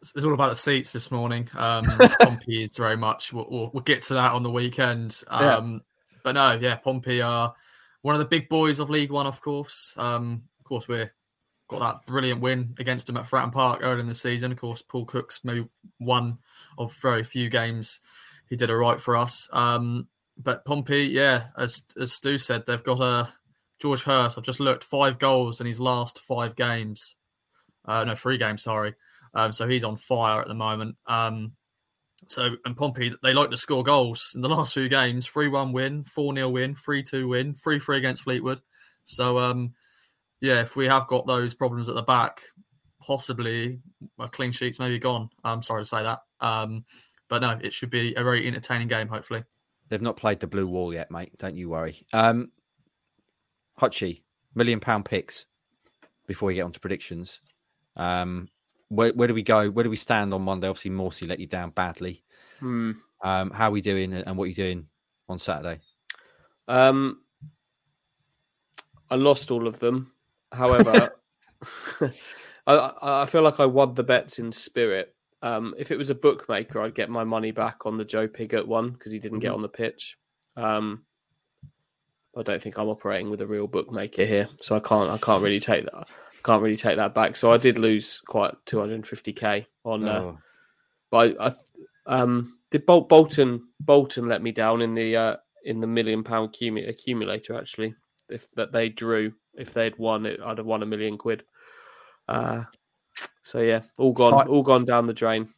It's 0.00 0.24
all 0.24 0.32
about 0.32 0.48
the 0.48 0.56
seats 0.56 0.92
this 0.92 1.10
morning. 1.10 1.48
Um, 1.54 1.84
Pompey 2.20 2.62
is 2.62 2.76
very 2.76 2.96
much. 2.96 3.32
We'll, 3.32 3.46
we'll, 3.50 3.70
we'll 3.74 3.82
get 3.82 4.02
to 4.04 4.14
that 4.14 4.32
on 4.32 4.42
the 4.42 4.50
weekend. 4.50 5.22
Yeah. 5.30 5.56
Um, 5.56 5.82
But 6.22 6.32
no, 6.32 6.52
yeah, 6.52 6.76
Pompey 6.76 7.20
are 7.20 7.54
one 8.02 8.14
of 8.14 8.18
the 8.18 8.24
big 8.24 8.48
boys 8.48 8.78
of 8.78 8.88
League 8.88 9.10
One, 9.10 9.26
of 9.26 9.40
course. 9.42 9.94
Um, 9.98 10.44
of 10.58 10.64
course, 10.64 10.88
we're 10.88 11.12
got 11.70 11.80
that 11.80 12.06
brilliant 12.06 12.40
win 12.40 12.74
against 12.78 13.06
them 13.06 13.16
at 13.16 13.24
Fratton 13.24 13.52
Park 13.52 13.80
early 13.82 14.00
in 14.00 14.06
the 14.06 14.14
season. 14.14 14.50
Of 14.50 14.58
course, 14.58 14.82
Paul 14.82 15.04
Cook's 15.04 15.44
maybe 15.44 15.66
one 15.98 16.38
of 16.76 16.94
very 16.96 17.22
few 17.22 17.48
games 17.48 18.00
he 18.48 18.56
did 18.56 18.70
it 18.70 18.76
right 18.76 19.00
for 19.00 19.16
us. 19.16 19.48
Um, 19.52 20.08
but 20.36 20.64
Pompey, 20.64 21.04
yeah, 21.04 21.44
as 21.56 21.82
as 21.98 22.12
Stu 22.12 22.38
said, 22.38 22.66
they've 22.66 22.82
got 22.82 23.00
a 23.00 23.28
George 23.80 24.02
Hirst. 24.02 24.36
I've 24.36 24.44
just 24.44 24.60
looked 24.60 24.84
five 24.84 25.18
goals 25.18 25.60
in 25.60 25.66
his 25.66 25.78
last 25.78 26.18
five 26.18 26.56
games. 26.56 27.16
Uh, 27.84 28.04
no, 28.04 28.14
three 28.14 28.36
games. 28.36 28.64
Sorry. 28.64 28.94
Um, 29.34 29.52
so 29.52 29.68
he's 29.68 29.84
on 29.84 29.96
fire 29.96 30.40
at 30.40 30.48
the 30.48 30.54
moment. 30.54 30.96
Um, 31.06 31.52
so 32.26 32.56
and 32.64 32.76
Pompey, 32.76 33.12
they 33.22 33.32
like 33.32 33.50
to 33.50 33.56
score 33.56 33.84
goals 33.84 34.32
in 34.34 34.40
the 34.40 34.48
last 34.56 34.74
few 34.74 34.88
games: 34.88 35.26
three-one 35.26 35.72
win, 35.72 36.02
four-nil 36.04 36.52
win, 36.52 36.74
three-two 36.74 37.28
win, 37.28 37.54
three-three 37.54 37.98
against 37.98 38.22
Fleetwood. 38.22 38.60
So 39.04 39.38
um, 39.38 39.74
yeah, 40.40 40.60
if 40.60 40.76
we 40.76 40.86
have 40.86 41.06
got 41.06 41.26
those 41.26 41.54
problems 41.54 41.88
at 41.88 41.94
the 41.94 42.02
back, 42.02 42.42
possibly 43.00 43.80
a 44.18 44.28
clean 44.28 44.52
sheets 44.52 44.78
maybe 44.78 44.98
gone. 44.98 45.28
I'm 45.44 45.62
sorry 45.62 45.82
to 45.82 45.88
say 45.88 46.02
that, 46.02 46.20
um, 46.40 46.84
but 47.28 47.42
no, 47.42 47.58
it 47.62 47.72
should 47.72 47.90
be 47.90 48.14
a 48.14 48.22
very 48.22 48.46
entertaining 48.46 48.88
game. 48.88 49.08
Hopefully, 49.08 49.44
They've 49.90 50.00
not 50.00 50.16
played 50.16 50.38
the 50.38 50.46
blue 50.46 50.68
wall 50.68 50.94
yet, 50.94 51.10
mate. 51.10 51.36
Don't 51.36 51.56
you 51.56 51.68
worry. 51.68 52.06
Um, 52.12 52.52
Hutchie, 53.78 54.22
million 54.54 54.78
pound 54.78 55.04
picks 55.04 55.46
before 56.28 56.46
we 56.46 56.54
get 56.54 56.62
on 56.62 56.72
to 56.72 56.80
predictions. 56.80 57.40
Um, 57.96 58.48
where, 58.88 59.12
where 59.12 59.26
do 59.26 59.34
we 59.34 59.42
go? 59.42 59.68
Where 59.68 59.82
do 59.82 59.90
we 59.90 59.96
stand 59.96 60.32
on 60.32 60.42
Monday? 60.42 60.68
Obviously, 60.68 60.92
Morsy 60.92 61.28
let 61.28 61.40
you 61.40 61.48
down 61.48 61.70
badly. 61.70 62.22
Hmm. 62.60 62.92
Um, 63.22 63.50
how 63.50 63.68
are 63.68 63.72
we 63.72 63.80
doing 63.80 64.14
and 64.14 64.36
what 64.36 64.44
are 64.44 64.48
you 64.48 64.54
doing 64.54 64.86
on 65.28 65.40
Saturday? 65.40 65.80
Um, 66.68 67.22
I 69.10 69.16
lost 69.16 69.50
all 69.50 69.66
of 69.66 69.80
them. 69.80 70.12
However, 70.52 71.10
I, 72.66 72.92
I 73.02 73.24
feel 73.26 73.42
like 73.42 73.60
I 73.60 73.66
won 73.66 73.94
the 73.94 74.02
bets 74.04 74.38
in 74.38 74.52
spirit. 74.52 75.14
Um, 75.42 75.74
if 75.78 75.90
it 75.90 75.96
was 75.96 76.10
a 76.10 76.14
bookmaker, 76.14 76.80
I'd 76.82 76.94
get 76.94 77.08
my 77.08 77.24
money 77.24 77.50
back 77.50 77.86
on 77.86 77.96
the 77.96 78.04
Joe 78.04 78.28
Pigott 78.28 78.66
one 78.66 78.90
because 78.90 79.12
he 79.12 79.18
didn't 79.18 79.38
get 79.38 79.52
on 79.52 79.62
the 79.62 79.68
pitch. 79.68 80.18
Um, 80.56 81.04
I 82.36 82.42
don't 82.42 82.60
think 82.62 82.78
I'm 82.78 82.88
operating 82.88 83.30
with 83.30 83.40
a 83.40 83.46
real 83.46 83.66
bookmaker 83.66 84.24
here, 84.24 84.48
so 84.60 84.76
I 84.76 84.80
can't. 84.80 85.10
I 85.10 85.18
can't 85.18 85.42
really 85.42 85.60
take 85.60 85.84
that. 85.86 86.08
Can't 86.44 86.62
really 86.62 86.76
take 86.76 86.96
that 86.96 87.14
back. 87.14 87.36
So 87.36 87.52
I 87.52 87.56
did 87.56 87.78
lose 87.78 88.20
quite 88.20 88.54
250k 88.66 89.66
on. 89.84 90.08
Uh, 90.08 90.20
Oh, 90.20 90.38
but 91.10 91.36
I, 91.40 91.52
I 92.06 92.20
um, 92.20 92.58
did 92.70 92.86
Bol- 92.86 93.02
Bolton 93.02 93.66
Bolton 93.80 94.28
let 94.28 94.42
me 94.42 94.52
down 94.52 94.80
in 94.80 94.94
the 94.94 95.16
uh, 95.16 95.36
in 95.64 95.80
the 95.80 95.86
million 95.86 96.22
pound 96.22 96.52
accumu- 96.52 96.88
accumulator 96.88 97.56
actually. 97.56 97.94
If 98.28 98.50
that 98.52 98.70
they 98.72 98.88
drew, 98.88 99.32
if 99.60 99.72
they'd 99.72 99.98
won 99.98 100.26
it, 100.26 100.40
I'd 100.44 100.58
have 100.58 100.66
won 100.66 100.82
a 100.82 100.86
million 100.86 101.18
quid. 101.18 101.44
Uh, 102.28 102.64
so 103.42 103.60
yeah, 103.60 103.82
all 103.98 104.12
gone, 104.12 104.32
Fi- 104.32 104.50
all 104.50 104.62
gone 104.62 104.84
down 104.84 105.06
the 105.06 105.12
drain. 105.12 105.52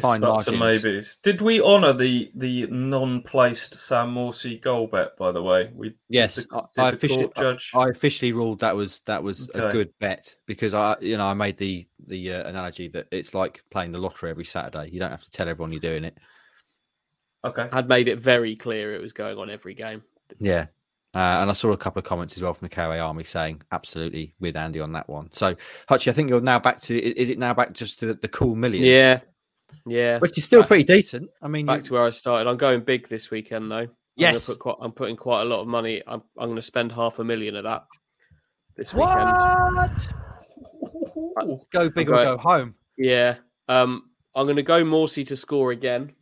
Fine 0.00 0.22
Buts 0.22 0.48
and 0.48 0.58
maybes. 0.58 1.18
Did 1.22 1.42
we 1.42 1.60
honour 1.60 1.92
the 1.92 2.30
the 2.34 2.66
non-placed 2.68 3.78
Sam 3.78 4.14
Morsy 4.14 4.60
goal 4.60 4.86
bet? 4.86 5.14
By 5.18 5.30
the 5.30 5.42
way, 5.42 5.70
we 5.74 5.94
yes, 6.08 6.36
did 6.36 6.48
the, 6.48 6.56
I, 6.56 6.60
did 6.74 6.80
I 6.80 6.88
officially, 6.88 7.22
court 7.24 7.36
judge. 7.36 7.70
I 7.74 7.88
officially 7.90 8.32
ruled 8.32 8.60
that 8.60 8.74
was 8.74 9.00
that 9.00 9.22
was 9.22 9.50
a 9.54 9.70
good 9.70 9.92
bet 10.00 10.34
because 10.46 10.72
I, 10.72 10.96
you 11.00 11.18
know, 11.18 11.26
I 11.26 11.34
made 11.34 11.58
the 11.58 11.86
the 12.06 12.32
uh, 12.32 12.48
analogy 12.48 12.88
that 12.88 13.08
it's 13.10 13.34
like 13.34 13.62
playing 13.70 13.92
the 13.92 13.98
lottery 13.98 14.30
every 14.30 14.46
Saturday. 14.46 14.88
You 14.90 15.00
don't 15.00 15.10
have 15.10 15.22
to 15.24 15.30
tell 15.30 15.50
everyone 15.50 15.70
you're 15.70 15.80
doing 15.80 16.04
it. 16.04 16.16
okay, 17.44 17.68
I'd 17.70 17.88
made 17.88 18.08
it 18.08 18.18
very 18.18 18.56
clear 18.56 18.94
it 18.94 19.02
was 19.02 19.12
going 19.12 19.36
on 19.36 19.50
every 19.50 19.74
game. 19.74 20.02
Yeah. 20.38 20.66
Uh, 21.14 21.18
and 21.42 21.50
I 21.50 21.52
saw 21.52 21.70
a 21.70 21.76
couple 21.76 22.00
of 22.00 22.04
comments 22.04 22.36
as 22.36 22.42
well 22.42 22.54
from 22.54 22.66
the 22.68 22.74
KOA 22.74 22.98
Army 22.98 23.24
saying 23.24 23.62
absolutely 23.70 24.34
with 24.40 24.56
Andy 24.56 24.80
on 24.80 24.92
that 24.92 25.08
one. 25.08 25.30
So, 25.32 25.54
Hutchie, 25.88 26.08
I 26.08 26.12
think 26.12 26.28
you're 26.28 26.40
now 26.40 26.58
back 26.58 26.80
to 26.82 26.98
is 26.98 27.28
it 27.28 27.38
now 27.38 27.54
back 27.54 27.72
just 27.72 27.98
to 28.00 28.14
the 28.14 28.28
cool 28.28 28.54
million? 28.56 28.84
Yeah, 28.84 29.20
yeah. 29.86 30.18
Which 30.18 30.36
is 30.38 30.44
still 30.44 30.60
Back- 30.62 30.68
pretty 30.68 30.84
decent. 30.84 31.30
I 31.40 31.48
mean, 31.48 31.66
Back 31.66 31.78
you- 31.78 31.82
to 31.84 31.92
where 31.94 32.02
I 32.04 32.10
started. 32.10 32.48
I'm 32.50 32.56
going 32.56 32.80
big 32.80 33.08
this 33.08 33.30
weekend 33.30 33.70
though. 33.70 33.76
I'm 33.76 33.90
Yes. 34.16 34.46
put 34.46 34.58
quite, 34.60 34.76
I'm 34.80 34.92
putting 34.92 35.16
quite 35.16 35.42
a 35.42 35.44
lot 35.44 35.60
of 35.60 35.66
money. 35.68 36.02
I'm 36.06 36.22
I'm 36.38 36.46
going 36.48 36.56
to 36.56 36.62
spend 36.62 36.92
half 36.92 37.18
a 37.18 37.24
million 37.24 37.56
of 37.56 37.64
that 37.64 37.84
this 38.76 38.92
weekend. 38.94 39.28
what? 41.14 41.66
Go 41.70 41.88
big 41.90 42.08
or 42.10 42.12
go 42.14 42.36
home. 42.38 42.74
Yeah. 42.96 43.36
Um, 43.68 44.10
I'm 44.34 44.46
going 44.46 44.56
to 44.56 44.62
go 44.62 44.84
Morsy 44.84 45.26
to 45.28 45.36
score 45.36 45.70
again 45.70 46.12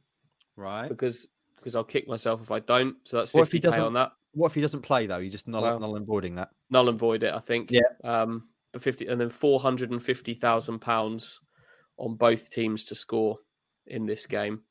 Right. 0.56 0.88
because 0.88 1.26
because 1.56 1.76
I'll 1.76 1.84
kick 1.84 2.08
myself 2.08 2.42
if 2.42 2.50
I 2.50 2.58
don't. 2.58 2.96
So 3.04 3.18
that's 3.18 3.30
he 3.32 3.38
50k 3.38 3.78
on 3.78 3.92
that. 3.94 4.12
What 4.32 4.48
if 4.48 4.54
he 4.54 4.60
doesn't 4.60 4.82
play, 4.82 5.06
though? 5.06 5.18
You 5.18 5.30
just 5.30 5.46
null, 5.48 5.62
Well- 5.62 5.78
null 5.80 5.96
and 5.96 6.06
voiding 6.06 6.34
that. 6.36 6.50
Null 6.70 6.88
and 6.88 6.98
void 6.98 7.22
it, 7.22 7.34
I 7.34 7.38
think. 7.40 7.70
Yeah. 7.70 7.80
Um, 8.02 8.48
the 8.72 8.78
50 8.80 9.06
and 9.06 9.20
then 9.20 9.28
450,000 9.28 10.78
pounds 10.78 11.40
on 11.98 12.14
both 12.16 12.50
teams 12.50 12.84
to 12.84 12.94
score 12.94 13.38
in 13.86 14.06
this 14.06 14.24
game 14.26 14.62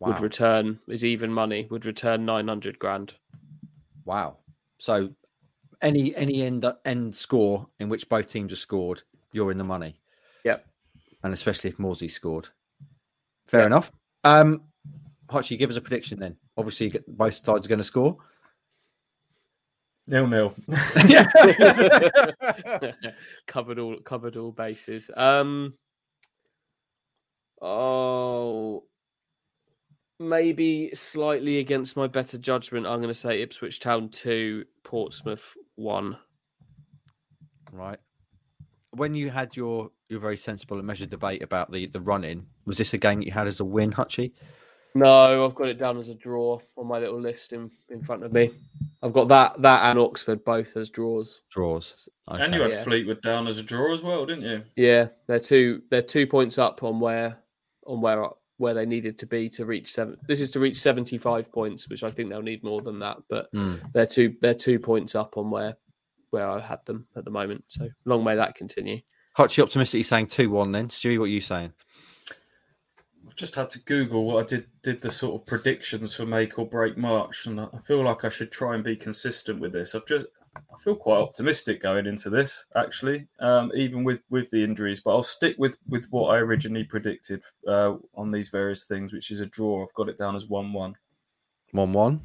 Wow. 0.00 0.08
would 0.08 0.20
return 0.20 0.80
is 0.88 1.04
even 1.04 1.30
money 1.32 1.66
would 1.70 1.84
return 1.84 2.24
900 2.24 2.78
grand. 2.78 3.14
wow. 4.04 4.38
So, 4.78 5.14
any 5.80 6.14
any 6.16 6.42
end 6.42 6.64
end 6.84 7.14
score 7.14 7.68
in 7.78 7.88
which 7.88 8.08
both 8.08 8.26
teams 8.28 8.50
have 8.50 8.58
scored, 8.58 9.02
you're 9.32 9.50
in 9.52 9.58
the 9.58 9.64
money. 9.64 9.94
Yep. 10.44 10.66
And 11.22 11.32
especially 11.34 11.70
if 11.70 11.76
Morsy 11.76 12.10
scored. 12.10 12.48
Fair 13.46 13.60
Yeah. 13.60 13.66
enough. 13.66 13.92
Um, 14.24 14.62
Hutchie, 15.28 15.56
give 15.58 15.70
us 15.70 15.76
a 15.76 15.80
prediction 15.80 16.18
then. 16.18 16.36
Obviously, 16.56 16.86
you 16.86 16.92
get- 16.92 17.06
both 17.16 17.34
sides 17.34 17.66
are 17.66 17.68
going 17.68 17.78
to 17.78 17.84
score. 17.84 18.16
Nil 20.08 20.26
nil. 20.26 20.54
yeah. 21.06 21.26
covered 23.46 23.78
all 23.78 23.96
covered 24.00 24.36
all 24.36 24.52
bases. 24.52 25.10
Um 25.16 25.74
Oh 27.60 28.84
maybe 30.22 30.90
slightly 30.94 31.58
against 31.58 31.96
my 31.96 32.06
better 32.06 32.38
judgment, 32.38 32.86
I'm 32.86 33.00
gonna 33.00 33.14
say 33.14 33.42
Ipswich 33.42 33.80
Town 33.80 34.08
two, 34.08 34.64
Portsmouth 34.84 35.54
one. 35.74 36.16
Right. 37.72 37.98
When 38.92 39.14
you 39.14 39.30
had 39.30 39.56
your 39.56 39.90
your 40.08 40.20
very 40.20 40.36
sensible 40.36 40.78
and 40.78 40.86
measured 40.86 41.10
debate 41.10 41.42
about 41.42 41.72
the 41.72 41.86
the 41.86 42.00
run 42.00 42.24
in, 42.24 42.46
was 42.64 42.78
this 42.78 42.94
a 42.94 42.98
game 42.98 43.20
that 43.20 43.26
you 43.26 43.32
had 43.32 43.46
as 43.46 43.60
a 43.60 43.64
win, 43.64 43.92
Hutchie? 43.92 44.32
No, 44.94 45.44
I've 45.44 45.54
got 45.54 45.68
it 45.68 45.78
down 45.78 45.98
as 45.98 46.08
a 46.08 46.14
draw 46.14 46.60
on 46.76 46.86
my 46.86 46.98
little 46.98 47.20
list 47.20 47.52
in, 47.52 47.70
in 47.90 48.02
front 48.02 48.24
of 48.24 48.32
me. 48.32 48.50
I've 49.02 49.12
got 49.12 49.28
that 49.28 49.60
that 49.62 49.84
and 49.90 49.98
Oxford 49.98 50.44
both 50.44 50.76
as 50.76 50.90
draws. 50.90 51.40
Draws. 51.50 52.08
And 52.28 52.52
you 52.54 52.60
Okay. 52.60 52.70
had 52.70 52.78
Yeah. 52.78 52.84
Fleetwood 52.84 53.22
down 53.22 53.46
as 53.46 53.58
a 53.58 53.62
draw 53.62 53.92
as 53.94 54.02
well, 54.02 54.26
didn't 54.26 54.44
you? 54.44 54.62
Yeah, 54.76 55.08
they're 55.26 55.40
two 55.40 55.82
they're 55.90 56.02
two 56.02 56.26
points 56.26 56.58
up 56.58 56.82
on 56.82 57.00
where 57.00 57.38
on 57.86 58.00
where 58.00 58.28
where 58.58 58.74
they 58.74 58.86
needed 58.86 59.18
to 59.18 59.26
be 59.26 59.48
to 59.48 59.64
reach 59.64 59.92
seven. 59.92 60.16
This 60.28 60.40
is 60.40 60.50
to 60.52 60.60
reach 60.60 60.76
seventy 60.78 61.18
five 61.18 61.50
points, 61.50 61.88
which 61.88 62.04
I 62.04 62.10
think 62.10 62.28
they'll 62.28 62.42
need 62.42 62.62
more 62.62 62.80
than 62.82 62.98
that. 63.00 63.16
But 63.28 63.48
Hmm. 63.52 63.76
they're 63.94 64.06
two 64.06 64.36
they're 64.40 64.54
two 64.54 64.78
points 64.78 65.14
up 65.14 65.36
on 65.36 65.50
where 65.50 65.76
where 66.30 66.48
I 66.48 66.60
had 66.60 66.84
them 66.86 67.06
at 67.16 67.24
the 67.24 67.30
moment. 67.30 67.64
So 67.68 67.88
long 68.04 68.22
may 68.24 68.36
that 68.36 68.54
continue. 68.54 69.00
Hutchie 69.36 69.62
optimistically 69.62 70.02
saying 70.02 70.26
2 70.26 70.50
1 70.50 70.72
then. 70.72 70.88
Stewie, 70.88 71.18
what 71.18 71.24
are 71.24 71.28
you 71.28 71.40
saying? 71.40 71.72
I've 73.32 73.36
just 73.36 73.54
had 73.54 73.70
to 73.70 73.78
Google 73.78 74.26
what 74.26 74.44
I 74.44 74.46
did 74.46 74.66
did 74.82 75.00
the 75.00 75.10
sort 75.10 75.40
of 75.40 75.46
predictions 75.46 76.12
for 76.14 76.26
make 76.26 76.58
or 76.58 76.66
break 76.66 76.98
March, 76.98 77.46
and 77.46 77.58
I 77.58 77.78
feel 77.82 78.02
like 78.02 78.26
I 78.26 78.28
should 78.28 78.52
try 78.52 78.74
and 78.74 78.84
be 78.84 78.94
consistent 78.94 79.58
with 79.58 79.72
this. 79.72 79.94
I've 79.94 80.04
just 80.04 80.26
I 80.54 80.78
feel 80.84 80.94
quite 80.94 81.16
optimistic 81.16 81.80
going 81.80 82.04
into 82.04 82.28
this, 82.28 82.66
actually, 82.76 83.26
um, 83.40 83.72
even 83.74 84.04
with 84.04 84.20
with 84.28 84.50
the 84.50 84.62
injuries. 84.62 85.00
But 85.00 85.12
I'll 85.12 85.22
stick 85.22 85.56
with 85.56 85.78
with 85.88 86.08
what 86.10 86.34
I 86.34 86.40
originally 86.40 86.84
predicted 86.84 87.42
uh, 87.66 87.94
on 88.14 88.32
these 88.32 88.50
various 88.50 88.84
things, 88.84 89.14
which 89.14 89.30
is 89.30 89.40
a 89.40 89.46
draw. 89.46 89.82
I've 89.82 89.94
got 89.94 90.10
it 90.10 90.18
down 90.18 90.36
as 90.36 90.46
one 90.46 90.74
one. 90.74 90.94
1 91.70 91.90
1. 91.90 92.20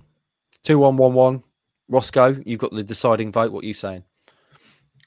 2 0.64 0.78
1 0.78 0.98
1 0.98 1.14
1. 1.14 1.44
Roscoe, 1.88 2.44
you've 2.46 2.60
got 2.60 2.74
the 2.74 2.84
deciding 2.84 3.32
vote. 3.32 3.54
What 3.54 3.64
are 3.64 3.68
you 3.68 3.74
saying? 3.74 4.04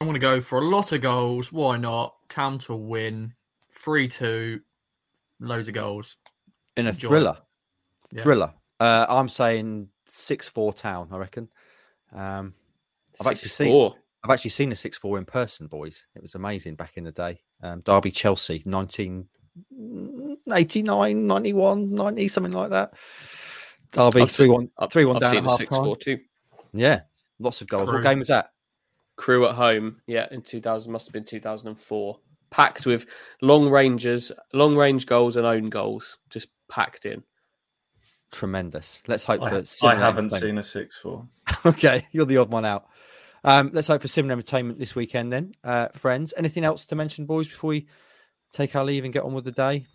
I'm 0.00 0.06
going 0.06 0.14
to 0.14 0.18
go 0.18 0.40
for 0.40 0.60
a 0.60 0.64
lot 0.64 0.92
of 0.92 1.02
goals. 1.02 1.52
Why 1.52 1.76
not? 1.76 2.14
Town 2.30 2.58
to 2.60 2.74
win. 2.74 3.34
3 3.70 4.08
2. 4.08 4.62
Loads 5.40 5.68
of 5.68 5.74
goals. 5.74 6.16
In 6.76 6.86
a 6.86 6.90
Enjoy. 6.90 7.08
thriller. 7.08 7.38
Yeah. 8.12 8.22
Thriller. 8.22 8.52
Uh, 8.78 9.06
I'm 9.08 9.28
saying 9.28 9.88
6 10.06 10.48
4 10.48 10.72
town, 10.74 11.08
I 11.12 11.16
reckon. 11.16 11.48
Um, 12.12 12.54
I've 13.20 13.26
actually 13.28 13.48
seen- 13.48 13.68
four. 13.72 13.94
I've 14.22 14.30
actually 14.30 14.50
seen 14.50 14.70
a 14.72 14.76
6 14.76 14.98
4 14.98 15.16
in 15.18 15.24
person, 15.24 15.66
boys. 15.66 16.04
It 16.14 16.20
was 16.22 16.34
amazing 16.34 16.74
back 16.76 16.92
in 16.96 17.04
the 17.04 17.12
day. 17.12 17.40
Um, 17.62 17.80
Derby 17.80 18.10
Chelsea, 18.10 18.62
1989, 18.64 21.26
91, 21.26 21.94
90, 21.94 22.28
something 22.28 22.52
like 22.52 22.70
that. 22.70 22.92
Derby 23.92 24.22
I've 24.22 24.30
3 24.30 24.46
seen- 24.46 24.52
1 24.52 24.70
I've, 24.78 24.92
3 24.92 25.04
1 25.04 25.16
I've 25.16 25.22
down 25.22 25.30
seen 25.32 25.44
at 25.44 25.50
half 25.50 25.58
six 25.58 25.70
time. 25.74 25.84
four 25.84 25.96
too. 25.96 26.20
Yeah, 26.72 27.00
lots 27.38 27.60
of 27.60 27.68
goals. 27.68 27.88
What 27.88 28.02
game 28.02 28.20
was 28.20 28.28
that? 28.28 28.52
Crewe 29.16 29.46
at 29.48 29.54
home, 29.56 30.00
yeah, 30.06 30.26
in 30.30 30.40
2000 30.42 30.90
must 30.92 31.06
have 31.08 31.12
been 31.12 31.24
2004. 31.24 32.18
Packed 32.50 32.84
with 32.86 33.06
long 33.42 33.68
ranges, 33.70 34.32
long 34.52 34.76
range 34.76 35.06
goals 35.06 35.36
and 35.36 35.46
own 35.46 35.70
goals, 35.70 36.18
just 36.30 36.48
packed 36.68 37.06
in. 37.06 37.22
Tremendous. 38.32 39.02
Let's 39.06 39.24
hope 39.24 39.40
for 39.40 39.64
I, 39.86 39.92
I 39.92 39.94
haven't 39.96 40.30
seen 40.30 40.58
a 40.58 40.62
six 40.62 40.96
four. 40.96 41.28
Okay, 41.66 42.06
you're 42.12 42.26
the 42.26 42.36
odd 42.38 42.50
one 42.50 42.64
out. 42.64 42.86
Um, 43.42 43.70
let's 43.72 43.88
hope 43.88 44.02
for 44.02 44.08
similar 44.08 44.32
entertainment 44.32 44.78
this 44.78 44.94
weekend, 44.94 45.32
then, 45.32 45.52
uh, 45.64 45.88
friends. 45.94 46.34
Anything 46.36 46.62
else 46.64 46.86
to 46.86 46.94
mention, 46.94 47.24
boys, 47.26 47.48
before 47.48 47.68
we 47.68 47.88
take 48.52 48.76
our 48.76 48.84
leave 48.84 49.04
and 49.04 49.12
get 49.12 49.22
on 49.24 49.32
with 49.32 49.44
the 49.44 49.52
day? 49.52 49.86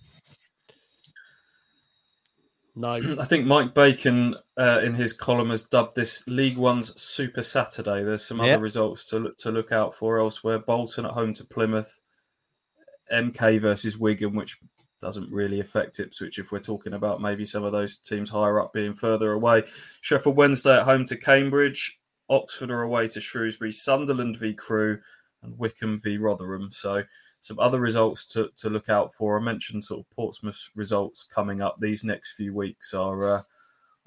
No, 2.75 2.93
I 3.19 3.25
think 3.25 3.45
Mike 3.45 3.73
Bacon, 3.73 4.35
uh, 4.57 4.81
in 4.83 4.95
his 4.95 5.13
column, 5.13 5.49
has 5.49 5.63
dubbed 5.63 5.95
this 5.95 6.27
League 6.27 6.57
One's 6.57 6.99
Super 7.01 7.41
Saturday. 7.41 8.03
There's 8.03 8.25
some 8.25 8.39
Yeah. 8.39 8.53
other 8.53 8.59
results 8.63 9.05
to 9.05 9.19
look, 9.19 9.37
to 9.39 9.51
look 9.51 9.71
out 9.71 9.93
for 9.95 10.19
elsewhere. 10.19 10.59
Bolton 10.59 11.05
at 11.05 11.11
home 11.11 11.33
to 11.35 11.45
Plymouth, 11.45 11.99
MK 13.11 13.61
versus 13.61 13.97
Wigan, 13.97 14.35
which 14.35 14.57
doesn't 15.01 15.31
really 15.31 15.59
affect 15.59 15.99
Ipswich 15.99 16.39
if 16.39 16.51
we're 16.51 16.59
talking 16.59 16.93
about 16.93 17.21
maybe 17.21 17.45
some 17.45 17.63
of 17.63 17.71
those 17.71 17.97
teams 17.97 18.29
higher 18.29 18.59
up 18.59 18.73
being 18.73 18.93
further 18.93 19.33
away. 19.33 19.63
Sheffield 20.01 20.35
Wednesday 20.35 20.77
at 20.77 20.83
home 20.83 21.05
to 21.05 21.17
Cambridge, 21.17 21.99
Oxford 22.29 22.71
are 22.71 22.81
away 22.81 23.07
to 23.09 23.21
Shrewsbury, 23.21 23.71
Sunderland 23.71 24.37
v 24.37 24.53
Crewe, 24.53 24.99
and 25.43 25.57
Wycombe 25.57 25.99
v 26.03 26.17
Rotherham. 26.17 26.71
So 26.71 27.03
some 27.39 27.59
other 27.59 27.79
results 27.79 28.25
to, 28.33 28.49
to 28.55 28.69
look 28.69 28.89
out 28.89 29.13
for. 29.13 29.39
I 29.39 29.43
mentioned 29.43 29.83
sort 29.83 29.99
of 29.99 30.09
Portsmouth's 30.09 30.71
results 30.75 31.23
coming 31.23 31.61
up. 31.61 31.77
These 31.79 32.03
next 32.03 32.33
few 32.33 32.53
weeks 32.53 32.93
are 32.93 33.35
uh, 33.35 33.41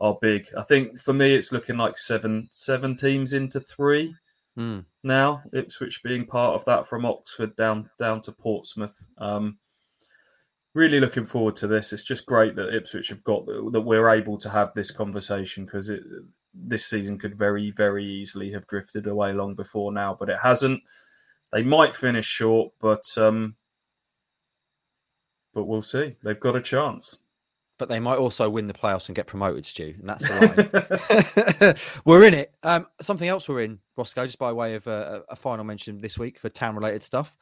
are 0.01 0.19
big. 0.21 0.49
I 0.57 0.63
think 0.63 0.99
for 0.99 1.13
me, 1.13 1.35
it's 1.35 1.53
looking 1.53 1.77
like 1.77 1.97
seven 1.97 2.49
seven 2.51 2.97
teams 2.97 3.33
into 3.33 3.61
three 3.61 4.15
Hmm. 4.59 4.81
now. 5.05 5.45
Ipswich 5.53 6.03
being 6.03 6.27
part 6.27 6.57
of 6.57 6.65
that 6.65 6.89
from 6.89 7.07
Oxford 7.07 7.55
down 7.55 7.89
down 7.97 8.21
to 8.23 8.33
Portsmouth. 8.33 9.07
Um, 9.17 9.59
really 10.75 10.99
looking 10.99 11.23
forward 11.23 11.55
to 11.57 11.69
this. 11.69 11.93
It's 11.93 12.03
just 12.03 12.27
great 12.27 12.57
that 12.57 12.75
Ipswich 12.75 13.09
have 13.11 13.23
got 13.23 13.47
that 13.47 13.81
we're 13.81 14.11
able 14.11 14.37
to 14.39 14.51
have 14.51 14.75
this 14.75 14.91
conversation 14.91 15.65
because 15.65 15.93
this 16.53 16.87
season 16.87 17.19
could 17.19 17.39
very 17.39 17.71
very 17.71 18.05
easily 18.05 18.51
have 18.51 18.67
drifted 18.67 19.07
away 19.07 19.33
long 19.33 19.55
before 19.55 19.93
now, 19.93 20.17
but 20.19 20.29
it 20.29 20.39
hasn't. 20.43 20.83
They 21.53 21.63
might 21.63 21.95
finish 21.95 22.27
short, 22.27 22.73
but 22.81 23.05
um, 23.17 23.55
but 25.55 25.67
we'll 25.67 25.83
see. 25.83 26.17
They've 26.25 26.41
got 26.41 26.57
a 26.57 26.61
chance. 26.61 27.17
But 27.79 27.89
they 27.89 28.01
might 28.01 28.19
also 28.19 28.51
win 28.51 28.67
the 28.67 28.75
playoffs 28.75 29.09
and 29.09 29.15
get 29.15 29.29
promoted, 29.29 29.65
Stu. 29.65 29.95
And 30.01 30.09
that's 30.09 30.29
the 30.29 31.55
line. 31.65 31.75
we're 32.05 32.25
in 32.25 32.35
it. 32.35 32.53
Um, 32.65 32.87
something 33.01 33.29
else 33.29 33.49
we're 33.49 33.63
in, 33.63 33.79
Roscoe, 33.97 34.27
just 34.27 34.39
by 34.39 34.53
way 34.53 34.75
of 34.75 34.87
a, 34.89 35.23
a 35.29 35.37
final 35.37 35.65
mention 35.65 35.99
this 35.99 36.19
week 36.19 36.39
for 36.41 36.49
town 36.49 36.75
related 36.75 37.03
stuff. 37.05 37.37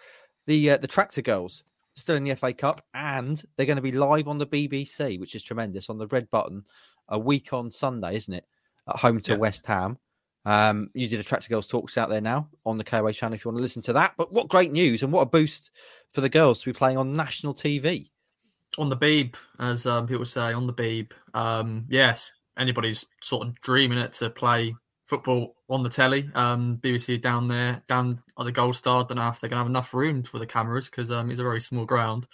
The 0.47 0.71
uh, 0.73 0.77
the 0.77 0.87
Tractor 0.87 1.23
Girls 1.23 1.63
still 1.95 2.17
in 2.17 2.25
the 2.25 2.35
FA 2.37 2.53
Cup, 2.53 2.85
and 2.93 3.43
they're 3.57 3.67
going 3.67 3.77
to 3.77 3.83
be 3.83 3.93
live 3.93 4.29
on 4.29 4.39
the 4.39 4.47
BBC, 4.47 5.19
which 5.19 5.35
is 5.35 5.43
tremendous, 5.43 5.89
on 5.89 5.99
the 5.99 6.07
red 6.07 6.31
button 6.31 6.65
a 7.09 7.19
week 7.19 7.53
on 7.53 7.71
Sunday, 7.71 8.17
isn't 8.17 8.35
it? 8.35 8.45
At 8.89 8.97
home 8.97 9.21
to 9.23 9.33
Yeah. 9.33 9.39
West 9.39 9.67
Ham. 9.67 9.99
Um, 10.45 10.91
you 10.95 11.09
did 11.09 11.19
a 11.19 11.25
Tractor 11.25 11.49
Girls 11.49 11.67
talks 11.67 11.99
out 11.99 12.09
there 12.09 12.21
now 12.21 12.51
on 12.65 12.79
the 12.79 12.85
KOA 12.85 13.13
channel 13.13 13.35
if 13.35 13.45
you 13.45 13.49
want 13.49 13.59
to 13.59 13.63
listen 13.63 13.83
to 13.83 13.93
that. 13.95 14.13
But 14.17 14.33
what 14.33 14.49
great 14.49 14.71
news 14.71 15.03
and 15.03 15.13
what 15.13 15.23
a 15.23 15.27
boost 15.27 15.71
for 16.13 16.21
the 16.21 16.29
girls 16.29 16.61
to 16.61 16.67
be 16.67 16.73
playing 16.73 16.99
on 16.99 17.15
national 17.15 17.55
TV. 17.55 18.11
On 18.79 18.89
the 18.89 18.97
Beeb, 18.97 19.35
as 19.59 19.87
um, 19.87 20.07
people 20.07 20.25
say, 20.25 20.53
on 20.53 20.67
the 20.67 20.73
Beeb. 20.73 21.13
Um, 21.35 21.87
yes, 21.89 22.31
anybody's 22.59 23.07
sort 23.23 23.47
of 23.47 23.61
dreaming 23.61 23.99
it 23.99 24.13
to 24.15 24.31
play 24.31 24.75
football 25.07 25.57
on 25.69 25.83
the 25.83 25.89
telly. 25.89 26.29
Um, 26.35 26.79
BBC 26.83 27.21
down 27.21 27.49
there, 27.49 27.83
down 27.89 28.23
at 28.39 28.45
the 28.45 28.53
Gold 28.53 28.77
Star. 28.77 29.05
Don't 29.05 29.17
know 29.17 29.29
if 29.29 29.41
they're 29.41 29.51
gonna 29.51 29.61
have 29.61 29.71
enough 29.71 29.95
room 29.95 30.23
for 30.23 30.39
the 30.39 30.47
cameras 30.47 30.91
because 30.91 31.11
um, 31.11 31.31
it's 31.31 31.41
a 31.41 31.45
very 31.45 31.61
small 31.61 31.85
ground. 31.85 32.27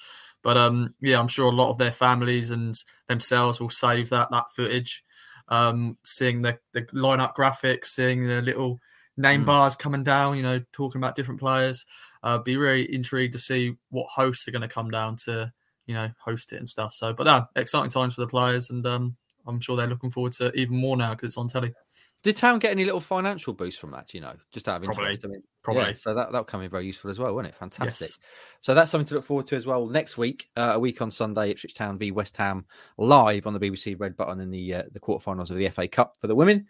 But 0.42 0.56
um, 0.56 0.94
yeah, 1.00 1.20
I'm 1.20 1.28
sure 1.28 1.46
a 1.46 1.54
lot 1.54 1.70
of 1.70 1.78
their 1.78 1.92
families 1.92 2.50
and 2.50 2.76
themselves 3.08 3.60
will 3.60 3.70
save 3.70 4.10
that 4.10 4.30
that 4.30 4.50
footage. 4.50 5.04
Um, 5.48 5.98
seeing 6.04 6.42
the 6.42 6.58
the 6.72 6.82
lineup 6.92 7.34
graphics, 7.34 7.86
seeing 7.86 8.26
the 8.26 8.42
little 8.42 8.80
name 9.16 9.42
Mm. 9.42 9.46
bars 9.46 9.76
coming 9.76 10.02
down, 10.02 10.36
you 10.36 10.42
know, 10.42 10.60
talking 10.72 10.98
about 10.98 11.14
different 11.14 11.40
players. 11.40 11.84
Uh, 12.22 12.38
be 12.38 12.54
very 12.54 12.92
intrigued 12.92 13.32
to 13.34 13.38
see 13.38 13.76
what 13.90 14.06
hosts 14.08 14.48
are 14.48 14.52
going 14.52 14.62
to 14.62 14.68
come 14.68 14.90
down 14.90 15.16
to 15.16 15.52
you 15.86 15.94
know, 15.94 16.10
host 16.18 16.52
it 16.52 16.56
and 16.56 16.68
stuff. 16.68 16.94
So, 16.94 17.12
but 17.12 17.24
no, 17.24 17.46
exciting 17.56 17.90
times 17.90 18.14
for 18.14 18.20
the 18.20 18.26
players, 18.26 18.70
and 18.70 18.86
um, 18.86 19.16
I'm 19.46 19.60
sure 19.60 19.76
they're 19.76 19.86
looking 19.86 20.10
forward 20.10 20.32
to 20.34 20.52
even 20.52 20.76
more 20.76 20.96
now 20.96 21.10
because 21.10 21.28
it's 21.28 21.36
on 21.36 21.48
telly. 21.48 21.74
Did 22.22 22.36
Town 22.36 22.60
get 22.60 22.70
any 22.70 22.84
little 22.84 23.00
financial 23.00 23.52
boost 23.52 23.80
from 23.80 23.90
that? 23.90 24.14
You 24.14 24.20
know, 24.20 24.34
just 24.52 24.68
out 24.68 24.76
of 24.76 24.84
Probably. 24.84 25.04
interest. 25.06 25.24
I 25.24 25.28
mean, 25.28 25.42
Probably. 25.64 25.82
Yeah, 25.86 25.92
so 25.94 26.14
that 26.14 26.30
that'll 26.30 26.44
come 26.44 26.62
in 26.62 26.70
very 26.70 26.86
useful 26.86 27.10
as 27.10 27.18
well, 27.18 27.34
won't 27.34 27.48
it? 27.48 27.54
Fantastic. 27.56 28.08
Yes. 28.08 28.18
So 28.60 28.74
that's 28.74 28.92
something 28.92 29.08
to 29.08 29.14
look 29.14 29.24
forward 29.26 29.48
to 29.48 29.56
as 29.56 29.66
well. 29.66 29.86
Next 29.86 30.16
week, 30.16 30.48
uh, 30.56 30.72
a 30.74 30.78
week 30.78 31.02
on 31.02 31.10
Sunday, 31.10 31.50
Ipswich 31.50 31.74
Town 31.74 31.98
v 31.98 32.12
West 32.12 32.36
Ham 32.36 32.64
live 32.96 33.48
on 33.48 33.54
the 33.54 33.60
BBC 33.60 33.98
Red 33.98 34.16
Button 34.16 34.40
in 34.40 34.50
the 34.50 34.74
uh, 34.74 34.82
the 34.92 35.00
quarterfinals 35.00 35.50
of 35.50 35.56
the 35.56 35.68
FA 35.70 35.88
Cup 35.88 36.16
for 36.20 36.28
the 36.28 36.34
women. 36.34 36.66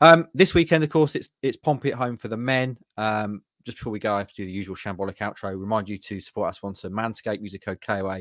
Um, 0.00 0.28
this 0.34 0.54
weekend, 0.54 0.84
of 0.84 0.90
course, 0.90 1.16
it's 1.16 1.30
it's 1.42 1.56
Pompey 1.56 1.90
at 1.90 1.98
home 1.98 2.16
for 2.16 2.28
the 2.28 2.36
men. 2.36 2.78
Um, 2.96 3.42
just 3.64 3.78
before 3.78 3.92
we 3.92 3.98
go, 3.98 4.14
I 4.14 4.18
have 4.18 4.28
to 4.28 4.34
do 4.34 4.46
the 4.46 4.52
usual 4.52 4.76
shambolic 4.76 5.18
outro. 5.18 5.58
Remind 5.58 5.88
you 5.88 5.98
to 5.98 6.20
support 6.20 6.46
our 6.46 6.52
sponsor, 6.52 6.90
Manscaped. 6.90 7.42
Use 7.42 7.52
the 7.52 7.58
code 7.58 7.80
KOA 7.80 8.20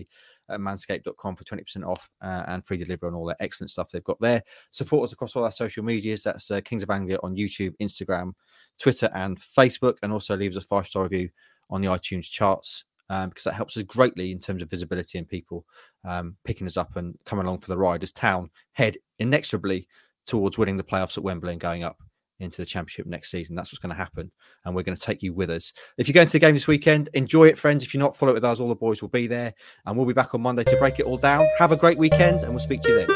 at 0.49 0.59
manscaped.com 0.59 1.35
for 1.35 1.43
20% 1.43 1.87
off 1.87 2.09
uh, 2.21 2.43
and 2.47 2.65
free 2.65 2.77
delivery 2.77 3.07
on 3.07 3.15
all 3.15 3.25
that 3.25 3.37
excellent 3.39 3.71
stuff 3.71 3.89
they've 3.89 4.03
got 4.03 4.19
there. 4.19 4.43
Support 4.71 5.05
us 5.05 5.13
across 5.13 5.35
all 5.35 5.43
our 5.43 5.51
social 5.51 5.83
medias. 5.83 6.23
That's 6.23 6.51
uh, 6.51 6.61
Kings 6.61 6.83
of 6.83 6.89
Anglia 6.89 7.17
on 7.23 7.35
YouTube, 7.35 7.73
Instagram, 7.81 8.33
Twitter, 8.79 9.09
and 9.13 9.39
Facebook. 9.39 9.97
And 10.03 10.11
also 10.11 10.35
leave 10.35 10.51
us 10.51 10.63
a 10.63 10.67
five 10.67 10.87
star 10.87 11.03
review 11.03 11.29
on 11.69 11.81
the 11.81 11.87
iTunes 11.87 12.29
charts 12.29 12.83
um, 13.09 13.29
because 13.29 13.43
that 13.43 13.53
helps 13.53 13.75
us 13.77 13.83
greatly 13.83 14.31
in 14.31 14.39
terms 14.39 14.61
of 14.61 14.69
visibility 14.69 15.17
and 15.17 15.27
people 15.27 15.65
um, 16.05 16.37
picking 16.43 16.67
us 16.67 16.77
up 16.77 16.95
and 16.95 17.17
coming 17.25 17.45
along 17.45 17.59
for 17.59 17.67
the 17.67 17.77
ride 17.77 18.03
as 18.03 18.11
Town 18.11 18.49
head 18.73 18.97
inexorably 19.19 19.87
towards 20.25 20.57
winning 20.57 20.77
the 20.77 20.83
playoffs 20.83 21.17
at 21.17 21.23
Wembley 21.23 21.51
and 21.51 21.61
going 21.61 21.83
up 21.83 21.97
into 22.41 22.57
the 22.57 22.65
championship 22.65 23.05
next 23.05 23.31
season. 23.31 23.55
That's 23.55 23.71
what's 23.71 23.79
going 23.79 23.91
to 23.91 23.95
happen. 23.95 24.31
And 24.65 24.75
we're 24.75 24.83
going 24.83 24.97
to 24.97 25.01
take 25.01 25.21
you 25.21 25.33
with 25.33 25.49
us. 25.49 25.73
If 25.97 26.07
you're 26.07 26.13
going 26.13 26.27
to 26.27 26.33
the 26.33 26.39
game 26.39 26.55
this 26.55 26.67
weekend, 26.67 27.09
enjoy 27.13 27.45
it, 27.45 27.57
friends. 27.57 27.83
If 27.83 27.93
you're 27.93 28.03
not, 28.03 28.17
follow 28.17 28.31
it 28.31 28.35
with 28.35 28.45
us. 28.45 28.59
All 28.59 28.69
the 28.69 28.75
boys 28.75 29.01
will 29.01 29.09
be 29.09 29.27
there. 29.27 29.53
And 29.85 29.97
we'll 29.97 30.05
be 30.05 30.13
back 30.13 30.33
on 30.33 30.41
Monday 30.41 30.63
to 30.63 30.77
break 30.77 30.99
it 30.99 31.05
all 31.05 31.17
down. 31.17 31.45
Have 31.59 31.71
a 31.71 31.77
great 31.77 31.97
weekend, 31.97 32.39
and 32.39 32.49
we'll 32.49 32.59
speak 32.59 32.81
to 32.83 32.89
you 32.89 32.95
then. 32.95 33.07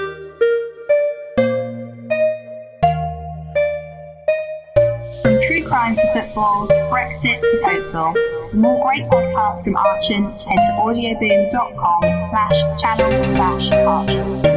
From 5.21 5.47
true 5.47 5.67
crime 5.67 5.95
to 5.95 6.13
football, 6.13 6.67
Brexit 6.67 7.41
to. 7.41 7.85
For 8.51 8.57
more 8.57 8.85
great 8.85 9.03
podcasts 9.05 9.63
from 9.63 9.75
Archant, 9.75 10.41
head 10.41 10.65
to 10.65 10.71
audioboom.com 10.79 12.01
slash 12.29 12.81
channel 12.81 13.35
slash 13.35 13.71
Archant. 13.71 14.54